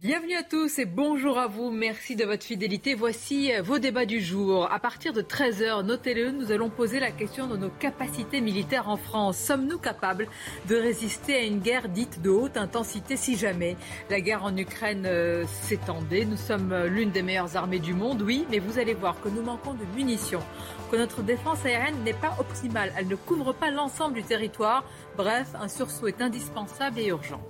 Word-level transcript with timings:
Bienvenue 0.00 0.36
à 0.36 0.44
tous 0.44 0.78
et 0.78 0.84
bonjour 0.84 1.40
à 1.40 1.48
vous. 1.48 1.72
Merci 1.72 2.14
de 2.14 2.24
votre 2.24 2.44
fidélité. 2.44 2.94
Voici 2.94 3.52
euh, 3.52 3.62
vos 3.62 3.80
débats 3.80 4.06
du 4.06 4.20
jour. 4.20 4.70
À 4.70 4.78
partir 4.78 5.12
de 5.12 5.22
13h, 5.22 5.82
notez-le, 5.84 6.30
nous 6.30 6.52
allons 6.52 6.70
poser 6.70 7.00
la 7.00 7.10
question 7.10 7.48
de 7.48 7.56
nos 7.56 7.68
capacités 7.68 8.40
militaires 8.40 8.88
en 8.88 8.96
France. 8.96 9.36
Sommes-nous 9.38 9.78
capables 9.78 10.28
de 10.68 10.76
résister 10.76 11.34
à 11.34 11.42
une 11.42 11.58
guerre 11.58 11.88
dite 11.88 12.22
de 12.22 12.30
haute 12.30 12.56
intensité 12.56 13.16
si 13.16 13.36
jamais 13.36 13.76
la 14.08 14.20
guerre 14.20 14.44
en 14.44 14.56
Ukraine 14.56 15.02
euh, 15.04 15.44
s'étendait? 15.62 16.26
Nous 16.26 16.36
sommes 16.36 16.70
euh, 16.70 16.86
l'une 16.86 17.10
des 17.10 17.22
meilleures 17.22 17.56
armées 17.56 17.80
du 17.80 17.92
monde, 17.92 18.22
oui, 18.22 18.46
mais 18.52 18.60
vous 18.60 18.78
allez 18.78 18.94
voir 18.94 19.20
que 19.20 19.28
nous 19.28 19.42
manquons 19.42 19.74
de 19.74 19.84
munitions, 19.96 20.44
que 20.92 20.96
notre 20.96 21.22
défense 21.22 21.66
aérienne 21.66 22.04
n'est 22.04 22.12
pas 22.12 22.36
optimale, 22.38 22.92
elle 22.96 23.08
ne 23.08 23.16
couvre 23.16 23.52
pas 23.52 23.72
l'ensemble 23.72 24.14
du 24.14 24.22
territoire. 24.22 24.84
Bref, 25.16 25.48
un 25.60 25.66
sursaut 25.66 26.06
est 26.06 26.22
indispensable 26.22 27.00
et 27.00 27.08
urgent. 27.08 27.42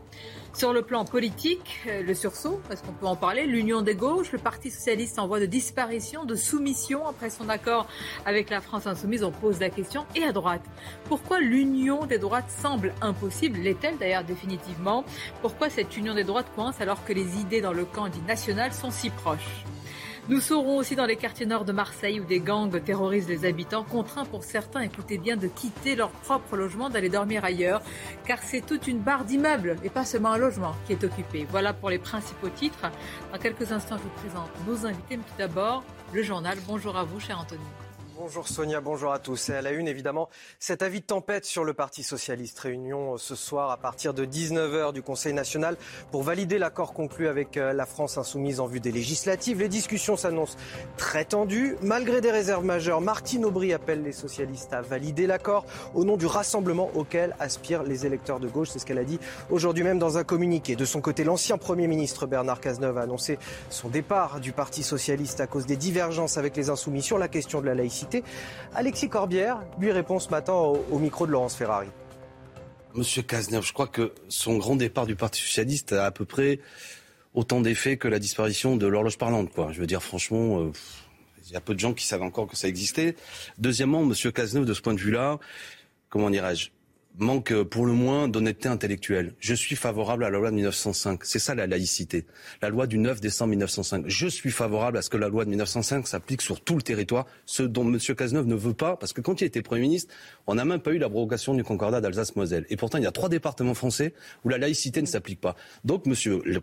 Sur 0.59 0.73
le 0.73 0.83
plan 0.83 1.05
politique, 1.05 1.83
euh, 1.87 2.03
le 2.03 2.15
sursaut, 2.15 2.61
parce 2.67 2.83
qu'on 2.83 2.91
peut 2.91 3.07
en 3.07 3.15
parler, 3.15 3.47
l'union 3.47 3.81
des 3.81 3.95
gauches, 3.95 4.33
le 4.33 4.41
Parti 4.41 4.73
socialiste 4.73 5.21
en 5.21 5.29
voie 5.29 5.39
de 5.39 5.47
disparition, 5.47 6.25
de 6.25 6.35
soumission 6.35 7.07
après 7.07 7.31
son 7.31 7.49
accord 7.49 7.87
avec 8.27 8.51
la 8.51 8.61
France 8.61 8.89
insoumise. 8.89 9.23
On 9.23 9.31
pose 9.31 9.61
la 9.61 9.71
question. 9.71 10.05
Et 10.17 10.25
à 10.25 10.33
droite, 10.33 10.65
pourquoi 11.05 11.39
l'union 11.39 12.07
des 12.07 12.19
droites 12.19 12.51
semble 12.51 12.93
impossible? 13.03 13.61
L'est-elle 13.61 13.99
d'ailleurs 13.99 14.25
définitivement? 14.25 15.05
Pourquoi 15.43 15.71
cette 15.71 15.97
union 15.97 16.17
des 16.17 16.25
droites 16.25 16.53
coince 16.57 16.81
alors 16.81 17.05
que 17.05 17.13
les 17.13 17.39
idées 17.39 17.61
dans 17.61 17.73
le 17.73 17.85
camp 17.85 18.09
dit 18.09 18.23
national 18.23 18.73
sont 18.73 18.91
si 18.91 19.11
proches? 19.11 19.65
Nous 20.29 20.41
saurons 20.41 20.77
aussi 20.77 20.95
dans 20.95 21.07
les 21.07 21.17
quartiers 21.17 21.47
nord 21.47 21.65
de 21.65 21.73
Marseille 21.73 22.21
où 22.21 22.25
des 22.25 22.41
gangs 22.41 22.83
terrorisent 22.85 23.29
les 23.29 23.47
habitants, 23.47 23.83
contraints 23.83 24.27
pour 24.27 24.45
certains, 24.45 24.83
écoutez 24.83 25.17
bien, 25.17 25.37
de 25.37 25.49
quitter 25.49 25.97
leur 25.97 26.11
propre 26.11 26.57
logement, 26.57 26.91
d'aller 26.91 27.09
dormir 27.09 27.45
ailleurs, 27.45 27.81
car 28.27 28.43
c'est 28.43 28.61
toute 28.61 28.87
une 28.87 28.99
barre 28.99 29.25
d'immeubles 29.25 29.77
et 29.83 29.89
pas 29.89 30.05
seulement 30.05 30.33
un 30.33 30.39
logement 30.39 30.75
qui 30.87 30.93
est 30.93 31.03
occupé. 31.03 31.47
Voilà 31.51 31.73
pour 31.73 31.89
les 31.89 31.99
principaux 31.99 32.51
titres. 32.51 32.91
Dans 33.33 33.39
quelques 33.39 33.73
instants, 33.73 33.97
je 33.97 34.03
vous 34.03 34.29
présente 34.29 34.51
nos 34.67 34.87
invités, 34.87 35.17
mais 35.17 35.25
tout 35.25 35.39
d'abord, 35.39 35.83
le 36.13 36.23
journal. 36.23 36.59
Bonjour 36.67 36.97
à 36.97 37.05
vous, 37.05 37.21
cher 37.21 37.39
Anthony. 37.41 37.65
Bonjour 38.21 38.49
Sonia, 38.49 38.81
bonjour 38.81 39.13
à 39.13 39.21
tous. 39.21 39.49
Et 39.49 39.55
à 39.55 39.63
la 39.63 39.71
une, 39.71 39.87
évidemment, 39.87 40.29
cet 40.59 40.83
avis 40.83 41.01
de 41.01 41.07
tempête 41.07 41.45
sur 41.45 41.63
le 41.63 41.73
Parti 41.73 42.03
Socialiste. 42.03 42.59
Réunion 42.59 43.17
ce 43.17 43.37
soir 43.37 43.71
à 43.71 43.77
partir 43.77 44.13
de 44.13 44.27
19h 44.27 44.93
du 44.93 45.03
Conseil 45.03 45.33
national 45.33 45.77
pour 46.11 46.25
valider 46.25 46.59
l'accord 46.59 46.95
conclu 46.95 47.29
avec 47.29 47.57
euh, 47.57 47.73
la 47.73 47.87
France 47.87 48.19
insoumise 48.19 48.59
en 48.59 48.67
vue 48.67 48.81
des 48.81 48.91
législatives. 48.91 49.61
Les 49.61 49.69
discussions 49.69 50.17
s'annoncent 50.17 50.57
très 50.97 51.27
tendues. 51.27 51.77
Malgré 51.81 52.21
des 52.21 52.33
réserves 52.33 52.65
majeures, 52.65 53.01
Martine 53.01 53.45
Aubry 53.45 53.73
appelle 53.73 54.03
les 54.03 54.11
socialistes 54.11 54.73
à 54.73 54.83
valider 54.83 55.29
l'accord 55.29 55.65
au 55.95 56.05
nom 56.05 56.17
du 56.17 56.27
rassemblement 56.27 56.91
auquel 56.97 57.37
aspirent 57.39 57.85
les 57.85 58.05
électeurs 58.05 58.41
de 58.41 58.49
gauche. 58.49 58.71
C'est 58.71 58.81
ce 58.81 58.87
qu'elle 58.87 58.99
a 58.99 59.05
dit 59.05 59.21
aujourd'hui 59.49 59.85
même 59.85 60.01
dans 60.01 60.19
un 60.19 60.25
communiqué. 60.25 60.75
De 60.75 60.87
son 60.87 61.01
côté, 61.01 61.23
l'ancien 61.23 61.57
Premier 61.57 61.87
ministre 61.87 62.27
Bernard 62.27 62.61
Cazeneuve 62.61 62.99
a 62.99 63.03
annoncé 63.03 63.39
son 63.71 63.89
départ 63.89 64.41
du 64.41 64.51
Parti 64.51 64.83
Socialiste 64.83 65.41
à 65.41 65.47
cause 65.47 65.67
des 65.67 65.77
divergences 65.77 66.37
avec 66.37 66.57
les 66.57 66.69
insoumis 66.69 67.03
sur 67.03 67.17
la 67.17 67.29
question 67.29 67.61
de 67.61 67.67
la 67.67 67.77
laïcité. 67.77 68.08
Alexis 68.75 69.09
Corbière 69.09 69.61
lui 69.79 69.93
répond 69.93 70.19
ce 70.19 70.29
matin 70.31 70.53
au, 70.53 70.99
micro 70.99 71.27
de 71.27 71.33
Laurence 71.33 71.55
Ferrari. 71.55 71.89
Monsieur 72.95 73.23
Cazeneuve, 73.23 73.65
je 73.65 73.73
crois 73.73 73.87
que 73.87 74.13
son 74.29 74.57
grand 74.57 74.77
départ 74.77 75.07
du 75.07 75.15
Parti 75.15 75.41
Socialiste 75.41 75.93
a 75.93 76.07
à 76.07 76.11
peu 76.11 76.25
près 76.25 76.61
autant 77.35 77.61
d'effet 77.61 77.97
que 77.97 78.09
la 78.09 78.19
disparition 78.19 78.77
de 78.77 78.87
l'horloge 78.87 79.19
parlante. 79.19 79.51
Je 79.71 79.81
veux 79.81 79.87
dire, 79.87 80.03
franchement, 80.03 80.61
euh, 80.61 80.73
il 81.47 81.53
y 81.53 81.57
a 81.57 81.61
peu 81.61 81.75
de 81.75 81.81
gens 81.81 81.95
qui 81.95 82.07
savent 82.07 82.23
encore 82.23 82.47
que 82.47 82.57
ça 82.57 82.69
existait. 82.69 83.15
Deuxièmement, 83.59 84.05
Monsieur 84.05 84.33
Cazeneuve, 84.33 84.65
de 84.65 84.75
ce 84.75 84.81
point 84.81 84.95
de 84.95 85.01
vue-là, 85.01 85.39
comment 86.09 86.31
dirais-je 86.31 86.71
manque 87.19 87.53
euh, 87.53 87.65
pour 87.65 87.87
le 87.87 87.93
moins 87.93 88.29
d'honnêteté 88.29 88.69
intellectuelle. 88.69 89.35
Je 89.41 89.55
suis 89.55 89.77
favorable 89.77 90.25
à 90.25 90.31
la 90.31 90.39
loi 90.39 90.51
de 90.51 90.57
1905. 90.57 91.25
C'est 91.25 91.39
ça 91.39 91.55
la 91.55 91.67
laïcité. 91.67 92.27
La 92.63 92.69
loi 92.69 92.87
du 92.87 92.99
9 92.99 93.21
décembre 93.21 93.51
1905. 93.51 94.05
Je 94.07 94.27
suis 94.27 94.51
favorable 94.51 94.99
à 94.99 95.03
ce 95.03 95.11
que 95.11 95.17
la 95.17 95.29
loi 95.29 95.45
de 95.45 95.51
1905 95.51 96.07
s'applique 96.07 96.43
sur 96.43 96.61
tout 96.61 96.77
le 96.77 96.83
territoire, 96.83 97.27
ce 97.47 97.63
dont 97.63 97.83
M. 97.83 97.99
Cazeneuve 98.17 98.47
ne 98.47 98.55
veut 98.55 98.75
pas, 98.75 98.97
parce 98.97 99.13
que 99.13 99.21
quand 99.21 99.41
il 99.41 99.45
était 99.45 99.63
Premier 99.63 99.83
ministre, 99.83 100.15
on 100.47 100.55
n'a 100.55 100.65
même 100.65 100.81
pas 100.81 100.93
eu 100.93 100.99
l'abrogation 100.99 101.55
du 101.55 101.65
concordat 101.65 102.01
d'Alsace-Moselle. 102.01 102.67
Et 102.71 102.77
pourtant, 102.77 102.99
il 102.99 103.05
y 103.05 103.09
a 103.09 103.13
trois 103.13 103.29
départements 103.29 103.75
français 103.75 104.15
où 104.45 104.49
la 104.49 104.59
laïcité 104.59 105.01
ne 105.03 105.07
s'applique 105.07 105.41
pas. 105.41 105.57
Donc, 105.85 106.07
M. 106.07 106.15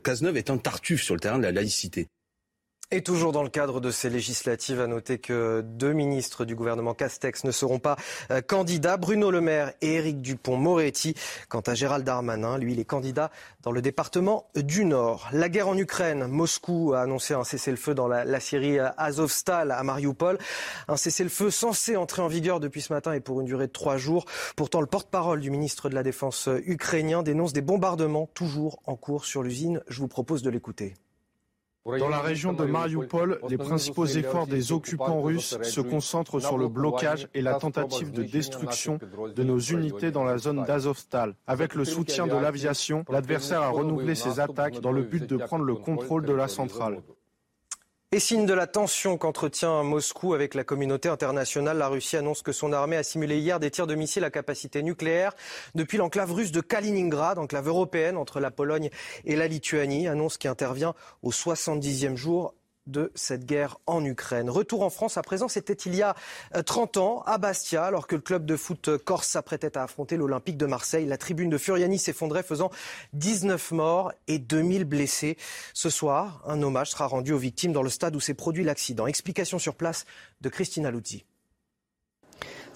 Cazeneuve 0.04 0.38
est 0.38 0.50
un 0.50 0.58
tartuffe 0.58 1.04
sur 1.04 1.16
le 1.16 1.20
terrain 1.20 1.38
de 1.38 1.44
la 1.44 1.52
laïcité. 1.52 2.08
Et 2.96 3.02
toujours 3.02 3.34
dans 3.34 3.44
le 3.44 3.50
cadre 3.50 3.82
de 3.82 3.92
ces 3.92 4.10
législatives, 4.10 4.80
à 4.80 4.88
noter 4.88 5.18
que 5.18 5.60
deux 5.60 5.92
ministres 5.92 6.46
du 6.46 6.56
gouvernement 6.56 6.94
Castex 6.94 7.44
ne 7.44 7.52
seront 7.52 7.78
pas 7.78 7.98
euh, 8.32 8.40
candidats, 8.40 8.96
Bruno 8.96 9.32
Le 9.32 9.42
Maire 9.42 9.74
et 9.82 9.96
Éric 9.96 10.22
Dupont-Moretti. 10.22 11.14
Quant 11.50 11.60
à 11.60 11.74
Gérald 11.74 12.06
Darmanin, 12.06 12.58
lui, 12.58 12.72
il 12.72 12.80
est 12.80 12.86
candidat 12.86 13.32
dans 13.64 13.74
le 13.74 13.82
département 13.82 14.48
du 14.56 14.86
Nord. 14.86 15.28
La 15.34 15.50
guerre 15.50 15.68
en 15.68 15.78
Ukraine, 15.78 16.28
Moscou 16.28 16.94
a 16.94 17.02
annoncé 17.02 17.34
un 17.34 17.44
cessez-le-feu 17.44 17.96
dans 17.96 18.08
la, 18.08 18.24
la 18.24 18.40
Syrie 18.40 18.80
Azovstal 18.80 19.72
à 19.72 19.84
Mariupol. 19.84 20.38
Un 20.88 20.96
cessez-le-feu 20.96 21.52
censé 21.52 21.98
entrer 21.98 22.22
en 22.22 22.30
vigueur 22.30 22.62
depuis 22.62 22.80
ce 22.80 22.94
matin 22.94 23.12
et 23.12 23.20
pour 23.20 23.42
une 23.42 23.46
durée 23.46 23.68
de 23.68 23.74
trois 23.74 23.98
jours. 23.98 24.24
Pourtant, 24.56 24.80
le 24.80 24.88
porte-parole 24.88 25.42
du 25.42 25.52
ministre 25.52 25.90
de 25.90 25.96
la 25.96 26.04
Défense 26.04 26.48
ukrainien 26.66 27.24
dénonce 27.24 27.52
des 27.52 27.60
bombardements 27.60 28.30
toujours 28.34 28.80
en 28.86 28.96
cours 28.96 29.26
sur 29.26 29.44
l'usine. 29.44 29.82
Je 29.90 30.00
vous 30.00 30.08
propose 30.08 30.44
de 30.44 30.50
l'écouter. 30.50 30.94
Dans 31.86 32.10
la 32.10 32.20
région 32.20 32.52
de 32.52 32.66
Mariupol, 32.66 33.40
les 33.48 33.58
principaux 33.58 34.08
efforts 34.08 34.48
des 34.48 34.72
occupants 34.72 35.22
russes 35.22 35.56
se 35.62 35.82
concentrent 35.82 36.40
sur 36.40 36.58
le 36.58 36.68
blocage 36.68 37.28
et 37.36 37.44
la 37.44 37.56
tentative 37.56 38.12
de 38.12 38.24
destruction 38.24 38.98
de 39.36 39.44
nos 39.44 39.60
unités 39.60 40.10
dans 40.10 40.24
la 40.24 40.40
zone 40.40 40.64
d'Azovstal. 40.66 41.36
Avec 41.46 41.76
le 41.76 41.86
soutien 41.86 42.26
de 42.26 42.36
l'aviation, 42.36 43.06
l'adversaire 43.08 43.62
a 43.62 43.70
renouvelé 43.70 44.16
ses 44.16 44.40
attaques 44.40 44.80
dans 44.80 44.92
le 44.92 45.04
but 45.04 45.28
de 45.30 45.38
prendre 45.38 45.64
le 45.64 45.76
contrôle 45.76 46.26
de 46.26 46.34
la 46.34 46.48
centrale. 46.48 47.04
Et 48.16 48.22
signe 48.22 48.46
de 48.46 48.54
la 48.54 48.66
tension 48.66 49.18
qu'entretient 49.18 49.84
Moscou 49.84 50.34
avec 50.34 50.54
la 50.54 50.64
communauté 50.64 51.10
internationale, 51.10 51.78
la 51.78 51.90
Russie 51.90 52.16
annonce 52.16 52.44
que 52.44 52.54
son 52.54 52.72
armée 52.72 52.96
a 52.96 53.04
simulé 53.04 53.40
hier 53.40 53.60
des 53.60 53.70
tirs 53.70 53.88
de 53.88 53.96
missiles 53.96 54.24
à 54.24 54.30
capacité 54.30 54.82
nucléaire 54.84 55.34
depuis 55.76 55.98
l'enclave 55.98 56.32
russe 56.32 56.54
de 56.54 56.62
Kaliningrad, 56.62 57.38
enclave 57.38 57.68
européenne 57.68 58.16
entre 58.16 58.40
la 58.40 58.52
Pologne 58.52 58.90
et 59.26 59.36
la 59.36 59.50
Lituanie, 59.50 60.08
annonce 60.08 60.38
qui 60.38 60.48
intervient 60.48 60.94
au 61.24 61.32
70e 61.32 62.16
jour 62.16 62.54
de 62.88 63.12
cette 63.16 63.46
guerre 63.46 63.78
en 63.88 64.04
Ukraine. 64.04 64.50
Retour 64.50 64.84
en 64.84 64.90
France 64.90 65.18
à 65.18 65.22
présent, 65.22 65.48
c'était 65.48 65.74
il 65.74 65.96
y 65.96 66.02
a 66.02 66.16
30 66.66 66.98
ans 66.98 67.24
à 67.26 67.38
Bastia, 67.38 67.86
alors 67.86 68.08
que 68.08 68.16
le 68.16 68.22
club 68.22 68.46
de 68.46 68.56
foot 68.56 68.98
corse 68.98 69.28
s'apprêtait 69.28 69.78
à 69.78 69.84
affronter 69.84 70.18
l'Olympique 70.18 70.58
de 70.58 70.66
Marseille. 70.66 71.06
La 71.06 71.18
tribune 71.18 71.50
de 71.50 71.58
Furiani 71.58 71.98
s'effondrait, 71.98 72.44
faisant 72.44 72.70
19 73.14 73.72
morts 73.72 74.12
et 74.28 74.40
2000 74.40 74.86
blessés. 74.86 75.38
Ce 75.74 75.90
soir, 75.90 76.42
un 76.46 76.62
hommage 76.62 76.92
sera 76.92 77.08
rendu 77.08 77.34
aux 77.34 77.38
victimes 77.38 77.74
dans 77.74 77.84
le 77.84 77.90
stade 77.90 78.16
où 78.16 78.20
s'est 78.20 78.34
produit 78.34 78.64
l'accident. 78.64 79.08
Explication 79.08 79.60
sur 79.60 79.76
place 79.76 80.06
de 80.42 80.50
Christina 80.50 80.92
Luzzi. 80.92 81.26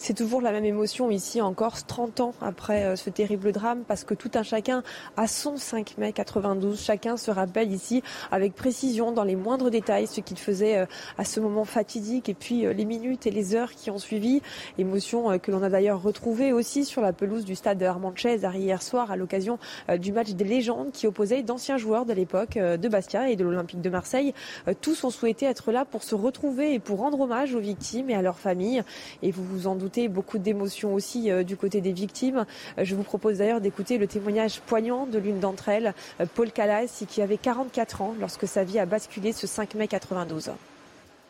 C'est 0.02 0.14
toujours 0.14 0.40
la 0.40 0.54
même 0.54 0.64
émotion 0.64 1.12
ici 1.12 1.42
en 1.42 1.54
Corse, 1.54 1.86
30 1.86 2.22
ans 2.22 2.34
après 2.40 2.86
euh, 2.86 2.96
ce 2.96 3.10
terrible 3.10 3.52
drame, 3.52 3.84
parce 3.86 4.06
que 4.06 4.14
tout 4.14 4.32
un 4.36 4.44
chacun 4.44 4.82
a 5.18 5.28
son 5.28 5.58
5 5.58 5.98
mai 5.98 6.14
92. 6.14 6.82
Chacun 6.82 7.18
se 7.18 7.30
rappelle 7.30 7.70
ici 7.70 8.02
avec 8.32 8.56
précision, 8.56 9.12
dans 9.12 9.26
les 9.26 9.36
moindres 9.36 9.70
détails, 9.70 10.08
ce 10.08 10.22
qu'il 10.22 10.38
faisait 10.38 10.78
euh, 10.78 10.86
à 11.18 11.26
ce 11.26 11.42
moment 11.42 11.66
fatidique 11.66 12.30
et 12.30 12.34
puis 12.34 12.66
euh, 12.66 12.72
les 12.72 12.86
minutes 12.86 13.28
et 13.28 13.30
les 13.30 13.56
heures 13.56 13.74
qui 13.74 13.92
ont 13.92 13.98
suivi. 13.98 14.42
Émotion 14.78 15.38
que 15.38 15.52
l'on 15.52 15.64
a 15.64 15.70
d'ailleurs 15.70 16.02
retrouvée 16.02 16.54
aussi 16.54 16.86
sur 16.86 17.02
la 17.02 17.12
pelouse 17.12 17.44
du 17.44 17.56
stade 17.56 17.84
Armand 17.84 18.14
hier 18.16 18.82
soir 18.82 19.12
à 19.12 19.18
l'occasion 19.18 19.60
du 19.98 20.14
match 20.14 20.32
des 20.32 20.46
légendes 20.46 20.92
qui 20.94 21.08
opposait 21.08 21.44
d'anciens 21.44 21.78
joueurs 21.78 22.06
de 22.06 22.14
l'époque 22.14 22.58
de 22.58 22.88
Bastia 22.88 23.30
et 23.30 23.36
de 23.36 23.44
l'Olympique 23.44 23.82
de 23.82 23.90
Marseille. 23.90 24.34
Tous 24.82 25.04
ont 25.04 25.10
souhaité 25.10 25.46
être 25.46 25.72
là 25.72 25.84
pour 25.84 26.04
se 26.04 26.16
retrouver 26.16 26.74
et 26.74 26.80
pour 26.80 27.00
rendre 27.00 27.20
hommage 27.20 27.54
aux 27.54 27.60
victimes 27.60 28.10
et 28.10 28.16
à 28.16 28.22
leurs 28.22 28.40
familles. 28.40 28.84
Et 29.22 29.32
vous 29.32 29.44
vous 29.44 29.68
en 29.68 29.76
doutez, 29.76 29.89
beaucoup 30.08 30.38
d'émotions 30.38 30.94
aussi 30.94 31.32
euh, 31.32 31.44
du 31.44 31.58
côté 31.58 31.82
des 31.82 31.92
victimes. 31.92 32.46
Euh, 32.78 32.84
je 32.84 32.96
vous 32.96 33.04
propose 33.04 33.40
d'ailleurs 33.40 33.62
d'écouter 33.62 33.98
le 33.98 34.08
témoignage 34.08 34.62
poignant 34.62 35.06
de 35.08 35.18
l'une 35.18 35.40
d'entre 35.40 35.70
elles, 35.70 35.94
euh, 36.22 36.26
Paul 36.34 36.52
Calas, 36.52 37.04
qui 37.08 37.22
avait 37.22 37.38
44 37.38 38.02
ans 38.02 38.16
lorsque 38.20 38.48
sa 38.48 38.64
vie 38.64 38.80
a 38.80 38.86
basculé 38.86 39.32
ce 39.32 39.48
5 39.48 39.76
mai 39.76 39.88
92. 39.88 40.52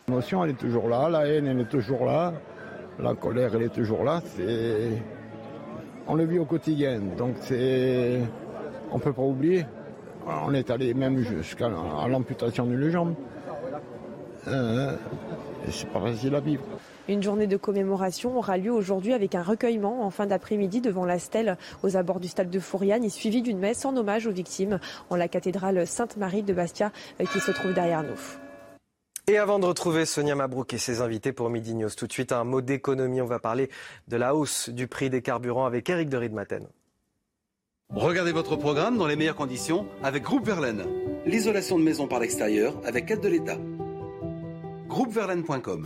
L'émotion, 0.08 0.44
elle 0.44 0.52
est 0.52 0.60
toujours 0.60 0.90
là, 0.90 1.10
la 1.10 1.28
haine, 1.28 1.48
elle 1.48 1.62
est 1.62 1.70
toujours 1.70 2.06
là, 2.06 2.34
la 3.00 3.14
colère, 3.14 3.52
elle 3.56 3.64
est 3.64 3.74
toujours 3.74 4.04
là. 4.04 4.22
On 6.08 6.16
le 6.16 6.26
vit 6.26 6.40
au 6.40 6.46
quotidien, 6.46 7.00
donc 7.00 7.36
c'est... 7.42 8.20
On 8.92 8.98
ne 8.98 9.02
peut 9.02 9.14
pas 9.14 9.22
oublier. 9.22 9.66
On 10.26 10.54
est 10.56 10.72
allé 10.72 10.96
même 10.96 11.20
jusqu'à 11.20 11.70
l'amputation 11.70 12.66
d'une 12.66 12.90
jambe. 12.90 13.14
C'est 14.46 15.90
pas 15.90 16.00
facile 16.00 16.34
à 16.34 16.40
vivre. 16.40 16.64
Une 17.10 17.24
journée 17.24 17.48
de 17.48 17.58
commémoration 17.58 18.38
aura 18.38 18.60
lieu 18.60 18.72
aujourd'hui 18.72 19.14
avec 19.14 19.34
un 19.34 19.42
recueillement 19.42 20.06
en 20.06 20.12
fin 20.12 20.28
d'après-midi 20.28 20.80
devant 20.80 21.06
la 21.06 21.18
stèle 21.18 21.58
aux 21.82 21.98
abords 21.98 22.20
du 22.20 22.28
stade 22.28 22.52
de 22.52 22.60
Fouriane 22.60 23.04
et 23.04 23.10
suivi 23.10 23.42
d'une 23.42 23.58
messe 23.58 23.84
en 23.84 23.98
hommage 23.98 24.28
aux 24.28 24.32
victimes 24.32 24.80
en 25.10 25.16
la 25.16 25.28
cathédrale 25.28 25.88
Sainte-Marie 25.88 26.44
de 26.44 26.54
Bastia 26.54 26.92
euh, 27.20 27.26
qui 27.26 27.40
se 27.40 27.50
trouve 27.50 27.74
derrière 27.74 28.04
nous. 28.04 28.38
Et 29.26 29.40
avant 29.40 29.58
de 29.58 29.66
retrouver 29.66 30.06
Sonia 30.06 30.36
Mabrouk 30.36 30.72
et 30.72 30.78
ses 30.78 31.02
invités 31.02 31.34
pour 31.34 31.50
Midi 31.50 31.74
News, 31.74 31.90
tout 31.98 32.06
de 32.06 32.14
suite 32.14 32.32
un 32.32 32.44
mot 32.44 32.62
d'économie. 32.62 33.22
On 33.24 33.26
va 33.26 33.40
parler 33.40 33.72
de 34.08 34.16
la 34.16 34.36
hausse 34.36 34.70
du 34.70 34.86
prix 34.86 35.10
des 35.10 35.24
carburants 35.24 35.66
avec 35.66 35.90
Eric 35.90 36.10
de 36.10 36.18
Riedmaten. 36.18 36.68
Regardez 37.92 38.34
votre 38.34 38.56
programme 38.56 39.00
dans 39.00 39.08
les 39.08 39.16
meilleures 39.16 39.36
conditions 39.36 39.88
avec 40.04 40.22
Groupe 40.22 40.46
Verlaine. 40.46 40.86
L'isolation 41.26 41.80
de 41.80 41.84
maison 41.84 42.08
par 42.08 42.20
l'extérieur 42.20 42.76
avec 42.86 43.10
aide 43.10 43.22
de 43.22 43.30
l'État. 43.30 43.58
Groupeverlaine.com 44.88 45.86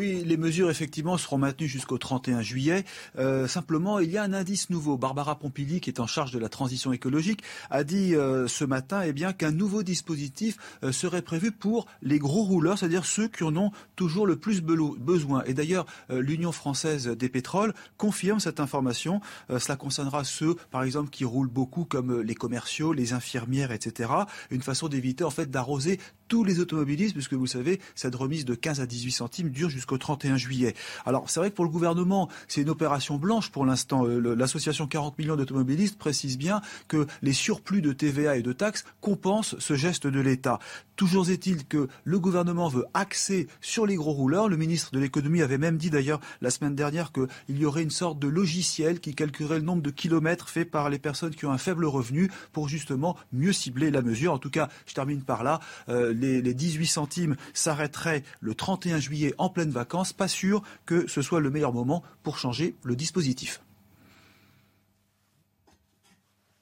Oui, 0.00 0.24
les 0.24 0.38
mesures 0.38 0.70
effectivement 0.70 1.18
seront 1.18 1.36
maintenues 1.36 1.68
jusqu'au 1.68 1.98
31 1.98 2.40
juillet. 2.40 2.86
Euh, 3.18 3.46
simplement, 3.46 3.98
il 3.98 4.10
y 4.10 4.16
a 4.16 4.22
un 4.22 4.32
indice 4.32 4.70
nouveau. 4.70 4.96
Barbara 4.96 5.38
Pompili, 5.38 5.82
qui 5.82 5.90
est 5.90 6.00
en 6.00 6.06
charge 6.06 6.32
de 6.32 6.38
la 6.38 6.48
transition 6.48 6.94
écologique, 6.94 7.42
a 7.68 7.84
dit 7.84 8.14
euh, 8.14 8.48
ce 8.48 8.64
matin 8.64 9.02
eh 9.04 9.12
bien, 9.12 9.34
qu'un 9.34 9.50
nouveau 9.50 9.82
dispositif 9.82 10.56
euh, 10.84 10.90
serait 10.90 11.20
prévu 11.20 11.52
pour 11.52 11.84
les 12.00 12.18
gros 12.18 12.44
rouleurs, 12.44 12.78
c'est-à-dire 12.78 13.04
ceux 13.04 13.28
qui 13.28 13.44
en 13.44 13.54
ont 13.58 13.72
toujours 13.94 14.26
le 14.26 14.36
plus 14.36 14.62
besoin. 14.62 15.44
Et 15.44 15.52
d'ailleurs, 15.52 15.84
l'Union 16.08 16.50
française 16.50 17.06
des 17.06 17.28
pétroles 17.28 17.74
confirme 17.98 18.40
cette 18.40 18.58
information. 18.58 19.20
cela 19.50 19.76
concernera 19.76 20.24
ceux, 20.24 20.54
par 20.70 20.82
exemple, 20.82 21.10
qui 21.10 21.26
roulent 21.26 21.50
beaucoup, 21.50 21.84
comme 21.84 22.22
les 22.22 22.34
commerciaux, 22.34 22.94
les 22.94 23.12
infirmières, 23.12 23.70
etc. 23.70 24.10
Une 24.50 24.62
façon 24.62 24.88
d'éviter 24.88 25.24
en 25.24 25.30
fait 25.30 25.50
d'arroser 25.50 26.00
tous 26.30 26.44
les 26.44 26.60
automobilistes, 26.60 27.12
puisque 27.12 27.34
vous 27.34 27.48
savez, 27.48 27.80
cette 27.94 28.14
remise 28.14 28.46
de 28.46 28.54
15 28.54 28.80
à 28.80 28.86
18 28.86 29.10
centimes 29.10 29.50
dure 29.50 29.68
jusqu'au 29.68 29.89
31 29.96 30.36
juillet. 30.36 30.74
Alors 31.06 31.28
c'est 31.30 31.40
vrai 31.40 31.50
que 31.50 31.56
pour 31.56 31.64
le 31.64 31.70
gouvernement, 31.70 32.28
c'est 32.48 32.62
une 32.62 32.70
opération 32.70 33.16
blanche 33.16 33.50
pour 33.50 33.64
l'instant. 33.64 34.06
Euh, 34.06 34.34
l'association 34.34 34.86
40 34.86 35.18
millions 35.18 35.36
d'automobilistes 35.36 35.98
précise 35.98 36.38
bien 36.38 36.60
que 36.88 37.06
les 37.22 37.32
surplus 37.32 37.82
de 37.82 37.92
TVA 37.92 38.36
et 38.36 38.42
de 38.42 38.52
taxes 38.52 38.84
compensent 39.00 39.56
ce 39.58 39.74
geste 39.74 40.06
de 40.06 40.20
l'État. 40.20 40.58
Toujours 40.96 41.30
est-il 41.30 41.66
que 41.66 41.88
le 42.04 42.18
gouvernement 42.18 42.68
veut 42.68 42.84
axer 42.92 43.48
sur 43.62 43.86
les 43.86 43.94
gros 43.94 44.12
rouleurs. 44.12 44.48
Le 44.48 44.58
ministre 44.58 44.92
de 44.92 44.98
l'économie 44.98 45.40
avait 45.40 45.56
même 45.56 45.78
dit 45.78 45.88
d'ailleurs 45.88 46.20
la 46.42 46.50
semaine 46.50 46.74
dernière 46.74 47.10
qu'il 47.12 47.58
y 47.58 47.64
aurait 47.64 47.82
une 47.82 47.90
sorte 47.90 48.18
de 48.18 48.28
logiciel 48.28 49.00
qui 49.00 49.14
calculerait 49.14 49.60
le 49.60 49.64
nombre 49.64 49.82
de 49.82 49.90
kilomètres 49.90 50.50
faits 50.50 50.70
par 50.70 50.90
les 50.90 50.98
personnes 50.98 51.34
qui 51.34 51.46
ont 51.46 51.52
un 51.52 51.58
faible 51.58 51.86
revenu 51.86 52.30
pour 52.52 52.68
justement 52.68 53.16
mieux 53.32 53.52
cibler 53.52 53.90
la 53.90 54.02
mesure. 54.02 54.32
En 54.34 54.38
tout 54.38 54.50
cas, 54.50 54.68
je 54.86 54.92
termine 54.92 55.22
par 55.22 55.42
là. 55.42 55.60
Euh, 55.88 56.12
les, 56.12 56.54
18 56.54 56.86
centimes 56.86 57.36
s'arrêteraient 57.54 58.22
le 58.40 58.54
31 58.54 58.98
juillet 58.98 59.34
en 59.38 59.48
pleine 59.48 59.70
vacances. 59.70 59.79
Pas 59.84 60.28
sûr 60.28 60.62
que 60.86 61.06
ce 61.06 61.22
soit 61.22 61.40
le 61.40 61.50
meilleur 61.50 61.72
moment 61.72 62.02
pour 62.22 62.38
changer 62.38 62.74
le 62.82 62.96
dispositif. 62.96 63.62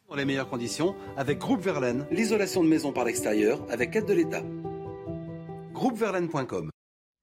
Dans 0.09 0.17
les 0.17 0.25
meilleures 0.25 0.49
conditions, 0.49 0.95
avec 1.19 1.39
Groupe 1.39 1.61
Verlaine, 1.61 2.07
l'isolation 2.11 2.65
de 2.65 2.69
maison 2.69 2.93
par 2.93 3.05
l'extérieur 3.05 3.61
avec 3.69 3.95
aide 3.95 4.07
de 4.07 4.15
l'État. 4.15 4.43
Groupeverlaine.com 5.75 6.71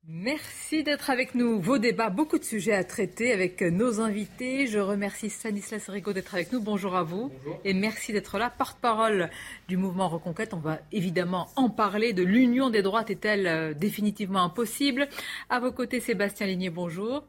Merci 0.08 0.84
d'être 0.84 1.10
avec 1.10 1.34
nous. 1.34 1.60
Vos 1.60 1.80
débats, 1.80 2.12
beaucoup 2.12 2.38
de 2.38 2.44
sujets 2.44 2.74
à 2.74 2.84
traiter 2.84 3.34
avec 3.34 3.62
nos 3.62 4.02
invités. 4.02 4.68
Je 4.68 4.78
remercie 4.78 5.32
Stanislas 5.32 5.90
Rigaud 5.90 6.14
d'être 6.14 6.36
avec 6.36 6.52
nous. 6.52 6.62
Bonjour 6.62 6.96
à 6.96 7.02
vous. 7.02 7.32
Et 7.64 7.74
merci 7.74 8.14
d'être 8.14 8.38
là. 8.38 8.54
Porte-parole 8.56 9.32
du 9.68 9.78
mouvement 9.78 10.08
Reconquête. 10.08 10.54
On 10.54 10.60
va 10.60 10.78
évidemment 10.92 11.48
en 11.56 11.70
parler. 11.70 12.14
De 12.14 12.22
l'union 12.22 12.70
des 12.70 12.84
droites 12.84 13.10
est-elle 13.10 13.48
euh, 13.48 13.74
définitivement 13.74 14.44
impossible? 14.44 15.08
À 15.50 15.60
vos 15.60 15.72
côtés, 15.72 16.00
Sébastien 16.00 16.46
Ligné, 16.46 16.70
bonjour. 16.70 17.24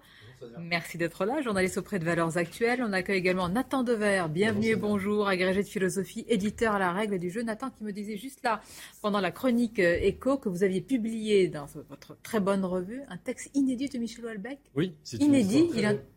Merci 0.61 0.99
d'être 0.99 1.25
là, 1.25 1.41
journaliste 1.43 1.79
auprès 1.79 1.99
de 1.99 2.05
Valeurs 2.05 2.37
Actuelles. 2.37 2.83
On 2.83 2.93
accueille 2.93 3.19
également 3.19 3.49
Nathan 3.49 3.83
Dever. 3.83 4.25
Bienvenue 4.31 4.69
et 4.69 4.77
bonjour, 4.77 5.29
agrégé 5.29 5.63
de 5.63 5.69
philosophie, 5.69 6.25
éditeur 6.29 6.75
à 6.75 6.79
la 6.79 6.93
règle 6.93 7.19
du 7.19 7.31
jeu. 7.31 7.43
Nathan 7.43 7.71
qui 7.71 7.85
me 7.85 7.93
disait 7.93 8.17
juste 8.17 8.43
là, 8.43 8.61
pendant 9.03 9.21
la 9.21 9.31
chronique 9.31 9.79
Echo, 9.79 10.33
euh, 10.33 10.37
que 10.37 10.49
vous 10.49 10.63
aviez 10.63 10.81
publié 10.81 11.49
dans 11.49 11.67
votre 11.89 12.17
très 12.23 12.41
bonne 12.41 12.65
revue 12.65 13.03
un 13.09 13.17
texte 13.17 13.51
inédit 13.55 13.89
de 13.89 13.99
Michel 13.99 14.25
Houellebecq. 14.25 14.59
Oui, 14.75 14.95
c'est 15.03 15.23
inédit. 15.23 15.71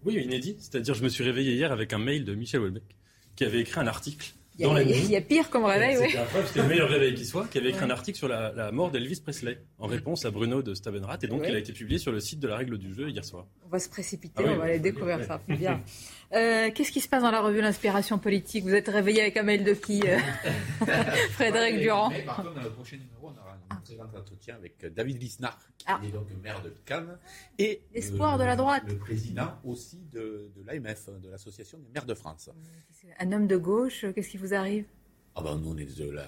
Oui, 0.05 0.15
inédit. 0.15 0.57
C'est-à-dire, 0.59 0.93
je 0.93 1.03
me 1.03 1.09
suis 1.09 1.23
réveillé 1.23 1.53
hier 1.53 1.71
avec 1.71 1.93
un 1.93 1.99
mail 1.99 2.25
de 2.25 2.35
Michel 2.35 2.61
Houellebecq 2.61 2.95
qui 3.35 3.45
avait 3.45 3.61
écrit 3.61 3.79
un 3.79 3.87
article 3.87 4.33
il 4.59 5.09
y, 5.09 5.15
a, 5.15 5.21
pire 5.21 5.49
comme 5.49 5.65
réveil, 5.65 5.97
oui. 5.97 6.15
C'était 6.45 6.61
le 6.61 6.67
meilleur 6.67 6.89
réveil 6.89 7.13
qui 7.13 7.25
soit, 7.25 7.47
qui 7.47 7.57
avait 7.57 7.69
écrit 7.69 7.85
un 7.85 7.89
article 7.89 8.17
sur 8.17 8.27
la, 8.27 8.71
mort 8.71 8.91
d'Elvis 8.91 9.21
Presley, 9.21 9.59
en 9.77 9.87
réponse 9.87 10.25
à 10.25 10.31
Bruno 10.31 10.61
de 10.61 10.73
Stabenrath, 10.73 11.23
et 11.23 11.27
donc 11.27 11.43
il 11.47 11.55
a 11.55 11.59
été 11.59 11.71
publié 11.71 11.97
sur 11.97 12.11
le 12.11 12.19
site 12.19 12.39
de 12.39 12.47
la 12.47 12.57
règle 12.57 12.77
du 12.77 12.93
jeu 12.93 13.09
hier 13.09 13.23
soir. 13.23 13.45
On 13.65 13.69
va 13.69 13.79
se 13.79 13.89
précipiter, 13.89 14.43
ah 14.45 14.51
on 14.51 14.57
va 14.57 14.65
aller 14.65 14.79
découvrir 14.79 15.23
ça. 15.23 15.41
Bien. 15.47 15.81
Euh, 16.33 16.69
qu'est-ce 16.73 16.91
qui 16.91 17.01
se 17.01 17.07
passe 17.09 17.23
dans 17.23 17.31
la 17.31 17.41
revue 17.41 17.61
L'Inspiration 17.61 18.19
politique? 18.19 18.63
Vous 18.63 18.75
êtes 18.75 18.87
réveillé 18.87 19.21
avec 19.21 19.37
un 19.37 19.43
mail 19.43 19.63
de 19.63 19.73
qui 19.73 20.03
euh, 20.05 20.17
Frédéric 21.31 21.79
Durand 21.79 22.11
Par 22.25 22.37
contre, 22.37 22.53
dans 22.53 22.61
le 22.61 22.69
prochain 22.69 22.97
numéro, 22.97 23.33
on 23.35 23.41
aura 23.41 23.48
un 23.69 23.75
très 23.77 23.95
grand 23.95 24.13
entretien 24.15 24.55
avec 24.55 24.85
David 24.93 25.21
Lisnard, 25.21 25.59
qui 25.77 25.85
ah. 25.87 25.99
est 26.03 26.11
donc 26.11 26.27
maire 26.43 26.61
de 26.61 26.69
Cannes. 26.85 27.17
Et 27.57 27.81
L'espoir 27.93 28.37
de 28.37 28.43
la 28.43 28.55
droite. 28.55 28.83
Le 28.87 28.97
président 28.97 29.59
aussi 29.63 29.99
de, 30.11 30.51
de 30.55 30.63
l'AMF, 30.65 31.09
de 31.21 31.29
l'Association 31.29 31.77
des 31.79 31.89
maires 31.89 32.05
de 32.05 32.13
France. 32.13 32.49
Un 33.19 33.31
homme 33.31 33.47
de 33.47 33.57
gauche, 33.57 34.05
qu'est-ce 34.13 34.29
qui 34.29 34.37
vous 34.37 34.53
arrive? 34.53 34.85
Ah 35.39 35.43
ben, 35.43 35.61
nous, 35.63 35.73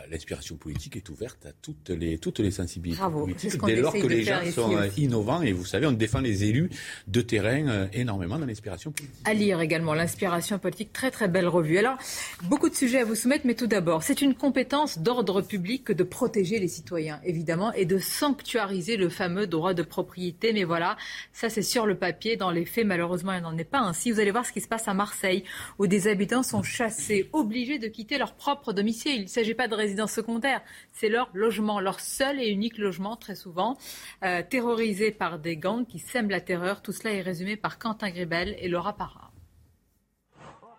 l'inspiration 0.09 0.55
politique 0.55 0.95
est 0.95 1.09
ouverte 1.09 1.45
à 1.45 1.51
toutes 1.51 1.89
les, 1.89 2.17
toutes 2.17 2.39
les 2.39 2.51
sensibilités 2.51 3.01
Bravo. 3.01 3.21
politiques, 3.21 3.59
dès 3.65 3.75
lors 3.75 3.91
que 3.91 4.07
les 4.07 4.23
gens 4.23 4.39
sont 4.51 4.75
euh, 4.77 4.87
innovants. 4.97 5.41
Et 5.41 5.51
vous 5.51 5.65
savez, 5.65 5.85
on 5.85 5.91
défend 5.91 6.21
les 6.21 6.45
élus 6.45 6.69
de 7.07 7.21
terrain 7.21 7.67
euh, 7.67 7.87
énormément 7.91 8.39
dans 8.39 8.45
l'inspiration 8.45 8.91
politique. 8.91 9.15
À 9.25 9.33
lire 9.33 9.59
également 9.59 9.93
l'inspiration 9.93 10.59
politique, 10.59 10.93
très 10.93 11.11
très 11.11 11.27
belle 11.27 11.47
revue. 11.47 11.77
Alors, 11.77 11.97
beaucoup 12.43 12.69
de 12.69 12.75
sujets 12.75 12.99
à 12.99 13.05
vous 13.05 13.15
soumettre, 13.15 13.45
mais 13.45 13.55
tout 13.55 13.67
d'abord, 13.67 14.01
c'est 14.03 14.21
une 14.21 14.33
compétence 14.33 14.99
d'ordre 14.99 15.41
public 15.41 15.83
que 15.83 15.93
de 15.93 16.03
protéger 16.03 16.59
les 16.59 16.69
citoyens, 16.69 17.19
évidemment, 17.25 17.73
et 17.73 17.85
de 17.85 17.97
sanctuariser 17.97 18.95
le 18.95 19.09
fameux 19.09 19.45
droit 19.45 19.73
de 19.73 19.83
propriété. 19.83 20.53
Mais 20.53 20.63
voilà, 20.63 20.95
ça 21.33 21.49
c'est 21.49 21.61
sur 21.61 21.85
le 21.85 21.95
papier. 21.95 22.37
Dans 22.37 22.51
les 22.51 22.65
faits, 22.65 22.85
malheureusement, 22.85 23.33
il 23.33 23.41
n'en 23.41 23.57
est 23.57 23.65
pas 23.65 23.79
ainsi. 23.79 24.11
Vous 24.11 24.21
allez 24.21 24.31
voir 24.31 24.45
ce 24.45 24.53
qui 24.53 24.61
se 24.61 24.69
passe 24.69 24.87
à 24.87 24.93
Marseille, 24.93 25.43
où 25.79 25.87
des 25.87 26.07
habitants 26.07 26.43
sont 26.43 26.63
chassés, 26.63 27.29
obligés 27.33 27.77
de 27.77 27.87
quitter 27.87 28.17
leur 28.17 28.35
propre 28.35 28.71
domicile 28.71 29.00
il 29.09 29.23
ne 29.23 29.27
s'agit 29.27 29.53
pas 29.53 29.67
de 29.67 29.75
résidence 29.75 30.11
secondaire, 30.11 30.61
c'est 30.91 31.09
leur 31.09 31.29
logement, 31.33 31.79
leur 31.79 31.99
seul 31.99 32.39
et 32.39 32.47
unique 32.47 32.77
logement, 32.77 33.15
très 33.15 33.35
souvent, 33.35 33.77
euh, 34.23 34.43
terrorisé 34.47 35.11
par 35.11 35.39
des 35.39 35.57
gangs 35.57 35.85
qui 35.85 35.99
sèment 35.99 36.29
la 36.29 36.41
terreur. 36.41 36.81
Tout 36.81 36.91
cela 36.91 37.13
est 37.13 37.21
résumé 37.21 37.55
par 37.55 37.79
Quentin 37.79 38.09
Gribel 38.09 38.55
et 38.59 38.67
Laura 38.67 38.93
Parra. 38.93 39.31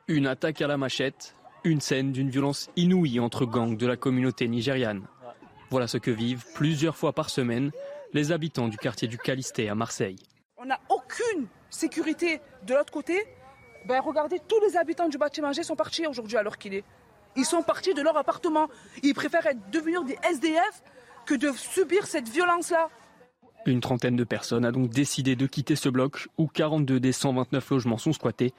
Une 0.08 0.26
attaque 0.26 0.60
à 0.62 0.66
la 0.66 0.76
machette, 0.76 1.34
une 1.64 1.80
scène 1.80 2.12
d'une 2.12 2.30
violence 2.30 2.70
inouïe 2.76 3.20
entre 3.20 3.46
gangs 3.46 3.76
de 3.76 3.86
la 3.86 3.96
communauté 3.96 4.48
nigériane. 4.48 5.02
Voilà 5.70 5.86
ce 5.86 5.96
que 5.96 6.10
vivent 6.10 6.44
plusieurs 6.54 6.96
fois 6.96 7.12
par 7.12 7.30
semaine 7.30 7.70
les 8.12 8.32
habitants 8.32 8.68
du 8.68 8.76
quartier 8.76 9.08
du 9.08 9.16
Calisté 9.16 9.68
à 9.68 9.74
Marseille. 9.74 10.16
On 10.56 10.66
n'a 10.66 10.78
aucune 10.90 11.46
sécurité 11.70 12.40
de 12.66 12.74
l'autre 12.74 12.92
côté. 12.92 13.14
Ben, 13.86 14.00
regardez, 14.00 14.38
tous 14.46 14.60
les 14.60 14.76
habitants 14.76 15.08
du 15.08 15.18
bâtiment 15.18 15.52
G 15.52 15.62
sont 15.62 15.74
partis 15.74 16.06
aujourd'hui 16.06 16.36
alors 16.36 16.58
qu'il 16.58 16.74
est. 16.74 16.84
Ils 17.36 17.44
sont 17.44 17.62
partis 17.62 17.94
de 17.94 18.02
leur 18.02 18.16
appartement. 18.16 18.68
Ils 19.02 19.14
préfèrent 19.14 19.48
devenir 19.70 20.04
des 20.04 20.18
SDF 20.30 20.82
que 21.26 21.34
de 21.34 21.50
subir 21.52 22.06
cette 22.06 22.28
violence-là. 22.28 22.88
Une 23.64 23.80
trentaine 23.80 24.16
de 24.16 24.24
personnes 24.24 24.64
a 24.64 24.72
donc 24.72 24.90
décidé 24.90 25.36
de 25.36 25.46
quitter 25.46 25.76
ce 25.76 25.88
bloc 25.88 26.28
où 26.36 26.48
42 26.48 26.98
des 26.98 27.12
129 27.12 27.70
logements 27.70 27.98
sont 27.98 28.12
squattés. 28.12 28.54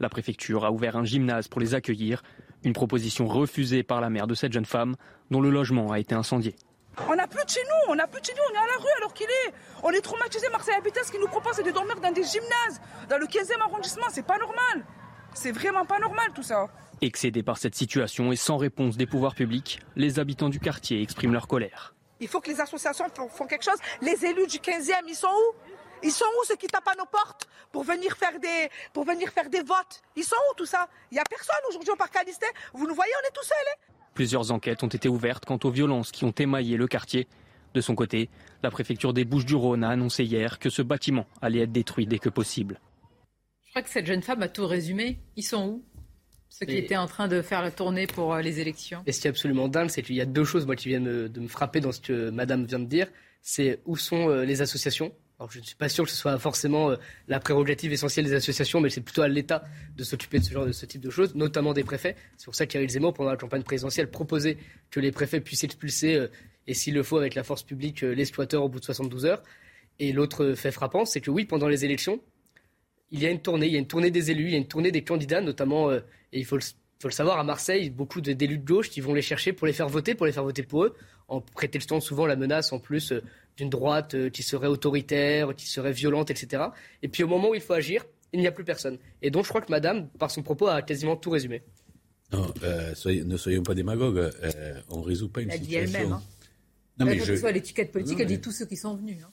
La 0.00 0.08
préfecture 0.08 0.64
a 0.64 0.72
ouvert 0.72 0.96
un 0.96 1.04
gymnase 1.04 1.48
pour 1.48 1.60
les 1.60 1.74
accueillir, 1.74 2.22
une 2.64 2.72
proposition 2.72 3.26
refusée 3.26 3.82
par 3.82 4.00
la 4.00 4.10
mère 4.10 4.26
de 4.26 4.34
cette 4.34 4.52
jeune 4.52 4.64
femme 4.64 4.96
dont 5.30 5.40
le 5.40 5.50
logement 5.50 5.92
a 5.92 5.98
été 5.98 6.14
incendié. 6.14 6.56
On 7.08 7.14
n'a 7.14 7.26
plus 7.26 7.44
de 7.44 7.50
chez 7.50 7.62
nous, 7.62 7.92
on 7.92 7.94
n'a 7.94 8.06
plus 8.06 8.20
de 8.20 8.26
chez 8.26 8.32
nous, 8.32 8.40
on 8.50 8.54
est 8.54 8.58
à 8.58 8.66
la 8.66 8.82
rue 8.82 8.96
alors 8.96 9.12
qu'il 9.12 9.26
est. 9.26 9.52
On 9.82 9.90
est 9.90 10.00
traumatisé, 10.00 10.46
Marseille 10.50 10.74
Habitat, 10.78 11.04
ce 11.04 11.12
qu'il 11.12 11.20
nous 11.20 11.28
propose 11.28 11.52
c'est 11.56 11.62
de 11.62 11.70
dormir 11.70 12.00
dans 12.00 12.12
des 12.12 12.24
gymnases, 12.24 12.80
dans 13.10 13.18
le 13.18 13.26
15e 13.26 13.60
arrondissement, 13.60 14.06
c'est 14.10 14.26
pas 14.26 14.38
normal. 14.38 14.86
C'est 15.34 15.52
vraiment 15.52 15.84
pas 15.84 15.98
normal 15.98 16.30
tout 16.34 16.42
ça. 16.42 16.68
Excédés 17.02 17.42
par 17.42 17.58
cette 17.58 17.74
situation 17.74 18.32
et 18.32 18.36
sans 18.36 18.56
réponse 18.56 18.96
des 18.96 19.06
pouvoirs 19.06 19.34
publics, 19.34 19.80
les 19.96 20.18
habitants 20.18 20.48
du 20.48 20.60
quartier 20.60 21.02
expriment 21.02 21.34
leur 21.34 21.46
colère. 21.46 21.94
Il 22.20 22.28
faut 22.28 22.40
que 22.40 22.50
les 22.50 22.60
associations 22.60 23.04
font 23.30 23.46
quelque 23.46 23.64
chose. 23.64 23.78
Les 24.00 24.24
élus 24.24 24.46
du 24.46 24.56
15e, 24.58 25.04
ils 25.06 25.14
sont 25.14 25.28
où? 25.28 25.54
Ils 26.02 26.10
sont 26.10 26.24
où 26.24 26.44
ceux 26.44 26.56
qui 26.56 26.66
tapent 26.66 26.88
à 26.88 26.94
nos 26.96 27.04
portes 27.04 27.46
pour 27.70 27.84
venir 27.84 28.16
faire 28.16 28.40
des, 28.40 28.70
pour 28.94 29.04
venir 29.04 29.28
faire 29.28 29.50
des 29.50 29.60
votes? 29.60 30.00
Ils 30.16 30.24
sont 30.24 30.36
où 30.50 30.54
tout 30.56 30.64
ça? 30.64 30.88
Il 31.10 31.14
n'y 31.14 31.20
a 31.20 31.24
personne 31.28 31.56
aujourd'hui 31.68 31.90
au 31.90 31.96
parc 31.96 32.14
Calisté. 32.14 32.46
Vous 32.72 32.86
nous 32.86 32.94
voyez, 32.94 33.12
on 33.22 33.28
est 33.28 33.32
tout 33.32 33.44
seuls. 33.44 33.56
Hein? 33.72 33.92
Plusieurs 34.14 34.50
enquêtes 34.50 34.82
ont 34.82 34.88
été 34.88 35.10
ouvertes 35.10 35.44
quant 35.44 35.58
aux 35.62 35.70
violences 35.70 36.12
qui 36.12 36.24
ont 36.24 36.30
émaillé 36.30 36.78
le 36.78 36.86
quartier. 36.86 37.28
De 37.74 37.82
son 37.82 37.94
côté, 37.94 38.30
la 38.62 38.70
préfecture 38.70 39.12
des 39.12 39.26
Bouches-du-Rhône 39.26 39.84
a 39.84 39.90
annoncé 39.90 40.24
hier 40.24 40.58
que 40.58 40.70
ce 40.70 40.80
bâtiment 40.80 41.26
allait 41.42 41.60
être 41.60 41.72
détruit 41.72 42.06
dès 42.06 42.18
que 42.18 42.30
possible. 42.30 42.80
crois 43.70 43.82
que 43.82 43.90
cette 43.90 44.06
jeune 44.06 44.22
femme 44.22 44.40
a 44.40 44.48
tout 44.48 44.66
résumé. 44.66 45.20
Ils 45.36 45.42
sont 45.42 45.66
où? 45.68 45.84
Ceux 46.48 46.66
qui 46.66 46.76
étaient 46.76 46.96
en 46.96 47.06
train 47.06 47.28
de 47.28 47.42
faire 47.42 47.62
la 47.62 47.70
tournée 47.70 48.06
pour 48.06 48.34
euh, 48.34 48.40
les 48.40 48.60
élections. 48.60 49.02
Et 49.06 49.12
ce 49.12 49.20
qui 49.20 49.26
est 49.26 49.30
absolument 49.30 49.68
dingue, 49.68 49.90
c'est 49.90 50.02
qu'il 50.02 50.14
y 50.14 50.20
a 50.20 50.26
deux 50.26 50.44
choses 50.44 50.66
moi, 50.66 50.76
qui 50.76 50.88
viennent 50.88 51.28
de 51.28 51.40
me 51.40 51.48
frapper 51.48 51.80
dans 51.80 51.92
ce 51.92 52.00
que 52.00 52.30
Madame 52.30 52.64
vient 52.64 52.78
de 52.78 52.86
dire. 52.86 53.08
C'est 53.42 53.80
où 53.84 53.96
sont 53.96 54.30
euh, 54.30 54.44
les 54.44 54.62
associations 54.62 55.12
alors, 55.38 55.50
je 55.52 55.58
ne 55.58 55.64
suis 55.64 55.76
pas 55.76 55.90
sûr 55.90 56.04
que 56.04 56.10
ce 56.10 56.16
soit 56.16 56.38
forcément 56.38 56.92
euh, 56.92 56.96
la 57.28 57.38
prérogative 57.40 57.92
essentielle 57.92 58.24
des 58.24 58.32
associations, 58.32 58.80
mais 58.80 58.88
c'est 58.88 59.02
plutôt 59.02 59.20
à 59.20 59.28
l'État 59.28 59.64
de 59.94 60.02
s'occuper 60.02 60.38
de 60.38 60.44
ce 60.44 60.50
genre 60.50 60.64
de 60.64 60.72
ce 60.72 60.86
type 60.86 61.02
de 61.02 61.10
choses, 61.10 61.34
notamment 61.34 61.74
des 61.74 61.84
préfets. 61.84 62.16
C'est 62.38 62.46
pour 62.46 62.54
ça 62.54 62.64
qu'Éric 62.64 62.88
Zemmour, 62.88 63.12
pendant 63.12 63.32
la 63.32 63.36
campagne 63.36 63.62
présidentielle, 63.62 64.10
proposait 64.10 64.56
que 64.90 64.98
les 64.98 65.12
préfets 65.12 65.40
puissent 65.40 65.64
expulser, 65.64 66.26
et 66.66 66.72
s'il 66.72 66.94
le 66.94 67.02
faut 67.02 67.18
avec 67.18 67.34
la 67.34 67.44
force 67.44 67.62
publique, 67.62 68.00
les 68.00 68.24
squatteurs 68.24 68.64
au 68.64 68.70
bout 68.70 68.80
de 68.80 68.86
72 68.86 69.26
heures. 69.26 69.42
Et 69.98 70.14
l'autre 70.14 70.54
fait 70.54 70.70
frappant, 70.70 71.04
c'est 71.04 71.20
que 71.20 71.30
oui, 71.30 71.44
pendant 71.44 71.68
les 71.68 71.84
élections, 71.84 72.18
il 73.10 73.20
y 73.20 73.26
a 73.26 73.30
une 73.30 73.40
tournée, 73.40 73.66
il 73.66 73.72
y 73.72 73.76
a 73.76 73.78
une 73.78 73.86
tournée 73.86 74.10
des 74.10 74.30
élus, 74.30 74.46
il 74.46 74.50
y 74.52 74.54
a 74.54 74.58
une 74.58 74.66
tournée 74.66 74.90
des 74.90 75.04
candidats, 75.04 75.40
notamment, 75.40 75.90
euh, 75.90 76.00
et 76.32 76.38
il 76.38 76.44
faut 76.44 76.56
le, 76.56 77.10
savoir, 77.10 77.38
à 77.38 77.44
Marseille, 77.44 77.90
beaucoup 77.90 78.20
d'élus 78.20 78.58
de 78.58 78.64
gauche 78.64 78.90
qui 78.90 79.00
vont 79.00 79.14
les 79.14 79.22
chercher 79.22 79.52
pour 79.52 79.66
les 79.66 79.72
faire 79.72 79.88
voter, 79.88 80.14
pour 80.14 80.26
les 80.26 80.32
faire 80.32 80.44
voter 80.44 80.62
pour 80.62 80.84
eux, 80.84 80.94
en 81.28 81.40
prétextant 81.40 82.00
souvent 82.00 82.26
la 82.26 82.36
menace 82.36 82.72
en 82.72 82.78
plus 82.78 83.12
euh, 83.12 83.22
d'une 83.56 83.70
droite 83.70 84.14
euh, 84.14 84.30
qui 84.30 84.42
serait 84.42 84.66
autoritaire, 84.66 85.54
qui 85.54 85.66
serait 85.66 85.92
violente, 85.92 86.30
etc. 86.30 86.64
Et 87.02 87.08
puis 87.08 87.22
au 87.22 87.28
moment 87.28 87.50
où 87.50 87.54
il 87.54 87.60
faut 87.60 87.74
agir, 87.74 88.04
il 88.32 88.40
n'y 88.40 88.46
a 88.46 88.52
plus 88.52 88.64
personne. 88.64 88.98
Et 89.22 89.30
donc 89.30 89.44
je 89.44 89.50
crois 89.50 89.60
que 89.60 89.70
Madame, 89.70 90.08
par 90.18 90.30
son 90.30 90.42
propos, 90.42 90.66
a 90.66 90.82
quasiment 90.82 91.16
tout 91.16 91.30
résumé. 91.30 91.62
Non, 92.32 92.52
ne 93.04 93.36
soyons 93.36 93.62
pas 93.62 93.74
démagogues. 93.74 94.32
on 94.90 94.98
ne 94.98 95.04
résout 95.04 95.28
pas 95.28 95.42
une 95.42 95.50
elle 95.50 95.60
situation. 95.60 95.90
Dit 95.90 95.96
elle-même. 95.96 96.12
Hein. 96.12 96.22
Non, 96.98 97.06
mais 97.06 97.18
je... 97.18 97.36
soit 97.36 97.52
l'étiquette 97.52 97.92
politique, 97.92 98.18
elle 98.20 98.26
dit 98.26 98.40
tous 98.40 98.52
ceux 98.52 98.66
qui 98.66 98.76
sont 98.76 98.96
venus. 98.96 99.18
Hein. 99.22 99.30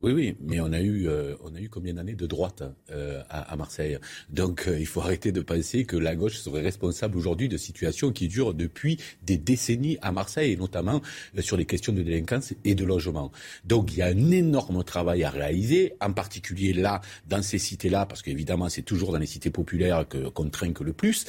Oui, 0.00 0.12
oui, 0.12 0.36
mais 0.40 0.60
on 0.60 0.72
a 0.72 0.80
eu, 0.80 1.08
euh, 1.08 1.34
on 1.42 1.56
a 1.56 1.60
eu 1.60 1.68
combien 1.68 1.94
d'années 1.94 2.14
de 2.14 2.26
droite 2.28 2.62
euh, 2.92 3.20
à, 3.30 3.52
à, 3.52 3.56
Marseille? 3.56 3.98
Donc 4.30 4.68
euh, 4.68 4.78
il 4.78 4.86
faut 4.86 5.00
arrêter 5.08 5.32
de 5.32 5.40
penser 5.40 5.86
que 5.86 5.96
la 5.96 6.14
gauche 6.14 6.36
serait 6.36 6.60
responsable 6.60 7.18
aujourd'hui 7.18 7.48
de 7.48 7.56
situations 7.56 8.12
qui 8.12 8.28
durent 8.28 8.54
depuis 8.54 8.98
des 9.24 9.38
décennies 9.38 9.98
à 10.00 10.12
Marseille, 10.12 10.52
et 10.52 10.56
notamment 10.56 11.02
sur 11.40 11.56
les 11.56 11.64
questions 11.64 11.92
de 11.92 12.04
délinquance 12.04 12.54
et 12.64 12.76
de 12.76 12.84
logement. 12.84 13.32
Donc 13.64 13.92
il 13.92 13.98
y 13.98 14.02
a 14.02 14.06
un 14.06 14.30
énorme 14.30 14.84
travail 14.84 15.24
à 15.24 15.30
réaliser, 15.30 15.94
en 16.00 16.12
particulier 16.12 16.72
là, 16.74 17.00
dans 17.26 17.42
ces 17.42 17.58
cités-là, 17.58 18.06
parce 18.06 18.22
qu'évidemment 18.22 18.68
c'est 18.68 18.82
toujours 18.82 19.10
dans 19.10 19.18
les 19.18 19.26
cités 19.26 19.50
populaires 19.50 20.06
que, 20.08 20.28
qu'on 20.28 20.48
trinque 20.48 20.78
le 20.78 20.92
plus, 20.92 21.26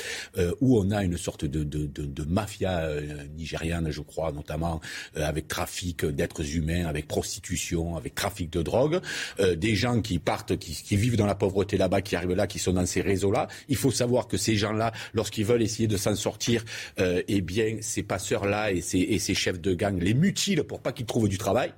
où 0.61 0.77
on 0.77 0.91
a 0.91 1.03
une 1.03 1.17
sorte 1.17 1.43
de, 1.43 1.63
de, 1.63 1.87
de, 1.87 2.05
de 2.05 2.23
mafia 2.23 2.87
nigériane, 3.35 3.89
je 3.89 4.01
crois, 4.01 4.31
notamment 4.31 4.79
avec 5.15 5.47
trafic 5.47 6.05
d'êtres 6.05 6.55
humains, 6.55 6.85
avec 6.85 7.07
prostitution, 7.07 7.97
avec 7.97 8.13
trafic 8.13 8.51
de 8.51 8.58
de 8.59 8.63
drogue, 8.63 8.99
euh, 9.39 9.55
des 9.55 9.75
gens 9.75 10.01
qui 10.01 10.19
partent, 10.19 10.57
qui, 10.57 10.95
vivent 10.95 11.15
dans 11.15 11.25
la 11.25 11.35
pauvreté 11.35 11.77
là-bas, 11.77 12.01
qui 12.01 12.15
arrivent 12.15 12.33
là, 12.33 12.47
qui 12.47 12.59
sont 12.59 12.73
dans 12.73 12.85
ces 12.85 13.01
réseaux-là. 13.01 13.47
Il 13.69 13.77
faut 13.77 13.91
savoir 13.91 14.27
que 14.27 14.37
ces 14.37 14.55
gens-là, 14.55 14.91
lorsqu'ils 15.13 15.45
veulent 15.45 15.61
essayer 15.61 15.87
de 15.87 15.97
s'en 15.97 16.15
sortir, 16.15 16.63
euh, 16.99 17.21
eh 17.27 17.41
bien, 17.41 17.77
ces 17.81 18.03
passeurs-là 18.03 18.71
et 18.71 18.81
ces, 18.81 18.99
et 18.99 19.19
ces 19.19 19.33
chefs 19.33 19.59
de 19.59 19.73
gang 19.73 19.99
les 19.99 20.13
mutilent 20.13 20.63
pour 20.63 20.81
pas 20.81 20.91
qu'ils 20.91 21.05
trouvent 21.05 21.29
du 21.29 21.37
travail. 21.37 21.71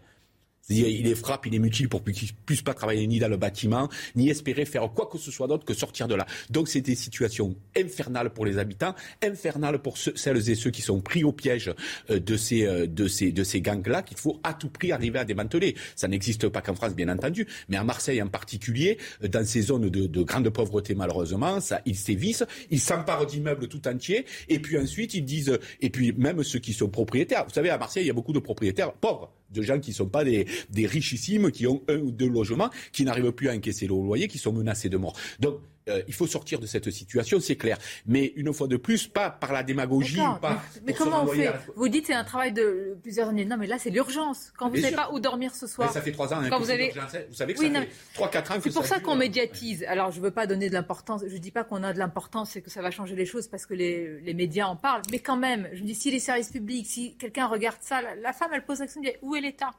Il 0.75 1.03
les 1.03 1.15
frappe, 1.15 1.45
il 1.45 1.51
les 1.51 1.59
mutile 1.59 1.89
pour 1.89 2.03
qu'ils 2.03 2.33
puissent 2.45 2.61
pas 2.61 2.73
travailler 2.73 3.05
ni 3.07 3.19
dans 3.19 3.27
le 3.27 3.37
bâtiment, 3.37 3.89
ni 4.15 4.29
espérer 4.29 4.65
faire 4.65 4.89
quoi 4.93 5.07
que 5.11 5.17
ce 5.17 5.31
soit 5.31 5.47
d'autre 5.47 5.65
que 5.65 5.73
sortir 5.73 6.07
de 6.07 6.15
là. 6.15 6.25
Donc 6.49 6.67
c'est 6.67 6.81
des 6.81 6.95
situations 6.95 7.55
infernales 7.77 8.31
pour 8.31 8.45
les 8.45 8.57
habitants, 8.57 8.95
infernales 9.23 9.79
pour 9.79 9.97
celles 9.97 10.49
et 10.49 10.55
ceux 10.55 10.71
qui 10.71 10.81
sont 10.81 11.01
pris 11.01 11.23
au 11.23 11.31
piège 11.31 11.73
euh, 12.09 12.19
de 12.19 12.37
ces, 12.37 12.65
euh, 12.65 12.87
de 12.87 13.07
ces 13.07 13.61
gangs-là 13.61 14.01
qu'il 14.01 14.17
faut 14.17 14.39
à 14.43 14.53
tout 14.53 14.69
prix 14.69 14.91
arriver 14.91 15.19
à 15.19 15.25
démanteler. 15.25 15.75
Ça 15.95 16.07
n'existe 16.07 16.47
pas 16.49 16.61
qu'en 16.61 16.75
France, 16.75 16.95
bien 16.95 17.09
entendu, 17.09 17.47
mais 17.69 17.77
à 17.77 17.83
Marseille 17.83 18.21
en 18.21 18.27
particulier, 18.27 18.97
euh, 19.23 19.27
dans 19.27 19.45
ces 19.45 19.61
zones 19.61 19.89
de, 19.89 20.07
de 20.07 20.23
grande 20.23 20.49
pauvreté 20.49 20.95
malheureusement, 20.95 21.59
ça, 21.59 21.81
ils 21.85 21.97
sévissent, 21.97 22.45
ils 22.69 22.79
s'emparent 22.79 23.25
d'immeubles 23.25 23.67
tout 23.67 23.87
entiers, 23.87 24.25
et 24.49 24.59
puis 24.59 24.77
ensuite 24.77 25.13
ils 25.13 25.25
disent, 25.25 25.57
et 25.81 25.89
puis 25.89 26.13
même 26.13 26.43
ceux 26.43 26.59
qui 26.59 26.73
sont 26.73 26.89
propriétaires, 26.89 27.45
vous 27.45 27.53
savez, 27.53 27.69
à 27.69 27.77
Marseille, 27.77 28.03
il 28.03 28.07
y 28.07 28.11
a 28.11 28.13
beaucoup 28.13 28.33
de 28.33 28.39
propriétaires 28.39 28.93
pauvres 28.93 29.31
de 29.51 29.61
gens 29.61 29.79
qui 29.79 29.91
ne 29.91 29.95
sont 29.95 30.07
pas 30.07 30.23
des, 30.23 30.45
des, 30.69 30.85
richissimes, 30.85 31.51
qui 31.51 31.67
ont 31.67 31.81
un 31.87 31.97
ou 31.97 32.11
deux 32.11 32.29
logements, 32.29 32.69
qui 32.91 33.03
n'arrivent 33.03 33.31
plus 33.31 33.49
à 33.49 33.53
encaisser 33.53 33.87
le 33.87 33.95
loyer, 33.95 34.27
qui 34.27 34.37
sont 34.37 34.53
menacés 34.53 34.89
de 34.89 34.97
mort. 34.97 35.15
Donc, 35.39 35.59
euh, 35.89 36.01
il 36.07 36.13
faut 36.13 36.27
sortir 36.27 36.59
de 36.59 36.65
cette 36.65 36.89
situation, 36.91 37.39
c'est 37.39 37.55
clair. 37.55 37.77
Mais 38.05 38.33
une 38.35 38.53
fois 38.53 38.67
de 38.67 38.77
plus, 38.77 39.07
pas 39.07 39.29
par 39.29 39.53
la 39.53 39.63
démagogie. 39.63 40.21
Pas 40.41 40.61
mais, 40.85 40.93
comment 40.93 41.23
on 41.23 41.27
fait 41.27 41.51
Vous 41.75 41.89
dites 41.89 42.07
c'est 42.07 42.13
un 42.13 42.23
travail 42.23 42.51
de 42.51 42.97
plusieurs 43.01 43.29
années. 43.29 43.45
Non, 43.45 43.57
mais 43.57 43.67
là, 43.67 43.77
c'est 43.79 43.89
l'urgence. 43.89 44.51
Quand 44.57 44.69
vous 44.69 44.79
n'avez 44.79 44.95
pas 44.95 45.11
où 45.11 45.19
dormir 45.19 45.55
ce 45.55 45.67
soir. 45.67 45.91
ça 45.91 46.01
fait 46.01 46.11
trois 46.11 46.33
ans. 46.33 46.37
Hein, 46.37 46.49
quand 46.49 46.59
vous, 46.59 46.69
avez... 46.69 46.91
vous 47.29 47.35
savez 47.35 47.53
que 47.53 47.59
ça 47.59 47.81
fait 47.81 47.89
trois, 48.13 48.29
quatre 48.29 48.51
ans. 48.51 48.55
C'est 48.61 48.73
pour 48.73 48.85
ça, 48.85 48.99
qu'on 48.99 49.15
médiatise. 49.15 49.83
Alors, 49.87 50.11
je 50.11 50.19
ne 50.19 50.23
veux 50.23 50.31
pas 50.31 50.47
donner 50.47 50.69
de 50.69 50.73
l'importance. 50.73 51.23
Je 51.27 51.33
ne 51.33 51.39
dis 51.39 51.51
pas 51.51 51.63
qu'on 51.63 51.83
a 51.83 51.93
de 51.93 51.99
l'importance 51.99 52.55
et 52.55 52.61
que 52.61 52.69
ça 52.69 52.81
va 52.81 52.91
changer 52.91 53.15
les 53.15 53.25
choses 53.25 53.47
parce 53.47 53.65
que 53.65 53.73
les, 53.73 54.19
les, 54.21 54.33
médias 54.33 54.67
en 54.67 54.75
parlent. 54.75 55.01
Mais 55.11 55.19
quand 55.19 55.37
même, 55.37 55.67
je 55.73 55.81
me 55.81 55.87
dis, 55.87 55.95
si 55.95 56.11
les 56.11 56.19
services 56.19 56.49
publics, 56.49 56.87
si 56.87 57.15
quelqu'un 57.17 57.47
regarde 57.47 57.77
ça, 57.81 58.01
la, 58.01 58.33
femme, 58.33 58.51
elle 58.53 58.65
pose 58.65 58.79
la 58.79 58.85
question, 58.85 59.01
où 59.21 59.35
est 59.35 59.41
l'État? 59.41 59.71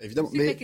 Évidemment, 0.00 0.30
mais, 0.32 0.56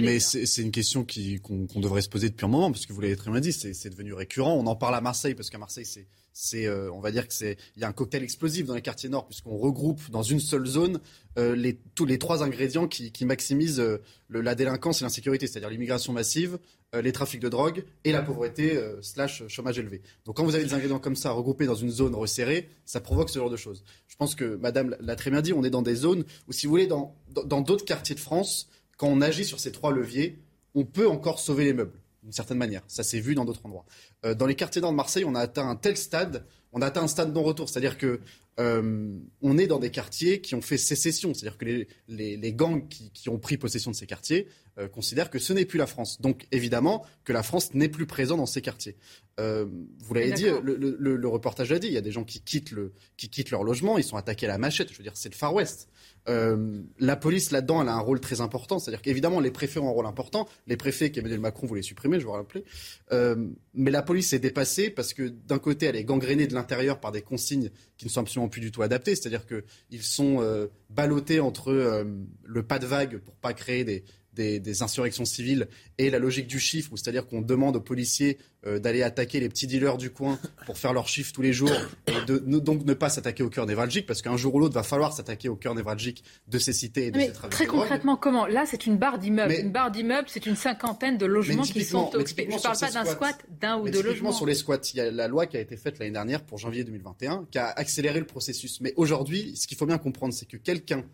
mais, 0.00 0.20
c'est 0.20 0.62
une 0.62 0.70
question 0.70 1.04
qu'on 1.42 1.80
devrait 1.80 2.02
se 2.02 2.08
poser 2.08 2.28
depuis 2.28 2.44
un 2.44 2.48
moment, 2.48 2.70
parce 2.70 2.86
que 2.86 2.92
vous 2.92 3.00
l'avez 3.00 3.16
très 3.16 3.30
bien 3.30 3.40
dit, 3.40 3.52
c'est 3.52 3.90
devenu 3.90 4.12
récurrent. 4.12 4.54
On 4.54 4.66
en 4.66 4.76
parle 4.76 4.94
à 4.94 5.00
Marseille, 5.00 5.34
parce 5.34 5.50
qu'à 5.50 5.58
Marseille, 5.58 5.86
c'est 5.86 6.06
c'est, 6.40 6.66
euh, 6.66 6.88
on 6.92 7.00
va 7.00 7.10
dire 7.10 7.26
que 7.26 7.34
c'est, 7.34 7.56
il 7.74 7.82
y 7.82 7.84
a 7.84 7.88
un 7.88 7.92
cocktail 7.92 8.22
explosif 8.22 8.64
dans 8.64 8.74
les 8.76 8.80
quartiers 8.80 9.08
nord 9.08 9.26
puisqu'on 9.26 9.56
regroupe 9.56 10.08
dans 10.10 10.22
une 10.22 10.38
seule 10.38 10.66
zone 10.66 11.00
euh, 11.36 11.56
les, 11.56 11.80
tous 11.96 12.06
les 12.06 12.16
trois 12.16 12.44
ingrédients 12.44 12.86
qui, 12.86 13.24
maximisent 13.24 13.80
euh, 13.80 13.98
la 14.30 14.54
délinquance 14.54 15.00
et 15.00 15.04
l'insécurité, 15.04 15.48
c'est-à-dire 15.48 15.68
l'immigration 15.68 16.12
massive, 16.12 16.58
les 16.94 17.12
trafics 17.12 17.40
de 17.40 17.48
drogue 17.48 17.84
et 18.04 18.12
la 18.12 18.22
pauvreté 18.22 18.80
slash 19.02 19.46
chômage 19.48 19.78
élevé. 19.78 20.00
Donc 20.24 20.36
quand 20.36 20.44
vous 20.44 20.54
avez 20.54 20.64
des 20.64 20.72
ingrédients 20.72 20.98
comme 20.98 21.16
ça 21.16 21.32
regroupés 21.32 21.66
dans 21.66 21.74
une 21.74 21.90
zone 21.90 22.14
resserrée, 22.14 22.70
ça 22.86 23.00
provoque 23.00 23.28
ce 23.28 23.38
genre 23.38 23.50
de 23.50 23.56
choses. 23.56 23.84
Je 24.06 24.16
pense 24.16 24.34
que 24.34 24.56
Madame 24.56 24.96
l'a 25.00 25.16
très 25.16 25.30
bien 25.30 25.42
dit, 25.42 25.52
on 25.52 25.64
est 25.64 25.70
dans 25.70 25.82
des 25.82 25.96
zones 25.96 26.24
où, 26.46 26.52
si 26.52 26.66
vous 26.66 26.70
voulez, 26.70 26.86
dans 26.86 27.14
dans 27.28 27.60
d'autres 27.60 27.84
quartiers 27.84 28.14
de 28.14 28.20
France, 28.20 28.70
quand 28.96 29.08
on 29.08 29.20
agit 29.20 29.44
sur 29.44 29.60
ces 29.60 29.70
trois 29.70 29.92
leviers, 29.92 30.38
on 30.74 30.84
peut 30.84 31.08
encore 31.08 31.40
sauver 31.40 31.64
les 31.64 31.74
meubles 31.74 32.00
d'une 32.28 32.34
certaine 32.34 32.58
manière. 32.58 32.82
Ça 32.88 33.02
s'est 33.02 33.20
vu 33.20 33.34
dans 33.34 33.46
d'autres 33.46 33.64
endroits. 33.64 33.86
Euh, 34.26 34.34
dans 34.34 34.44
les 34.44 34.54
quartiers 34.54 34.82
nord 34.82 34.90
de 34.90 34.96
Marseille, 34.96 35.24
on 35.24 35.34
a 35.34 35.40
atteint 35.40 35.66
un 35.66 35.76
tel 35.76 35.96
stade, 35.96 36.44
on 36.74 36.82
a 36.82 36.86
atteint 36.86 37.02
un 37.02 37.08
stade 37.08 37.32
non-retour. 37.32 37.70
C'est-à-dire 37.70 37.96
que 37.96 38.20
euh, 38.60 39.16
on 39.40 39.56
est 39.56 39.66
dans 39.66 39.78
des 39.78 39.90
quartiers 39.90 40.42
qui 40.42 40.54
ont 40.54 40.60
fait 40.60 40.76
sécession. 40.76 41.32
C'est-à-dire 41.32 41.56
que 41.56 41.86
les, 42.08 42.52
gangs 42.52 42.86
qui, 42.86 43.30
ont 43.30 43.38
pris 43.38 43.56
possession 43.56 43.90
de 43.90 43.96
ces 43.96 44.06
quartiers 44.06 44.46
euh, 44.78 44.88
considèrent 44.88 45.30
que 45.30 45.38
ce 45.38 45.52
n'est 45.52 45.64
plus 45.64 45.78
la 45.78 45.86
France. 45.86 46.20
Donc 46.20 46.46
évidemment 46.52 47.04
que 47.24 47.32
la 47.32 47.42
France 47.42 47.74
n'est 47.74 47.88
plus 47.88 48.06
présente 48.06 48.38
dans 48.38 48.46
ces 48.46 48.62
quartiers. 48.62 48.96
vous 49.38 50.14
l'avez 50.14 50.32
dit, 50.32 50.46
le, 50.62 51.28
reportage 51.28 51.70
l'a 51.70 51.78
dit, 51.78 51.88
il 51.88 51.92
y 51.92 51.98
a 51.98 52.02
des 52.02 52.12
gens 52.12 52.24
qui 52.24 52.40
quittent, 52.40 52.74
qui 53.16 53.28
quittent 53.28 53.50
leur 53.50 53.62
logement, 53.62 53.98
ils 53.98 54.04
sont 54.04 54.16
attaqués 54.16 54.46
à 54.46 54.48
la 54.48 54.58
machette. 54.58 54.92
Je 54.92 54.98
veux 54.98 55.04
dire, 55.04 55.16
c'est 55.16 55.30
le 55.30 55.36
Far 55.36 55.54
West. 55.54 55.88
Euh, 56.28 56.82
la 56.98 57.16
police 57.16 57.50
là-dedans, 57.50 57.82
elle 57.82 57.88
a 57.88 57.94
un 57.94 58.00
rôle 58.00 58.20
très 58.20 58.40
important. 58.40 58.78
C'est-à-dire 58.78 59.02
qu'évidemment, 59.02 59.40
les 59.40 59.50
préfets 59.50 59.80
ont 59.80 59.88
un 59.88 59.92
rôle 59.92 60.06
important. 60.06 60.48
Les 60.66 60.76
préfets 60.76 61.10
qu'Emmanuel 61.10 61.40
Macron 61.40 61.66
voulait 61.66 61.82
supprimer, 61.82 62.20
je 62.20 62.26
vous 62.26 62.32
rappeler. 62.32 62.64
Euh, 63.12 63.48
mais 63.74 63.90
la 63.90 64.02
police 64.02 64.32
est 64.32 64.38
dépassée 64.38 64.90
parce 64.90 65.14
que 65.14 65.22
d'un 65.22 65.58
côté, 65.58 65.86
elle 65.86 65.96
est 65.96 66.04
gangrénée 66.04 66.46
de 66.46 66.54
l'intérieur 66.54 67.00
par 67.00 67.12
des 67.12 67.22
consignes 67.22 67.70
qui 67.96 68.06
ne 68.06 68.10
sont 68.10 68.20
absolument 68.20 68.48
plus 68.48 68.60
du 68.60 68.70
tout 68.70 68.82
adaptées. 68.82 69.14
C'est-à-dire 69.14 69.46
qu'ils 69.46 70.02
sont 70.02 70.40
euh, 70.40 70.66
ballottés 70.90 71.40
entre 71.40 72.04
le 72.44 72.62
pas 72.62 72.78
de 72.78 72.86
vague 72.86 73.18
pour 73.18 73.34
pas 73.36 73.54
créer 73.54 73.84
des, 73.84 74.04
des, 74.38 74.82
insurrections 74.82 75.24
civiles 75.24 75.68
et 75.98 76.10
la 76.10 76.18
logique 76.18 76.46
du 76.46 76.60
chiffre, 76.60 76.92
c'est-à-dire 76.96 77.26
qu'on 77.26 77.42
demande 77.42 77.76
aux 77.76 77.80
policiers 77.80 78.38
euh, 78.66 78.78
d'aller 78.78 79.02
attaquer 79.02 79.40
les 79.40 79.48
petits 79.48 79.66
dealers 79.66 79.98
du 79.98 80.10
coin 80.10 80.38
pour 80.66 80.78
faire 80.78 80.92
leur 80.92 81.08
chiffre 81.08 81.32
tous 81.32 81.42
les 81.42 81.52
jours, 81.52 81.70
et 82.06 82.24
de, 82.26 82.38
donc 82.38 82.84
ne 82.84 82.94
pas 82.94 83.08
s'attaquer 83.08 83.42
au 83.42 83.50
cœur 83.50 83.66
névralgique, 83.66 84.06
parce 84.06 84.22
qu'un 84.22 84.36
jour 84.36 84.54
ou 84.54 84.60
l'autre 84.60 84.74
va 84.74 84.82
falloir 84.82 85.12
s'attaquer 85.12 85.48
au 85.48 85.56
cœur 85.56 85.74
névralgique 85.74 86.22
de 86.46 86.58
ces 86.58 86.72
cités 86.72 87.06
et 87.06 87.10
de 87.10 87.20
ces 87.20 87.32
Très 87.50 87.66
concrètement, 87.66 88.16
comment? 88.16 88.46
Là, 88.46 88.64
c'est 88.66 88.86
une 88.86 88.96
barre 88.96 89.18
d'immeubles. 89.18 89.52
Une 89.52 89.72
barre 89.72 89.90
d'immeubles, 89.90 90.28
c'est 90.28 90.46
une 90.46 90.56
cinquantaine 90.56 91.18
de 91.18 91.26
logements 91.26 91.62
qui 91.62 91.84
sont 91.84 92.10
occupés. 92.14 92.46
Je 92.48 92.56
ne 92.56 92.60
parle 92.60 92.78
pas 92.78 92.90
d'un 92.90 93.04
squat, 93.04 93.36
d'un 93.60 93.78
ou 93.78 93.88
deux 93.88 94.02
logements. 94.02 94.32
sur 94.32 94.46
les 94.46 94.54
squats, 94.54 94.78
il 94.92 94.96
y 94.96 95.00
a 95.00 95.10
la 95.10 95.28
loi 95.28 95.46
qui 95.46 95.56
a 95.56 95.60
été 95.60 95.76
faite 95.76 95.98
l'année 95.98 96.12
dernière 96.12 96.44
pour 96.44 96.58
janvier 96.58 96.84
2021, 96.84 97.46
qui 97.50 97.58
a 97.58 97.68
accéléré 97.68 98.20
le 98.20 98.26
processus. 98.26 98.80
Mais 98.80 98.92
aujourd'hui, 98.96 99.56
ce 99.56 99.66
qu'il 99.66 99.76
faut 99.76 99.86
bien 99.86 99.98
comprendre, 99.98 100.32
c'est 100.32 100.46
que 100.46 100.56
quelqu'un 100.56 101.04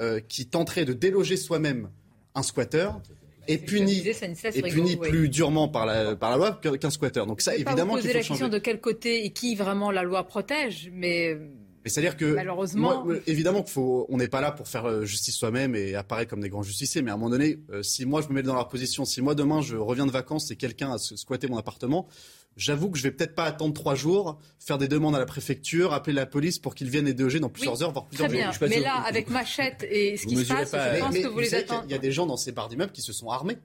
euh, 0.00 0.20
qui 0.26 0.46
tenterait 0.46 0.84
de 0.84 0.94
déloger 0.94 1.36
soi-même 1.36 1.90
un 2.34 2.42
squatter 2.42 2.88
est 3.48 3.58
puni, 3.58 4.06
est 4.06 4.62
puni 4.70 4.96
plus 4.96 5.28
durement 5.28 5.68
par 5.68 5.86
la, 5.86 6.16
par 6.16 6.30
la 6.30 6.36
loi 6.36 6.60
qu'un 6.78 6.90
squatter. 6.90 7.24
Donc 7.26 7.40
ça, 7.40 7.54
évidemment, 7.54 7.96
qu'il 7.96 8.08
faut 8.08 8.16
la 8.16 8.22
question 8.22 8.48
de 8.48 8.58
quel 8.58 8.80
côté 8.80 9.24
et 9.24 9.30
qui 9.32 9.54
vraiment 9.54 9.90
la 9.90 10.02
loi 10.02 10.24
protège, 10.26 10.90
mais. 10.92 11.36
Mais 11.84 11.90
c'est-à-dire 11.90 12.16
que 12.16 12.36
malheureusement, 12.36 13.04
évidemment 13.26 13.62
qu'il 13.62 13.72
faut, 13.72 14.06
on 14.08 14.16
n'est 14.16 14.28
pas 14.28 14.40
là 14.40 14.52
pour 14.52 14.68
faire 14.68 14.84
euh, 14.86 15.04
justice 15.04 15.34
soi-même 15.34 15.74
et 15.74 15.96
apparaître 15.96 16.30
comme 16.30 16.40
des 16.40 16.48
grands 16.48 16.62
justiciers. 16.62 17.02
Mais 17.02 17.10
à 17.10 17.14
un 17.14 17.16
moment 17.16 17.30
donné, 17.30 17.58
euh, 17.72 17.82
si 17.82 18.06
moi 18.06 18.22
je 18.22 18.28
me 18.28 18.34
mets 18.34 18.42
dans 18.44 18.54
leur 18.54 18.68
position, 18.68 19.04
si 19.04 19.20
moi 19.20 19.34
demain 19.34 19.62
je 19.62 19.76
reviens 19.76 20.06
de 20.06 20.12
vacances 20.12 20.52
et 20.52 20.56
quelqu'un 20.56 20.92
a 20.92 20.98
squatté 20.98 21.48
mon 21.48 21.56
appartement, 21.56 22.06
J'avoue 22.56 22.90
que 22.90 22.98
je 22.98 23.02
vais 23.04 23.10
peut-être 23.10 23.34
pas 23.34 23.44
attendre 23.44 23.72
trois 23.72 23.94
jours, 23.94 24.38
faire 24.58 24.78
des 24.78 24.88
demandes 24.88 25.16
à 25.16 25.18
la 25.18 25.26
préfecture, 25.26 25.92
appeler 25.92 26.14
la 26.14 26.26
police 26.26 26.58
pour 26.58 26.74
qu'ils 26.74 26.90
viennent 26.90 27.10
déloger 27.10 27.40
dans 27.40 27.48
plusieurs 27.48 27.82
heures, 27.82 27.92
voire 27.92 28.06
plusieurs 28.06 28.28
bien. 28.28 28.50
Mais 28.62 28.80
là, 28.80 28.96
avec 28.96 29.30
machette 29.30 29.86
et 29.88 30.16
ce 30.16 30.26
qui 30.26 30.36
se 30.36 30.48
passe, 30.52 30.70
je 30.72 31.00
pense 31.00 31.16
que 31.16 31.26
vous 31.28 31.38
les 31.38 31.54
attendez. 31.54 31.86
Il 31.88 31.92
y 31.92 31.94
a 31.94 31.98
des 31.98 32.12
gens 32.12 32.26
dans 32.26 32.36
ces 32.36 32.52
barres 32.52 32.68
d'immeubles 32.68 32.92
qui 32.92 33.02
se 33.02 33.12
sont 33.12 33.30
armés 33.30 33.58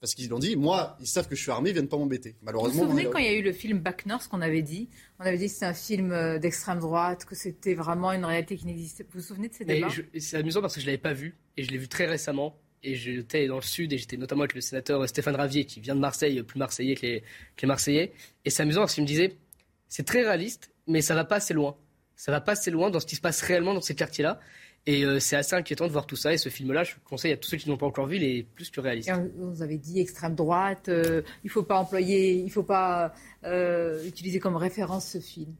parce 0.00 0.16
qu'ils 0.16 0.28
l'ont 0.30 0.40
dit, 0.40 0.56
moi, 0.56 0.96
ils 1.00 1.06
savent 1.06 1.28
que 1.28 1.36
je 1.36 1.42
suis 1.42 1.52
armé, 1.52 1.70
ils 1.70 1.74
viennent 1.74 1.86
pas 1.86 1.96
m'embêter. 1.96 2.34
Malheureusement. 2.42 2.82
Vous 2.82 2.90
vous 2.90 2.98
souvenez 2.98 3.08
quand 3.08 3.18
il 3.18 3.24
y 3.24 3.28
a 3.28 3.34
eu 3.34 3.42
le 3.42 3.52
film 3.52 3.78
Back 3.78 4.04
North 4.06 4.26
qu'on 4.26 4.40
avait 4.40 4.62
dit? 4.62 4.88
On 5.20 5.24
avait 5.24 5.38
dit 5.38 5.46
que 5.46 5.52
c'était 5.52 5.66
un 5.66 5.74
film 5.74 6.10
euh, 6.10 6.40
d'extrême 6.40 6.80
droite, 6.80 7.24
que 7.24 7.36
c'était 7.36 7.74
vraiment 7.74 8.10
une 8.10 8.24
réalité 8.24 8.56
qui 8.56 8.66
n'existait. 8.66 9.04
Vous 9.04 9.20
vous 9.20 9.24
souvenez 9.24 9.48
de 9.48 9.54
ces 9.54 9.64
débats? 9.64 9.86
C'est 10.18 10.36
amusant 10.36 10.60
parce 10.60 10.74
que 10.74 10.80
je 10.80 10.86
l'avais 10.86 10.98
pas 10.98 11.12
vu 11.12 11.38
et 11.56 11.62
je 11.62 11.70
l'ai 11.70 11.78
vu 11.78 11.86
très 11.86 12.06
récemment. 12.06 12.58
Et 12.84 12.96
j'étais 12.96 13.46
dans 13.46 13.56
le 13.56 13.62
sud 13.62 13.92
et 13.92 13.98
j'étais 13.98 14.16
notamment 14.16 14.42
avec 14.42 14.54
le 14.54 14.60
sénateur 14.60 15.08
Stéphane 15.08 15.36
Ravier 15.36 15.64
qui 15.64 15.80
vient 15.80 15.94
de 15.94 16.00
Marseille, 16.00 16.42
plus 16.42 16.58
marseillais 16.58 16.96
que 16.96 17.06
les, 17.06 17.22
Marseillais. 17.66 18.12
Et 18.44 18.50
c'est 18.50 18.62
amusant 18.62 18.80
parce 18.80 18.94
qu'il 18.94 19.04
me 19.04 19.08
disait 19.08 19.36
c'est 19.88 20.04
très 20.04 20.22
réaliste, 20.22 20.72
mais 20.86 21.00
ça 21.00 21.14
va 21.14 21.24
pas 21.24 21.36
assez 21.36 21.54
loin. 21.54 21.76
Ça 22.16 22.32
va 22.32 22.40
pas 22.40 22.52
assez 22.52 22.70
loin 22.70 22.90
dans 22.90 23.00
ce 23.00 23.06
qui 23.06 23.16
se 23.16 23.20
passe 23.20 23.40
réellement 23.42 23.74
dans 23.74 23.80
ces 23.80 23.94
quartiers-là. 23.94 24.40
Et 24.86 25.04
euh, 25.04 25.20
c'est 25.20 25.36
assez 25.36 25.54
inquiétant 25.54 25.86
de 25.86 25.92
voir 25.92 26.06
tout 26.06 26.16
ça. 26.16 26.32
Et 26.32 26.38
ce 26.38 26.48
film-là, 26.48 26.82
je 26.82 26.94
conseille 27.04 27.32
à 27.32 27.36
tous 27.36 27.50
ceux 27.50 27.56
qui 27.56 27.68
n'ont 27.68 27.76
pas 27.76 27.86
encore 27.86 28.06
vu, 28.06 28.16
il 28.16 28.24
est 28.24 28.42
plus 28.42 28.70
que 28.70 28.80
réaliste. 28.80 29.10
vous 29.36 29.62
avez 29.62 29.78
dit 29.78 30.00
extrême 30.00 30.34
droite, 30.34 30.88
euh, 30.88 31.22
il 31.44 31.46
ne 31.46 31.50
faut 31.50 31.62
pas 31.62 31.78
employer, 31.78 32.34
il 32.34 32.46
ne 32.46 32.50
faut 32.50 32.64
pas 32.64 33.14
euh, 33.44 34.04
utiliser 34.06 34.40
comme 34.40 34.56
référence 34.56 35.06
ce 35.06 35.18
film. 35.18 35.54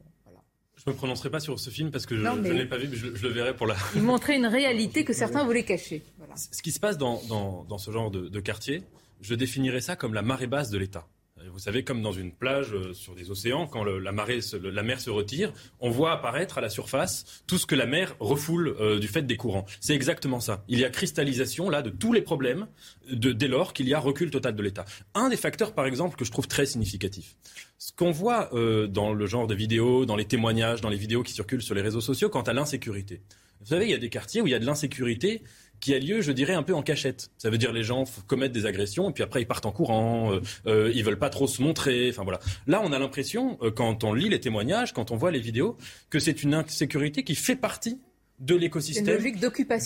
Je 0.85 0.89
ne 0.89 0.95
me 0.95 0.97
prononcerai 0.97 1.29
pas 1.29 1.39
sur 1.39 1.57
ce 1.59 1.69
film 1.69 1.91
parce 1.91 2.05
que 2.05 2.15
je 2.15 2.21
ne 2.21 2.51
l'ai 2.51 2.65
pas 2.65 2.77
vu, 2.77 2.89
mais 2.89 2.97
je, 2.97 3.07
le 3.07 3.29
verrai 3.29 3.55
pour 3.55 3.67
la. 3.67 3.75
Il 3.95 4.01
montrait 4.01 4.35
une 4.35 4.47
réalité 4.47 5.05
que 5.05 5.13
certains 5.13 5.45
voulaient 5.45 5.63
cacher. 5.63 6.03
Ce 6.35 6.61
qui 6.61 6.71
se 6.71 6.79
passe 6.79 6.97
dans, 6.97 7.21
dans, 7.29 7.63
dans 7.69 7.77
ce 7.77 7.89
genre 7.91 8.11
de, 8.11 8.27
de 8.27 8.39
quartier, 8.41 8.83
je 9.21 9.33
définirais 9.33 9.79
ça 9.79 9.95
comme 9.95 10.13
la 10.13 10.21
marée 10.21 10.47
basse 10.47 10.69
de 10.69 10.77
l'État. 10.77 11.07
Vous 11.51 11.59
savez, 11.59 11.83
comme 11.83 12.01
dans 12.01 12.11
une 12.11 12.31
plage 12.31 12.73
euh, 12.73 12.93
sur 12.93 13.15
des 13.15 13.31
océans, 13.31 13.67
quand 13.67 13.83
la, 13.83 14.11
marée, 14.11 14.39
la 14.61 14.83
mer 14.83 14.99
se 14.99 15.09
retire, 15.09 15.53
on 15.79 15.89
voit 15.89 16.11
apparaître 16.11 16.57
à 16.57 16.61
la 16.61 16.69
surface 16.69 17.43
tout 17.47 17.57
ce 17.57 17.65
que 17.65 17.75
la 17.75 17.85
mer 17.85 18.15
refoule 18.19 18.75
euh, 18.79 18.99
du 18.99 19.07
fait 19.07 19.23
des 19.23 19.37
courants. 19.37 19.65
C'est 19.79 19.95
exactement 19.95 20.39
ça. 20.39 20.63
Il 20.67 20.79
y 20.79 20.85
a 20.85 20.89
cristallisation 20.89 21.69
là 21.69 21.81
de 21.81 21.89
tous 21.89 22.13
les 22.13 22.21
problèmes 22.21 22.67
dès 23.11 23.47
lors 23.47 23.73
qu'il 23.73 23.87
y 23.87 23.93
a 23.93 23.99
recul 23.99 24.31
total 24.31 24.55
de 24.55 24.63
l'État. 24.63 24.85
Un 25.15 25.29
des 25.29 25.37
facteurs, 25.37 25.73
par 25.73 25.85
exemple, 25.85 26.15
que 26.15 26.25
je 26.25 26.31
trouve 26.31 26.47
très 26.47 26.65
significatif, 26.65 27.35
ce 27.77 27.91
qu'on 27.91 28.11
voit 28.11 28.53
euh, 28.53 28.87
dans 28.87 29.13
le 29.13 29.25
genre 29.25 29.47
de 29.47 29.55
vidéos, 29.55 30.05
dans 30.05 30.15
les 30.15 30.25
témoignages, 30.25 30.81
dans 30.81 30.89
les 30.89 30.97
vidéos 30.97 31.23
qui 31.23 31.33
circulent 31.33 31.61
sur 31.61 31.75
les 31.75 31.81
réseaux 31.81 32.01
sociaux, 32.01 32.29
quant 32.29 32.41
à 32.41 32.53
l'insécurité. 32.53 33.21
Vous 33.59 33.67
savez, 33.67 33.85
il 33.85 33.91
y 33.91 33.95
a 33.95 33.97
des 33.97 34.09
quartiers 34.09 34.41
où 34.41 34.47
il 34.47 34.51
y 34.51 34.55
a 34.55 34.59
de 34.59 34.65
l'insécurité 34.65 35.41
qui 35.83 35.93
a 35.93 35.99
lieu, 35.99 36.21
je 36.21 36.31
dirais, 36.31 36.53
un 36.53 36.63
peu 36.63 36.73
en 36.73 36.81
cachette. 36.81 37.29
Ça 37.37 37.49
veut 37.49 37.57
dire 37.57 37.73
les 37.73 37.83
gens 37.83 38.05
commettent 38.27 38.53
des 38.53 38.65
agressions 38.65 39.09
et 39.09 39.13
puis 39.13 39.21
après 39.21 39.41
ils 39.41 39.45
partent 39.45 39.65
en 39.65 39.73
courant, 39.73 40.31
euh, 40.31 40.39
euh, 40.65 40.91
ils 40.95 41.03
veulent 41.03 41.19
pas 41.19 41.29
trop 41.29 41.45
se 41.45 41.61
montrer. 41.61 42.09
Enfin 42.09 42.23
voilà. 42.23 42.39
Là, 42.67 42.81
on 42.83 42.93
a 42.93 42.99
l'impression, 42.99 43.57
euh, 43.61 43.69
quand 43.69 44.05
on 44.05 44.13
lit 44.13 44.29
les 44.29 44.39
témoignages, 44.39 44.93
quand 44.93 45.11
on 45.11 45.17
voit 45.17 45.31
les 45.31 45.41
vidéos, 45.41 45.77
que 46.09 46.19
c'est 46.19 46.41
une 46.41 46.53
insécurité 46.53 47.25
qui 47.25 47.35
fait 47.35 47.57
partie 47.57 47.99
de 48.39 48.55
l'écosystème 48.55 49.21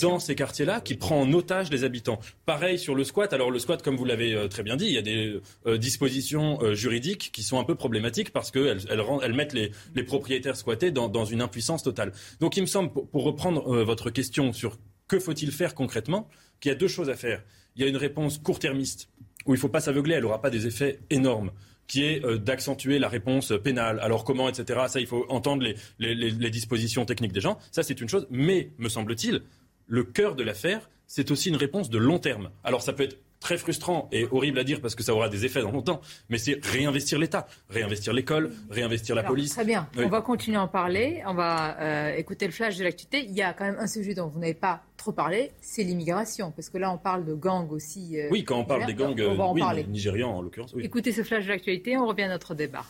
dans 0.01 0.20
ces 0.20 0.36
quartiers-là 0.36 0.82
qui 0.82 0.96
prend 0.96 1.20
en 1.20 1.34
otage 1.34 1.70
les 1.70 1.84
habitants. 1.84 2.20
Pareil 2.46 2.79
sur 2.79 2.94
le 2.94 3.03
squat. 3.03 3.34
Alors 3.34 3.50
le 3.50 3.60
squat, 3.60 3.82
comme 3.82 3.98
vous 3.98 4.06
l'avez 4.06 4.34
euh, 4.34 4.48
très 4.48 4.63
bien 4.63 4.77
dit, 4.77 4.86
il 4.86 4.94
y 4.94 4.98
a 4.98 5.01
des 5.01 5.39
dispositions 5.79 6.60
juridiques 6.74 7.32
qui 7.34 7.41
sont 7.41 7.60
un 7.60 7.63
peu 7.63 7.75
problématiques 7.75 8.32
parce 8.32 8.51
qu'elles 8.51 8.86
elles, 8.89 9.03
elles, 9.24 9.34
mettent 9.34 9.53
les, 9.53 9.72
les, 9.96 10.03
propriétaires 10.03 10.56
squattés 10.56 10.91
dans, 10.91 11.10
dans, 11.10 11.25
une 11.25 11.41
impuissance 11.41 11.82
totale. 11.82 12.13
Donc 12.39 12.56
il 12.56 12.62
me 12.62 12.67
semble, 12.67 12.91
pour, 12.91 13.08
pour 13.10 13.24
reprendre 13.24 13.84
votre 13.84 14.12
question 14.12 14.53
sur 14.53 14.77
que 15.07 15.19
faut-il 15.19 15.51
faire 15.51 15.75
concrètement 15.75 16.29
Qu'il 16.59 16.69
y 16.69 16.75
a 16.75 16.77
deux 16.77 16.87
choses 16.87 17.09
à 17.09 17.15
faire. 17.15 17.43
Il 17.75 17.81
y 17.81 17.85
a 17.85 17.87
une 17.87 17.97
réponse 17.97 18.37
court-termiste, 18.37 19.09
où 19.45 19.53
il 19.53 19.57
ne 19.57 19.61
faut 19.61 19.69
pas 19.69 19.81
s'aveugler, 19.81 20.15
elle 20.15 20.23
n'aura 20.23 20.41
pas 20.41 20.49
des 20.49 20.67
effets 20.67 20.99
énormes 21.09 21.51
qui 21.85 22.03
est 22.03 22.25
euh, 22.25 22.37
d'accentuer 22.37 22.99
la 22.99 23.07
réponse 23.07 23.53
pénale. 23.63 24.01
Alors 24.01 24.25
comment, 24.25 24.49
etc. 24.49 24.81
Ça, 24.89 24.99
il 24.99 25.07
faut 25.07 25.25
entendre 25.29 25.63
les, 25.63 26.15
les 26.15 26.49
dispositions 26.49 27.05
techniques 27.05 27.31
des 27.31 27.39
gens. 27.39 27.57
Ça, 27.71 27.81
c'est 27.81 28.01
une 28.01 28.09
chose. 28.09 28.27
Mais, 28.29 28.71
me 28.77 28.89
semble-t-il, 28.89 29.41
le 29.87 30.03
cœur 30.03 30.35
de 30.35 30.43
l'affaire, 30.43 30.89
c'est 31.07 31.31
aussi 31.31 31.49
une 31.49 31.55
réponse 31.55 31.89
de 31.89 31.97
long 31.97 32.19
terme. 32.19 32.51
Alors 32.63 32.81
ça 32.81 32.93
peut 32.93 33.03
être 33.03 33.17
très 33.39 33.58
frustrant 33.58 34.10
et 34.12 34.27
horrible 34.32 34.60
à 34.60 34.63
dire 34.63 34.82
parce 34.82 34.96
que 34.96 35.03
ça 35.03 35.13
aura 35.13 35.29
des 35.29 35.46
effets 35.46 35.62
dans 35.62 35.72
longtemps, 35.72 36.01
mais 36.29 36.38
c'est 36.38 36.63
réinvestir 36.65 37.20
l'État, 37.20 37.48
réinvestir 37.70 38.13
l'école, 38.13 38.51
réinvestir 38.70 39.15
la 39.15 39.24
police. 39.24 39.51
Très 39.51 39.65
bien, 39.65 39.88
on 39.98 40.08
va 40.08 40.22
continuer 40.22 40.58
à 40.58 40.63
en 40.63 40.67
parler, 40.67 41.21
on 41.26 41.34
va 41.34 41.78
euh, 41.80 42.15
écouter 42.15 42.45
le 42.45 42.52
flash 42.52 42.78
de 42.78 42.84
l'actualité. 42.84 43.26
Il 43.28 43.36
y 43.36 43.41
a 43.41 43.54
quand 43.54 43.65
même 43.65 43.78
un 43.80 43.88
sujet 43.88 44.13
dont 44.13 44.28
vous 44.28 44.39
n'avez 44.39 44.54
pas 44.54 44.82
trop 44.97 45.12
parlé, 45.12 45.52
c'est 45.62 45.84
l'immigration, 45.84 46.52
parce 46.52 46.69
que 46.69 46.78
là 46.78 46.91
on 46.91 46.97
parle 46.97 47.26
de 47.26 47.34
gangs 47.34 47.71
aussi. 47.71 48.19
Euh, 48.19 48.28
oui, 48.32 48.43
quand 48.43 48.58
on 48.58 48.65
parle 48.65 48.86
des 48.86 48.93
gangs 48.93 49.19
oui, 49.54 49.63
nigérians 49.88 50.36
en 50.36 50.41
l'occurrence. 50.41 50.73
Écoutez 50.80 51.12
ce 51.12 51.23
flash 51.23 51.45
de 51.45 51.50
l'actualité, 51.50 51.97
on 51.97 52.08
revient 52.08 52.23
à 52.23 52.30
notre 52.30 52.56
débat. 52.56 52.86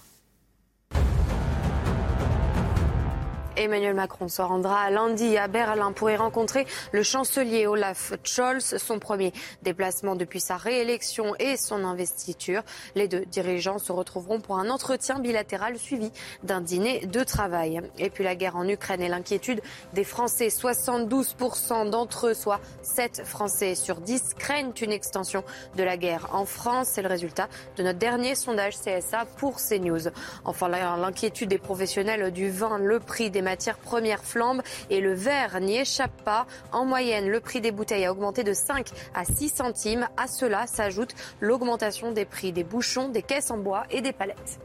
Emmanuel 3.58 3.96
Macron 3.96 4.28
se 4.28 4.42
rendra 4.42 4.90
lundi 4.90 5.38
à 5.38 5.48
Berlin 5.48 5.92
pour 5.92 6.10
y 6.10 6.16
rencontrer 6.16 6.66
le 6.92 7.04
chancelier 7.04 7.68
Olaf 7.68 8.14
Scholz, 8.24 8.78
son 8.78 9.00
premier 9.00 9.34
déplacement 9.64 10.16
depuis 10.16 10.40
sa 10.40 10.58
réélection 10.58 11.36
et 11.40 11.58
son 11.58 11.84
investiture. 11.84 12.62
Les 12.96 13.08
deux 13.08 13.26
dirigeants 13.26 13.80
se 13.80 13.92
retrouveront 13.92 14.40
pour 14.40 14.60
un 14.60 14.70
entretien 14.70 15.20
bilatéral 15.20 15.78
suivi 15.78 16.12
d'un 16.44 16.62
dîner 16.62 17.06
de 17.06 17.24
travail. 17.24 17.82
Et 17.98 18.10
puis 18.10 18.24
la 18.24 18.36
guerre 18.36 18.56
en 18.56 18.68
Ukraine 18.68 19.02
et 19.02 19.10
l'inquiétude 19.10 19.62
des 19.94 20.04
Français. 20.04 20.48
72% 20.48 21.90
d'entre 21.90 22.28
eux, 22.28 22.34
soit 22.34 22.62
7 22.84 23.24
Français 23.26 23.76
sur 23.76 24.02
10, 24.02 24.36
craignent 24.38 24.74
une 24.82 24.92
extension 24.92 25.44
de 25.76 25.84
la 25.84 25.98
guerre 25.98 26.30
en 26.34 26.46
France. 26.46 26.90
C'est 26.92 27.02
le 27.02 27.10
résultat 27.10 27.48
de 27.78 27.84
notre 27.84 28.00
dernier 28.00 28.36
sondage 28.36 28.76
CSA 28.78 29.26
pour 29.38 29.58
CNews. 29.58 30.10
Enfin, 30.46 30.68
l'inquiétude 30.70 31.50
des 31.50 31.58
professionnels 31.58 32.32
du 32.32 32.50
vin, 32.50 32.78
le 32.78 33.00
prix 33.00 33.30
des 33.32 33.42
matières 33.48 33.78
premières 33.78 34.26
flambent 34.26 34.62
et 34.90 35.00
le 35.00 35.14
verre 35.14 35.62
n'y 35.62 35.78
échappe 35.78 36.22
pas. 36.24 36.48
En 36.74 36.84
moyenne, 36.84 37.30
le 37.30 37.40
prix 37.40 37.62
des 37.62 37.72
bouteilles 37.72 38.04
a 38.04 38.12
augmenté 38.12 38.44
de 38.44 38.52
5 38.54 38.90
à 39.16 39.24
6 39.24 39.50
centimes. 39.50 40.08
À 40.18 40.28
cela 40.28 40.68
s'ajoute 40.68 41.16
l'augmentation 41.40 42.12
des 42.12 42.26
prix 42.26 42.52
des 42.52 42.66
bouchons, 42.66 43.08
des 43.08 43.22
caisses 43.22 43.50
en 43.50 43.58
bois 43.58 43.86
et 43.90 44.02
des 44.02 44.12
palettes 44.12 44.60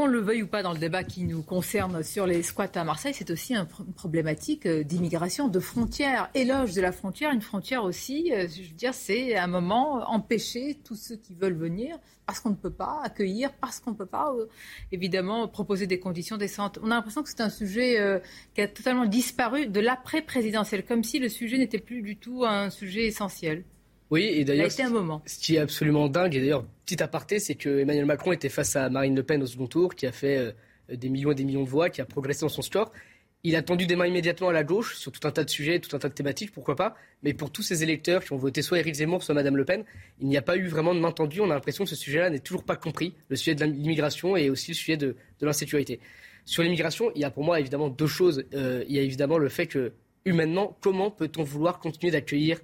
qu'on 0.00 0.06
le 0.06 0.20
veuille 0.20 0.44
ou 0.44 0.46
pas 0.46 0.62
dans 0.62 0.72
le 0.72 0.78
débat 0.78 1.04
qui 1.04 1.24
nous 1.24 1.42
concerne 1.42 2.02
sur 2.02 2.26
les 2.26 2.42
squats 2.42 2.70
à 2.74 2.84
Marseille, 2.84 3.12
c'est 3.14 3.30
aussi 3.30 3.54
une 3.54 3.66
problématique 3.94 4.64
euh, 4.64 4.82
d'immigration, 4.82 5.48
de 5.48 5.60
frontières. 5.60 6.30
Éloge 6.32 6.72
de 6.72 6.80
la 6.80 6.90
frontière, 6.90 7.32
une 7.32 7.42
frontière 7.42 7.84
aussi, 7.84 8.32
euh, 8.32 8.48
je 8.48 8.62
veux 8.62 8.74
dire, 8.74 8.94
c'est 8.94 9.36
un 9.36 9.46
moment 9.46 10.10
empêcher 10.10 10.78
tous 10.82 10.96
ceux 10.96 11.16
qui 11.16 11.34
veulent 11.34 11.52
venir 11.52 11.98
parce 12.24 12.40
qu'on 12.40 12.48
ne 12.48 12.54
peut 12.54 12.70
pas 12.70 13.02
accueillir, 13.04 13.52
parce 13.60 13.78
qu'on 13.78 13.90
ne 13.90 13.96
peut 13.96 14.06
pas, 14.06 14.32
euh, 14.38 14.46
évidemment, 14.90 15.46
proposer 15.48 15.86
des 15.86 16.00
conditions 16.00 16.38
décentes. 16.38 16.78
On 16.82 16.90
a 16.90 16.94
l'impression 16.94 17.22
que 17.22 17.28
c'est 17.28 17.42
un 17.42 17.50
sujet 17.50 18.22
qui 18.54 18.62
a 18.62 18.68
totalement 18.68 19.04
disparu 19.04 19.66
de 19.66 19.80
l'après-présidentiel, 19.80 20.82
comme 20.86 21.04
si 21.04 21.18
le 21.18 21.28
sujet 21.28 21.58
n'était 21.58 21.78
plus 21.78 22.00
du 22.00 22.16
tout 22.16 22.46
un 22.46 22.70
sujet 22.70 23.04
essentiel. 23.04 23.64
Oui, 24.10 24.22
et 24.24 24.44
d'ailleurs, 24.44 24.70
ce 24.72 25.38
qui 25.38 25.56
est 25.56 25.58
absolument 25.58 26.08
dingue, 26.08 26.34
et 26.34 26.40
d'ailleurs, 26.40 26.64
petit 26.90 27.02
aparté, 27.02 27.38
c'est 27.38 27.54
que 27.54 27.80
Emmanuel 27.80 28.04
Macron 28.04 28.32
était 28.32 28.48
face 28.48 28.74
à 28.74 28.90
Marine 28.90 29.14
Le 29.14 29.22
Pen 29.22 29.42
au 29.42 29.46
second 29.46 29.68
tour, 29.68 29.94
qui 29.94 30.06
a 30.06 30.12
fait 30.12 30.36
euh, 30.38 30.52
des 30.96 31.08
millions 31.08 31.30
et 31.30 31.36
des 31.36 31.44
millions 31.44 31.62
de 31.62 31.68
voix, 31.68 31.88
qui 31.88 32.00
a 32.00 32.04
progressé 32.04 32.40
dans 32.40 32.48
son 32.48 32.62
score. 32.62 32.90
Il 33.44 33.54
a 33.54 33.62
tendu 33.62 33.86
des 33.86 33.96
mains 33.96 34.06
immédiatement 34.06 34.48
à 34.48 34.52
la 34.52 34.64
gauche 34.64 34.96
sur 34.96 35.12
tout 35.12 35.26
un 35.26 35.30
tas 35.30 35.44
de 35.44 35.50
sujets, 35.50 35.78
tout 35.78 35.94
un 35.94 35.98
tas 36.00 36.08
de 36.08 36.14
thématiques, 36.14 36.52
pourquoi 36.52 36.74
pas. 36.74 36.96
Mais 37.22 37.32
pour 37.32 37.50
tous 37.52 37.62
ces 37.62 37.82
électeurs 37.84 38.24
qui 38.24 38.32
ont 38.32 38.36
voté 38.36 38.60
soit 38.60 38.80
Éric 38.80 38.96
Zemmour, 38.96 39.22
soit 39.22 39.34
Madame 39.34 39.56
Le 39.56 39.64
Pen, 39.64 39.84
il 40.20 40.28
n'y 40.28 40.36
a 40.36 40.42
pas 40.42 40.56
eu 40.56 40.66
vraiment 40.66 40.94
de 40.94 41.00
main 41.00 41.12
tendue. 41.12 41.40
On 41.40 41.50
a 41.50 41.54
l'impression 41.54 41.84
que 41.84 41.90
ce 41.90 41.96
sujet-là 41.96 42.28
n'est 42.28 42.40
toujours 42.40 42.64
pas 42.64 42.76
compris, 42.76 43.14
le 43.28 43.36
sujet 43.36 43.54
de 43.54 43.64
l'immigration 43.64 44.36
et 44.36 44.50
aussi 44.50 44.72
le 44.72 44.76
sujet 44.76 44.96
de, 44.96 45.16
l'insécurité. 45.40 46.00
Sur 46.44 46.64
l'immigration, 46.64 47.12
il 47.14 47.22
y 47.22 47.24
a 47.24 47.30
pour 47.30 47.44
moi 47.44 47.60
évidemment 47.60 47.88
deux 47.88 48.08
choses. 48.08 48.44
Euh, 48.52 48.84
il 48.88 48.96
y 48.96 48.98
a 48.98 49.02
évidemment 49.02 49.38
le 49.38 49.48
fait 49.48 49.68
que, 49.68 49.92
humainement, 50.24 50.76
comment 50.80 51.10
peut-on 51.10 51.44
vouloir 51.44 51.78
continuer 51.78 52.10
d'accueillir 52.10 52.58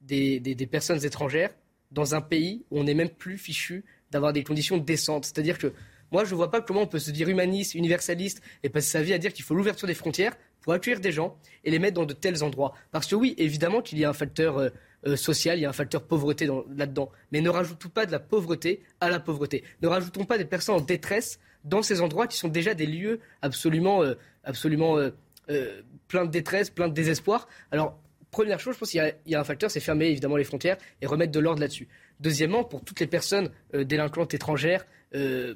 des, 0.00 0.68
personnes 0.70 1.04
étrangères 1.04 1.50
dans 1.96 2.14
un 2.14 2.20
pays 2.20 2.62
où 2.70 2.78
on 2.78 2.84
n'est 2.84 2.94
même 2.94 3.08
plus 3.08 3.38
fichu 3.38 3.84
d'avoir 4.10 4.32
des 4.34 4.44
conditions 4.44 4.76
décentes. 4.76 5.24
C'est-à-dire 5.24 5.58
que 5.58 5.72
moi, 6.12 6.24
je 6.24 6.30
ne 6.30 6.36
vois 6.36 6.50
pas 6.50 6.60
comment 6.60 6.82
on 6.82 6.86
peut 6.86 7.00
se 7.00 7.10
dire 7.10 7.28
humaniste, 7.28 7.74
universaliste 7.74 8.42
et 8.62 8.68
passer 8.68 8.90
sa 8.90 9.02
vie 9.02 9.14
à 9.14 9.18
dire 9.18 9.32
qu'il 9.32 9.44
faut 9.44 9.54
l'ouverture 9.54 9.88
des 9.88 9.94
frontières 9.94 10.36
pour 10.60 10.74
accueillir 10.74 11.00
des 11.00 11.10
gens 11.10 11.36
et 11.64 11.70
les 11.70 11.78
mettre 11.78 11.94
dans 11.94 12.04
de 12.04 12.12
tels 12.12 12.44
endroits. 12.44 12.74
Parce 12.92 13.06
que 13.06 13.16
oui, 13.16 13.34
évidemment 13.38 13.80
qu'il 13.80 13.98
y 13.98 14.04
a 14.04 14.10
un 14.10 14.12
facteur 14.12 14.58
euh, 14.58 14.68
euh, 15.06 15.16
social, 15.16 15.58
il 15.58 15.62
y 15.62 15.64
a 15.64 15.70
un 15.70 15.72
facteur 15.72 16.02
pauvreté 16.02 16.46
là-dedans. 16.76 17.10
Mais 17.32 17.40
ne 17.40 17.48
rajoutons 17.48 17.88
pas 17.88 18.04
de 18.04 18.12
la 18.12 18.20
pauvreté 18.20 18.82
à 19.00 19.08
la 19.08 19.18
pauvreté. 19.18 19.64
Ne 19.80 19.88
rajoutons 19.88 20.26
pas 20.26 20.36
des 20.36 20.44
personnes 20.44 20.76
en 20.76 20.80
détresse 20.80 21.40
dans 21.64 21.82
ces 21.82 22.02
endroits 22.02 22.26
qui 22.26 22.36
sont 22.36 22.48
déjà 22.48 22.74
des 22.74 22.86
lieux 22.86 23.20
absolument, 23.40 24.02
euh, 24.02 24.14
absolument 24.44 24.98
pleins 26.08 26.26
de 26.26 26.30
détresse, 26.30 26.70
pleins 26.70 26.88
de 26.88 26.94
désespoir. 26.94 27.48
Alors, 27.70 27.98
Première 28.36 28.60
chose, 28.60 28.74
je 28.74 28.80
pense 28.80 28.90
qu'il 28.90 29.14
y, 29.24 29.34
a 29.34 29.40
un 29.40 29.44
facteur, 29.44 29.70
c'est 29.70 29.80
fermer 29.80 30.08
évidemment 30.08 30.36
les 30.36 30.44
frontières 30.44 30.76
et 31.00 31.06
remettre 31.06 31.32
de 31.32 31.40
l'ordre 31.40 31.58
là-dessus. 31.62 31.88
Deuxièmement, 32.20 32.64
pour 32.64 32.84
toutes 32.84 33.00
les 33.00 33.06
personnes 33.06 33.48
euh, 33.72 33.82
délinquantes 33.82 34.34
étrangères, 34.34 34.84
euh, 35.14 35.54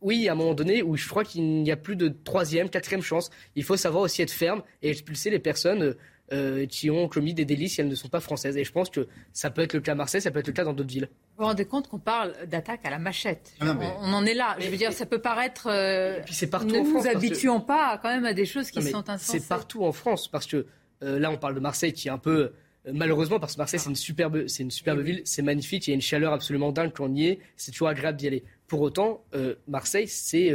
oui, 0.00 0.28
à 0.28 0.32
un 0.32 0.34
moment 0.34 0.54
donné 0.54 0.82
où 0.82 0.96
je 0.96 1.08
crois 1.08 1.22
qu'il 1.22 1.62
n'y 1.62 1.70
a 1.70 1.76
plus 1.76 1.94
de 1.94 2.08
troisième, 2.08 2.68
quatrième 2.68 3.00
chance, 3.00 3.30
il 3.54 3.62
faut 3.62 3.76
savoir 3.76 4.02
aussi 4.02 4.22
être 4.22 4.32
ferme 4.32 4.64
et 4.82 4.90
expulser 4.90 5.30
les 5.30 5.38
personnes 5.38 5.94
euh, 6.32 6.66
qui 6.66 6.90
ont 6.90 7.06
commis 7.06 7.32
des 7.32 7.44
délits 7.44 7.68
si 7.68 7.80
elles 7.80 7.86
ne 7.86 7.94
sont 7.94 8.08
pas 8.08 8.18
françaises. 8.18 8.56
Et 8.56 8.64
je 8.64 8.72
pense 8.72 8.90
que 8.90 9.06
ça 9.32 9.48
peut 9.48 9.62
être 9.62 9.74
le 9.74 9.80
cas 9.80 9.92
à 9.92 9.94
Marseille, 9.94 10.20
ça 10.20 10.32
peut 10.32 10.40
être 10.40 10.48
le 10.48 10.52
cas 10.52 10.64
dans 10.64 10.72
d'autres 10.72 10.90
villes. 10.90 11.08
Vous 11.36 11.44
vous 11.44 11.44
rendez 11.44 11.64
compte 11.64 11.86
qu'on 11.86 12.00
parle 12.00 12.34
d'attaque 12.48 12.80
à 12.82 12.90
la 12.90 12.98
machette 12.98 13.54
ah 13.60 13.78
on, 14.02 14.12
en 14.12 14.26
est 14.26 14.34
là. 14.34 14.56
Je 14.58 14.68
veux 14.68 14.76
dire, 14.76 14.92
ça 14.92 15.06
peut 15.06 15.20
paraître. 15.20 15.68
Euh, 15.70 16.18
partout 16.50 16.74
ne 16.74 16.80
nous 16.80 17.06
habituons 17.06 17.60
pas 17.60 18.00
quand 18.02 18.08
même 18.08 18.24
à 18.24 18.32
des 18.32 18.46
choses 18.46 18.72
qui 18.72 18.82
sont 18.82 19.08
insensées. 19.08 19.38
C'est 19.38 19.46
partout 19.46 19.84
en 19.84 19.92
France 19.92 20.26
parce 20.26 20.46
que 20.46 20.66
euh, 21.02 21.18
là, 21.18 21.30
on 21.30 21.36
parle 21.36 21.54
de 21.54 21.60
Marseille 21.60 21.92
qui 21.92 22.08
est 22.08 22.10
un 22.10 22.18
peu 22.18 22.52
malheureusement, 22.92 23.40
parce 23.40 23.54
que 23.54 23.58
Marseille, 23.58 23.80
c'est 23.80 23.90
une 23.90 23.96
superbe, 23.96 24.46
c'est 24.46 24.62
une 24.62 24.70
superbe 24.70 25.00
ville, 25.00 25.22
c'est 25.24 25.42
magnifique, 25.42 25.88
il 25.88 25.90
y 25.90 25.92
a 25.92 25.96
une 25.96 26.00
chaleur 26.00 26.32
absolument 26.32 26.70
dingue 26.70 26.92
quand 26.94 27.06
on 27.06 27.14
y 27.14 27.26
est, 27.26 27.40
c'est 27.56 27.72
toujours 27.72 27.88
agréable 27.88 28.16
d'y 28.16 28.28
aller. 28.28 28.44
Pour 28.68 28.80
autant, 28.80 29.24
Marseille, 29.66 30.06
c'est 30.06 30.52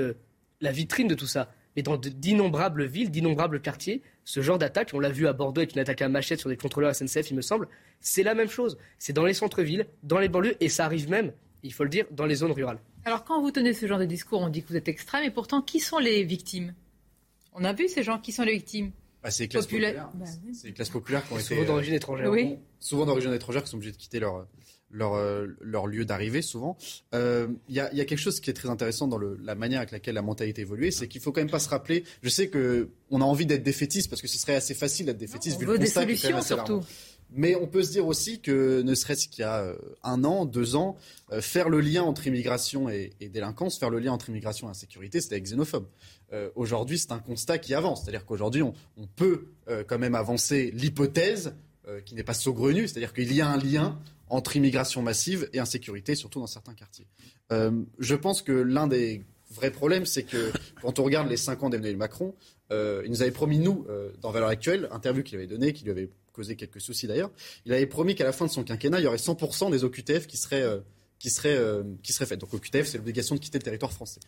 la 0.62 0.71
vitrine 0.71 1.10
de 1.10 1.13
tout 1.13 1.27
ça. 1.27 1.51
Mais 1.75 1.84
dans 1.84 1.97
d'innombrables 1.97 2.86
villes, 2.86 3.12
d'innombrables 3.12 3.62
quartiers, 3.62 4.01
ce 4.23 4.41
genre 4.41 4.58
d'attaque, 4.58 4.91
on 4.93 4.99
l'a 4.99 5.10
vu 5.10 5.27
à 5.27 5.34
Bordeaux 5.34 5.60
avec 5.60 5.73
une 5.73 5.80
attaque 5.82 6.01
à 6.01 6.10
machette 6.10 6.39
sur 6.39 6.49
des 6.49 6.58
contrôleurs 6.58 6.95
SNCF, 6.95 7.32
il 7.32 7.36
me 7.36 7.41
semble, 7.41 7.67
c'est 7.99 8.23
la 8.23 8.34
même 8.34 8.49
chose. 8.49 8.77
C'est 8.97 9.13
dans 9.13 9.25
les 9.25 9.34
centres-villes, 9.34 9.88
dans 10.04 10.19
les 10.19 10.30
banlieues, 10.30 10.56
et 10.60 10.69
ça 10.69 10.86
arrive 10.86 11.10
même, 11.10 11.34
il 11.63 11.73
faut 11.73 11.84
le 11.84 11.89
dire, 11.89 12.06
dans 12.12 12.25
les 12.25 12.36
zones 12.36 12.51
rurales. 12.51 12.80
Alors 13.04 13.25
quand 13.25 13.41
vous 13.41 13.51
tenez 13.51 13.73
ce 13.73 13.88
genre 13.88 13.99
de 13.99 14.06
discours, 14.06 14.41
on 14.41 14.49
dit 14.49 14.63
que 14.63 14.69
vous 14.69 14.77
êtes 14.77 14.88
extrême, 14.88 15.23
et 15.25 15.32
pourtant, 15.32 15.62
qui 15.62 15.80
sont 15.80 15.97
les 15.97 16.23
victimes? 16.23 16.73
On 17.54 17.65
a 17.65 17.73
vu 17.73 17.88
ces 17.89 18.04
gens, 18.04 18.19
qui 18.19 18.32
sont 18.32 18.43
les 18.43 18.54
victimes? 18.54 18.91
Bah, 19.23 19.31
c'est 19.31 19.43
les 19.43 19.49
classes 19.49 19.65
populaires. 19.65 20.10
Bah 20.13 20.25
c'est 20.53 20.67
les 20.67 20.73
classes 20.73 20.89
populaires 20.89 21.25
qui 21.27 21.34
ont 21.34 21.38
été 21.38 21.55
souvent 21.55 21.65
d'origine 21.65 21.93
étrangère. 21.93 22.29
Oui. 22.29 22.57
Souvent 22.79 23.05
d'origine 23.05 23.34
étrangère 23.34 23.63
qui 23.63 23.69
sont 23.69 23.77
obligés 23.77 23.91
de 23.91 23.97
quitter 23.97 24.19
leur 24.19 24.47
leur, 24.91 25.13
euh, 25.13 25.47
leur 25.62 25.88
lieu 25.88 26.05
d'arrivée 26.05 26.41
souvent. 26.41 26.77
Il 27.13 27.17
euh, 27.17 27.47
y, 27.69 27.79
a, 27.79 27.93
y, 27.93 28.01
a, 28.01 28.05
quelque 28.05 28.19
chose 28.19 28.39
qui 28.39 28.49
est 28.49 28.53
très 28.53 28.69
intéressant 28.69 29.07
dans 29.07 29.17
le, 29.17 29.38
la 29.43 29.55
manière 29.55 29.79
avec 29.79 29.91
laquelle 29.91 30.15
la 30.15 30.21
mentalité 30.21 30.62
évolue, 30.62 30.91
c'est 30.91 31.07
qu'il 31.07 31.21
faut 31.21 31.31
quand 31.31 31.41
même 31.41 31.49
pas 31.49 31.60
se 31.60 31.69
rappeler. 31.69 32.03
Je 32.21 32.29
sais 32.29 32.47
que 32.47 32.89
on 33.10 33.21
a 33.21 33.25
envie 33.25 33.45
d'être 33.45 33.63
défaitiste 33.63 34.10
parce 34.10 34.21
que 34.21 34.27
ce 34.27 34.38
serait 34.38 34.55
assez 34.55 34.73
facile 34.73 35.05
d'être 35.05 35.17
défaitiste 35.17 35.60
vu 35.60 35.65
le 35.65 35.77
constat 35.77 36.05
des 36.05 36.15
solutions 36.15 36.41
surtout. 36.41 36.81
Mais 37.34 37.55
on 37.55 37.65
peut 37.65 37.81
se 37.81 37.91
dire 37.91 38.05
aussi 38.07 38.41
que, 38.41 38.81
ne 38.81 38.93
serait-ce 38.93 39.29
qu'il 39.29 39.43
y 39.43 39.45
a 39.45 39.62
euh, 39.62 39.77
un 40.03 40.25
an, 40.25 40.43
deux 40.43 40.75
ans, 40.75 40.97
faire 41.39 41.69
le 41.69 41.79
lien 41.79 42.03
entre 42.03 42.27
immigration 42.27 42.89
et, 42.89 43.13
et, 43.21 43.29
délinquance, 43.29 43.79
faire 43.79 43.89
le 43.89 43.99
lien 43.99 44.12
entre 44.12 44.27
immigration 44.27 44.67
et 44.67 44.71
insécurité, 44.71 45.21
c'était 45.21 45.39
xénophobe. 45.39 45.86
Euh, 46.34 46.50
aujourd'hui, 46.56 46.98
c'est 46.98 47.12
un 47.12 47.20
constat 47.20 47.58
qui 47.58 47.74
avance. 47.74 48.04
C'est-à-dire 48.04 48.26
qu'aujourd'hui, 48.26 48.62
on, 48.62 48.74
peut 49.15 49.48
quand 49.88 50.00
même 50.00 50.15
avancer 50.15 50.72
l'hypothèse 50.72 51.56
qui 52.06 52.15
n'est 52.15 52.24
pas 52.24 52.34
saugrenue, 52.34 52.88
c'est-à-dire 52.88 53.13
qu'il 53.13 53.34
y 53.34 53.41
a 53.41 53.50
un 53.50 53.58
lien 53.58 53.98
entre 54.32 54.56
immigration 54.56 55.02
massive 55.02 55.50
et 55.54 55.60
insécurité, 55.60 56.15
surtout 56.15 56.39
dans 56.39 56.48
certains 56.48 56.74
quartiers. 56.74 57.06
Euh, 57.52 57.84
je 58.00 58.15
pense 58.15 58.41
que 58.41 58.54
l'un 58.54 58.88
des 58.88 59.24
vrais 59.52 59.72
problèmes, 59.72 60.06
c'est 60.06 60.24
que 60.24 60.52
quand 60.82 61.00
on 61.00 61.04
regarde 61.04 61.30
les 61.30 61.38
cinq 61.38 61.62
ans 61.63 61.70
d'Emmanuel 61.70 61.98
Macron, 61.98 62.34
euh, 62.72 63.02
il 63.04 63.12
nous 63.12 63.22
avait 63.22 63.32
promis, 63.32 63.60
nous, 63.60 63.86
euh, 63.89 64.10
dans 64.22 64.32
Valeurs 64.32 64.50
Actuelles, 64.50 64.88
interview 64.91 65.22
qu'il 65.22 65.38
avait 65.38 65.48
donnée, 65.48 65.74
qui 65.74 65.84
lui 65.84 65.91
avait 65.91 66.10
causé 66.32 66.56
quelques 66.56 66.80
soucis 66.80 67.08
d'ailleurs, 67.08 67.30
il 67.65 67.74
avait 67.74 67.86
promis 67.86 68.15
qu'à 68.15 68.24
la 68.24 68.32
fin 68.32 68.46
de 68.46 68.52
son 68.52 68.63
quinquennat, 68.63 69.02
il 69.02 69.04
y 69.04 69.08
aurait 69.08 69.17
100% 69.17 69.70
des 69.70 69.84
OQTF 69.84 70.28
qui 70.28 70.38
seraient 70.38 70.82
qui 71.21 71.29
serait, 71.29 71.57
qui 72.01 72.13
serait 72.13 72.25
faite. 72.25 72.39
Donc 72.39 72.51
OQTF, 72.53 72.88
c'est 72.88 72.97
l'obligation 72.97 73.36
de 73.36 73.39
quitter 73.39 73.60
le 73.60 73.63
territoire 73.63 73.93
français. 73.93 74.19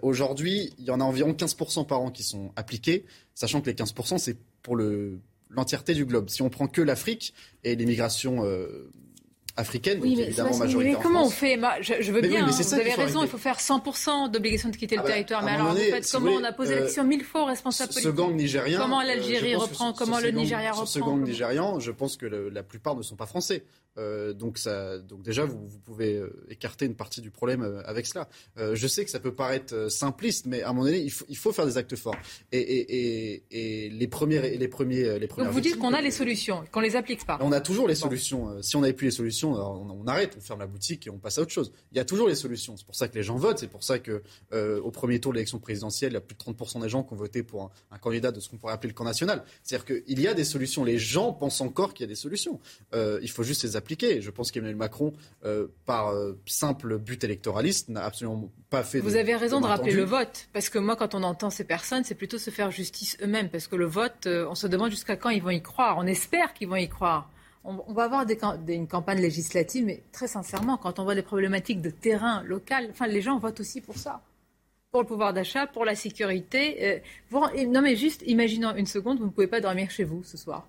Aujourd'hui, 0.00 0.72
il 0.78 0.84
y 0.84 0.90
en 0.90 0.98
a 1.00 1.04
environ 1.04 1.32
15% 1.32 1.86
par 1.86 2.00
an 2.00 2.10
qui 2.10 2.22
sont 2.22 2.52
appliqués, 2.56 3.04
sachant 3.34 3.60
que 3.60 3.66
les 3.66 3.74
15%, 3.74 4.16
c'est 4.16 4.38
pour 4.62 4.76
le, 4.76 5.20
l'entièreté 5.50 5.92
du 5.92 6.06
globe. 6.06 6.30
Si 6.30 6.40
on 6.40 6.48
prend 6.48 6.68
que 6.68 6.80
l'Afrique 6.80 7.34
et 7.64 7.76
l'immigration 7.76 8.42
africaine, 9.56 9.98
oui, 10.00 10.14
mais 10.16 10.22
évidemment 10.24 10.56
majoritaire. 10.56 10.98
Mais 10.98 11.02
comment 11.02 11.26
on 11.26 11.30
fait? 11.30 11.60
Je, 11.82 12.12
veux 12.12 12.20
bien, 12.22 12.46
hein, 12.46 12.50
vous 12.50 12.74
avez 12.74 12.94
raison, 12.94 13.22
il 13.22 13.28
faut 13.28 13.38
faire 13.38 13.58
100% 13.58 14.30
d'obligation 14.30 14.70
de 14.70 14.76
quitter 14.76 14.96
le 14.96 15.02
ah 15.02 15.04
bah, 15.04 15.10
territoire. 15.10 15.44
Mais 15.44 15.50
alors, 15.52 15.76
comment 16.10 16.32
On 16.32 16.44
a 16.44 16.52
posé 16.52 16.74
la 16.74 16.82
question 16.82 17.04
mille 17.04 17.24
fois 17.24 17.42
aux 17.42 17.46
responsables 17.46 17.92
politiques. 17.92 18.10
Ce 18.10 18.16
gang 18.16 18.34
nigérien. 18.34 18.80
Comment 18.80 19.02
l'Algérie 19.02 19.54
reprend? 19.54 19.92
Comment 19.92 20.20
le 20.20 20.30
Nigeria 20.30 20.70
reprend 20.70 20.86
Ce 20.86 20.98
gang 20.98 21.22
nigérian, 21.22 21.80
je 21.80 21.90
pense 21.90 22.16
que 22.16 22.26
la 22.26 22.62
plupart 22.62 22.96
ne 22.96 23.02
sont 23.02 23.16
pas 23.16 23.26
français. 23.26 23.64
Euh, 23.98 24.32
donc, 24.32 24.58
ça, 24.58 24.98
donc 24.98 25.22
déjà, 25.22 25.44
vous, 25.44 25.66
vous, 25.66 25.78
pouvez 25.78 26.14
euh, 26.14 26.46
écarter 26.48 26.86
une 26.86 26.94
partie 26.94 27.20
du 27.20 27.30
problème 27.30 27.62
euh, 27.62 27.82
avec 27.84 28.06
cela. 28.06 28.28
Euh, 28.58 28.74
je 28.74 28.86
sais 28.86 29.04
que 29.04 29.10
ça 29.10 29.20
peut 29.20 29.34
paraître 29.34 29.90
simpliste, 29.90 30.46
mais 30.46 30.62
à 30.62 30.70
un 30.70 30.72
moment 30.72 30.86
donné, 30.86 30.98
il 30.98 31.10
faut, 31.10 31.26
il 31.28 31.36
faut 31.36 31.52
faire 31.52 31.66
des 31.66 31.76
actes 31.76 31.96
forts. 31.96 32.16
Et, 32.52 32.58
et, 32.58 33.34
et, 33.34 33.86
et 33.86 33.90
les 33.90 34.08
premiers, 34.08 34.56
les 34.56 34.68
premiers, 34.68 35.18
les 35.18 35.26
premières. 35.26 35.46
Donc 35.46 35.54
vous 35.54 35.60
dites 35.60 35.78
qu'on 35.78 35.92
a 35.92 36.00
les 36.00 36.10
solutions, 36.10 36.64
qu'on 36.72 36.80
les 36.80 36.96
applique 36.96 37.26
pas. 37.26 37.38
On 37.40 37.52
a 37.52 37.60
toujours 37.60 37.86
les 37.86 37.94
solutions. 37.94 38.62
Si 38.62 38.76
on 38.76 38.80
n'avait 38.80 38.92
plus 38.92 39.06
les 39.06 39.10
solutions, 39.10 39.52
on, 39.52 39.90
on, 39.90 40.06
arrête, 40.06 40.34
on 40.38 40.40
ferme 40.40 40.60
la 40.60 40.66
boutique 40.66 41.06
et 41.06 41.10
on 41.10 41.18
passe 41.18 41.38
à 41.38 41.42
autre 41.42 41.52
chose. 41.52 41.72
Il 41.92 41.98
y 41.98 42.00
a 42.00 42.04
toujours 42.04 42.28
les 42.28 42.34
solutions. 42.34 42.76
C'est 42.76 42.86
pour 42.86 42.94
ça 42.94 43.08
que 43.08 43.14
les 43.14 43.22
gens 43.22 43.36
votent. 43.36 43.58
C'est 43.58 43.70
pour 43.70 43.84
ça 43.84 43.98
que 43.98 44.22
au 44.52 44.90
premier 44.90 45.20
tour 45.20 45.32
de 45.32 45.36
l'élection 45.36 45.58
présidentielle, 45.58 46.12
il 46.12 46.14
y 46.14 46.18
a 46.18 46.20
plus 46.20 46.36
de 46.36 46.40
30% 46.40 46.80
des 46.80 46.88
gens 46.88 47.02
qui 47.02 47.12
ont 47.12 47.16
voté 47.16 47.42
pour 47.42 47.64
un, 47.64 47.70
un 47.90 47.98
candidat 47.98 48.32
de 48.32 48.40
ce 48.40 48.48
qu'on 48.48 48.56
pourrait 48.56 48.72
appeler 48.72 48.88
le 48.88 48.94
camp 48.94 49.04
national. 49.04 49.44
C'est-à-dire 49.62 49.84
qu'il 49.84 50.20
y 50.20 50.26
a 50.26 50.34
des 50.34 50.44
solutions. 50.44 50.84
Les 50.84 50.98
gens 50.98 51.32
pensent 51.32 51.60
encore 51.60 51.92
qu'il 51.92 52.04
y 52.04 52.08
a 52.08 52.08
des 52.08 52.14
solutions. 52.14 52.60
il 52.94 53.30
faut 53.30 53.42
juste 53.42 53.62
les 53.64 53.76
appliquer. 53.76 53.81
Je 53.88 54.30
pense 54.30 54.50
qu'Emmanuel 54.50 54.76
Macron, 54.76 55.12
euh, 55.44 55.68
par 55.86 56.08
euh, 56.08 56.38
simple 56.46 56.98
but 56.98 57.22
électoraliste, 57.24 57.88
n'a 57.88 58.04
absolument 58.04 58.50
pas 58.70 58.82
fait. 58.82 59.00
Vous 59.00 59.16
avez 59.16 59.36
raison 59.36 59.60
de, 59.60 59.66
rappeler 59.66 59.92
le 59.92 60.04
vote, 60.04 60.48
parce 60.52 60.68
que 60.68 60.78
moi, 60.78 60.96
quand 60.96 61.14
on 61.14 61.22
entend 61.22 61.50
ces 61.50 61.64
personnes, 61.64 62.04
c'est 62.04 62.14
plutôt 62.14 62.38
se 62.38 62.50
faire 62.50 62.70
justice 62.70 63.16
eux-mêmes, 63.22 63.48
parce 63.48 63.66
que 63.66 63.76
le 63.76 63.86
vote, 63.86 64.26
euh, 64.26 64.46
on 64.48 64.54
se 64.54 64.66
demande 64.66 64.90
jusqu'à 64.90 65.16
quand 65.16 65.30
ils 65.30 65.42
vont 65.42 65.50
y 65.50 65.62
croire. 65.62 65.96
On 65.98 66.06
espère 66.06 66.54
qu'ils 66.54 66.68
vont 66.68 66.76
y 66.76 66.88
croire. 66.88 67.30
On, 67.64 67.92
va 67.92 68.04
avoir 68.04 68.26
une 68.68 68.88
campagne 68.88 69.20
législative, 69.20 69.84
mais 69.84 70.02
très 70.10 70.26
sincèrement, 70.26 70.76
quand 70.76 70.98
on 70.98 71.04
voit 71.04 71.14
des 71.14 71.22
problématiques 71.22 71.80
de 71.80 71.90
terrain 71.90 72.42
local, 72.42 72.88
enfin, 72.90 73.06
les 73.06 73.22
gens 73.22 73.38
votent 73.38 73.60
aussi 73.60 73.80
pour 73.80 73.96
ça 73.96 74.20
pour 74.90 75.00
le 75.00 75.06
pouvoir 75.06 75.32
d'achat, 75.32 75.66
pour 75.66 75.86
la 75.86 75.94
sécurité. 75.94 77.00
non 77.30 77.80
mais 77.80 77.96
juste, 77.96 78.22
imaginons 78.26 78.76
une 78.76 78.84
seconde, 78.84 79.20
vous 79.20 79.24
ne 79.24 79.30
pouvez 79.30 79.46
pas 79.46 79.62
dormir 79.62 79.90
chez 79.90 80.04
vous 80.04 80.22
ce 80.22 80.36
soir. 80.36 80.66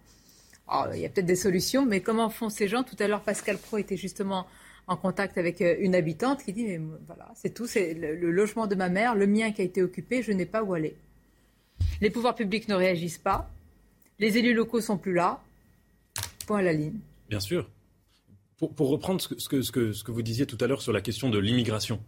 Oh, 0.72 0.84
il 0.94 1.00
y 1.00 1.06
a 1.06 1.10
peut-être 1.10 1.26
des 1.26 1.36
solutions, 1.36 1.86
mais 1.86 2.02
comment 2.02 2.30
font 2.30 2.50
ces 2.50 2.68
gens? 2.68 2.84
Tout 2.84 2.96
à 3.00 3.08
l'heure, 3.08 3.22
Pascal 3.22 3.58
Pro 3.58 3.78
était 3.78 3.98
justement 3.98 4.48
en 4.88 4.98
contact 4.98 5.38
avec 5.38 5.62
euh, 5.62 5.76
une 5.80 5.96
habitante 5.96 6.44
qui 6.44 6.54
dit 6.54 6.78
voilà, 7.06 7.32
c'est 7.36 7.54
tout, 7.54 7.68
c'est 7.68 7.94
le, 7.94 8.32
logement 8.32 8.68
de 8.68 8.76
ma 8.76 8.90
mère, 8.90 9.16
le 9.16 9.28
mien 9.28 9.52
qui 9.52 9.62
a 9.62 9.66
été 9.66 9.82
occupé, 9.82 10.22
je 10.22 10.32
n'ai 10.32 10.46
pas 10.46 10.64
où 10.64 10.74
aller. 10.74 10.96
Les 12.02 12.10
pouvoirs 12.10 12.36
publics 12.36 12.68
ne 12.68 12.76
réagissent 12.76 13.18
pas, 13.18 13.50
les 14.20 14.38
élus 14.38 14.54
locaux 14.54 14.82
sont 14.82 14.98
plus 14.98 15.14
là. 15.14 15.42
Point 16.48 16.60
à 16.60 16.62
la 16.62 16.74
ligne. 16.74 17.00
Bien 17.30 17.40
sûr. 17.40 17.70
Pour, 18.58 18.90
reprendre 18.90 19.20
ce 19.22 19.48
que 19.50 20.12
vous 20.12 20.22
disiez 20.22 20.46
tout 20.46 20.58
à 20.62 20.68
l'heure 20.68 20.82
sur 20.82 20.94
la 20.94 21.02
question 21.02 21.30
de 21.30 21.38
l'immigration, 21.38 22.00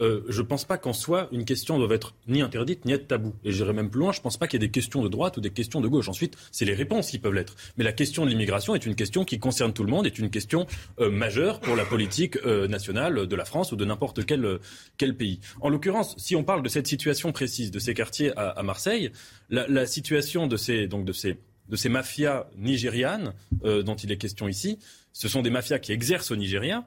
euh, 0.00 0.22
je 0.28 0.42
ne 0.42 0.46
pense 0.46 0.64
pas 0.64 0.76
qu'en 0.76 0.92
soi, 0.92 1.28
une 1.30 1.44
question 1.44 1.78
doit 1.78 1.94
être 1.94 2.14
ni 2.26 2.42
interdite 2.42 2.84
ni 2.84 2.92
être 2.92 3.06
tabou. 3.06 3.34
Et 3.44 3.52
j'irai 3.52 3.72
même 3.72 3.90
plus 3.90 4.00
loin, 4.00 4.12
je 4.12 4.18
ne 4.18 4.22
pense 4.22 4.36
pas 4.36 4.48
qu'il 4.48 4.60
y 4.60 4.64
ait 4.64 4.66
des 4.66 4.72
questions 4.72 5.02
de 5.02 5.08
droite 5.08 5.36
ou 5.36 5.40
des 5.40 5.50
questions 5.50 5.80
de 5.80 5.88
gauche. 5.88 6.08
Ensuite, 6.08 6.36
c'est 6.50 6.64
les 6.64 6.74
réponses 6.74 7.10
qui 7.10 7.18
peuvent 7.18 7.34
l'être. 7.34 7.54
Mais 7.76 7.84
la 7.84 7.92
question 7.92 8.24
de 8.24 8.30
l'immigration 8.30 8.74
est 8.74 8.86
une 8.86 8.96
question 8.96 9.24
qui 9.24 9.38
concerne 9.38 9.72
tout 9.72 9.84
le 9.84 9.90
monde, 9.90 10.06
est 10.06 10.18
une 10.18 10.30
question 10.30 10.66
euh, 11.00 11.10
majeure 11.10 11.60
pour 11.60 11.76
la 11.76 11.84
politique 11.84 12.36
euh, 12.44 12.66
nationale 12.66 13.26
de 13.26 13.36
la 13.36 13.44
France 13.44 13.72
ou 13.72 13.76
de 13.76 13.84
n'importe 13.84 14.26
quel, 14.26 14.58
quel, 14.96 15.16
pays. 15.16 15.40
En 15.60 15.68
l'occurrence, 15.68 16.16
si 16.18 16.34
on 16.34 16.42
parle 16.42 16.62
de 16.62 16.68
cette 16.68 16.86
situation 16.86 17.30
précise 17.30 17.70
de 17.70 17.78
ces 17.78 17.94
quartiers 17.94 18.36
à, 18.36 18.48
à 18.48 18.62
Marseille, 18.62 19.12
la, 19.48 19.68
la, 19.68 19.86
situation 19.86 20.46
de 20.46 20.56
ces, 20.56 20.88
donc 20.88 21.04
de 21.04 21.12
ces, 21.12 21.38
de 21.68 21.76
ces 21.76 21.88
mafias 21.88 22.46
nigérianes 22.56 23.32
dont 23.62 23.94
il 23.94 24.10
est 24.10 24.16
question 24.16 24.48
ici, 24.48 24.78
ce 25.12 25.28
sont 25.28 25.42
des 25.42 25.50
mafias 25.50 25.78
qui 25.78 25.92
exercent 25.92 26.32
au 26.32 26.36
Nigeria, 26.36 26.84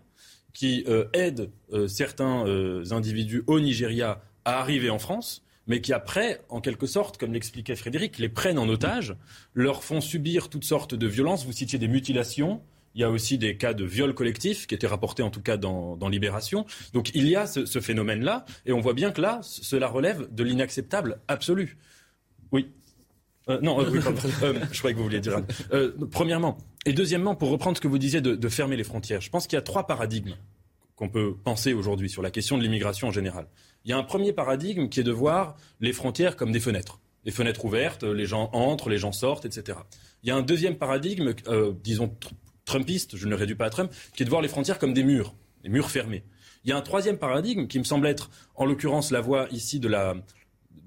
qui 0.57 0.83
euh, 0.87 1.05
aident 1.13 1.51
euh, 1.71 1.87
certains 1.87 2.47
euh, 2.47 2.83
individus 2.89 3.43
au 3.45 3.59
Nigeria 3.59 4.23
à 4.43 4.59
arriver 4.59 4.89
en 4.89 4.97
France, 4.97 5.45
mais 5.67 5.81
qui 5.81 5.93
après, 5.93 6.41
en 6.49 6.61
quelque 6.61 6.87
sorte, 6.87 7.19
comme 7.19 7.31
l'expliquait 7.31 7.75
Frédéric, 7.75 8.17
les 8.17 8.27
prennent 8.27 8.57
en 8.57 8.67
otage, 8.67 9.15
leur 9.53 9.83
font 9.83 10.01
subir 10.01 10.49
toutes 10.49 10.63
sortes 10.63 10.95
de 10.95 11.05
violences. 11.05 11.45
Vous 11.45 11.51
citiez 11.51 11.77
des 11.77 11.87
mutilations. 11.87 12.63
Il 12.95 13.01
y 13.01 13.03
a 13.03 13.11
aussi 13.11 13.37
des 13.37 13.55
cas 13.55 13.75
de 13.75 13.85
viol 13.85 14.15
collectif 14.15 14.65
qui 14.65 14.73
étaient 14.73 14.87
rapportés 14.87 15.21
en 15.21 15.29
tout 15.29 15.43
cas 15.43 15.57
dans, 15.57 16.09
Libération. 16.09 16.65
Donc 16.91 17.11
il 17.13 17.27
y 17.27 17.35
a 17.35 17.45
ce 17.45 17.79
phénomène-là, 17.79 18.45
et 18.65 18.73
on 18.73 18.79
voit 18.79 18.93
bien 18.95 19.11
que 19.11 19.21
là, 19.21 19.41
cela 19.43 19.87
relève 19.87 20.27
de 20.33 20.43
l'inacceptable 20.43 21.19
absolu. 21.27 21.77
Oui. 22.51 22.71
Non, 23.62 23.79
oui, 23.79 23.99
je 24.71 24.77
croyais 24.79 24.93
que 24.93 24.97
vous 24.97 25.05
vouliez 25.05 25.19
dire. 25.19 25.41
premièrement, 26.12 26.57
et 26.86 26.93
deuxièmement, 26.93 27.36
pour 27.36 27.49
reprendre 27.49 27.75
ce 27.75 27.81
que 27.81 27.88
vous 27.88 27.97
disiez 27.97 28.21
de, 28.21 28.49
fermer 28.49 28.77
les 28.77 28.83
frontières, 28.86 29.19
je 29.19 29.29
pense 29.29 29.45
qu'il 29.45 29.57
y 29.57 29.60
a 29.60 29.62
trois 29.62 29.88
paradigmes 29.88 30.36
qu'on 30.95 31.10
peut 31.10 31.36
penser 31.43 31.73
aujourd'hui 31.73 32.10
sur 32.10 32.21
la 32.21 32.31
question 32.31 32.57
de 32.57 32.63
l'immigration 32.63 33.10
en 33.10 33.12
général. 33.12 33.47
Il 33.83 33.91
y 33.91 33.93
a 33.93 33.97
un 33.97 34.03
premier 34.03 34.33
paradigme 34.33 34.89
qui 34.89 35.01
est 35.01 35.03
de 35.03 35.12
voir 35.12 35.57
les 35.79 35.93
frontières 35.93 36.36
comme 36.36 36.51
des 36.51 36.60
fenêtres. 36.60 36.99
Les 37.25 37.31
fenêtres 37.31 37.65
ouvertes, 37.65 38.03
les 38.03 38.25
gens 38.25 38.49
entrent, 38.53 38.89
les 38.89 38.97
gens 38.97 39.12
sortent, 39.12 39.45
etc. 39.45 39.77
Il 40.23 40.29
y 40.29 40.31
a 40.31 40.36
un 40.36 40.41
deuxième 40.41 40.77
paradigme, 40.77 41.33
euh, 41.47 41.73
disons 41.83 42.15
trumpiste, 42.63 43.17
je 43.17 43.25
ne 43.25 43.31
le 43.31 43.36
réduis 43.36 43.55
pas 43.55 43.65
à 43.65 43.69
Trump, 43.69 43.91
qui 44.15 44.23
est 44.23 44.25
de 44.25 44.29
voir 44.29 44.41
les 44.41 44.47
frontières 44.47 44.79
comme 44.79 44.93
des 44.93 45.03
murs, 45.03 45.36
des 45.63 45.69
murs 45.69 45.91
fermés. 45.91 46.23
Il 46.63 46.69
y 46.69 46.73
a 46.73 46.77
un 46.77 46.81
troisième 46.81 47.17
paradigme 47.17 47.67
qui 47.67 47.79
me 47.79 47.83
semble 47.83 48.07
être, 48.07 48.29
en 48.55 48.65
l'occurrence, 48.65 49.12
la 49.12 49.21
voie 49.21 49.47
ici 49.51 49.79
de 49.79 49.88
la, 49.88 50.15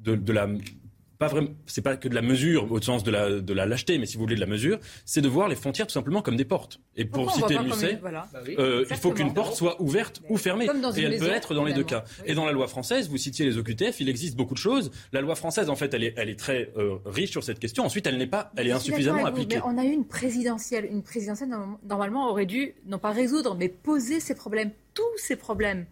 de 0.03 0.33
la 0.33 0.49
pas 1.21 1.29
vraiment, 1.29 1.51
c'est 1.67 1.83
pas 1.83 1.99
que 1.99 2.09
de 2.09 2.15
la 2.15 2.23
mesure 2.23 2.73
au 2.73 2.81
sens 2.81 3.05
de 3.05 3.11
la, 3.11 3.29
de 3.43 3.53
la 3.53 3.67
lâcheté, 3.67 3.99
mais 3.99 4.07
si 4.07 4.17
vous 4.17 4.23
voulez 4.23 4.37
de 4.37 4.41
la 4.41 4.47
mesure, 4.47 4.81
c'est 5.05 5.21
de 5.21 5.29
voir 5.29 5.49
les 5.49 5.55
frontières 5.55 5.87
tout 5.87 5.93
simplement 5.93 6.23
comme 6.23 6.37
des 6.37 6.47
portes. 6.47 6.81
Et 6.97 7.05
pour 7.05 7.31
citer 7.31 7.59
Musset, 7.59 8.01
bah 8.03 8.27
euh, 8.59 8.87
il 8.91 8.97
faut 8.97 9.13
qu'une 9.13 9.35
porte 9.35 9.55
soit 9.55 9.79
ouverte 9.83 10.23
ou 10.31 10.39
fermée. 10.39 10.67
Et 10.97 11.03
elle 11.03 11.19
peut 11.19 11.29
être 11.29 11.53
dans 11.53 11.67
les 11.67 11.75
deux 11.75 11.85
cas. 11.85 12.05
Et 12.25 12.33
dans 12.33 12.47
la 12.47 12.53
loi 12.53 12.69
française, 12.69 13.11
vous 13.11 13.19
citiez 13.19 13.45
les 13.45 13.59
OQTF, 13.59 14.01
il 14.01 14.09
existe 14.09 14.35
beaucoup 14.35 14.55
de 14.55 14.59
choses. 14.59 14.91
La 15.13 15.21
loi 15.21 15.35
française, 15.35 15.69
en 15.69 15.77
fait, 15.77 15.93
elle 15.93 16.05
est, 16.05 16.15
elle 16.17 16.31
est 16.31 16.39
très 16.39 16.73
euh, 16.79 16.97
riche 17.05 17.33
sur 17.33 17.45
cette 17.45 17.59
question. 17.59 17.85
Ensuite, 17.85 18.07
elle 18.07 18.17
n'est 18.17 18.27
pas, 18.27 18.51
elle 18.57 18.69
est 18.69 18.73
insuffisamment 18.73 19.27
appliquée. 19.27 19.57
Mais 19.57 19.63
on 19.67 19.77
a 19.77 19.85
eu 19.85 19.93
une 19.93 20.07
présidentielle. 20.07 20.87
Une 20.91 21.03
présidentielle, 21.03 21.51
normalement, 21.87 22.31
aurait 22.31 22.47
dû, 22.47 22.75
non 22.87 22.99
pas 22.99 23.11
résoudre, 23.11 23.55
mais 23.57 23.69
poser 23.69 24.21
ces 24.21 24.35
problèmes, 24.35 24.71
tous 24.95 25.19
ces 25.19 25.37
problèmes. 25.37 25.85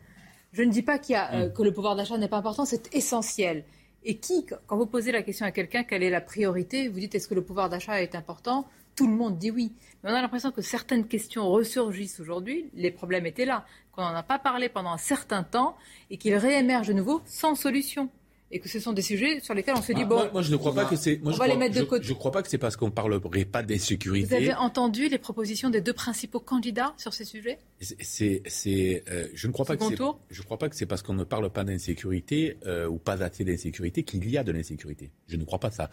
Je 0.52 0.62
ne 0.62 0.70
dis 0.70 0.82
pas 0.82 0.98
qu'il 0.98 1.12
y 1.12 1.16
a, 1.16 1.34
euh, 1.34 1.48
mm. 1.48 1.52
que 1.52 1.62
le 1.62 1.72
pouvoir 1.72 1.96
d'achat 1.96 2.16
n'est 2.16 2.28
pas 2.28 2.38
important, 2.38 2.64
c'est 2.64 2.94
essentiel. 2.94 3.64
Et 4.08 4.16
qui, 4.16 4.46
quand 4.66 4.76
vous 4.76 4.86
posez 4.86 5.12
la 5.12 5.22
question 5.22 5.44
à 5.44 5.50
quelqu'un, 5.52 5.84
quelle 5.84 6.02
est 6.02 6.08
la 6.08 6.22
priorité 6.22 6.88
Vous 6.88 6.98
dites 6.98 7.14
est-ce 7.14 7.28
que 7.28 7.34
le 7.34 7.44
pouvoir 7.44 7.68
d'achat 7.68 8.02
est 8.02 8.14
important 8.14 8.66
tout 8.98 9.06
le 9.06 9.14
monde 9.14 9.38
dit 9.38 9.52
oui. 9.52 9.70
Mais 10.02 10.10
on 10.10 10.14
a 10.14 10.20
l'impression 10.20 10.50
que 10.50 10.60
certaines 10.60 11.06
questions 11.06 11.48
ressurgissent 11.48 12.18
aujourd'hui. 12.18 12.68
Les 12.74 12.90
problèmes 12.90 13.26
étaient 13.26 13.44
là, 13.44 13.64
qu'on 13.92 14.02
n'en 14.02 14.08
a 14.08 14.24
pas 14.24 14.40
parlé 14.40 14.68
pendant 14.68 14.90
un 14.90 14.98
certain 14.98 15.44
temps 15.44 15.76
et 16.10 16.18
qu'ils 16.18 16.34
réémergent 16.34 16.88
de 16.88 16.94
nouveau 16.94 17.22
sans 17.24 17.54
solution 17.54 18.10
et 18.50 18.60
que 18.60 18.68
ce 18.68 18.80
sont 18.80 18.92
des 18.92 19.02
sujets 19.02 19.40
sur 19.40 19.54
lesquels 19.54 19.74
on 19.76 19.82
se 19.82 19.92
dit 19.92 20.04
bah, 20.04 20.26
bon, 20.26 20.30
moi, 20.32 20.42
je 20.42 20.50
ne 20.50 20.56
crois 20.56 20.74
pas 20.74 20.86
que 20.86 20.96
c'est. 20.96 21.20
on 21.24 21.32
je 21.32 21.38
va 21.38 21.46
les 21.46 21.56
mettre 21.56 21.78
de 21.78 21.84
côté. 21.84 22.04
Je 22.04 22.12
ne 22.12 22.18
crois 22.18 22.32
pas 22.32 22.42
que 22.42 22.48
c'est 22.48 22.58
parce 22.58 22.76
qu'on 22.76 22.90
parlerait 22.90 23.44
pas 23.44 23.62
d'insécurité. 23.62 24.26
Vous 24.26 24.34
avez 24.34 24.54
entendu 24.54 25.08
les 25.08 25.18
propositions 25.18 25.70
des 25.70 25.80
deux 25.80 25.92
principaux 25.92 26.40
candidats 26.40 26.94
sur 26.96 27.12
ces 27.12 27.24
sujets? 27.24 27.58
C'est, 27.80 28.42
c'est, 28.46 29.04
euh, 29.10 29.28
je 29.34 29.46
ne 29.46 29.52
crois 29.52 29.64
pas 29.64 29.76
que 29.76 29.94
tour? 29.94 30.20
je 30.30 30.42
crois 30.42 30.58
pas 30.58 30.68
que 30.68 30.76
c'est 30.76 30.86
parce 30.86 31.02
qu'on 31.02 31.14
ne 31.14 31.24
parle 31.24 31.50
pas 31.50 31.64
d'insécurité 31.64 32.56
euh, 32.66 32.88
ou 32.88 32.98
pas 32.98 33.22
assez 33.22 33.44
d'insécurité 33.44 34.02
qu'il 34.02 34.28
y 34.28 34.38
a 34.38 34.44
de 34.44 34.52
l'insécurité. 34.52 35.10
Je 35.28 35.36
ne 35.36 35.44
crois 35.44 35.60
pas 35.60 35.70
ça. 35.70 35.90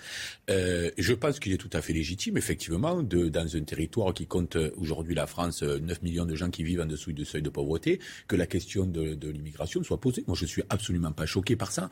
Euh, 0.49 0.91
je 0.97 1.13
pense 1.13 1.39
qu'il 1.39 1.53
est 1.53 1.57
tout 1.57 1.69
à 1.73 1.81
fait 1.81 1.93
légitime, 1.93 2.37
effectivement, 2.37 3.03
de, 3.03 3.29
dans 3.29 3.55
un 3.55 3.61
territoire 3.61 4.13
qui 4.13 4.27
compte 4.27 4.55
euh, 4.55 4.71
aujourd'hui 4.77 5.15
la 5.15 5.27
France, 5.27 5.63
euh, 5.63 5.79
9 5.79 6.01
millions 6.01 6.25
de 6.25 6.35
gens 6.35 6.49
qui 6.49 6.63
vivent 6.63 6.81
en 6.81 6.85
dessous 6.85 7.11
du 7.11 7.25
seuil 7.25 7.41
de 7.41 7.49
pauvreté, 7.49 7.99
que 8.27 8.35
la 8.35 8.47
question 8.47 8.85
de, 8.85 9.13
de 9.13 9.29
l'immigration 9.29 9.83
soit 9.83 9.99
posée. 9.99 10.23
Moi, 10.27 10.37
je 10.39 10.45
suis 10.45 10.63
absolument 10.69 11.11
pas 11.11 11.25
choqué 11.25 11.55
par 11.55 11.71
ça. 11.71 11.89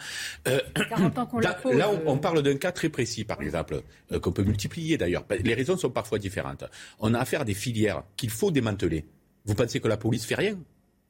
Euh, 0.48 0.53
40 0.90 1.18
ans 1.18 1.26
qu'on 1.26 1.40
la 1.40 1.54
Dans- 1.54 1.62
pose. 1.62 1.76
Là, 1.76 1.90
on, 1.90 2.14
on 2.14 2.18
parle 2.18 2.42
d'un 2.42 2.58
cas 2.58 2.72
très 2.72 2.90
précis, 2.90 3.24
par 3.24 3.42
exemple, 3.42 3.82
euh, 4.12 4.20
qu'on 4.20 4.32
peut 4.32 4.44
multiplier 4.44 4.98
d'ailleurs. 4.98 5.26
Les 5.44 5.54
raisons 5.54 5.78
sont 5.78 5.90
parfois 5.90 6.20
différentes. 6.20 6.64
On 7.00 7.14
a 7.14 7.20
affaire 7.20 7.42
à 7.42 7.46
des 7.46 7.54
filières 7.54 8.04
qu'il 8.18 8.30
faut 8.30 8.52
démanteler. 8.52 9.06
Vous 9.46 9.56
pensez 9.56 9.80
que 9.80 9.88
la 9.88 9.98
police 9.98 10.26
fait 10.26 10.36
rien? 10.36 10.58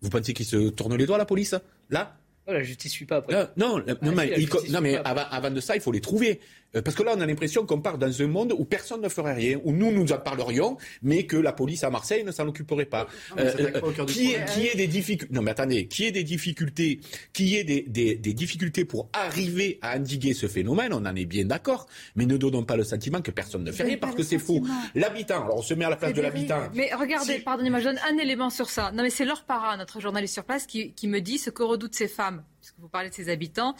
Vous 0.01 0.09
pensez 0.09 0.33
qu'ils 0.33 0.45
se 0.45 0.69
tournent 0.69 0.97
les 0.97 1.05
doigts, 1.05 1.17
la 1.17 1.25
police? 1.25 1.55
Là? 1.89 2.17
Non, 2.47 2.53
la 2.53 2.63
justice 2.63 2.91
suit 2.91 3.05
pas 3.05 3.17
après. 3.17 3.33
Non, 3.33 3.77
non, 3.77 3.83
Ah, 3.87 3.93
mais, 4.15 4.35
si, 4.35 4.47
il 4.65 4.71
non, 4.73 4.81
avant 5.05 5.49
de 5.51 5.59
ça, 5.61 5.75
il 5.75 5.81
faut 5.81 5.93
les 5.93 6.01
trouver. 6.01 6.41
Euh, 6.75 6.81
Parce 6.81 6.95
que 6.95 7.03
là, 7.03 7.13
on 7.15 7.21
a 7.21 7.25
l'impression 7.25 7.65
qu'on 7.65 7.81
part 7.81 7.97
dans 7.97 8.21
un 8.21 8.27
monde 8.27 8.53
où 8.57 8.65
personne 8.65 9.01
ne 9.01 9.09
ferait 9.09 9.33
rien, 9.33 9.59
où 9.63 9.71
nous, 9.71 9.91
nous 9.91 10.11
en 10.11 10.17
parlerions, 10.17 10.77
mais 11.01 11.25
que 11.25 11.37
la 11.37 11.53
police 11.53 11.83
à 11.83 11.89
Marseille 11.89 12.23
ne 12.23 12.31
s'en 12.31 12.47
occuperait 12.47 12.85
pas. 12.85 13.07
Non, 13.31 13.35
mais 13.37 13.49
ça 13.51 13.57
Euh, 13.59 13.71
pas 13.71 14.05
qui 14.05 14.31
est, 14.31 14.37
problème. 14.39 14.45
qui 14.53 14.67
est 14.67 14.75
des 14.75 14.87
difficultés 14.87 15.33
Non, 15.33 15.41
mais 15.41 15.51
attendez, 15.51 15.87
qui 15.87 16.05
est 16.05 16.11
des 16.11 16.23
difficultés, 16.23 16.99
qui 17.31 17.55
est 17.57 17.63
des, 17.63 17.81
des, 17.87 18.15
des 18.15 18.33
difficultés 18.33 18.85
pour 18.85 19.09
arriver 19.13 19.79
à 19.81 19.97
endiguer 19.97 20.33
ce 20.33 20.47
phénomène 20.47 20.93
On 20.93 21.05
en 21.05 21.15
est 21.15 21.25
bien 21.25 21.45
d'accord, 21.45 21.85
mais 22.15 22.25
ne 22.25 22.37
donnons 22.37 22.63
pas 22.63 22.75
le 22.75 22.83
sentiment 22.83 23.21
que 23.21 23.31
personne 23.31 23.63
ne 23.63 23.71
fait 23.71 23.83
rien 23.83 23.97
parce 23.97 24.15
que 24.15 24.23
c'est 24.23 24.39
faux. 24.39 24.61
L'habitant, 24.95 25.43
alors 25.43 25.57
on 25.57 25.61
se 25.61 25.73
met 25.73 25.85
à 25.85 25.89
la 25.89 25.95
place 25.95 26.13
de 26.13 26.21
l'habitant. 26.21 26.61
Mais 26.73 26.89
regardez, 26.93 27.35
Si- 27.37 27.39
pardonnez-moi, 27.41 27.79
je 27.79 27.85
donne 27.85 27.99
un 28.11 28.17
élément 28.17 28.49
sur 28.49 28.69
ça. 28.69 28.91
Non, 28.91 29.03
mais 29.03 29.09
c'est 29.09 29.25
Laure 29.25 29.43
Parra, 29.43 29.77
notre 29.77 29.99
journaliste 30.01 30.33
sur 30.33 30.43
place, 30.43 30.65
qui, 30.65 30.93
qui 30.93 31.07
me 31.07 31.21
dit 31.21 31.37
ce 31.37 31.49
que 31.49 31.63
redoutent 31.63 31.95
ces 31.95 32.07
femmes, 32.07 32.43
puisque 32.63 32.79
vous 32.79 32.87
parlez 32.87 33.09
de 33.09 33.13
ces 33.13 33.27
habitants, 33.27 33.75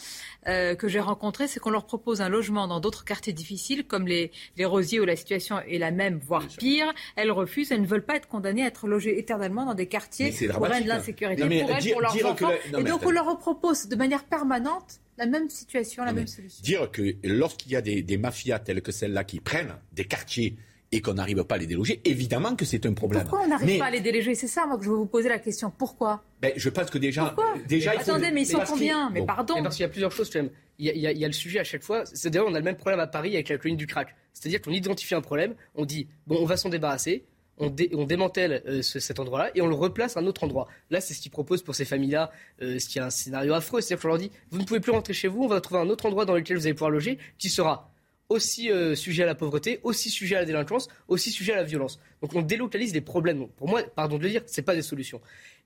euh, 0.47 0.75
que 0.75 0.89
j'ai 0.89 0.99
rencontrés, 0.99 1.47
c'est 1.47 1.61
qu'on 1.61 1.69
leur 1.69 1.85
propose 1.85 2.19
un 2.19 2.27
logement 2.27 2.67
dans 2.67 2.81
d'autres 2.81 3.05
quartiers 3.05 3.31
difficiles, 3.31 3.85
comme 3.87 4.07
les, 4.07 4.29
les 4.57 4.65
Rosiers, 4.65 4.99
où 4.99 5.05
la 5.05 5.15
situation 5.15 5.61
est 5.61 5.77
la 5.77 5.91
même, 5.91 6.19
voire 6.21 6.45
pire. 6.59 6.93
Elles 7.15 7.31
refusent, 7.31 7.71
elles 7.71 7.81
ne 7.81 7.87
veulent 7.87 8.03
pas 8.03 8.17
être 8.17 8.27
condamnées 8.27 8.63
à 8.63 8.67
être 8.67 8.87
logées 8.87 9.17
éternellement 9.17 9.65
dans 9.65 9.73
des 9.73 9.87
quartiers 9.87 10.33
où 10.57 10.61
règne 10.63 10.83
hein. 10.83 10.87
l'insécurité 10.97 11.43
pour 11.61 11.71
elles, 11.71 11.81
dire- 11.81 11.93
pour 11.93 12.01
leurs 12.01 12.25
enfants. 12.25 12.51
la- 12.73 12.79
Et 12.81 12.83
donc, 12.83 13.05
on 13.05 13.11
leur 13.11 13.37
propose 13.37 13.87
de 13.87 13.95
manière 13.95 14.25
permanente 14.25 14.99
la 15.17 15.27
même 15.27 15.49
situation, 15.49 16.03
la 16.03 16.11
Non, 16.11 16.17
même 16.17 16.27
solution. 16.27 16.61
Dire 16.61 16.91
que 16.91 17.15
lorsqu'il 17.23 17.71
y 17.71 17.75
a 17.77 17.81
des, 17.81 18.01
des 18.01 18.17
mafias 18.17 18.59
telles 18.59 18.81
que 18.81 18.91
celle-là 18.91 19.23
qui 19.23 19.39
prennent 19.39 19.75
des 19.93 20.03
quartiers 20.05 20.57
et 20.95 21.01
qu'on 21.01 21.15
n'arrive 21.15 21.43
pas 21.43 21.55
à 21.55 21.57
les 21.57 21.65
déloger, 21.67 22.01
évidemment 22.05 22.55
que 22.55 22.65
c'est 22.65 22.85
un 22.85 22.93
problème. 22.93 23.23
Pourquoi 23.23 23.41
on 23.45 23.47
n'arrive 23.49 23.67
Mais, 23.67 23.77
pas 23.79 23.85
à 23.85 23.91
les 23.91 23.99
déléger 24.01 24.35
C'est 24.35 24.47
ça, 24.47 24.65
moi, 24.67 24.77
que 24.77 24.83
je 24.85 24.89
veux 24.89 24.95
vous 24.95 25.05
poser 25.05 25.29
la 25.29 25.39
question. 25.39 25.71
Pourquoi? 25.77 26.23
Ben, 26.41 26.53
je 26.55 26.69
pense 26.69 26.89
que 26.89 26.97
déjà, 26.97 27.35
déjà 27.67 27.93
il 27.95 28.01
faut- 28.01 28.11
Attendez, 28.11 28.31
mais 28.31 28.41
ils 28.43 28.45
sont 28.45 28.59
combien? 28.67 29.09
Mais 29.09 29.21
Bon. 29.21 29.25
pardon. 29.25 29.55
Mais 29.55 29.63
parce 29.63 29.75
qu'il 29.75 29.83
y 29.83 29.85
a 29.85 29.89
plusieurs 29.89 30.11
choses, 30.11 30.29
quand 30.29 30.39
même. 30.39 30.51
Il 30.79 30.85
y 30.85 30.89
a, 30.89 30.93
il 30.93 31.01
y 31.01 31.07
a- 31.07 31.11
il 31.11 31.17
y 31.19 31.23
a 31.25 31.27
le 31.27 31.33
sujet 31.33 31.59
à 31.59 31.63
chaque 31.63 31.83
fois. 31.83 32.03
C'est 32.05 32.29
d'ailleurs, 32.29 32.47
on 32.47 32.53
a 32.53 32.59
le 32.59 32.63
même 32.65 32.75
problème 32.77 32.99
à 32.99 33.07
Paris 33.07 33.33
avec 33.35 33.49
la 33.49 33.57
colonie 33.57 33.77
du 33.77 33.87
crack. 33.87 34.15
C'est-à-dire 34.33 34.61
qu'on 34.61 34.71
identifie 34.71 35.13
un 35.15 35.21
problème, 35.21 35.53
on 35.75 35.85
dit, 35.85 36.07
bon, 36.27 36.37
on 36.41 36.45
va 36.45 36.57
s'en 36.57 36.69
débarrasser, 36.69 37.25
on, 37.59 37.69
dé- 37.69 37.91
on 37.93 38.05
démantèle 38.05 38.63
euh, 38.67 38.81
ce- 38.81 38.99
cet 38.99 39.19
endroit-là 39.19 39.51
et 39.53 39.61
on 39.61 39.67
le 39.67 39.75
replace 39.75 40.17
à 40.17 40.21
un 40.21 40.25
autre 40.25 40.43
endroit. 40.43 40.67
Là, 40.89 40.99
c'est 41.01 41.13
ce 41.13 41.21
qu'ils 41.21 41.31
proposent 41.31 41.61
pour 41.61 41.75
ces 41.75 41.85
familles-là, 41.85 42.31
euh, 42.63 42.79
ce 42.79 42.89
qui 42.89 42.97
est 42.97 43.01
un 43.01 43.11
scénario 43.11 43.53
affreux. 43.53 43.81
C'est-à-dire 43.81 44.01
qu'on 44.01 44.07
leur 44.07 44.17
dit, 44.17 44.31
vous 44.49 44.57
ne 44.59 44.63
pouvez 44.65 44.79
plus 44.79 44.91
rentrer 44.91 45.13
chez 45.13 45.27
vous, 45.27 45.43
on 45.43 45.47
va 45.47 45.61
trouver 45.61 45.79
un 45.79 45.89
autre 45.89 46.07
endroit 46.07 46.25
dans 46.25 46.33
lequel 46.33 46.57
vous 46.57 46.65
allez 46.65 46.73
pouvoir 46.73 46.89
loger, 46.89 47.19
qui 47.37 47.49
sera 47.49 47.91
aussi 48.29 48.71
euh, 48.71 48.95
sujet 48.95 49.23
à 49.23 49.25
la 49.25 49.35
pauvreté, 49.35 49.79
aussi 49.83 50.09
sujet 50.09 50.35
à 50.35 50.39
la 50.39 50.45
délinquance, 50.45 50.87
aussi 51.07 51.31
sujet 51.31 51.53
à 51.53 51.57
la 51.57 51.63
violence. 51.63 51.99
Donc 52.21 52.33
on 52.35 52.41
délocalise 52.41 52.91
des 52.93 53.01
problèmes. 53.01 53.47
Pour 53.49 53.67
moi, 53.67 53.83
pardon 53.83 54.17
de 54.17 54.23
le 54.23 54.29
dire, 54.29 54.41
c'est 54.45 54.61
pas 54.63 54.75
des 54.75 54.81
solutions. 54.81 55.21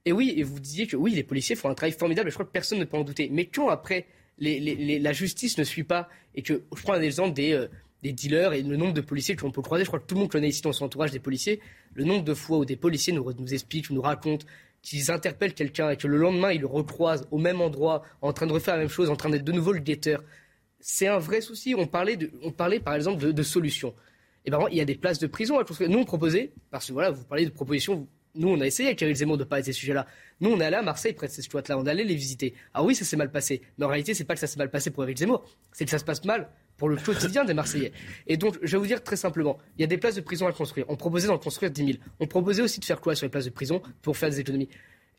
Et 0.06 0.12
oui, 0.12 0.34
et 0.38 0.44
vous 0.44 0.60
disiez 0.60 0.88
que 0.88 0.96
oui, 0.96 1.14
les 1.14 1.24
policiers 1.24 1.56
font 1.56 1.70
un 1.70 1.74
travail 1.76 1.94
formidable, 1.94 2.28
et 2.30 2.32
je 2.32 2.36
crois 2.36 2.46
que 2.46 2.52
personne 2.52 2.80
ne 2.80 2.86
peut 2.86 2.98
en 2.98 3.04
douter. 3.04 3.30
Mais 3.32 3.46
quand 3.46 3.70
après, 3.70 4.06
les- 4.38 4.60
les- 4.60 4.76
les- 4.76 5.00
la 5.00 5.14
justice 5.14 5.58
ne 5.58 5.64
suit 5.64 5.84
pas, 5.84 6.10
et 6.36 6.42
que 6.42 6.64
je 6.76 6.82
prends 6.84 6.94
un 6.94 7.02
exemple 7.02 7.34
des, 7.34 7.54
euh, 7.54 7.68
dealers 8.04 8.54
et 8.54 8.62
le 8.62 8.78
nombre 8.78 8.94
de 8.94 9.02
policiers 9.02 9.36
qu'on 9.36 9.52
peut 9.52 9.62
croiser, 9.62 9.84
je 9.84 9.90
crois 9.90 10.00
que 10.00 10.06
tout 10.06 10.16
le 10.16 10.22
monde 10.22 10.32
connaît 10.32 10.48
ici 10.48 10.62
dans 10.62 10.72
son 10.72 10.86
entourage 10.86 11.12
des 11.12 11.20
policiers, 11.20 11.60
le 11.94 12.06
nombre 12.06 12.24
de 12.24 12.34
fois 12.34 12.60
où 12.60 12.64
des 12.64 12.78
policiers 12.78 13.12
nous, 13.12 13.34
nous 13.38 13.54
expliquent, 13.54 13.90
nous 13.90 14.02
racontent 14.02 14.46
qu'ils 14.82 15.12
interpellent 15.12 15.54
quelqu'un 15.54 15.90
et 15.90 15.98
que 15.98 16.08
le 16.08 16.16
lendemain 16.16 16.54
ils 16.54 16.62
le 16.62 16.68
recroisent 16.68 17.28
au 17.32 17.38
même 17.38 17.60
endroit, 17.60 18.04
en 18.22 18.32
train 18.32 18.48
de 18.48 18.54
refaire 18.54 18.76
la 18.76 18.80
même 18.82 18.90
chose, 18.90 19.10
en 19.10 19.18
train 19.18 19.30
d'être 19.30 19.44
de 19.44 19.52
nouveau 19.52 19.74
le 19.74 19.80
guetteur. 19.80 20.24
C'est 20.80 21.08
un 21.08 21.18
vrai 21.18 21.42
souci. 21.42 21.76
On 21.78 21.88
parlait, 21.88 22.18
on 22.44 22.52
parlait 22.52 22.80
par 22.80 22.96
exemple 22.96 23.34
de, 23.34 23.44
solutions. 23.44 23.94
Et 24.46 24.52
ben, 24.52 24.60
il 24.72 24.78
y 24.78 24.82
a 24.82 24.86
des 24.86 24.96
places 24.96 25.20
de 25.20 25.28
prison 25.28 25.58
construire. 25.64 25.90
Nous, 25.90 26.00
on 26.00 26.06
proposait, 26.06 26.54
parce 26.72 26.88
que 26.88 26.94
voilà, 26.94 27.12
vous 27.12 27.26
parlez 27.26 27.46
de 27.46 27.52
propositions, 27.52 28.08
nous, 28.38 28.50
on 28.50 28.62
a 28.62 28.68
essayé 28.68 28.90
avec 28.90 29.02
Éric 29.02 29.18
Zemmour 29.18 29.38
de 29.38 29.44
parler 29.44 29.64
de 29.64 29.66
ces 29.66 29.74
sujets-là. 29.74 30.06
Nous, 30.40 30.52
on 30.52 30.60
est 30.60 30.66
allé 30.66 30.76
à 30.76 30.82
Marseille 30.84 31.14
près 31.14 31.28
de 31.28 31.32
ces 31.32 31.42
squats-là, 31.42 31.78
on 31.78 31.86
allé 31.88 32.04
les 32.04 32.16
visiter. 32.16 32.54
Ah 32.74 32.84
oui, 32.84 32.94
ça 32.94 33.04
s'est 33.04 33.18
mal 33.18 33.32
passé. 33.32 33.62
Mais 33.78 33.86
en 33.86 33.90
réalité, 33.90 34.14
c'est 34.14 34.26
pas 34.26 34.36
que 34.36 34.40
ça 34.40 34.48
s'est 34.48 34.60
mal 34.60 34.70
passé 34.70 34.92
pour 34.92 35.04
Éric 35.04 35.18
Zemmour, 35.18 35.44
c'est 35.72 35.86
que 35.86 35.92
ça 35.92 35.98
se 35.98 36.06
passe 36.06 36.24
mal 36.24 36.50
pour 36.78 36.90
le 36.90 36.98
quotidien 36.98 37.44
des 37.44 37.56
Marseillais. 37.56 37.92
Et 38.28 38.38
donc, 38.38 38.58
je 38.62 38.72
vais 38.72 38.78
vous 38.78 38.86
dire 38.86 39.04
très 39.04 39.16
simplement, 39.16 39.58
il 39.78 39.82
y 39.82 39.84
a 39.84 39.88
des 39.88 39.98
places 39.98 40.16
de 40.16 40.22
prison 40.22 40.46
à 40.46 40.54
construire. 40.54 40.86
On 40.90 40.96
proposait 40.96 41.28
d'en 41.28 41.40
construire 41.40 41.72
10 41.72 41.86
000. 41.86 41.98
On 42.20 42.28
proposait 42.28 42.62
aussi 42.62 42.80
de 42.80 42.86
faire 42.86 43.02
quoi 43.02 43.16
sur 43.16 43.26
les 43.26 43.32
places 43.32 43.46
de 43.46 43.50
prison 43.50 43.82
pour 44.04 44.16
faire 44.16 44.30
des 44.30 44.40
économies? 44.40 44.70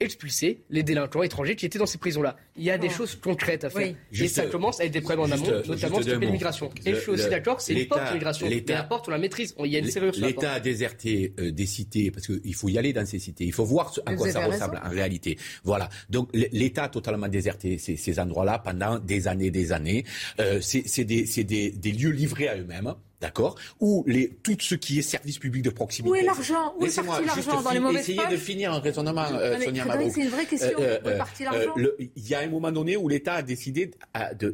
Expulser 0.01 0.63
les 0.71 0.85
délinquants 0.85 1.23
étrangers 1.25 1.57
qui 1.57 1.67
étaient 1.67 1.79
dans 1.79 1.87
ces 1.87 1.99
prisons-là. 1.99 2.37
Il 2.57 2.63
y 2.63 2.71
a 2.71 2.79
des 2.79 2.87
Oh. 2.89 2.97
choses 2.99 3.17
concrètes 3.17 3.65
à 3.65 3.71
faire. 3.71 3.83
Oui. 3.83 3.89
Et 4.13 4.15
Juste, 4.15 4.37
ça 4.37 4.47
commence 4.47 4.79
avec 4.79 4.93
des 4.93 5.01
problèmes 5.01 5.21
en 5.29 5.31
amont, 5.35 5.45
juste 5.45 5.67
notamment 5.69 5.99
mots. 6.01 6.19
l'immigration. 6.21 6.71
Et 6.87 6.95
je 6.95 7.01
suis 7.01 7.11
aussi 7.11 7.29
d'accord, 7.29 7.61
c'est 7.61 7.75
une 7.75 7.89
porte 7.89 8.03
l'immigration. 8.09 8.47
Mais 8.47 8.55
l'État- 8.55 8.75
la 8.75 8.85
porte, 8.85 9.09
on 9.09 9.11
la 9.11 9.19
maîtrise. 9.19 9.55
Il 9.65 9.67
y 9.73 9.77
a 9.77 9.81
une 9.81 9.91
serrure 9.91 10.15
sur 10.15 10.25
la 10.25 10.33
porte. 10.33 10.45
L'État 10.45 10.55
a 10.55 10.61
déserté 10.61 11.33
euh, 11.41 11.51
des 11.51 11.67
cités, 11.67 12.11
parce 12.13 12.27
qu'il 12.29 12.55
faut 12.55 12.69
y 12.69 12.79
aller 12.79 12.93
dans 12.93 13.05
ces 13.07 13.19
cités, 13.19 13.45
il 13.45 13.53
faut 13.53 13.65
voir 13.65 13.93
ce- 13.93 14.01
à 14.07 14.15
quoi 14.15 14.31
ça 14.31 14.47
ressemble 14.47 14.77
raison. 14.77 14.87
en 14.87 14.91
réalité. 14.91 15.37
Voilà. 15.65 15.89
Donc 16.09 16.31
l'État 16.33 16.85
a 16.85 16.89
totalement 16.89 17.29
déserté 17.29 17.79
ces, 17.79 17.97
ces 17.97 18.21
endroits-là 18.21 18.61
pendant 18.61 18.99
des 19.01 19.27
années, 19.27 19.51
des 19.51 19.73
années. 19.73 20.05
Euh, 20.41 20.61
c'est 20.61 20.85
c'est 20.87 21.05
des, 21.05 21.27
c'est 21.27 21.45
des, 21.45 21.71
des 21.73 21.91
lieux 21.93 22.11
livrés 22.11 22.47
à 22.49 22.57
eux-mêmes. 22.57 22.95
D'accord 23.21 23.57
Où 23.81 24.05
les, 24.07 24.29
tout 24.43 24.57
ce 24.61 24.77
qui 24.77 25.01
est 25.01 25.03
service 25.03 25.39
public 25.39 25.63
de 25.63 25.71
proximité. 25.71 26.11
Où 26.11 26.15
est 26.15 26.23
l'argent? 26.23 26.75
Où 26.79 26.87
est 26.87 26.95
parti 27.05 27.25
l'argent 27.25 27.63
Dans 27.63 27.71
les 27.73 27.81
mauvaises 27.81 28.01
Essayez 28.09 28.27
de 28.31 28.37
finir 28.37 28.73
un 28.73 28.79
raisonnement, 28.79 29.25
euh, 29.33 29.59
Sonia 29.61 29.85
Mabrouk. 29.85 30.13
c'est 30.15 30.21
une 30.23 30.29
vraie 30.29 30.47
question. 30.47 30.79
Où 30.79 30.83
est 31.09 31.19
parti 31.19 31.43
l'argent? 31.43 31.73
le- 31.77 31.97
Il 31.99 32.29
y 32.29 32.35
a 32.35 32.41
un 32.41 32.47
moment 32.49 32.71
donné 32.71 32.97
où 32.97 33.09
l'État 33.09 33.35
a 33.35 33.43
décidé 33.43 33.91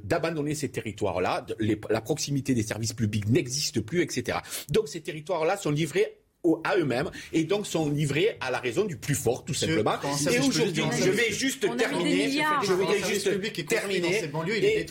d'abandonner 0.04 0.54
ces 0.54 0.70
territoires-là. 0.70 1.46
La 1.90 2.00
proximité 2.00 2.54
des 2.54 2.62
services 2.62 2.94
publics 2.94 3.28
n'existe 3.28 3.80
plus, 3.80 4.00
etc. 4.02 4.38
Donc 4.70 4.88
ces 4.88 5.00
territoires-là 5.02 5.56
sont 5.58 5.70
livrés 5.70 6.18
au- 6.44 6.60
à 6.64 6.76
eux-mêmes 6.76 7.10
et 7.32 7.44
donc 7.44 7.66
sont 7.66 7.90
livrés 7.90 8.36
à 8.40 8.50
la 8.50 8.58
raison 8.58 8.84
du 8.84 8.96
plus 8.96 9.14
fort, 9.14 9.44
tout 9.44 9.54
simplement. 9.54 9.94
Et 10.30 10.38
aujourd'hui, 10.38 10.84
je 11.02 11.10
vais 11.10 11.32
juste 11.32 11.66
On 11.68 11.74
terminer. 11.76 12.30
Je 12.62 12.72
voudrais 12.72 12.98
service 13.00 13.24
juste 13.54 13.66
terminer. 13.66 14.30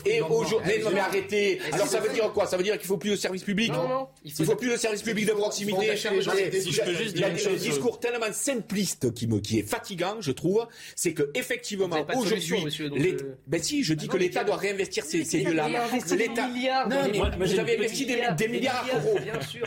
Et, 0.06 0.20
aujourd'hui, 0.20 0.72
non 0.82 0.88
mais 0.90 0.94
bien. 0.94 1.04
arrêtez. 1.04 1.60
Mais 1.64 1.74
Alors 1.74 1.86
ça 1.86 2.00
veut 2.00 2.12
dire 2.12 2.32
quoi? 2.32 2.46
Ça 2.46 2.56
veut 2.56 2.62
dire 2.62 2.76
qu'il 2.78 2.86
faut 2.86 2.98
plus 2.98 3.10
de 3.10 3.16
service 3.16 3.42
public 3.44 3.70
Non, 3.72 3.88
non, 3.88 4.06
il 4.24 4.32
faut 4.32 4.42
Il 4.42 4.46
faut 4.46 4.56
plus 4.56 4.70
de 4.70 4.76
service 4.76 5.02
public 5.02 5.26
de 5.26 5.32
proximité. 5.32 5.78
il 5.82 7.20
y 7.20 7.24
a 7.24 7.28
un 7.28 7.54
discours 7.56 8.00
tellement 8.00 8.32
simpliste 8.32 9.12
qui 9.14 9.26
me 9.26 9.38
qui 9.40 9.58
est 9.60 9.62
fatigant, 9.68 10.16
je 10.20 10.32
trouve, 10.32 10.66
c'est 10.96 11.12
que 11.14 11.30
effectivement 11.34 11.88
aujourd'hui, 12.16 12.64
euh, 12.80 13.36
ben 13.46 13.62
si, 13.62 13.82
je 13.84 13.94
dis 13.94 14.06
Ah 14.08 14.12
que 14.12 14.16
l'État 14.18 14.40
mais- 14.40 14.46
doit 14.46 14.56
réinvestir 14.56 15.04
ces, 15.04 15.18
Mais 15.18 15.44
lieux-là. 15.44 15.68
L'État, 16.16 16.48
mais 16.48 17.46
vous 17.46 17.58
avez 17.58 17.76
investi 17.76 18.06
des, 18.06 18.48
milliards, 18.48 18.84
à 18.84 18.88
Corot. 19.00 19.18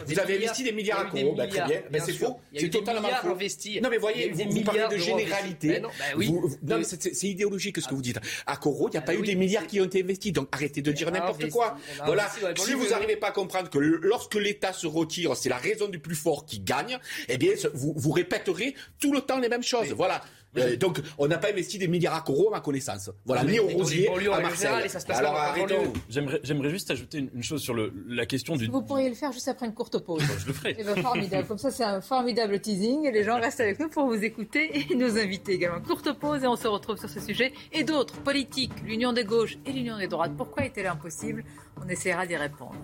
Vous 0.06 0.20
avez 0.20 0.38
investi 0.38 0.64
des 0.64 0.72
milliards 0.72 1.00
à 1.00 1.06
Corot, 1.06 1.34
ben 1.36 1.48
très 1.50 1.66
bien. 1.66 1.77
Ben 1.92 2.02
c'est 2.06 2.14
faux. 2.14 2.40
Il 2.54 2.62
y 2.62 2.64
a 2.64 2.68
eu 2.68 2.70
des 2.70 2.82
milliards 2.82 3.26
investis. 3.26 3.82
Non 3.82 3.90
mais 3.90 3.98
voyez, 3.98 4.30
vous, 4.30 4.44
vous 4.50 4.62
parlez 4.62 4.88
de 4.90 4.98
généralité. 4.98 5.78
investis. 5.78 5.82
Non, 5.82 5.90
oui. 6.18 6.28
Vous- 6.28 6.42
vous- 6.48 6.58
non 6.64 6.78
mais 6.78 6.84
c'est 6.84 7.28
idéologique 7.28 7.80
ce 7.80 7.88
que 7.88 7.94
vous 7.96 8.02
dites. 8.02 8.20
À 8.46 8.58
Corot, 8.58 8.88
il 8.90 8.92
n'y 8.92 8.98
a 8.98 9.02
Ah 9.02 9.06
pas 9.06 9.16
eu 9.16 9.22
des 9.22 9.36
milliards 9.36 9.68
qui 9.68 9.80
ont 9.82 9.86
été 9.86 10.02
investis. 10.04 10.32
Donc 10.34 10.48
arrêtez 10.52 10.82
de 10.82 10.92
dire 10.92 11.12
n'importe 11.12 11.50
quoi. 11.50 11.78
Voilà. 12.06 12.30
Si 12.58 12.74
vous 12.74 12.88
n'arrivez 12.90 13.16
pas 13.18 13.28
à 13.28 13.32
comprendre 13.32 13.70
que 13.70 13.80
lorsque 13.80 14.36
l'État 14.36 14.74
se 14.74 14.88
retire, 14.88 15.36
c'est 15.36 15.50
la 15.50 15.58
raison 15.58 15.88
du 15.88 16.00
plus 16.00 16.16
fort 16.16 16.46
qui 16.46 16.60
gagne, 16.60 16.98
eh 17.28 17.38
bien 17.38 17.52
vous, 17.74 17.94
vous 17.96 18.12
répéterez 18.12 18.76
tout 19.00 19.14
le 19.14 19.22
temps 19.22 19.40
les 19.40 19.50
mêmes 19.50 19.64
choses. 19.64 19.92
Voilà. 19.94 20.22
Euh, 20.58 20.76
donc 20.76 21.02
on 21.18 21.28
n'a 21.28 21.38
pas 21.38 21.50
investi 21.50 21.78
des 21.78 21.88
milliards 21.88 22.16
à 22.16 22.22
Corot 22.22 22.50
à 22.50 22.52
ma 22.52 22.60
connaissance. 22.62 23.10
Voilà, 23.26 23.44
ni 23.44 23.60
au 23.60 23.68
Rosier, 23.68 24.10
à 24.10 24.40
Marseille. 24.42 24.58
générale, 24.58 24.86
et 24.86 24.90
ça 24.90 25.00
se 25.00 25.06
passe 25.06 25.18
Alors 25.18 25.36
arrêtons. 25.36 25.94
J'aimerais, 26.10 26.70
juste 26.70 26.92
ajouter 26.92 27.20
une, 27.20 27.30
une 27.34 27.44
chose 27.44 27.62
sur 27.62 27.74
le, 27.74 27.94
la 28.08 28.26
question 28.26 28.56
du. 28.56 28.68
Vous 28.68 28.82
pourriez 28.82 29.10
le 29.10 29.16
faire 29.16 29.32
juste 29.32 29.48
après 29.48 29.66
une 29.66 29.74
courte 29.74 29.98
pause. 30.00 30.24
Je 30.40 30.48
le 30.48 30.54
ferai. 30.54 30.76
Eh 30.78 30.84
ben, 30.84 30.96
formidable. 31.02 31.48
Comme 31.48 31.58
ça, 31.58 31.72
c'est 31.72 31.84
un 31.84 32.02
formidable 32.02 32.60
teasing. 32.60 33.06
Et 33.06 33.12
les 33.12 33.24
gens 33.24 33.40
restent 33.40 33.60
avec 33.60 33.80
nous 33.80 33.90
pour 33.90 34.06
vous 34.06 34.24
écouter 34.24 34.72
et 34.92 34.96
nos 34.96 35.18
invités 35.18 35.54
également. 35.54 35.82
Courte 35.82 36.12
pause 36.14 36.44
et 36.44 36.48
on 36.48 36.56
se 36.56 36.68
retrouve 36.68 36.98
sur 36.98 37.10
ce 37.10 37.20
sujet 37.20 37.54
et 37.72 37.84
d'autres. 37.84 38.16
Politique, 38.22 38.72
l'union 38.86 39.14
des 39.14 39.24
gauches 39.24 39.58
et 39.66 39.72
l'union 39.72 39.98
des 39.98 40.08
droites. 40.08 40.36
Pourquoi 40.38 40.66
est-elle 40.66 40.88
impossible? 40.88 41.44
On 41.84 41.88
essaiera 41.88 42.26
d'y 42.26 42.36
répondre. 42.36 42.76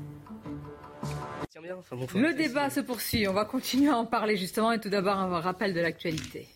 Le 2.15 2.33
débat 2.33 2.69
se 2.69 2.79
poursuit. 2.79 3.27
On 3.27 3.33
va 3.33 3.45
continuer 3.45 3.89
à 3.89 3.97
en 3.97 4.05
parler 4.05 4.37
justement. 4.37 4.71
Et 4.71 4.79
tout 4.79 4.89
d'abord, 4.89 5.17
un 5.17 5.39
rappel 5.39 5.73
de 5.73 5.79
l'actualité. 5.79 6.47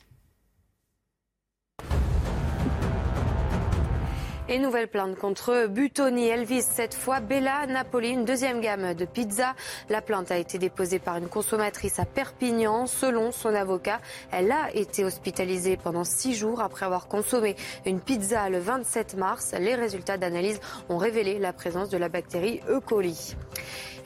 Et 4.49 4.59
nouvelle 4.59 4.87
plainte 4.87 5.17
contre 5.17 5.67
Butoni 5.67 6.27
Elvis. 6.27 6.61
Cette 6.61 6.93
fois, 6.93 7.19
Bella 7.19 7.67
Napoli, 7.67 8.11
une 8.11 8.23
deuxième 8.23 8.61
gamme 8.61 8.93
de 8.93 9.03
pizza. 9.03 9.55
La 9.89 10.01
plainte 10.01 10.31
a 10.31 10.37
été 10.37 10.57
déposée 10.57 10.99
par 10.99 11.17
une 11.17 11.27
consommatrice 11.27 11.99
à 11.99 12.05
Perpignan. 12.05 12.87
Selon 12.87 13.33
son 13.33 13.53
avocat, 13.53 13.99
elle 14.31 14.49
a 14.53 14.73
été 14.73 15.03
hospitalisée 15.03 15.75
pendant 15.75 16.05
six 16.05 16.33
jours 16.33 16.61
après 16.61 16.85
avoir 16.85 17.09
consommé 17.09 17.57
une 17.85 17.99
pizza 17.99 18.49
le 18.49 18.59
27 18.59 19.17
mars. 19.17 19.53
Les 19.59 19.75
résultats 19.75 20.17
d'analyse 20.17 20.61
ont 20.87 20.97
révélé 20.97 21.39
la 21.39 21.51
présence 21.51 21.89
de 21.89 21.97
la 21.97 22.07
bactérie 22.07 22.61
E. 22.69 22.79
coli. 22.79 23.35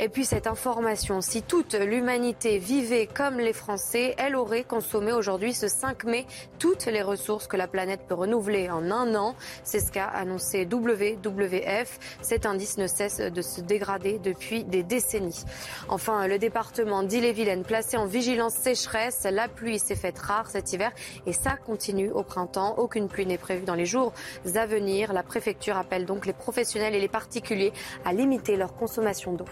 Et 0.04 0.10
puis 0.10 0.26
cette 0.26 0.48
information, 0.48 1.22
si 1.22 1.44
toute 1.44 1.76
l'humanité 1.76 2.58
vivait 2.58 3.06
comme 3.06 3.38
les 3.38 3.54
Français, 3.54 4.16
elle 4.18 4.36
aurait 4.36 4.64
consommé 4.64 5.12
aujourd'hui 5.12 5.54
ce 5.54 5.68
5 5.68 6.06
mai 6.06 6.26
toutes 6.58 6.88
les 6.88 7.04
ressources 7.04 7.46
que 7.46 7.56
la 7.56 7.68
planète 7.68 8.02
peut 8.08 8.16
renouveler 8.16 8.68
en 8.72 8.90
un 8.90 9.14
an. 9.14 9.36
C'est 9.64 9.80
ce 9.80 9.92
qu'a 9.92 10.08
annoncé 10.08 10.66
WWF. 10.66 12.00
Cet 12.24 12.48
indice 12.48 12.80
ne 12.80 12.88
cesse 12.88 13.20
de 13.20 13.42
se 13.44 13.62
dégrader 13.62 14.18
depuis 14.18 14.64
des 14.64 14.82
décennies. 14.82 15.46
Enfin, 15.88 16.26
le 16.26 16.40
département 16.40 17.04
d'Ille-et-Vilaine 17.04 17.64
placé 17.64 17.96
en 17.96 18.08
vigilance 18.08 18.56
sécheresse. 18.56 19.28
La 19.30 19.48
pluie 19.50 19.78
s'est 19.78 19.96
faite 19.96 20.18
rare 20.18 20.50
cet 20.50 20.74
hiver 20.74 20.92
et 21.28 21.34
ça 21.34 21.58
continue 21.58 22.10
au 22.10 22.24
printemps. 22.24 22.74
Aucune 22.80 23.08
pluie 23.08 23.28
n'est 23.28 23.38
prévue 23.38 23.66
dans 23.66 23.76
les 23.76 23.86
jours 23.86 24.14
à 24.56 24.66
venir. 24.66 25.14
La 25.14 25.22
préfecture 25.22 25.78
appelle 25.78 26.08
donc 26.08 26.26
les 26.26 26.34
professionnels 26.34 26.96
et 26.96 27.00
les 27.00 27.08
particuliers 27.08 27.72
à 28.04 28.14
limiter 28.14 28.58
leur 28.58 28.74
consommation 28.74 29.34
d'eau. 29.34 29.46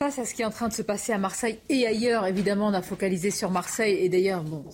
Face 0.00 0.20
à 0.20 0.24
ce 0.24 0.32
qui 0.32 0.42
est 0.42 0.44
en 0.44 0.50
train 0.50 0.68
de 0.68 0.72
se 0.72 0.82
passer 0.82 1.12
à 1.12 1.18
Marseille 1.18 1.58
et 1.68 1.84
ailleurs, 1.84 2.24
évidemment, 2.24 2.68
on 2.68 2.72
a 2.72 2.82
focalisé 2.82 3.32
sur 3.32 3.50
Marseille 3.50 3.96
et 3.98 4.08
d'ailleurs, 4.08 4.44
bon, 4.44 4.64